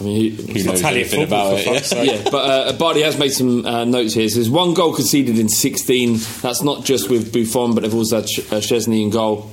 I 0.00 0.04
mean, 0.04 0.30
Who 0.36 0.42
he, 0.44 0.62
knows 0.62 0.78
Italian 0.78 1.00
anything 1.00 1.20
football, 1.22 1.48
about 1.56 1.58
it? 1.60 1.66
yeah. 1.66 1.80
sake. 1.80 2.10
yeah, 2.24 2.30
but 2.30 2.36
uh, 2.36 2.72
Bardi 2.78 3.02
has 3.02 3.18
made 3.18 3.30
some 3.32 3.66
uh, 3.66 3.84
notes 3.84 4.14
here. 4.14 4.26
It 4.26 4.30
says 4.30 4.48
one 4.48 4.72
goal 4.72 4.94
conceded 4.94 5.40
in 5.40 5.48
16. 5.48 6.18
That's 6.40 6.62
not 6.62 6.84
just 6.84 7.10
with 7.10 7.32
Buffon, 7.32 7.74
but 7.74 7.82
they've 7.82 7.92
also 7.92 8.20
had 8.20 8.26
Ch- 8.28 8.38
uh, 8.38 8.60
Szczesny 8.60 9.02
in 9.02 9.10
goal. 9.10 9.50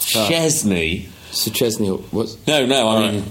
Szczesny. 0.00 1.06
So 1.30 1.50
Szczesny, 1.50 1.98
what? 2.12 2.36
No, 2.46 2.66
no, 2.66 2.76
I 2.76 2.78
All 2.94 3.12
mean, 3.12 3.24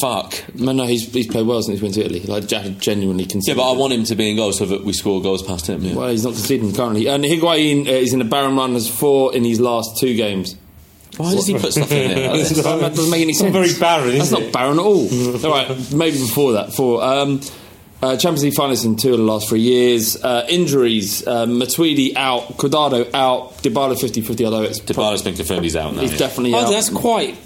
fuck. 0.00 0.34
No, 0.54 0.72
no, 0.72 0.86
he's, 0.86 1.12
he's 1.12 1.26
played 1.26 1.46
well 1.46 1.62
since 1.62 1.78
he 1.78 1.82
went 1.84 1.94
to 1.94 2.00
Italy. 2.04 2.20
Like, 2.20 2.46
ge- 2.46 2.78
genuinely 2.78 3.24
conceded. 3.26 3.56
Yeah, 3.58 3.62
but 3.64 3.72
I 3.72 3.76
want 3.76 3.92
him 3.92 4.04
to 4.04 4.14
be 4.14 4.30
in 4.30 4.36
goal 4.36 4.52
so 4.52 4.66
that 4.66 4.84
we 4.84 4.92
score 4.92 5.20
goals 5.22 5.42
past 5.42 5.66
him. 5.68 5.82
Yeah. 5.82 5.94
Well, 5.94 6.08
he's 6.08 6.24
not 6.24 6.34
conceding 6.34 6.72
currently. 6.74 7.08
And 7.08 7.24
Higuain 7.24 7.86
uh, 7.86 7.90
is 7.90 8.12
in 8.14 8.20
a 8.20 8.24
barren 8.24 8.56
run 8.56 8.74
as 8.76 8.88
four 8.88 9.34
in 9.34 9.44
his 9.44 9.60
last 9.60 9.98
two 9.98 10.14
games. 10.14 10.56
Why 11.18 11.34
does 11.34 11.46
he 11.46 11.54
put 11.58 11.72
stuff 11.72 11.92
in 11.92 12.08
there? 12.14 12.28
That's- 12.32 12.50
that 12.62 12.94
doesn't 12.94 13.10
make 13.10 13.20
any 13.22 13.34
sense. 13.34 13.52
very 13.52 13.72
barren, 13.78 14.12
That's 14.16 14.32
isn't 14.32 14.42
it? 14.44 14.52
barren 14.52 14.78
at 14.78 14.84
all. 14.84 15.08
all 15.44 15.50
right, 15.50 15.92
maybe 15.92 16.18
before 16.18 16.52
that. 16.52 16.72
Four. 16.72 17.02
Um, 17.02 17.40
uh, 18.02 18.16
Champions 18.16 18.42
League 18.42 18.54
finalists 18.54 18.84
in 18.84 18.96
two 18.96 19.12
of 19.12 19.18
the 19.18 19.24
last 19.24 19.48
three 19.48 19.60
years. 19.60 20.16
Uh, 20.24 20.44
injuries: 20.48 21.24
uh, 21.24 21.46
Matuidi 21.46 22.16
out, 22.16 22.56
Cuadrado 22.56 23.08
out, 23.14 23.58
Dybala 23.62 23.94
50-50, 23.94 24.44
Although 24.44 24.62
it's 24.62 24.80
Dybala's 24.80 25.22
been 25.22 25.36
confirmed 25.36 25.62
he's 25.62 25.76
out 25.76 25.94
now. 25.94 26.00
he's 26.00 26.10
yeah. 26.12 26.18
definitely 26.18 26.52
Oh, 26.54 26.64
out. 26.64 26.70
that's 26.70 26.88
quite 26.90 27.36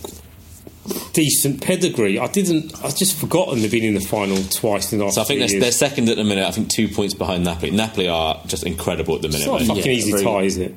decent 1.17 1.63
pedigree. 1.63 2.19
I 2.21 2.29
didn't. 2.29 2.73
I 2.85 2.91
just 2.91 3.17
forgotten 3.19 3.61
they've 3.63 3.71
been 3.71 3.83
in 3.85 3.95
the 3.95 4.01
final 4.01 4.37
twice 4.45 4.93
in 4.93 4.99
the 4.99 5.07
last. 5.07 5.15
So 5.17 5.23
I 5.23 5.25
think 5.25 5.41
they're, 5.41 5.49
years. 5.51 5.63
they're 5.63 5.73
second 5.73 6.09
at 6.11 6.17
the 6.17 6.25
minute. 6.25 6.47
I 6.47 6.51
think 6.53 6.69
two 6.69 6.87
points 6.89 7.15
behind 7.15 7.43
Napoli. 7.45 7.71
Napoli 7.73 8.07
are 8.09 8.41
just 8.47 8.65
incredible 8.65 9.17
at 9.17 9.23
the 9.23 9.29
minute. 9.29 9.41
It's 9.41 9.51
not 9.51 9.63
a 9.63 9.65
fucking 9.65 9.85
Yeah, 9.85 9.91
easy 9.91 10.13
very- 10.13 10.23
tie, 10.25 10.43
is 10.43 10.59
it? 10.59 10.75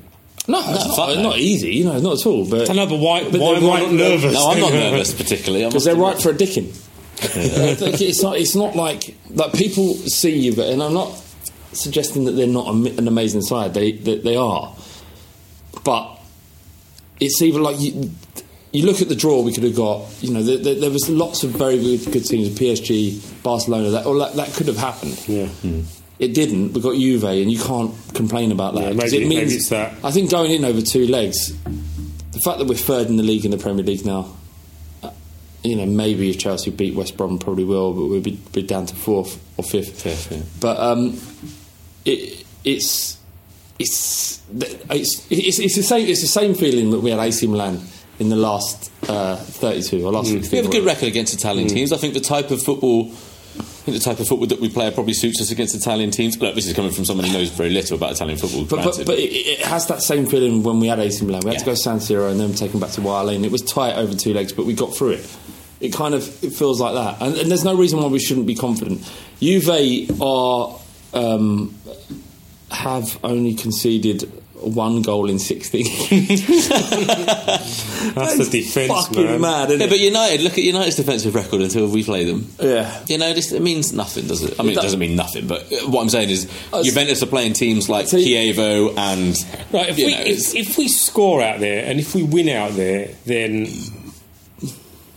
no, 0.48 0.58
it's 0.74 0.96
fuck 0.96 1.14
not, 1.16 1.22
not 1.22 1.38
easy. 1.38 1.74
You 1.76 1.84
know, 1.84 2.00
not 2.00 2.18
at 2.20 2.26
all. 2.26 2.48
But 2.48 2.70
I 2.70 2.72
know, 2.72 2.86
but 2.86 2.98
why? 2.98 3.22
But 3.30 3.40
why 3.40 3.60
they're 3.60 3.68
am 3.68 3.70
I 3.70 3.80
not 3.82 3.92
nervous? 3.92 4.32
No, 4.34 4.50
I'm 4.50 4.60
not 4.60 4.72
nervous 4.84 5.12
particularly. 5.14 5.66
Because 5.66 5.84
they're 5.84 5.94
right 5.94 6.20
for 6.20 6.30
a 6.30 6.34
dicking. 6.34 6.74
Like, 7.22 8.00
it's 8.00 8.22
not. 8.22 8.38
It's 8.38 8.56
not 8.56 8.74
like 8.74 9.14
like 9.28 9.52
people 9.52 9.92
see 9.94 10.38
you, 10.38 10.56
but 10.56 10.68
and 10.68 10.82
I'm 10.82 10.94
not 10.94 11.12
suggesting 11.72 12.24
that 12.24 12.32
they're 12.32 12.46
not 12.46 12.66
an 12.74 13.06
amazing 13.06 13.42
side. 13.42 13.74
They, 13.74 13.92
they 13.92 14.16
they 14.18 14.36
are, 14.36 14.74
but 15.84 16.18
it's 17.20 17.42
even 17.42 17.62
like 17.62 17.78
you. 17.78 18.10
You 18.72 18.86
look 18.86 19.02
at 19.02 19.08
the 19.08 19.16
draw 19.16 19.40
we 19.42 19.52
could 19.52 19.64
have 19.64 19.74
got. 19.74 20.06
You 20.22 20.32
know, 20.32 20.42
there, 20.42 20.58
there, 20.58 20.74
there 20.76 20.90
was 20.90 21.08
lots 21.10 21.42
of 21.42 21.50
very 21.50 21.78
good, 21.78 22.12
good 22.12 22.24
teams, 22.24 22.50
PSG, 22.50 23.42
Barcelona. 23.42 23.90
That, 23.90 24.06
or 24.06 24.16
that 24.18 24.34
that 24.34 24.52
could 24.54 24.68
have 24.68 24.76
happened. 24.76 25.20
Yeah. 25.28 25.48
It 26.20 26.34
didn't. 26.34 26.74
We 26.74 26.80
got 26.80 26.94
Juve, 26.96 27.24
and 27.24 27.50
you 27.50 27.58
can't 27.58 27.92
complain 28.14 28.52
about 28.52 28.74
that. 28.74 28.94
Yeah, 28.94 29.00
'cause 29.00 29.10
maybe- 29.12 29.24
it 29.24 29.28
means, 29.28 29.42
maybe 29.42 29.54
it's 29.54 29.68
that. 29.70 29.94
I 30.04 30.10
think 30.12 30.30
going 30.30 30.52
in 30.52 30.64
over 30.64 30.82
two 30.82 31.06
legs, 31.06 31.52
the 32.32 32.40
fact 32.44 32.58
that 32.58 32.66
we're 32.68 32.74
third 32.76 33.08
in 33.08 33.16
the 33.16 33.22
league 33.22 33.44
in 33.44 33.50
the 33.50 33.56
Premier 33.58 33.82
League 33.84 34.04
now, 34.04 34.36
uh, 35.02 35.10
you 35.64 35.74
know, 35.76 35.86
maybe 35.86 36.28
if 36.30 36.38
Chelsea 36.38 36.70
beat 36.70 36.94
West 36.94 37.16
Brom, 37.16 37.38
probably 37.38 37.64
will, 37.64 37.92
but 37.94 38.04
we'll 38.06 38.20
be, 38.20 38.38
be 38.52 38.62
down 38.62 38.86
to 38.86 38.94
fourth 38.94 39.40
or 39.56 39.64
fifth. 39.64 40.02
Fifth, 40.02 40.30
yeah. 40.30 40.42
But 40.60 40.78
um, 40.78 41.18
it, 42.04 42.44
it's 42.64 43.16
it's 43.78 44.40
it's 44.90 45.26
it's 45.30 45.58
it's 45.58 45.74
the 45.76 45.82
same 45.82 46.06
it's 46.06 46.20
the 46.20 46.26
same 46.28 46.54
feeling 46.54 46.90
that 46.90 47.00
we 47.00 47.10
had 47.10 47.18
AC 47.18 47.46
Milan 47.46 47.80
in 48.20 48.28
the 48.28 48.36
last 48.36 48.92
uh, 49.08 49.36
32 49.36 50.06
or 50.06 50.12
last 50.12 50.28
16. 50.28 50.48
Mm. 50.48 50.52
We 50.52 50.56
have 50.58 50.66
a 50.66 50.70
good 50.70 50.84
record 50.84 51.08
against 51.08 51.34
Italian 51.34 51.68
teams. 51.68 51.92
I 51.92 51.96
think 51.96 52.14
the 52.14 52.20
type 52.20 52.50
of 52.50 52.62
football, 52.62 53.06
I 53.08 53.62
think 53.62 53.96
the 53.96 54.04
type 54.04 54.20
of 54.20 54.28
football 54.28 54.46
that 54.48 54.60
we 54.60 54.68
play 54.68 54.90
probably 54.90 55.14
suits 55.14 55.40
us 55.40 55.50
against 55.50 55.74
Italian 55.74 56.10
teams. 56.10 56.38
Look, 56.38 56.54
this 56.54 56.66
is 56.66 56.74
coming 56.74 56.92
from 56.92 57.06
someone 57.06 57.26
who 57.26 57.32
knows 57.32 57.48
very 57.48 57.70
little 57.70 57.96
about 57.96 58.12
Italian 58.12 58.36
football. 58.38 58.64
But, 58.66 58.84
but, 58.84 59.06
but 59.06 59.18
it, 59.18 59.32
it 59.32 59.58
has 59.66 59.86
that 59.88 60.02
same 60.02 60.26
feeling 60.26 60.62
when 60.62 60.78
we 60.80 60.86
had 60.88 60.98
AC 61.00 61.24
Milan. 61.24 61.40
We 61.44 61.50
had 61.50 61.60
to 61.60 61.64
Yeah. 61.64 61.72
go 61.72 61.74
San 61.74 61.96
Siro 61.98 62.30
and 62.30 62.38
then 62.38 62.52
take 62.54 62.72
them 62.72 62.80
back 62.80 62.90
to 62.92 63.00
Wild 63.00 63.28
Lane. 63.28 63.44
It 63.44 63.50
was 63.50 63.62
tight 63.62 63.96
over 63.96 64.14
two 64.14 64.34
legs, 64.34 64.52
but 64.52 64.66
we 64.66 64.74
got 64.74 64.94
through 64.94 65.12
it. 65.12 65.36
It 65.80 65.94
kind 65.94 66.14
of 66.14 66.44
it 66.44 66.52
feels 66.52 66.78
like 66.78 66.92
that, 66.92 67.22
and, 67.26 67.34
and 67.38 67.50
there's 67.50 67.64
no 67.64 67.74
reason 67.74 68.00
why 68.02 68.08
we 68.08 68.18
shouldn't 68.18 68.46
be 68.46 68.54
confident. 68.54 69.00
Juve 69.40 70.20
are 70.20 70.78
um, 71.14 71.74
have 72.70 73.18
only 73.24 73.54
conceded 73.54 74.30
one 74.62 75.02
goal 75.02 75.28
in 75.30 75.38
16. 75.38 75.84
That's 78.14 78.38
the 78.38 78.48
defence, 78.50 78.92
fucking 79.06 79.24
man. 79.24 79.40
mad, 79.40 79.68
isn't 79.70 79.80
yeah, 79.80 79.86
it? 79.86 79.90
but 79.90 79.98
United, 80.00 80.40
look 80.42 80.52
at 80.54 80.64
United's 80.64 80.96
defensive 80.96 81.34
record 81.34 81.60
until 81.60 81.88
we 81.88 82.02
play 82.04 82.24
them. 82.24 82.46
Yeah. 82.60 83.04
You 83.06 83.18
know, 83.18 83.32
this, 83.32 83.52
it 83.52 83.62
means 83.62 83.92
nothing, 83.92 84.26
does 84.26 84.42
it? 84.42 84.58
I 84.58 84.62
mean, 84.62 84.72
it, 84.72 84.74
does. 84.76 84.84
doesn't 84.84 84.98
mean 85.00 85.16
nothing, 85.16 85.46
but 85.46 85.66
what 85.86 86.02
I'm 86.02 86.08
saying 86.08 86.30
is 86.30 86.50
Uh, 86.72 86.82
Juventus 86.82 87.22
are 87.22 87.26
playing 87.26 87.52
teams 87.54 87.88
like 87.88 88.06
so 88.06 88.16
Chievo 88.18 88.96
and. 88.96 89.36
Right, 89.72 89.88
if 89.88 89.98
you 89.98 90.06
we 90.06 90.14
know, 90.14 90.20
if, 90.22 90.54
if 90.54 90.78
we 90.78 90.88
score 90.88 91.42
out 91.42 91.60
there 91.60 91.84
and 91.86 92.00
if 92.00 92.14
we 92.14 92.22
win 92.22 92.48
out 92.48 92.72
there, 92.72 93.08
then 93.26 93.66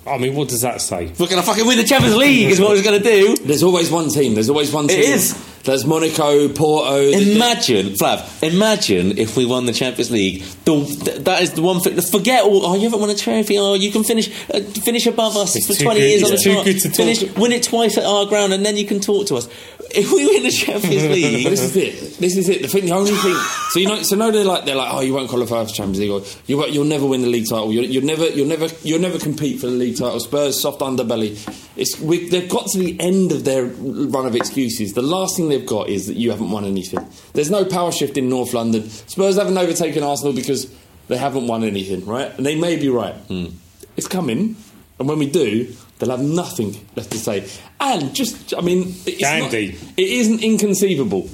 I 0.05 0.17
mean, 0.17 0.35
what 0.35 0.49
does 0.49 0.61
that 0.61 0.81
say? 0.81 1.07
we're 1.17 1.27
going 1.27 1.41
to 1.41 1.43
fucking 1.43 1.65
win 1.65 1.77
the 1.77 1.83
Champions 1.85 2.17
League, 2.17 2.49
is 2.49 2.59
what 2.59 2.71
we're 2.71 2.83
going 2.83 3.01
to 3.01 3.03
do. 3.03 3.35
There's 3.37 3.63
always 3.63 3.89
one 3.89 4.09
team. 4.09 4.33
There's 4.33 4.49
always 4.49 4.71
one 4.73 4.85
It 4.85 4.89
team. 5.01 5.13
is. 5.13 5.52
There's 5.63 5.85
Monaco, 5.85 6.49
Porto. 6.49 6.99
the- 7.11 7.35
Imagine, 7.35 7.93
Flav, 7.93 8.43
imagine 8.43 9.17
if 9.17 9.37
we 9.37 9.45
won 9.45 9.65
the 9.65 9.71
Champions 9.71 10.11
League. 10.11 10.43
The, 10.65 10.83
th- 10.83 11.17
that 11.23 11.41
is 11.41 11.53
the 11.53 11.61
one 11.61 11.79
thing. 11.79 11.99
Forget 12.01 12.43
all. 12.43 12.65
Oh, 12.65 12.75
you 12.75 12.81
haven't 12.81 12.99
won 12.99 13.09
a 13.09 13.15
trophy. 13.15 13.57
Oh, 13.57 13.73
you 13.73 13.89
can 13.91 14.03
finish 14.03 14.27
uh, 14.53 14.59
finish 14.59 15.05
above 15.07 15.37
us 15.37 15.55
It's 15.55 15.67
for 15.67 15.81
twenty 15.81 16.01
good- 16.01 16.09
years 16.09 16.23
on 16.23 16.29
the 16.29 16.33
it's 16.35 16.43
too 16.43 16.63
good 16.65 16.79
to 16.81 16.87
talk. 16.89 16.97
Finish, 16.97 17.37
win 17.37 17.51
it 17.53 17.63
twice 17.63 17.97
at 17.97 18.03
our 18.03 18.25
ground, 18.25 18.51
and 18.51 18.65
then 18.65 18.75
you 18.75 18.85
can 18.85 18.99
talk 18.99 19.27
to 19.27 19.35
us. 19.37 19.47
If 19.91 20.11
we 20.11 20.25
win 20.25 20.43
the 20.43 20.51
Champions 20.51 21.03
League, 21.13 21.47
this 21.47 21.61
is 21.61 21.75
it. 21.75 22.17
This 22.19 22.37
is 22.37 22.49
it. 22.49 22.61
The 22.61 22.67
thing, 22.67 22.85
the 22.85 22.93
only 22.93 23.11
thing. 23.11 23.35
So 23.69 23.79
you 23.79 23.87
know, 23.87 24.01
so 24.03 24.15
know 24.15 24.31
they're 24.31 24.45
like 24.45 24.65
they're 24.65 24.75
like, 24.75 24.93
oh, 24.93 25.01
you 25.01 25.13
won't 25.13 25.29
qualify 25.29 25.61
for 25.61 25.65
the 25.65 25.73
Champions 25.73 25.99
League, 25.99 26.11
or 26.11 26.21
you 26.47 26.65
you'll 26.67 26.85
never 26.85 27.05
win 27.05 27.21
the 27.21 27.27
league 27.27 27.47
title. 27.47 27.71
You'll, 27.71 27.85
you'll 27.85 28.05
never, 28.05 28.27
you'll 28.29 28.47
never, 28.47 28.67
you'll 28.83 29.01
never 29.01 29.19
compete 29.19 29.59
for 29.59 29.67
the 29.67 29.73
league 29.73 29.97
title. 29.97 30.19
Spurs 30.19 30.59
soft 30.61 30.81
underbelly. 30.81 31.37
It's 31.75 31.99
we, 31.99 32.29
they've 32.29 32.49
got 32.49 32.67
to 32.67 32.79
the 32.79 32.99
end 32.99 33.31
of 33.31 33.43
their 33.43 33.65
run 33.65 34.25
of 34.25 34.35
excuses. 34.35 34.93
The 34.93 35.01
last 35.01 35.37
thing 35.37 35.49
they've 35.49 35.65
got 35.65 35.89
is 35.89 36.07
that 36.07 36.15
you 36.15 36.31
haven't 36.31 36.49
won 36.51 36.65
anything. 36.65 37.05
There's 37.33 37.51
no 37.51 37.65
power 37.65 37.91
shift 37.91 38.17
in 38.17 38.29
North 38.29 38.53
London. 38.53 38.89
Spurs 38.89 39.37
haven't 39.37 39.57
overtaken 39.57 40.03
Arsenal 40.03 40.33
because 40.33 40.73
they 41.07 41.17
haven't 41.17 41.47
won 41.47 41.63
anything, 41.63 42.05
right? 42.05 42.35
And 42.37 42.45
they 42.45 42.55
may 42.55 42.75
be 42.77 42.89
right. 42.89 43.15
Hmm. 43.15 43.47
It's 43.95 44.07
coming, 44.07 44.55
and 44.99 45.07
when 45.07 45.19
we 45.19 45.29
do, 45.29 45.75
they'll 45.99 46.09
have 46.11 46.21
nothing 46.21 46.75
left 46.95 47.11
to 47.11 47.17
say. 47.17 47.47
And 47.79 48.13
just, 48.15 48.53
I 48.57 48.61
mean, 48.61 48.93
it's 49.05 49.19
not, 49.21 49.53
it 49.97 50.07
isn't 50.07 50.43
inconceivable 50.43 51.29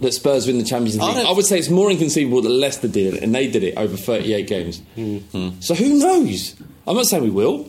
that 0.00 0.12
Spurs 0.12 0.46
win 0.46 0.58
the 0.58 0.64
Champions 0.64 0.98
League. 0.98 1.14
don't- 1.14 1.26
I, 1.26 1.32
would 1.32 1.46
say 1.46 1.58
it's 1.58 1.68
more 1.70 1.90
inconceivable 1.90 2.42
that 2.42 2.48
Leicester 2.50 2.88
did 2.88 3.14
it, 3.14 3.22
and 3.22 3.34
they 3.34 3.48
did 3.48 3.64
it 3.64 3.76
over 3.76 3.96
38 3.96 4.46
games. 4.46 4.80
Hmm. 4.94 5.50
So 5.60 5.74
who 5.74 5.98
knows? 5.98 6.54
I'm 6.86 6.96
not 6.96 7.06
saying 7.06 7.22
we 7.24 7.30
will. 7.30 7.68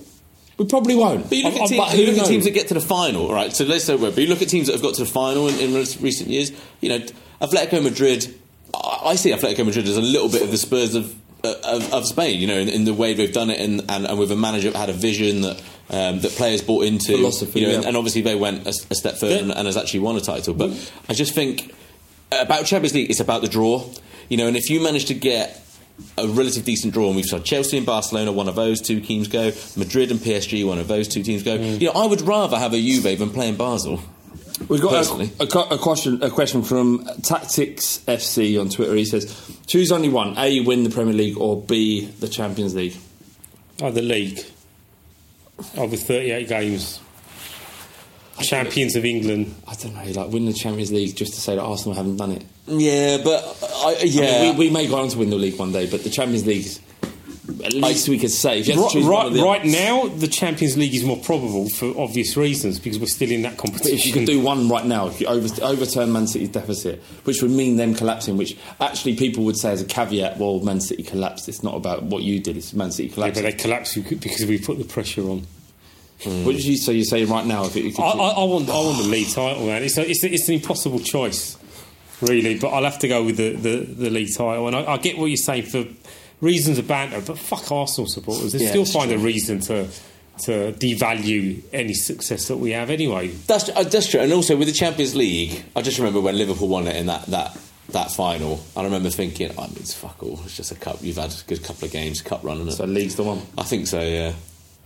We 0.57 0.65
probably 0.65 0.93
won't. 0.95 1.29
But 1.29 1.37
you 1.37 1.43
look, 1.45 1.53
I- 1.55 1.57
I- 1.57 1.63
at, 1.63 1.69
teams, 1.69 1.77
but 1.79 1.97
you 1.97 2.05
who 2.05 2.11
look 2.11 2.21
at 2.21 2.27
teams 2.27 2.43
that 2.45 2.51
get 2.51 2.67
to 2.67 2.73
the 2.75 2.81
final, 2.81 3.31
right? 3.31 3.51
So 3.53 3.63
let's 3.65 3.85
say, 3.85 3.97
but 3.97 4.17
you 4.17 4.27
look 4.27 4.41
at 4.43 4.49
teams 4.49 4.67
that 4.67 4.73
have 4.73 4.81
got 4.83 4.93
to 4.95 5.03
the 5.03 5.09
final 5.09 5.47
in, 5.47 5.55
in 5.59 5.73
recent 5.73 6.29
years. 6.29 6.51
You 6.81 6.89
know, 6.89 6.99
Atletico 7.41 7.81
Madrid. 7.83 8.33
I 8.73 8.99
I 9.05 9.15
see 9.15 9.31
Atletico 9.31 9.65
Madrid 9.65 9.87
as 9.87 9.97
a 9.97 10.01
little 10.01 10.29
bit 10.29 10.41
of 10.43 10.51
the 10.51 10.57
Spurs 10.57 10.93
of 10.93 11.15
of, 11.43 11.91
of 11.93 12.05
Spain. 12.05 12.39
You 12.39 12.45
know, 12.47 12.57
in, 12.59 12.69
in 12.69 12.85
the 12.85 12.93
way 12.93 13.13
they've 13.15 13.33
done 13.33 13.49
it, 13.49 13.59
and, 13.59 13.81
and, 13.89 14.05
and 14.05 14.19
with 14.19 14.31
a 14.31 14.35
manager 14.35 14.69
that 14.69 14.77
had 14.77 14.89
a 14.89 14.93
vision 14.93 15.41
that 15.41 15.59
um, 15.89 16.19
that 16.21 16.31
players 16.31 16.61
bought 16.61 16.85
into. 16.85 17.15
Philosophy, 17.17 17.61
you 17.61 17.65
know, 17.67 17.71
yeah. 17.71 17.77
and, 17.79 17.87
and 17.87 17.97
obviously 17.97 18.21
they 18.21 18.35
went 18.35 18.65
a, 18.65 18.69
a 18.69 18.95
step 18.95 19.15
further 19.15 19.37
and, 19.37 19.51
and 19.51 19.65
has 19.65 19.77
actually 19.77 20.01
won 20.01 20.15
a 20.15 20.21
title. 20.21 20.53
But 20.53 20.71
I 21.09 21.13
just 21.13 21.33
think 21.33 21.73
about 22.31 22.65
Champions 22.65 22.93
League, 22.93 23.09
it's 23.09 23.19
about 23.19 23.41
the 23.41 23.47
draw. 23.47 23.87
You 24.29 24.37
know, 24.37 24.47
and 24.47 24.55
if 24.55 24.69
you 24.69 24.81
manage 24.81 25.05
to 25.05 25.13
get 25.13 25.59
a 26.17 26.27
relative 26.27 26.65
decent 26.65 26.93
draw, 26.93 27.07
and 27.07 27.15
we've 27.15 27.25
saw 27.25 27.39
Chelsea 27.39 27.77
and 27.77 27.85
Barcelona, 27.85 28.31
one 28.31 28.47
of 28.47 28.55
those 28.55 28.81
two 28.81 28.99
teams 28.99 29.27
go, 29.27 29.51
Madrid 29.75 30.11
and 30.11 30.19
PSG, 30.19 30.65
one 30.65 30.79
of 30.79 30.87
those 30.87 31.07
two 31.07 31.23
teams 31.23 31.43
go. 31.43 31.55
You 31.55 31.87
know, 31.87 31.93
I 31.93 32.05
would 32.05 32.21
rather 32.21 32.57
have 32.57 32.73
a 32.73 32.81
Juve 32.81 33.19
than 33.19 33.29
play 33.29 33.49
in 33.49 33.57
Basel. 33.57 33.99
We've 34.67 34.81
got 34.81 35.07
a, 35.07 35.31
a, 35.39 35.75
a 35.75 35.77
question. 35.77 36.23
A 36.23 36.29
question 36.29 36.63
from 36.63 37.05
Tactics 37.23 37.99
FC 38.07 38.59
on 38.59 38.69
Twitter. 38.69 38.95
He 38.95 39.05
says, 39.05 39.51
"Choose 39.65 39.91
only 39.91 40.09
one: 40.09 40.37
A, 40.37 40.61
win 40.61 40.83
the 40.83 40.89
Premier 40.89 41.13
League, 41.13 41.37
or 41.37 41.61
B, 41.61 42.05
the 42.05 42.27
Champions 42.27 42.75
League." 42.75 42.95
Oh, 43.81 43.91
the 43.91 44.01
league. 44.01 44.39
Over 45.77 45.95
38 45.95 46.47
games. 46.47 46.99
Champions 48.41 48.95
of 48.95 49.05
England. 49.05 49.53
I 49.67 49.75
don't 49.75 49.93
know, 49.93 50.21
like 50.21 50.31
win 50.31 50.45
the 50.45 50.53
Champions 50.53 50.91
League 50.91 51.15
just 51.15 51.33
to 51.35 51.41
say 51.41 51.55
that 51.55 51.61
Arsenal 51.61 51.95
haven't 51.95 52.17
done 52.17 52.31
it. 52.31 52.43
Yeah, 52.65 53.17
but 53.23 53.43
I, 53.63 53.97
I 54.01 54.03
yeah, 54.03 54.41
mean, 54.41 54.57
we, 54.57 54.67
we 54.67 54.73
may 54.73 54.87
go 54.87 54.97
on 54.97 55.09
to 55.09 55.17
win 55.17 55.29
the 55.29 55.35
league 55.35 55.59
one 55.59 55.71
day, 55.71 55.89
but 55.89 56.03
the 56.03 56.09
Champions 56.09 56.45
League, 56.45 56.65
at 57.65 57.73
least 57.73 58.07
we 58.07 58.17
could 58.17 58.31
say. 58.31 58.59
If 58.61 58.67
you 58.67 58.81
had 58.81 58.89
to 58.91 58.99
Right, 59.01 59.05
right, 59.07 59.25
or 59.25 59.29
the 59.31 59.39
other- 59.41 59.45
right 59.47 59.65
now, 59.65 60.07
the 60.07 60.27
Champions 60.29 60.77
League 60.77 60.93
is 60.95 61.03
more 61.03 61.17
probable 61.17 61.67
for 61.69 61.93
obvious 61.99 62.37
reasons 62.37 62.79
because 62.79 62.97
we're 62.99 63.05
still 63.07 63.31
in 63.31 63.41
that 63.41 63.57
But 63.57 63.65
competition. 63.65 63.97
if 63.97 64.05
you 64.05 64.13
could 64.13 64.25
do 64.25 64.39
one 64.39 64.69
right 64.69 64.85
now, 64.85 65.07
if 65.07 65.19
you 65.19 65.27
over, 65.27 65.49
overturn 65.61 66.11
Man 66.13 66.25
City's 66.27 66.49
deficit, 66.49 67.03
which 67.25 67.41
would 67.41 67.51
mean 67.51 67.75
them 67.75 67.95
collapsing, 67.95 68.37
which 68.37 68.55
actually 68.79 69.15
people 69.15 69.43
would 69.43 69.57
say 69.57 69.71
as 69.71 69.81
a 69.81 69.85
caveat, 69.85 70.39
well, 70.39 70.61
Man 70.61 70.79
City 70.79 71.03
collapsed. 71.03 71.49
It's 71.49 71.63
not 71.63 71.75
about 71.75 72.03
what 72.03 72.23
you 72.23 72.39
did; 72.39 72.55
it's 72.55 72.71
Man 72.73 72.91
City 72.91 73.09
Yeah, 73.09 73.13
collapsed. 73.15 73.41
but 73.41 73.51
they 73.51 73.57
collapse 73.57 73.95
because 73.95 74.45
we 74.45 74.57
put 74.57 74.77
the 74.77 74.85
pressure 74.85 75.29
on. 75.29 75.45
Hmm. 76.23 76.45
What 76.45 76.55
did 76.55 76.63
you 76.63 76.77
so 76.77 76.91
you 76.93 77.03
say 77.03 77.25
right 77.25 77.45
now? 77.45 77.65
If 77.65 77.75
it, 77.75 77.93
could 77.93 78.01
I, 78.01 78.07
I, 78.11 78.29
I 78.29 78.43
want, 78.45 78.69
I 78.69 78.73
want 78.75 78.97
the 79.03 79.09
league 79.09 79.27
title, 79.29 79.65
man. 79.65 79.83
It's, 79.83 79.97
a, 79.97 80.09
it's, 80.09 80.23
a, 80.23 80.33
it's 80.33 80.47
an 80.47 80.53
impossible 80.55 80.99
choice, 80.99 81.57
really. 82.21 82.57
But 82.57 82.69
I'll 82.69 82.85
have 82.85 82.99
to 82.99 83.09
go 83.09 83.25
with 83.25 83.35
the, 83.35 83.51
the, 83.55 83.77
the 83.79 84.09
league 84.09 84.33
title. 84.33 84.67
And 84.67 84.75
I, 84.77 84.93
I 84.93 84.97
get 84.97 85.17
what 85.17 85.25
you're 85.25 85.35
saying 85.35 85.63
for 85.63 85.83
reasons 86.43 86.77
of 86.77 86.87
banter, 86.87 87.21
but 87.21 87.37
fuck 87.39 87.71
Arsenal 87.71 88.07
supporters. 88.07 88.51
They 88.51 88.59
Yeah, 88.63 88.69
still 88.69 88.81
it's 88.83 88.93
find 88.93 89.11
a 89.11 89.17
reason 89.17 89.59
to 89.61 89.87
to 90.45 90.73
devalue 90.73 91.61
any 91.71 91.93
success 91.93 92.47
that 92.47 92.57
we 92.57 92.71
have 92.71 92.89
anyway. 92.89 93.27
That's 93.47 93.69
uh, 93.69 93.83
that's 93.83 94.09
true. 94.09 94.19
And 94.19 94.33
also 94.33 94.55
with 94.57 94.67
the 94.67 94.73
Champions 94.73 95.15
League, 95.15 95.63
I 95.75 95.81
just 95.81 95.97
remember 95.99 96.19
when 96.21 96.37
Liverpool 96.37 96.67
won 96.67 96.87
it 96.87 96.95
in 96.95 97.07
that 97.07 97.25
that. 97.27 97.57
That 97.89 98.11
final, 98.11 98.63
I 98.77 98.83
remember 98.85 99.09
thinking, 99.09 99.51
"I 99.51 99.67
mean, 99.67 99.75
it's 99.75 99.93
fuck 99.93 100.23
all. 100.23 100.39
It's 100.45 100.55
just 100.55 100.71
a 100.71 100.75
cup. 100.75 100.99
You've 101.01 101.17
had 101.17 101.31
a 101.31 101.35
good 101.47 101.61
couple 101.63 101.85
of 101.85 101.91
games, 101.91 102.21
cup 102.21 102.41
run, 102.43 102.61
and 102.61 102.71
so 102.71 102.85
league's 102.85 103.15
the 103.15 103.23
one. 103.23 103.41
I 103.57 103.63
think 103.63 103.87
so. 103.87 103.99
Yeah, 104.01 104.31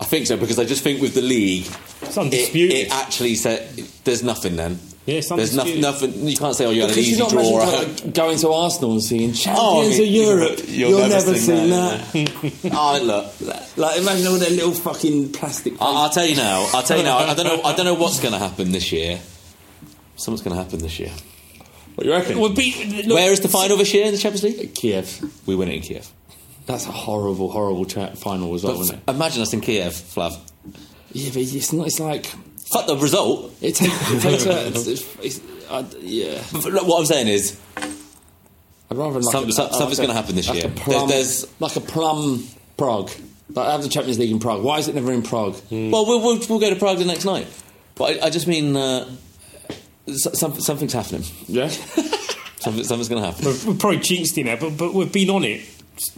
I 0.02 0.04
think 0.06 0.26
so 0.26 0.36
because 0.36 0.58
I 0.58 0.66
just 0.66 0.84
think 0.84 1.00
with 1.00 1.14
the 1.14 1.22
league, 1.22 1.68
It's 2.02 2.18
it, 2.18 2.20
undisputed. 2.20 2.76
it 2.76 2.92
actually 2.92 3.36
said 3.36 3.70
there's 4.04 4.24
nothing. 4.24 4.56
Then 4.56 4.80
Yeah, 5.08 5.22
there's 5.22 5.56
nothing. 5.56 5.80
Nothing. 5.80 6.28
You 6.28 6.36
can't 6.36 6.54
say, 6.54 6.66
"Oh, 6.66 6.70
you 6.72 6.82
had 6.82 6.92
an 6.92 7.00
easy 7.00 7.12
you're 7.12 7.20
not 7.20 7.30
draw." 7.32 7.64
imagining 7.64 8.12
going 8.12 8.38
to 8.40 8.50
Arsenal 8.52 8.92
and 8.92 9.02
seeing 9.02 9.30
oh, 9.30 9.34
champions 9.34 9.58
Oh, 9.58 9.80
I 9.80 9.88
mean, 9.90 10.02
of 10.02 10.08
Europe. 10.08 10.60
you'll 10.68 10.90
You'll, 10.90 11.00
never 11.00 11.10
never 11.14 11.34
seen 11.36 11.58
seen 11.58 11.70
that, 11.70 12.14
that. 12.14 12.72
oh, 12.76 13.00
look, 13.02 13.78
like 13.78 14.00
imagine 14.02 14.28
all 14.28 14.36
their 14.38 14.50
little 14.50 14.74
fucking 14.74 15.32
plastic. 15.32 15.74
I- 15.82 15.86
I'll 16.04 16.10
tell 16.10 16.26
you 16.26 16.36
now. 16.36 16.70
I'll 16.74 16.84
tell 16.84 16.98
you 16.98 17.04
now. 17.06 17.20
I 17.20 17.34
don't 17.36 17.46
know. 17.46 17.62
I 17.64 17.74
don't 17.74 17.86
know 17.86 17.94
what's 17.94 18.20
going 18.20 18.34
to 18.34 18.38
happen 18.40 18.74
this 18.74 18.92
year. 18.92 19.18
Something's 20.18 20.42
going 20.42 20.58
to 20.58 20.62
happen 20.62 20.80
this 20.80 21.00
year. 21.00 21.12
What 21.96 22.04
do 22.04 22.10
you 22.10 22.16
reckon? 22.16 22.40
Well, 22.40 22.50
be, 22.54 23.04
look, 23.08 23.16
Where 23.16 23.32
is 23.32 23.40
the 23.40 23.48
final 23.48 23.78
this 23.78 23.94
year 23.94 24.06
in 24.08 24.12
the 24.12 24.18
Champions 24.18 24.44
League? 24.44 24.76
Kiev. 24.76 25.22
We 25.48 25.56
win 25.56 25.70
it 25.70 25.76
in 25.76 25.82
Kiev. 25.84 26.12
That's 26.66 26.86
a 26.86 26.92
horrible, 26.92 27.50
horrible 27.50 27.86
tra- 27.86 28.16
final 28.16 28.54
as 28.56 28.64
well, 28.64 28.74
But 28.74 28.82
isn't 28.82 28.96
it? 28.98 29.10
imagine 29.10 29.42
us 29.42 29.54
in 29.54 29.62
Kiev, 29.62 29.94
Flav. 29.94 30.38
Yeah, 31.14 31.30
but 31.30 31.38
it's 31.38 31.72
not. 31.72 31.88
It's 31.88 32.00
like 32.02 32.30
Fuck 32.72 32.88
the 32.88 32.98
result. 32.98 33.54
it 33.62 33.76
takes. 33.76 34.12
It 34.12 34.22
takes 34.22 34.46
a, 34.46 34.68
it's, 34.68 34.88
it's, 34.88 35.16
it's, 35.22 35.42
I, 35.70 35.86
yeah. 36.00 36.42
But 36.52 36.66
look, 36.74 36.88
what 36.88 37.00
I'm 37.00 37.06
saying 37.06 37.28
is, 37.28 37.60
I'd 37.78 38.98
rather 38.98 39.20
like 39.20 39.32
Some- 39.32 39.48
a- 39.50 39.52
some- 39.52 39.66
like 39.68 39.74
something's 39.76 40.00
a- 40.00 40.02
gonna 40.04 40.14
happen 40.14 40.36
this 40.36 40.48
like 40.50 40.58
year. 40.64 40.68
A 40.68 40.76
plum, 40.76 41.08
There's- 41.10 41.42
there's- 41.42 41.54
like 41.60 41.76
a 41.76 41.82
plum 41.82 42.44
Prague. 42.78 43.10
Like 43.54 43.70
have 43.72 43.82
the 43.84 43.90
Champions 43.90 44.20
League 44.20 44.32
in 44.32 44.40
Prague. 44.40 44.62
Why 44.64 44.78
is 44.80 44.88
it 44.88 44.96
never 44.96 45.12
in 45.14 45.22
Prague? 45.24 45.56
well, 45.72 46.06
we'll, 46.06 46.22
we'll, 46.22 46.40
we'll 46.50 46.60
go 46.60 46.70
to 46.70 46.76
Prague 46.76 46.98
the 46.98 47.06
next 47.06 47.24
night. 47.26 47.48
But 47.96 48.22
I, 48.24 48.28
I 48.28 48.30
just 48.30 48.46
mean, 48.48 48.76
uh, 48.76 49.10
some, 50.14 50.60
something's 50.60 50.94
happening. 50.94 51.24
Yeah. 51.48 51.70
Something, 52.60 52.84
something's 52.86 53.08
going 53.08 53.22
to 53.22 53.30
happen. 53.30 53.46
we've, 53.46 53.66
we've 53.68 53.80
probably 53.80 54.00
jinxed 54.00 54.36
it 54.38 54.44
now, 54.46 54.56
but, 54.58 54.76
but 54.76 54.94
we've 54.94 55.12
been 55.12 55.30
on 55.30 55.44
it. 55.46 55.62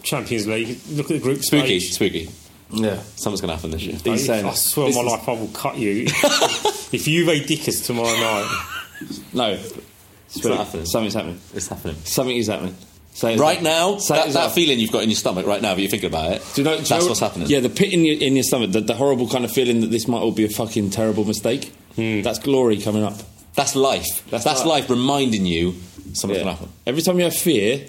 Champions 0.04 0.48
League. 0.48 0.80
Look 0.90 1.12
at 1.12 1.18
the 1.18 1.20
group 1.20 1.44
Spooky, 1.44 1.80
stage. 1.82 1.94
spooky. 1.94 2.30
Yeah. 2.72 3.02
Something's 3.16 3.42
going 3.42 3.50
to 3.50 3.56
happen 3.56 3.72
this 3.72 3.84
year. 3.84 3.98
He's 4.04 4.26
saying 4.26 4.46
I 4.46 4.54
swear 4.54 4.88
on 4.88 4.96
my 4.96 5.12
life, 5.12 5.28
I 5.28 5.32
will 5.34 5.48
cut 5.50 5.78
you. 5.78 6.04
if 6.92 7.08
you 7.08 7.26
Juve 7.26 7.46
Dickers 7.48 7.82
tomorrow 7.82 8.14
night, 8.14 8.66
No. 9.34 9.60
It's 10.32 10.44
not 10.46 10.58
happening. 10.58 10.86
Something's 10.86 11.14
happening. 11.16 11.40
It's 11.56 11.68
happening. 11.68 11.96
Something 12.04 12.38
is 12.38 12.48
happening. 12.48 12.76
Say 13.14 13.34
it 13.34 13.40
Right 13.40 13.58
as- 13.58 13.64
now, 13.64 13.98
Say 13.98 14.14
it 14.14 14.18
that, 14.18 14.28
as 14.28 14.34
that 14.36 14.52
feeling 14.52 14.80
you've 14.80 14.92
got 14.92 15.02
in 15.04 15.10
your 15.10 15.16
stomach 15.18 15.48
right 15.48 15.62
now, 15.62 15.72
if 15.74 15.80
you 15.80 15.88
think 15.88 16.04
about 16.04 16.34
it, 16.34 16.44
Do 16.54 16.62
you 16.62 16.66
know, 16.66 16.76
do 16.76 16.84
you 16.84 16.88
that's 16.88 17.04
know- 17.04 17.08
what's 17.10 17.20
happening. 17.20 17.48
Yeah, 17.50 17.62
the 17.62 17.70
pit 17.70 17.92
in 17.92 18.06
your, 18.06 18.16
in 18.20 18.36
your 18.36 18.44
stomach, 18.44 18.72
the, 18.72 18.82
the 18.82 18.94
horrible 18.94 19.28
kind 19.28 19.44
of 19.44 19.52
feeling 19.52 19.82
that 19.82 19.88
this 19.88 20.08
might 20.08 20.20
all 20.20 20.32
be 20.32 20.46
a 20.46 20.50
fucking 20.50 20.92
terrible 20.92 21.26
mistake. 21.26 21.74
Hmm. 21.96 22.22
That's 22.22 22.38
glory 22.40 22.78
coming 22.78 23.04
up. 23.04 23.16
That's 23.56 23.76
life. 23.76 24.24
That's 24.30 24.44
That's, 24.44 24.60
life. 24.64 24.84
life 24.84 24.90
reminding 24.92 25.46
you 25.48 25.72
something's 26.14 26.24
Yeah. 26.24 26.28
going 26.44 26.46
to 26.46 26.52
happen. 26.52 26.70
Every 26.86 27.02
time 27.02 27.18
you 27.18 27.24
have 27.26 27.36
fear, 27.36 27.88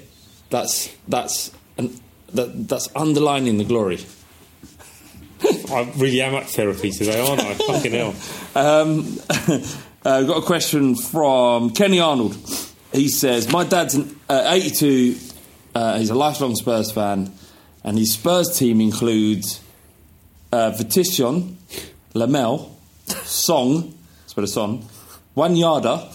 that's 0.48 0.88
that's 1.06 1.52
an, 1.76 1.94
that, 2.32 2.66
that's 2.68 2.88
underlining 2.96 3.58
the 3.58 3.64
glory. 3.64 3.98
I 5.72 5.90
really 5.96 6.20
am 6.20 6.34
at 6.34 6.46
therapy 6.48 6.90
today, 6.90 7.20
aren't 7.20 7.40
I? 7.42 7.54
Fucking 7.54 7.92
hell. 7.92 8.14
Um, 8.52 9.18
uh, 10.04 10.22
got 10.24 10.38
a 10.38 10.42
question 10.44 10.96
from 10.96 11.70
Kenny 11.70 12.00
Arnold. 12.00 12.36
He 12.92 13.08
says, 13.08 13.48
"My 13.52 13.62
dad's 13.62 13.94
an, 13.94 14.18
uh, 14.28 14.42
82. 14.48 15.16
Uh, 15.72 15.98
he's 15.98 16.10
a 16.10 16.16
lifelong 16.16 16.56
Spurs 16.56 16.90
fan, 16.90 17.32
and 17.84 17.96
his 17.96 18.14
Spurs 18.14 18.58
team 18.58 18.80
includes 18.80 19.60
uh, 20.50 20.70
Vitation, 20.70 21.58
Lamel, 22.14 22.76
Song, 23.22 23.94
spell 24.26 24.44
a 24.44 24.48
song, 24.48 24.84
Wanyada, 25.36 26.08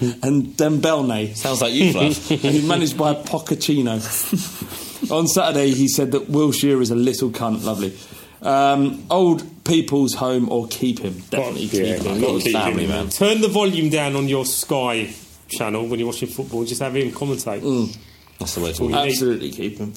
and 0.22 0.48
Dembelne. 0.56 1.34
Sounds 1.34 1.62
like 1.62 1.72
you, 1.72 1.94
Flav. 1.94 2.30
and 2.30 2.54
he's 2.54 2.66
managed 2.66 2.98
by 2.98 3.14
Pochettino. 3.14 5.10
On 5.10 5.26
Saturday, 5.26 5.70
he 5.70 5.88
said 5.88 6.12
that 6.12 6.30
Wilshere 6.30 6.82
is 6.82 6.90
a 6.90 6.94
little 6.94 7.30
cunt. 7.30 7.64
Lovely. 7.64 7.96
Um, 8.42 9.04
old 9.10 9.64
people's 9.64 10.14
home 10.14 10.48
or 10.50 10.66
keep 10.68 11.00
him. 11.00 11.14
Definitely 11.30 11.62
Yeah, 11.64 11.96
keep 11.96 12.06
him. 12.06 12.20
gotta 12.20 12.40
keep 12.40 12.52
family, 12.52 12.84
him. 12.84 12.90
man. 12.90 13.08
Turn 13.10 13.40
the 13.40 13.48
volume 13.48 13.88
down 13.90 14.14
on 14.16 14.28
your 14.28 14.46
Sky 14.46 15.12
channel 15.48 15.86
when 15.86 15.98
you're 15.98 16.06
watching 16.08 16.28
football. 16.28 16.64
Just 16.64 16.80
have 16.80 16.94
him 16.96 17.10
commentate. 17.12 17.96
That's 18.38 18.54
the 18.54 18.60
way 18.60 18.72
to 18.72 18.82
Well, 18.84 18.92
work. 18.92 19.08
Absolutely 19.08 19.50
keep 19.50 19.78
him. 19.78 19.92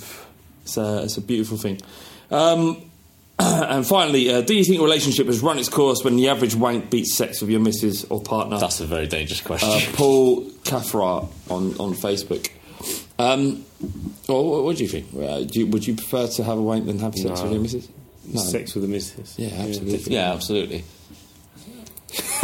It's 0.63 0.77
a, 0.77 1.03
it's 1.03 1.17
a 1.17 1.21
beautiful 1.21 1.57
thing. 1.57 1.79
Um, 2.31 2.81
and 3.39 3.85
finally, 3.85 4.31
uh, 4.33 4.41
do 4.41 4.55
you 4.55 4.63
think 4.63 4.79
a 4.79 4.83
relationship 4.83 5.27
has 5.27 5.41
run 5.41 5.59
its 5.59 5.69
course 5.69 6.03
when 6.03 6.15
the 6.15 6.29
average 6.29 6.55
wank 6.55 6.89
beats 6.89 7.13
sex 7.13 7.41
with 7.41 7.49
your 7.49 7.59
missus 7.59 8.05
or 8.05 8.21
partner? 8.21 8.57
That's 8.59 8.79
a 8.79 8.85
very 8.85 9.07
dangerous 9.07 9.41
question. 9.41 9.69
uh, 9.69 9.81
Paul 9.95 10.45
Kafra 10.63 11.27
on, 11.49 11.75
on 11.77 11.93
Facebook. 11.93 12.49
Um, 13.19 13.63
well, 14.27 14.43
what, 14.45 14.63
what 14.63 14.77
do 14.77 14.83
you 14.83 14.89
think? 14.89 15.07
Uh, 15.15 15.41
do 15.43 15.59
you, 15.59 15.67
would 15.67 15.85
you 15.85 15.95
prefer 15.95 16.27
to 16.27 16.43
have 16.43 16.57
a 16.57 16.61
wank 16.61 16.85
than 16.87 16.97
have 16.99 17.13
sex 17.15 17.39
No. 17.39 17.43
with 17.43 17.51
your 17.53 17.61
missus? 17.61 17.87
No. 18.33 18.41
Sex 18.41 18.73
with 18.75 18.83
the 18.83 18.89
missus. 18.89 19.35
Yeah, 19.37 19.49
absolutely. 19.53 20.13
yeah, 20.13 20.33
absolutely. 20.33 20.83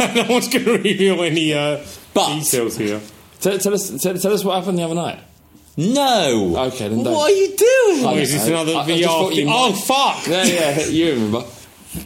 no 0.14 0.24
one's 0.28 0.48
going 0.48 0.64
to 0.64 0.78
reveal 0.78 1.22
any 1.22 1.52
uh, 1.54 1.84
But- 2.14 2.38
details 2.40 2.76
here. 2.76 3.00
Tell, 3.40 3.56
tell 3.58 3.74
us, 3.74 3.90
tell, 4.02 4.14
tell 4.18 4.32
us 4.32 4.44
what 4.44 4.56
happened 4.58 4.78
the 4.78 4.82
other 4.82 4.94
night. 4.96 5.20
No. 5.76 6.56
Okay, 6.68 6.88
then 6.88 7.04
don't. 7.04 7.14
What 7.14 7.30
are 7.30 7.34
you 7.34 7.48
doing? 7.56 8.04
Oh, 8.04 8.16
is 8.16 8.32
this 8.32 8.48
another 8.48 8.74
I- 8.74 8.80
I 8.82 8.86
VR 8.86 9.30
thing? 9.34 9.46
Oh, 9.48 9.72
fuck! 9.72 10.26
Yeah, 10.28 10.44
yeah, 10.44 10.86
you 10.86 11.12
remember. 11.12 11.44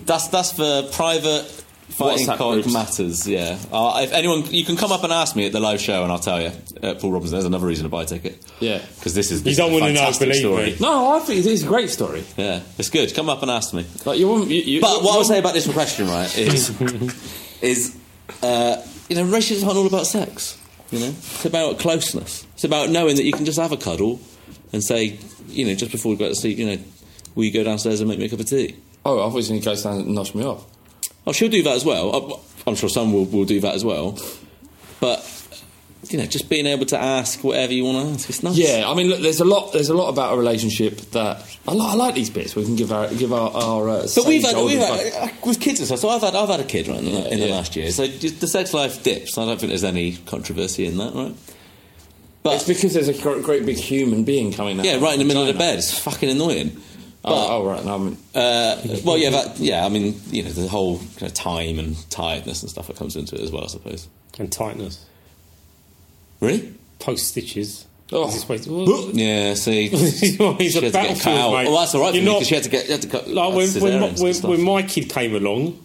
That's 0.05 0.29
that's 0.29 0.53
for 0.53 0.89
private 0.93 1.62
fighting 1.93 2.27
WhatsApp 2.27 2.37
cock 2.39 2.53
groups. 2.55 2.73
matters. 2.73 3.29
Yeah. 3.29 3.59
Uh, 3.71 4.01
if 4.03 4.13
anyone, 4.13 4.45
you 4.51 4.65
can 4.65 4.77
come 4.77 4.91
up 4.93 5.05
and 5.05 5.13
ask 5.13 5.37
me 5.37 5.47
at 5.47 5.53
the 5.53 5.61
live 5.61 5.81
show, 5.81 6.03
and 6.03 6.11
I'll 6.13 6.19
tell 6.19 6.41
you. 6.41 6.51
Uh, 6.83 6.95
Paul 6.95 7.13
Robinson. 7.13 7.35
There's 7.37 7.45
another 7.45 7.67
reason 7.67 7.85
to 7.85 7.89
buy 7.89 8.03
a 8.03 8.07
ticket. 8.07 8.45
Yeah. 8.61 8.79
Because 8.97 9.15
this 9.15 9.31
is. 9.31 9.41
You 9.41 9.45
This 9.45 9.57
don't 9.57 9.73
is 9.73 9.81
wanna 9.81 9.93
know, 9.93 10.01
fantastic 10.01 10.29
believe 10.29 10.41
story. 10.43 10.65
me. 10.73 10.77
No, 10.81 11.15
I 11.17 11.21
think 11.21 11.45
it's 11.47 11.63
a 11.63 11.67
great 11.67 11.91
story. 11.91 12.25
Yeah, 12.37 12.61
it's 12.79 12.91
good. 12.91 13.15
Come 13.15 13.29
up 13.29 13.43
and 13.43 13.51
ask 13.51 13.73
me. 13.75 13.85
Like 14.05 14.19
you, 14.19 14.29
wouldn't- 14.29 14.51
you, 14.51 14.63
you 14.63 14.81
But 14.81 15.03
what 15.03 15.11
I 15.11 15.13
you 15.13 15.19
would 15.19 15.27
say 15.27 15.39
about 15.39 15.55
this 15.55 15.71
question, 15.73 16.09
right, 16.09 16.37
is 16.39 16.71
is 17.63 17.97
uh, 18.43 18.77
you 19.09 19.17
know 19.17 19.23
relationships 19.25 19.65
aren't 19.65 19.77
all 19.79 19.87
about 19.87 20.07
sex. 20.07 20.59
You 20.91 20.99
know, 20.99 21.09
it's 21.09 21.45
about 21.47 21.79
closeness. 21.79 22.47
It's 22.55 22.65
about 22.65 22.91
knowing 22.91 23.17
that 23.17 23.25
you 23.25 23.33
can 23.33 23.45
just 23.47 23.59
have 23.59 23.73
a 23.73 23.79
cuddle 23.79 24.21
and 24.75 24.85
say, 24.85 25.19
you 25.49 25.65
know, 25.65 25.75
just 25.75 25.91
before 25.91 26.11
we 26.11 26.17
go 26.19 26.29
to 26.29 26.35
sleep, 26.35 26.59
you 26.59 26.67
know, 26.67 26.77
will 27.35 27.45
you 27.45 27.53
go 27.53 27.65
downstairs 27.65 28.01
and 28.01 28.11
make 28.11 28.19
me 28.19 28.27
a 28.27 28.29
cup 28.29 28.41
of 28.41 28.47
tea? 28.47 28.77
Oh, 29.07 29.19
obviously 29.21 29.57
he 29.59 29.63
goes 29.65 29.83
down 29.83 30.01
and 30.01 30.15
knocks 30.15 30.35
me 30.35 30.45
off. 30.45 30.65
Oh, 31.27 31.33
she'll 31.33 31.49
do 31.49 31.63
that 31.63 31.75
as 31.77 31.85
well. 31.85 32.15
I'm- 32.15 32.41
I'm 32.67 32.75
sure 32.77 32.89
some 32.89 33.13
will, 33.13 33.25
will 33.25 33.45
do 33.45 33.59
that 33.61 33.75
as 33.75 33.85
well. 33.85 34.17
But 35.01 35.29
you 36.09 36.19
know, 36.19 36.27
just 36.27 36.49
being 36.49 36.67
able 36.67 36.85
to 36.87 36.99
ask 36.99 37.43
whatever 37.43 37.73
you 37.73 37.85
want 37.85 38.07
to 38.09 38.15
ask, 38.15 38.29
it's 38.29 38.43
nice. 38.43 38.57
Yeah, 38.57 38.85
I 38.87 38.95
mean, 38.95 39.09
look, 39.09 39.21
there's 39.21 39.41
a 39.41 39.45
lot. 39.45 39.73
There's 39.73 39.89
a 39.89 39.95
lot 39.95 40.09
about 40.09 40.35
a 40.35 40.37
relationship 40.37 40.97
that 41.13 41.45
I, 41.67 41.73
li- 41.73 41.81
I 41.81 41.95
like 41.95 42.15
these 42.15 42.31
bits. 42.31 42.55
We 42.55 42.65
can 42.65 42.77
give 42.77 42.93
our 42.93 43.09
give 43.09 43.33
our. 43.33 43.51
our 43.51 43.89
uh, 43.89 44.07
But 44.15 44.27
we've 44.27 44.43
had, 44.45 44.57
we've 44.57 44.79
had 44.79 45.13
uh, 45.13 45.29
with 45.47 45.61
kids 45.61 45.81
and 45.81 45.87
stuff. 45.87 46.01
So 46.01 46.09
I've 46.09 46.23
had 46.23 46.35
I've 46.35 46.49
had 46.49 46.61
a 46.61 46.65
kid 46.65 46.87
right 46.89 46.99
in, 46.99 47.05
the, 47.05 47.33
in 47.33 47.41
the 47.41 47.47
yeah. 47.49 47.55
last 47.55 47.75
year. 47.77 47.91
So 47.91 48.07
the 48.07 48.47
sex 48.47 48.75
life 48.75 49.03
dips. 49.03 49.39
I 49.39 49.45
don't 49.47 49.59
think 49.59 49.71
there's 49.71 49.85
any 49.85 50.17
controversy 50.17 50.87
in 50.87 50.99
that, 50.99 51.15
right? 51.15 51.35
But 52.43 52.57
it's 52.57 52.67
because 52.67 52.95
there's 52.95 53.09
a 53.09 53.15
gr- 53.21 53.41
great 53.41 53.65
big 53.65 53.77
human 53.79 54.25
being 54.25 54.53
coming 54.53 54.79
out. 54.81 54.85
yeah, 54.85 54.99
right 55.01 55.13
in 55.15 55.21
the 55.21 55.25
middle 55.25 55.43
of 55.43 55.49
the 55.49 55.59
bed. 55.59 55.79
It's 55.79 55.97
fucking 55.99 56.29
annoying. 56.31 56.81
Oh, 57.25 57.63
oh, 57.63 57.67
right. 57.67 57.85
No, 57.85 57.95
I 57.95 57.99
mean, 57.99 58.17
Uh, 58.35 58.83
well, 59.05 59.17
yeah, 59.17 59.31
that, 59.31 59.59
yeah. 59.59 59.87
I 59.87 59.89
mean, 59.89 60.21
you 60.31 60.43
know, 60.43 60.51
the 60.51 60.67
whole 60.69 60.99
kind 60.99 61.23
of 61.23 61.35
time 61.35 61.79
and 61.79 61.97
tiredness 62.11 62.63
and 62.63 62.71
stuff 62.71 62.89
that 62.89 62.97
comes 62.97 63.15
into 63.15 63.37
it 63.37 63.43
as 63.43 63.53
well. 63.53 63.63
I 63.65 63.69
suppose. 63.69 64.09
And 64.41 64.51
tightness. 64.51 65.05
Really? 66.41 66.73
Post 66.99 67.29
stitches. 67.29 67.87
Oh. 68.11 68.29
Is 68.29 68.45
this 68.45 68.65
to- 68.65 69.11
Yeah. 69.15 69.55
See, 69.55 69.89
He's 69.89 70.21
she 70.21 70.37
a 70.37 70.43
had 70.43 70.59
to 70.59 70.81
get 70.81 70.83
cut 70.83 70.93
battlefield, 70.93 71.39
out. 71.39 71.53
mate. 71.53 71.69
Well, 71.69 71.79
that's 71.79 71.95
all 71.95 72.01
right 72.03 72.11
for 72.11 72.17
You're 72.17 72.25
me 72.25 72.31
not- 72.33 72.39
because 72.41 72.49
she 72.49 72.55
had 72.57 72.65
to 72.65 72.71
get. 72.71 72.87
She 72.87 72.93
had 72.93 73.03
to 73.03 73.09
cut. 73.09 73.29
Like 73.29 73.55
when, 73.55 73.69
when, 73.81 74.01
my, 74.01 74.09
when, 74.11 74.35
when 74.43 74.63
my 74.63 74.83
kid 74.83 75.09
came 75.09 75.35
along, 75.35 75.79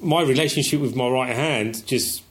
my 0.00 0.22
relationship 0.22 0.80
with 0.80 0.94
my 0.96 1.08
right 1.08 1.34
hand 1.34 1.84
just 1.86 2.22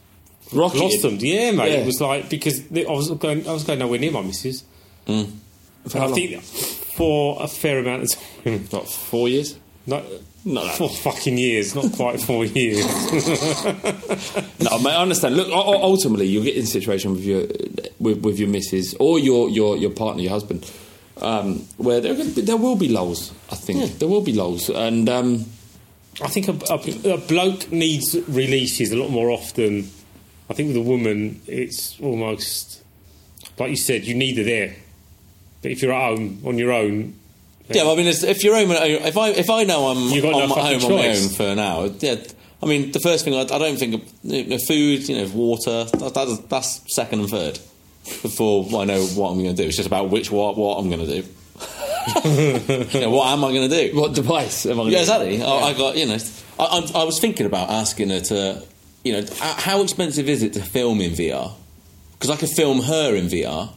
Rocketed. 0.54 0.80
blossomed. 1.02 1.22
Yeah, 1.22 1.52
mate. 1.52 1.72
Yeah. 1.72 1.78
It 1.80 1.86
was 1.86 2.02
like 2.02 2.30
because 2.30 2.62
I 2.74 2.84
was 2.90 3.12
going, 3.12 3.48
I 3.48 3.54
was 3.54 3.64
going 3.66 3.80
nowhere 3.80 4.00
near 4.00 4.12
my 4.12 4.22
missus. 4.22 4.64
Mm. 5.06 5.30
how 5.94 6.00
I 6.00 6.06
long? 6.06 6.16
think 6.16 6.44
for 7.00 7.42
a 7.42 7.48
fair 7.48 7.80
amount 7.80 8.04
of 8.04 8.10
time, 8.44 8.60
What, 8.72 8.90
four 8.90 9.30
years? 9.30 9.58
not 9.88 10.04
Not 10.44 10.66
that 10.66 10.78
four 10.78 10.90
fucking 10.90 11.38
years, 11.38 11.74
not 11.76 11.92
quite 11.94 12.20
four 12.22 12.44
years. 12.46 12.86
No, 14.60 14.78
mate, 14.80 14.92
I 14.92 15.02
understand. 15.02 15.38
Look, 15.38 15.48
ultimately, 15.52 16.28
you'll 16.28 16.44
get 16.44 16.56
in 16.58 16.64
a 16.64 16.68
situation 16.68 17.12
with 17.12 17.24
your 17.24 17.48
with, 18.00 18.24
with 18.26 18.38
your 18.40 18.50
missus 18.50 18.94
or 19.00 19.18
your, 19.20 19.50
your, 19.50 19.78
your 19.78 19.92
partner, 19.92 20.22
your 20.22 20.32
husband, 20.32 20.70
um, 21.22 21.66
where 21.78 22.02
there, 22.02 22.14
be- 22.14 22.42
there 22.42 22.58
will 22.58 22.76
be 22.76 22.90
lulls. 22.90 23.32
I 23.52 23.56
think 23.56 24.00
there 24.00 24.10
will 24.10 24.22
be 24.22 24.34
lulls, 24.34 24.70
and 24.70 25.08
um, 25.10 25.46
I 26.22 26.28
think 26.28 26.48
a, 26.50 26.58
a, 26.70 27.14
a 27.14 27.18
bloke 27.18 27.72
needs 27.72 28.18
releases 28.28 28.92
a 28.92 28.98
lot 28.98 29.10
more 29.12 29.32
often. 29.32 29.90
I 30.50 30.54
think 30.54 30.68
with 30.70 30.78
a 30.78 30.82
woman, 30.94 31.40
it's 31.48 31.98
almost 32.02 32.84
like 33.58 33.70
you 33.70 33.78
said, 33.78 34.04
you 34.06 34.16
need 34.16 34.38
her 34.38 34.44
there. 34.44 34.76
But 35.62 35.72
if 35.72 35.82
you're 35.82 35.94
at 35.94 36.10
home 36.18 36.42
on 36.46 36.58
your 36.58 36.72
own, 36.72 37.16
Yeah, 37.70 37.84
well, 37.84 37.94
I 37.94 37.98
mean, 37.98 38.08
it's, 38.08 38.24
if 38.24 38.44
you're 38.44 38.56
home, 38.56 38.72
uh, 38.72 38.76
if 38.82 39.18
I 39.18 39.30
if 39.30 39.50
I 39.50 39.64
know 39.64 39.88
I'm 39.88 40.14
You've 40.14 40.24
got 40.24 40.34
on 40.34 40.40
no 40.50 40.56
my, 40.56 40.62
home 40.62 40.80
fucking 40.80 40.92
on 40.92 41.00
my 41.00 41.08
own 41.10 41.30
for 41.30 41.44
an 41.44 41.60
hour, 41.60 41.88
yeah. 42.00 42.16
I 42.62 42.66
mean, 42.66 42.92
the 42.92 43.00
first 43.00 43.24
thing 43.24 43.34
I, 43.36 43.42
I 43.42 43.58
don't 43.60 43.78
think 43.78 44.04
you 44.24 44.46
know, 44.46 44.58
food, 44.68 45.08
you 45.08 45.16
know, 45.18 45.28
water. 45.34 45.86
That, 45.86 46.14
that, 46.14 46.46
that's 46.50 46.82
second 46.94 47.22
and 47.22 47.30
third 47.30 47.60
before 48.22 48.66
I 48.82 48.86
know 48.86 49.04
what 49.06 49.30
I'm 49.32 49.38
going 49.44 49.56
to 49.56 49.62
do. 49.62 49.68
It's 49.68 49.78
just 49.78 49.88
about 49.88 50.10
which 50.10 50.30
what 50.32 50.58
what 50.58 50.78
I'm 50.78 50.90
going 50.90 51.06
to 51.06 51.22
do. 51.22 51.28
you 52.94 53.02
know, 53.02 53.10
what 53.12 53.28
am 53.28 53.44
I 53.44 53.54
going 53.54 53.70
to 53.70 53.90
do? 53.90 53.96
what 53.98 54.14
device 54.14 54.66
am 54.66 54.74
I? 54.74 54.84
gonna 54.84 54.90
Yeah, 54.92 55.00
use? 55.00 55.10
exactly. 55.10 55.44
I, 55.44 55.50
I 55.52 55.74
got 55.74 55.96
you 55.98 56.06
know. 56.08 56.18
I, 56.60 56.64
I, 56.64 57.02
I 57.02 57.04
was 57.04 57.20
thinking 57.20 57.46
about 57.46 57.70
asking 57.70 58.10
her 58.10 58.20
to, 58.20 58.64
you 59.04 59.14
know, 59.14 59.26
how 59.40 59.82
expensive 59.82 60.28
is 60.28 60.44
it 60.44 60.54
to 60.54 60.62
film 60.62 61.00
in 61.02 61.12
VR? 61.12 61.52
Because 62.14 62.30
I 62.30 62.36
could 62.36 62.50
film 62.50 62.82
her 62.82 63.16
in 63.16 63.28
VR, 63.28 63.70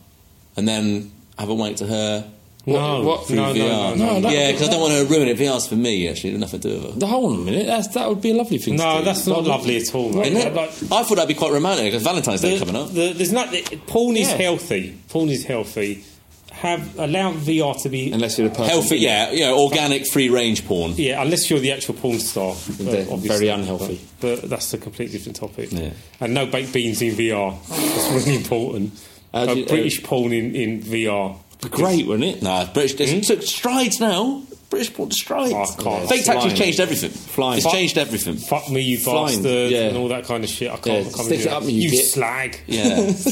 and 0.57 0.66
then 0.66 1.12
have 1.39 1.49
a 1.49 1.55
wank 1.55 1.78
to 1.78 1.87
her. 1.87 2.24
no, 2.66 3.03
what- 3.03 3.26
Through 3.26 3.37
no, 3.37 3.53
VR. 3.55 3.59
no, 3.59 3.95
no, 3.95 4.18
no, 4.20 4.28
yeah, 4.30 4.53
because 4.53 4.68
I 4.68 4.72
don't 4.72 4.80
want 4.80 4.95
to 4.95 5.12
ruin 5.12 5.26
it. 5.28 5.37
VR's 5.37 5.66
for 5.66 5.74
me, 5.76 6.09
actually. 6.09 6.30
There's 6.30 6.41
nothing 6.41 6.61
to 6.61 6.68
do 6.68 6.74
with 6.76 6.85
it. 6.91 6.97
No, 6.99 7.07
Hold 7.09 7.33
on 7.33 7.39
a 7.41 7.45
minute. 7.45 7.66
That's, 7.66 7.89
that 7.89 8.09
would 8.09 8.20
be 8.20 8.30
a 8.30 8.35
lovely 8.35 8.59
thing. 8.59 8.76
to 8.76 8.83
No, 8.85 9.03
that's 9.03 9.26
not 9.26 9.43
lovely 9.45 9.76
at 9.78 9.93
all. 9.95 10.12
mate. 10.12 10.33
Isn't 10.33 10.49
it? 10.49 10.55
Like, 10.55 10.68
I 10.70 11.03
thought 11.03 11.16
that'd 11.16 11.26
be 11.28 11.35
quite 11.35 11.53
romantic 11.53 11.87
because 11.87 12.03
Valentine's 12.05 12.41
Day 12.43 12.59
coming 12.59 12.76
up. 12.76 12.93
the- 12.93 13.12
there's 13.14 13.33
not 13.33 13.53
porn 13.89 14.16
is 14.16 14.28
Yeah. 14.28 14.37
healthy. 14.37 14.95
Porn 15.09 15.28
is 15.28 15.45
healthy. 15.45 16.05
Have 16.53 16.97
allow 17.01 17.33
VR 17.33 17.74
to 17.83 17.89
be 17.89 18.12
Unless 18.12 18.39
you're 18.39 18.49
the 18.49 18.55
person. 18.55 18.70
Healthy, 18.70 18.99
yeah, 18.99 19.33
yeah, 19.33 19.51
organic, 19.53 20.07
free 20.07 20.28
range 20.28 20.64
porn. 20.64 20.95
yeah, 20.97 21.20
unless 21.20 21.51
you're 21.51 21.59
the 21.59 21.72
actual 21.72 21.95
porn 21.95 22.20
star. 22.20 22.53
Uh, 22.53 23.16
very 23.16 23.49
unhealthy. 23.49 23.99
But, 24.20 24.43
but 24.43 24.51
that's 24.51 24.72
a 24.72 24.78
completely 24.78 25.14
different 25.18 25.35
topic. 25.37 25.72
Yeah. 25.72 25.91
And 26.20 26.35
no 26.35 26.47
baked 26.47 26.72
beans 26.72 27.03
in 27.03 27.16
VR. 27.16 27.57
That's 27.68 28.11
really 28.26 28.37
important. 28.37 28.93
How 29.35 29.47
do 29.47 29.53
Uh, 29.53 29.55
you- 29.55 29.66
British 29.66 30.03
porn 30.03 30.33
in, 30.33 30.55
in 30.55 30.83
VR. 30.83 31.37
Great, 31.70 32.07
wasn't 32.07 32.24
it? 32.24 32.43
Nah, 32.43 32.66
British. 32.72 32.95
There's 32.95 33.26
took 33.26 33.43
strides 33.43 34.01
now. 34.01 34.43
British 34.68 34.93
porn 34.95 35.11
strides. 35.12 35.53
Oh, 35.55 35.62
I 35.62 35.83
can't. 35.83 36.09
Fake 36.09 36.24
taxi's 36.24 36.59
changed 36.59 36.80
everything. 36.80 37.11
Flying. 37.11 37.59
It's 37.59 37.64
Fuck- 37.64 37.74
changed 37.74 37.99
everything. 37.99 38.37
Fuck 38.37 38.70
me, 38.70 38.80
you 38.80 38.99
Flying, 38.99 39.43
bastard, 39.43 39.70
yeah. 39.70 39.83
and 39.83 39.97
all 39.99 40.09
that 40.09 40.24
kind 40.24 40.43
of 40.43 40.51
shit. 40.51 40.70
I 40.70 40.76
can't. 40.76 40.87
Yeah, 40.87 40.99
I 41.01 41.03
can't 41.03 41.14
stick 41.26 41.39
do 41.43 41.45
it 41.45 41.53
up 41.53 41.62
me, 41.64 41.72
you 41.74 41.83
you 41.83 41.91
git. 41.91 42.07
slag. 42.07 42.61
Yeah. 42.66 43.12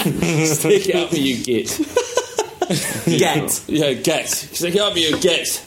Stick 0.00 0.88
it 0.88 0.94
up 0.96 1.12
me, 1.12 1.18
you 1.20 1.44
get. 1.44 1.78
Get. 3.06 3.64
Yeah, 3.68 3.92
get. 3.94 4.28
Stick 4.28 4.74
it 4.74 4.80
up 4.80 4.94
me, 4.94 5.08
you 5.10 5.18
get. 5.20 5.64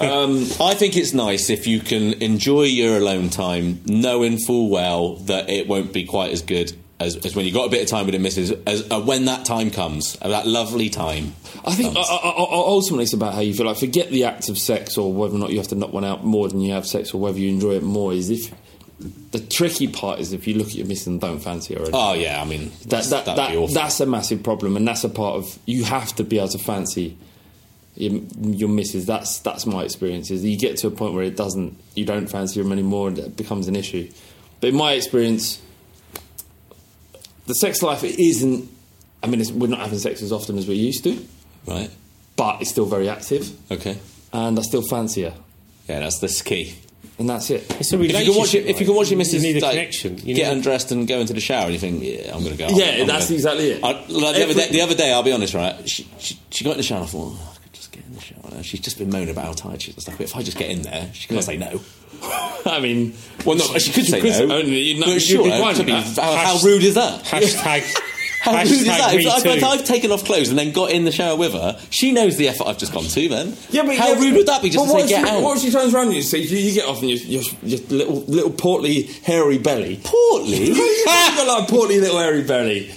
Um, 0.00 0.46
I 0.60 0.74
think 0.74 0.96
it's 0.96 1.12
nice 1.12 1.50
if 1.50 1.66
you 1.66 1.80
can 1.80 2.14
enjoy 2.22 2.62
your 2.64 2.96
alone 2.96 3.28
time, 3.28 3.80
knowing 3.86 4.38
full 4.38 4.68
well 4.70 5.16
that 5.26 5.50
it 5.50 5.68
won't 5.68 5.92
be 5.92 6.04
quite 6.04 6.32
as 6.32 6.42
good 6.42 6.72
as, 7.00 7.16
as 7.16 7.36
when 7.36 7.46
you 7.46 7.52
got 7.52 7.66
a 7.66 7.70
bit 7.70 7.82
of 7.82 7.88
time 7.88 8.06
with 8.06 8.14
the 8.14 8.18
missus. 8.18 8.50
As 8.66 8.90
uh, 8.90 9.00
when 9.00 9.26
that 9.26 9.44
time 9.44 9.70
comes, 9.70 10.18
uh, 10.20 10.28
that 10.28 10.46
lovely 10.46 10.90
time. 10.90 11.34
I 11.64 11.74
think 11.74 11.96
uh, 11.96 12.00
uh, 12.00 12.02
uh, 12.02 12.46
ultimately 12.48 13.04
it's 13.04 13.12
about 13.12 13.34
how 13.34 13.40
you 13.40 13.54
feel. 13.54 13.66
Like, 13.66 13.78
forget 13.78 14.10
the 14.10 14.24
act 14.24 14.48
of 14.48 14.58
sex 14.58 14.98
or 14.98 15.12
whether 15.12 15.34
or 15.34 15.38
not 15.38 15.50
you 15.50 15.58
have 15.58 15.68
to 15.68 15.76
knock 15.76 15.92
one 15.92 16.04
out 16.04 16.24
more 16.24 16.48
than 16.48 16.60
you 16.60 16.72
have 16.72 16.86
sex 16.86 17.14
or 17.14 17.20
whether 17.20 17.38
you 17.38 17.48
enjoy 17.48 17.72
it 17.72 17.82
more. 17.82 18.12
Is 18.12 18.30
if 18.30 18.52
the 19.30 19.38
tricky 19.38 19.86
part 19.86 20.18
is 20.18 20.32
if 20.32 20.48
you 20.48 20.54
look 20.54 20.68
at 20.68 20.74
your 20.74 20.86
missus 20.86 21.06
and 21.06 21.20
don't 21.20 21.38
fancy 21.38 21.74
her. 21.74 21.84
Oh 21.92 22.14
yeah, 22.14 22.42
I 22.42 22.44
mean 22.44 22.70
that, 22.86 23.04
that, 23.04 23.24
that'd 23.24 23.36
that, 23.36 23.50
be 23.50 23.56
awful. 23.56 23.74
that's 23.74 24.00
a 24.00 24.06
massive 24.06 24.42
problem, 24.42 24.76
and 24.76 24.86
that's 24.86 25.04
a 25.04 25.08
part 25.08 25.36
of 25.36 25.58
you 25.66 25.84
have 25.84 26.14
to 26.16 26.24
be 26.24 26.38
able 26.38 26.48
to 26.48 26.58
fancy 26.58 27.16
your, 27.94 28.22
your 28.40 28.68
missus. 28.68 29.06
That's 29.06 29.38
that's 29.38 29.66
my 29.66 29.84
experience. 29.84 30.30
Is 30.30 30.44
you 30.44 30.58
get 30.58 30.78
to 30.78 30.88
a 30.88 30.90
point 30.90 31.14
where 31.14 31.24
it 31.24 31.36
doesn't, 31.36 31.78
you 31.94 32.04
don't 32.04 32.26
fancy 32.28 32.60
them 32.60 32.72
anymore, 32.72 33.08
and 33.08 33.18
it 33.18 33.36
becomes 33.36 33.68
an 33.68 33.76
issue. 33.76 34.10
But 34.60 34.70
in 34.70 34.76
my 34.76 34.94
experience, 34.94 35.62
the 37.48 37.54
sex 37.54 37.82
life 37.82 38.04
isn't. 38.04 38.68
I 39.22 39.26
mean, 39.26 39.40
it's, 39.40 39.50
we're 39.50 39.66
not 39.66 39.80
having 39.80 39.98
sex 39.98 40.22
as 40.22 40.30
often 40.32 40.56
as 40.58 40.68
we 40.68 40.74
used 40.76 41.02
to, 41.02 41.18
right. 41.66 41.90
but 42.36 42.60
it's 42.60 42.70
still 42.70 42.86
very 42.86 43.08
active, 43.08 43.50
Okay. 43.68 43.98
and 44.32 44.56
I 44.56 44.62
still 44.62 44.82
fancy 44.82 45.22
her, 45.24 45.34
Yeah, 45.88 45.98
that's 45.98 46.20
the 46.20 46.28
key. 46.44 46.76
and 47.18 47.28
that's 47.28 47.50
it. 47.50 47.66
It's 47.80 47.92
a 47.92 48.00
If 48.00 48.12
you 48.12 48.24
can 48.32 48.36
watch 48.38 48.54
it, 48.54 48.66
if 48.66 48.78
you 48.78 48.86
can 48.86 48.94
watch 48.94 49.08
your 49.08 49.14
You 49.14 49.18
missus 49.18 49.42
need 49.42 49.56
a 49.56 49.60
like, 49.60 49.72
connection. 49.72 50.18
You 50.18 50.36
get 50.36 50.46
need- 50.46 50.58
undressed 50.58 50.92
and 50.92 51.08
go 51.08 51.18
into 51.18 51.32
the 51.32 51.40
shower, 51.40 51.64
and 51.64 51.72
you 51.72 51.80
think, 51.80 52.00
yeah, 52.04 52.32
I'm 52.32 52.44
going 52.44 52.56
to 52.56 52.58
go. 52.58 52.68
Yeah, 52.70 53.00
I'm 53.02 53.08
that's 53.08 53.24
gonna- 53.26 53.34
exactly 53.34 53.70
it. 53.72 53.82
I, 53.82 53.90
like 53.92 54.06
the, 54.06 54.16
other 54.28 54.38
Every- 54.42 54.54
day, 54.54 54.68
the 54.70 54.80
other 54.82 54.94
day, 54.94 55.12
I'll 55.12 55.24
be 55.24 55.32
honest, 55.32 55.52
right? 55.54 55.88
She, 55.88 56.08
she, 56.18 56.38
she 56.50 56.62
got 56.64 56.72
in 56.72 56.76
the 56.76 56.82
shower. 56.84 56.98
and 56.98 57.06
I 57.08 57.10
thought, 57.10 57.32
oh, 57.34 57.52
I 57.56 57.62
could 57.64 57.72
just 57.72 57.90
get 57.90 58.04
in 58.04 58.14
the 58.14 58.20
shower. 58.20 58.62
She's 58.62 58.78
just 58.80 58.98
been 58.98 59.10
moaning 59.10 59.30
about 59.30 59.46
how 59.46 59.52
tired 59.54 59.82
she 59.82 59.90
is 59.90 59.96
and 59.96 60.02
stuff. 60.02 60.18
But 60.18 60.24
if 60.24 60.36
I 60.36 60.42
just 60.44 60.56
get 60.58 60.70
in 60.70 60.82
there, 60.82 61.10
she 61.12 61.26
can't 61.26 61.42
say 61.42 61.56
no. 61.56 61.80
I 62.66 62.80
mean, 62.80 63.14
Well, 63.44 63.56
no, 63.56 63.78
she 63.78 63.92
could 63.92 64.06
say 64.06 64.20
no. 64.20 64.54
only- 64.56 64.98
but 64.98 65.08
you'd 65.08 65.22
sure, 65.22 65.44
to 65.44 65.84
be- 65.84 65.92
how, 65.92 66.12
how 66.36 66.58
rude 66.64 66.82
is 66.84 66.94
that? 66.94 67.24
Hashtag. 67.24 67.84
How 68.40 68.52
rude 68.62 68.70
is 68.70 68.84
that? 68.86 69.14
If, 69.14 69.26
I- 69.26 69.50
if. 69.56 69.64
I've 69.64 69.84
taken 69.84 70.12
off 70.12 70.24
clothes 70.24 70.48
and 70.50 70.58
then 70.58 70.72
got 70.72 70.90
in 70.90 71.04
the 71.04 71.12
shower 71.12 71.36
with 71.36 71.52
her, 71.52 71.78
she 71.90 72.12
knows 72.12 72.36
the 72.36 72.48
effort 72.48 72.66
I've 72.66 72.78
just 72.78 72.92
gone 72.92 73.04
to. 73.04 73.28
Then, 73.28 73.56
Yeah, 73.70 73.82
but 73.84 73.96
how 73.96 74.12
yeah, 74.12 74.20
rude 74.20 74.34
would 74.36 74.46
that 74.46 74.62
be? 74.62 74.70
Just 74.70 74.84
to 74.84 74.90
say, 74.90 74.96
what 74.96 75.08
get 75.08 75.26
she, 75.26 75.30
out. 75.34 75.42
What 75.42 75.56
if 75.56 75.62
she 75.64 75.70
turns 75.70 75.92
around 75.94 76.06
and 76.06 76.14
you 76.16 76.22
see 76.22 76.42
you, 76.42 76.56
you 76.56 76.72
get 76.74 76.86
off 76.86 77.00
and 77.00 77.10
your 77.10 77.18
your 77.18 77.42
your 77.62 77.80
little 77.88 78.20
little 78.22 78.50
portly 78.50 79.02
hairy 79.24 79.58
belly, 79.58 80.00
Portly. 80.04 80.66
you 80.68 81.04
got 81.04 81.46
like 81.46 81.68
a 81.68 81.70
portly 81.70 82.00
little 82.00 82.18
hairy 82.18 82.42
belly. 82.44 82.92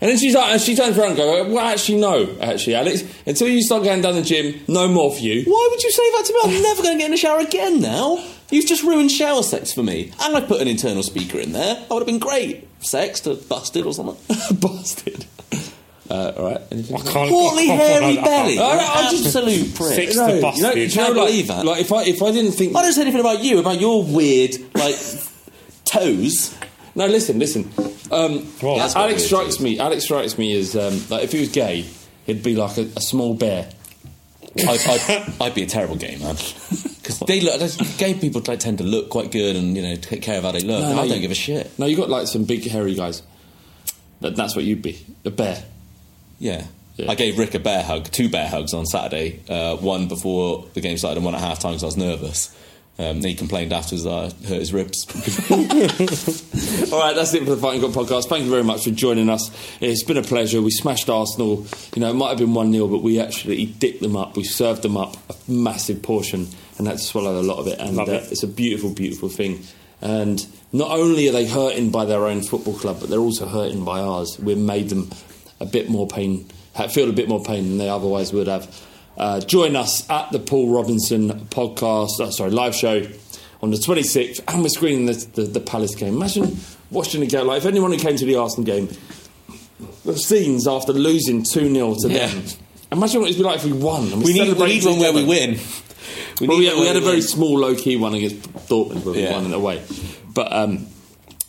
And 0.00 0.10
then 0.10 0.16
she's 0.18 0.34
like, 0.34 0.50
and 0.52 0.60
she 0.60 0.74
turns 0.74 0.96
around 0.96 1.08
and 1.10 1.16
goes, 1.18 1.46
well, 1.52 1.58
actually, 1.66 1.98
no, 2.00 2.36
actually, 2.40 2.74
Alex, 2.74 3.04
until 3.26 3.48
you 3.48 3.62
start 3.62 3.84
going 3.84 4.00
down 4.00 4.14
the 4.14 4.22
gym, 4.22 4.58
no 4.66 4.88
more 4.88 5.12
for 5.12 5.20
you. 5.20 5.42
Why 5.44 5.68
would 5.70 5.82
you 5.82 5.90
say 5.90 6.10
that 6.12 6.24
to 6.24 6.32
me? 6.32 6.40
I'm 6.56 6.62
never 6.62 6.82
going 6.82 6.94
to 6.94 6.98
get 6.98 7.04
in 7.06 7.10
the 7.10 7.16
shower 7.18 7.40
again 7.40 7.80
now. 7.82 8.24
You've 8.50 8.66
just 8.66 8.82
ruined 8.82 9.10
shower 9.10 9.42
sex 9.42 9.72
for 9.74 9.82
me. 9.82 10.10
And 10.22 10.34
I 10.36 10.40
put 10.40 10.60
an 10.62 10.68
internal 10.68 11.02
speaker 11.02 11.38
in 11.38 11.52
there. 11.52 11.74
That 11.74 11.90
would 11.90 11.98
have 12.00 12.06
been 12.06 12.18
great. 12.18 12.66
Sex 12.82 13.20
to 13.20 13.34
busted 13.34 13.84
or 13.84 13.92
something. 13.92 14.16
Busted. 14.58 15.26
Uh, 16.08 16.32
all 16.36 16.44
right. 16.50 16.60
Anything? 16.72 16.96
I 16.96 17.00
can't. 17.02 17.30
Portly, 17.30 17.70
I 17.70 17.74
hairy 17.76 18.14
belly. 18.16 18.58
I- 18.58 18.62
I- 18.62 19.02
I 19.02 19.10
Absolute 19.14 19.74
prick. 19.76 19.94
Six 19.94 20.16
No, 20.16 20.26
to 20.28 20.34
you 20.34 20.40
know, 20.40 20.48
busted. 20.50 20.76
you 20.76 20.86
know, 20.88 20.92
Can't 21.04 21.16
like, 21.16 21.26
believe 21.28 21.46
that. 21.48 21.64
Like 21.66 21.80
if 21.82 21.92
I 21.92 22.02
if 22.04 22.22
I 22.22 22.32
didn't 22.32 22.52
think 22.52 22.74
I 22.74 22.82
don't 22.82 22.92
say 22.94 23.02
anything 23.02 23.20
about 23.20 23.44
you, 23.44 23.58
about 23.60 23.78
your 23.80 24.02
weird, 24.02 24.56
like, 24.74 24.96
toes. 25.84 26.54
No, 26.94 27.06
listen, 27.06 27.38
listen. 27.38 27.70
Um, 28.10 28.46
Well, 28.62 28.78
Alex 28.78 28.94
that's 28.94 28.94
what 28.94 29.10
it 29.10 29.20
strikes 29.20 29.60
me. 29.60 29.78
Alex 29.78 30.04
strikes 30.04 30.36
me 30.38 30.56
as 30.58 30.74
um, 30.76 31.00
like 31.08 31.24
if 31.24 31.32
he 31.32 31.40
was 31.40 31.50
gay, 31.50 31.86
he'd 32.26 32.42
be 32.42 32.56
like 32.56 32.76
a, 32.78 32.82
a 32.96 33.00
small 33.00 33.34
bear. 33.34 33.70
I'd, 34.58 34.80
I'd, 34.86 35.32
I'd 35.40 35.54
be 35.54 35.62
a 35.62 35.66
terrible 35.66 35.96
gay 35.96 36.16
man. 36.16 36.34
Because 36.34 37.20
they 37.20 37.40
look, 37.40 37.60
gay 37.98 38.14
people 38.14 38.42
like, 38.46 38.58
tend 38.58 38.78
to 38.78 38.84
look 38.84 39.08
quite 39.10 39.30
good 39.30 39.54
and, 39.54 39.76
you 39.76 39.82
know, 39.82 39.94
take 39.94 40.22
care 40.22 40.38
of 40.38 40.44
how 40.44 40.50
they 40.52 40.60
look. 40.60 40.82
No, 40.82 40.92
I 40.92 41.06
don't 41.06 41.16
you- 41.16 41.20
give 41.20 41.30
a 41.30 41.34
shit. 41.36 41.70
No, 41.78 41.86
you 41.86 41.96
got 41.96 42.08
like 42.10 42.26
some 42.26 42.44
big 42.44 42.66
hairy 42.66 42.94
guys. 42.94 43.22
That, 44.20 44.36
that's 44.36 44.54
what 44.56 44.64
you'd 44.64 44.82
be. 44.82 45.04
A 45.24 45.30
bear. 45.30 45.64
Yeah. 46.38 46.66
I 47.08 47.14
gave 47.14 47.38
Rick 47.38 47.54
a 47.54 47.58
bear 47.58 47.82
hug, 47.82 48.04
two 48.10 48.28
bear 48.28 48.46
hugs 48.46 48.74
on 48.74 48.84
Saturday. 48.84 49.40
Uh, 49.48 49.76
one 49.76 50.08
before 50.08 50.66
the 50.74 50.82
game 50.82 50.98
started 50.98 51.16
and 51.16 51.24
one 51.24 51.34
at 51.34 51.40
half 51.40 51.58
time 51.60 51.72
because 51.72 51.82
I 51.82 51.86
was 51.86 51.96
nervous. 51.96 52.54
Um, 52.98 53.22
then 53.22 53.30
he 53.30 53.34
complained 53.34 53.72
afterwards 53.72 54.04
that 54.04 54.12
I 54.12 54.24
hurt 54.46 54.58
his 54.58 54.74
ribs. 54.74 55.06
All 56.92 57.00
right, 57.00 57.14
that's 57.14 57.32
it 57.32 57.44
for 57.44 57.50
the 57.50 57.56
Fighting 57.56 57.80
Cock 57.80 57.92
podcast. 57.92 58.28
Thank 58.28 58.44
you 58.44 58.50
very 58.50 58.64
much 58.64 58.84
for 58.84 58.90
joining 58.90 59.30
us. 59.30 59.50
It's 59.80 60.02
been 60.02 60.18
a 60.18 60.22
pleasure. 60.22 60.60
We 60.60 60.70
smashed 60.70 61.08
Arsenal. 61.08 61.66
You 61.94 62.00
know, 62.00 62.10
it 62.10 62.14
might 62.14 62.28
have 62.28 62.38
been 62.38 62.52
1 62.52 62.72
0, 62.72 62.88
but 62.88 63.02
we 63.02 63.18
actually 63.18 63.64
dipped 63.64 64.02
them 64.02 64.16
up. 64.16 64.36
We 64.36 64.44
served 64.44 64.82
them 64.82 64.98
up 64.98 65.16
a 65.30 65.50
massive 65.50 66.02
portion 66.02 66.48
and 66.76 66.86
had 66.86 66.98
to 66.98 67.02
swallow 67.02 67.40
a 67.40 67.42
lot 67.42 67.58
of 67.58 67.68
it. 67.68 67.78
And 67.78 67.98
uh, 67.98 68.02
it. 68.02 68.32
it's 68.32 68.42
a 68.42 68.48
beautiful, 68.48 68.90
beautiful 68.90 69.30
thing. 69.30 69.62
And 70.02 70.46
not 70.72 70.90
only 70.90 71.28
are 71.28 71.32
they 71.32 71.46
hurting 71.46 71.90
by 71.90 72.04
their 72.04 72.26
own 72.26 72.42
football 72.42 72.74
club, 72.74 73.00
but 73.00 73.08
they're 73.08 73.18
also 73.18 73.46
hurting 73.46 73.84
by 73.84 74.00
ours. 74.00 74.38
We've 74.38 74.58
made 74.58 74.88
them 74.88 75.10
a 75.58 75.66
bit 75.66 75.88
more 75.88 76.06
pain, 76.06 76.44
feel 76.90 77.08
a 77.08 77.12
bit 77.14 77.28
more 77.28 77.42
pain 77.42 77.68
than 77.68 77.78
they 77.78 77.88
otherwise 77.88 78.32
would 78.32 78.46
have. 78.46 78.68
Uh, 79.20 79.38
join 79.40 79.76
us 79.76 80.08
at 80.08 80.32
the 80.32 80.38
Paul 80.38 80.70
Robinson 80.74 81.28
podcast, 81.50 82.20
uh, 82.20 82.30
sorry, 82.30 82.50
live 82.52 82.74
show 82.74 83.06
on 83.62 83.70
the 83.70 83.76
26th, 83.76 84.40
and 84.48 84.62
we're 84.62 84.70
screening 84.70 85.04
the, 85.04 85.12
the, 85.34 85.42
the 85.42 85.60
Palace 85.60 85.94
game. 85.94 86.14
Imagine 86.14 86.56
watching 86.90 87.22
a 87.22 87.26
game, 87.26 87.46
like 87.46 87.58
if 87.58 87.66
anyone 87.66 87.92
who 87.92 87.98
came 87.98 88.16
to 88.16 88.24
the 88.24 88.36
Arsenal 88.36 88.64
game, 88.64 88.88
the 90.06 90.16
scenes 90.16 90.66
after 90.66 90.94
losing 90.94 91.42
2 91.42 91.70
0 91.70 91.94
to 91.96 92.08
Yeah. 92.08 92.28
them. 92.28 92.44
Imagine 92.92 93.20
what 93.20 93.28
it'd 93.28 93.38
be 93.38 93.44
like 93.44 93.58
if 93.58 93.64
we 93.66 93.72
won. 93.72 94.04
We, 94.22 94.32
need, 94.32 94.56
we 94.56 94.66
need 94.66 94.84
one 94.86 94.98
where 94.98 95.12
we 95.12 95.24
win. 95.24 95.58
We, 96.40 96.46
need 96.46 96.58
we, 96.58 96.68
one 96.68 96.80
we 96.80 96.86
had 96.86 96.96
a 96.96 97.00
very 97.00 97.16
win. 97.16 97.22
small, 97.22 97.58
low 97.58 97.74
key 97.74 97.96
one 97.96 98.14
against 98.14 98.36
Dortmund, 98.70 99.04
where 99.04 99.14
we 99.14 99.22
Yeah. 99.24 99.32
won 99.32 99.44
in 99.44 99.52
a 99.52 99.58
way. 99.60 99.82
But 100.32 100.50
um, 100.50 100.86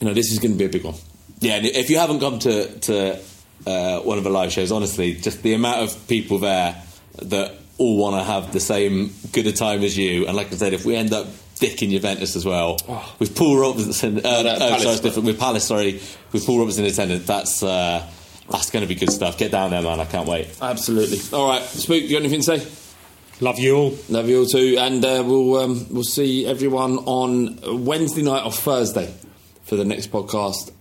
you 0.01 0.07
know, 0.07 0.13
this 0.13 0.29
is 0.33 0.39
going 0.39 0.51
to 0.51 0.57
be 0.57 0.65
a 0.65 0.69
big 0.69 0.83
one. 0.83 0.95
Yeah, 1.39 1.55
and 1.55 1.65
if 1.67 1.89
you 1.89 1.99
haven't 1.99 2.19
come 2.19 2.37
to 2.39 2.79
to 2.81 3.19
uh, 3.65 3.99
one 4.01 4.17
of 4.17 4.25
the 4.25 4.29
live 4.29 4.51
shows, 4.51 4.73
honestly, 4.73 5.13
just 5.13 5.41
the 5.41 5.53
amount 5.53 5.79
of 5.83 6.07
people 6.09 6.37
there 6.39 6.75
that 7.21 7.53
all 7.81 7.97
want 7.97 8.15
to 8.15 8.23
have 8.23 8.53
the 8.53 8.59
same 8.59 9.13
good 9.33 9.47
a 9.47 9.51
time 9.51 9.83
as 9.83 9.97
you, 9.97 10.27
and 10.27 10.35
like 10.37 10.51
I 10.53 10.55
said, 10.55 10.73
if 10.73 10.85
we 10.85 10.95
end 10.95 11.13
up 11.13 11.27
dicking 11.59 11.89
Juventus 11.91 12.35
as 12.35 12.45
well 12.45 12.77
with 13.19 13.35
Paul 13.35 13.57
Robinson, 13.59 14.17
uh, 14.17 14.21
Oh, 14.25 14.41
no, 14.43 14.55
oh, 14.55 14.57
Palace, 14.59 14.83
sorry, 14.83 14.95
but- 14.95 15.03
different 15.03 15.25
with 15.27 15.39
Palace, 15.39 15.63
sorry, 15.65 16.01
with 16.31 16.45
Paul 16.45 16.59
Robinson 16.59 16.85
in 16.85 16.91
attendance, 16.91 17.25
that's 17.25 17.63
uh, 17.63 18.07
that's 18.49 18.69
going 18.71 18.81
to 18.81 18.87
be 18.87 18.95
good 18.95 19.11
stuff. 19.11 19.37
Get 19.37 19.51
down 19.51 19.71
there, 19.71 19.81
man! 19.81 19.99
I 19.99 20.05
can't 20.05 20.27
wait. 20.27 20.47
Absolutely. 20.61 21.19
All 21.37 21.47
right, 21.49 21.61
Spook, 21.63 22.01
you 22.03 22.09
got 22.11 22.19
anything 22.25 22.41
to 22.41 22.57
say? 22.59 22.71
Love 23.39 23.57
you 23.59 23.75
all. 23.75 23.97
Love 24.09 24.29
you 24.29 24.39
all 24.39 24.45
too, 24.45 24.75
and 24.79 25.03
uh, 25.03 25.23
we'll 25.25 25.57
um, 25.57 25.87
we'll 25.91 26.03
see 26.03 26.45
everyone 26.45 26.97
on 26.99 27.85
Wednesday 27.85 28.21
night 28.21 28.43
or 28.45 28.51
Thursday 28.51 29.13
for 29.63 29.75
the 29.75 29.85
next 29.85 30.11
podcast, 30.11 30.71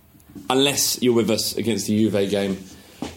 unless 0.49 1.01
you're 1.01 1.13
with 1.15 1.29
us 1.31 1.55
against 1.57 1.87
the 1.87 1.97
Juve 1.97 2.29
game. 2.29 2.57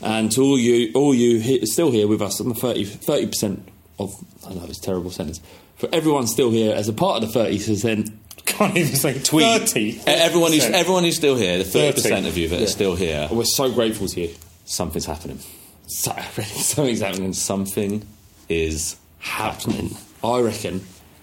And 0.03 0.33
to 0.33 0.41
all 0.43 0.59
you, 0.59 0.93
all 0.95 1.15
you 1.15 1.41
he- 1.41 1.67
still 1.67 1.91
here 1.91 2.07
with 2.07 2.23
us 2.23 2.41
on 2.41 2.49
the 2.49 2.55
30 2.55 3.27
percent 3.27 3.69
of 3.99 4.15
I 4.47 4.55
know 4.55 4.65
it's 4.69 4.79
a 4.79 4.83
terrible 4.83 5.11
sentence. 5.11 5.41
For 5.77 5.89
everyone 5.93 6.27
still 6.27 6.51
here 6.51 6.75
as 6.75 6.89
a 6.89 6.93
part 6.93 7.23
of 7.23 7.29
the 7.29 7.33
thirty 7.33 7.59
percent, 7.59 8.11
Can't 8.47 8.77
even 8.77 8.95
say 8.95 9.19
Tweet. 9.21 9.69
30. 9.69 10.01
Uh, 10.01 10.03
Everyone 10.07 10.53
who's 10.53 10.65
everyone 10.65 11.05
who's 11.05 11.17
still 11.17 11.37
here, 11.37 11.59
the 11.59 11.65
thirty 11.65 11.93
30. 11.93 12.03
percent 12.03 12.27
of 12.27 12.37
you 12.37 12.49
that 12.49 12.59
Yeah. 12.59 12.65
are 12.65 12.69
still 12.69 12.95
here, 12.97 13.29
we're 13.33 13.45
so 13.45 13.73
grateful 13.73 14.07
to 14.09 14.21
you. 14.21 14.35
something's 14.65 15.07
happening. 15.07 15.39
So, 15.87 16.13
something's 16.43 17.01
happening. 17.01 17.33
Something 17.33 18.07
is 18.49 18.97
Happening. 19.19 19.97
I 20.23 20.41
reckon. 20.41 20.81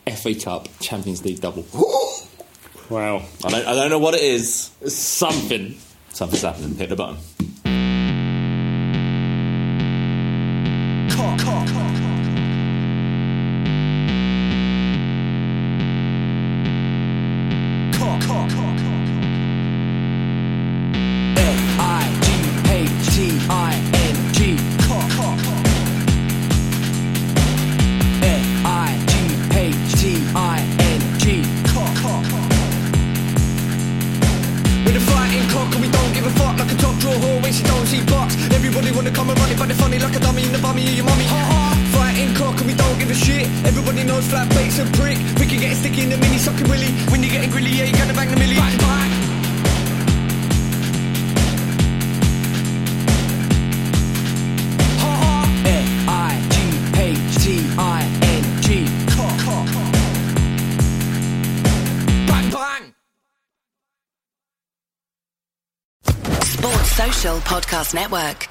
FA 0.07 0.33
Cup, 0.33 0.67
Champions 0.79 1.23
League 1.23 1.39
double. 1.41 1.65
Wow. 2.89 3.21
I 3.45 3.49
don't, 3.51 3.67
I 3.67 3.73
don't 3.73 3.89
know 3.89 3.99
what 3.99 4.15
it 4.15 4.21
is. 4.21 4.71
Something. 4.85 5.77
Something's 6.09 6.41
happening. 6.41 6.75
Hit 6.75 6.89
the 6.89 6.95
button. 6.97 7.17
Like 40.11 40.21
a 40.21 40.25
dummy 40.25 40.43
in 40.43 40.51
the 40.51 40.59
bummy 40.59 40.83
of 40.83 40.93
your 40.93 41.05
mummy. 41.05 41.25
Fighting 41.95 42.33
cock 42.35 42.57
and 42.59 42.67
we 42.67 42.73
don't 42.73 42.99
give 42.99 43.09
a 43.09 43.13
shit. 43.13 43.47
Everybody 43.65 44.03
knows 44.03 44.27
flat 44.27 44.49
bait's 44.49 44.79
a 44.79 44.85
prick. 44.97 45.17
We 45.39 45.45
can 45.45 45.59
get 45.59 45.75
sticky 45.77 46.01
in 46.03 46.09
the 46.09 46.17
mini 46.17 46.37
sucking 46.37 46.67
willy. 46.69 46.91
When 47.11 47.23
you're 47.23 47.31
getting 47.31 47.49
grilly 47.49 47.71
yeah 47.71 47.85
you 47.85 47.93
gotta 47.93 48.13
bang 48.13 48.29
the 48.29 48.35
millie. 48.37 48.55
Bang 48.55 48.77
bang. 48.77 49.11
Bang 62.27 62.49
bang. 62.51 62.93
Sports 66.43 66.91
Social 66.91 67.37
Podcast 67.39 67.93
Network. 67.93 68.50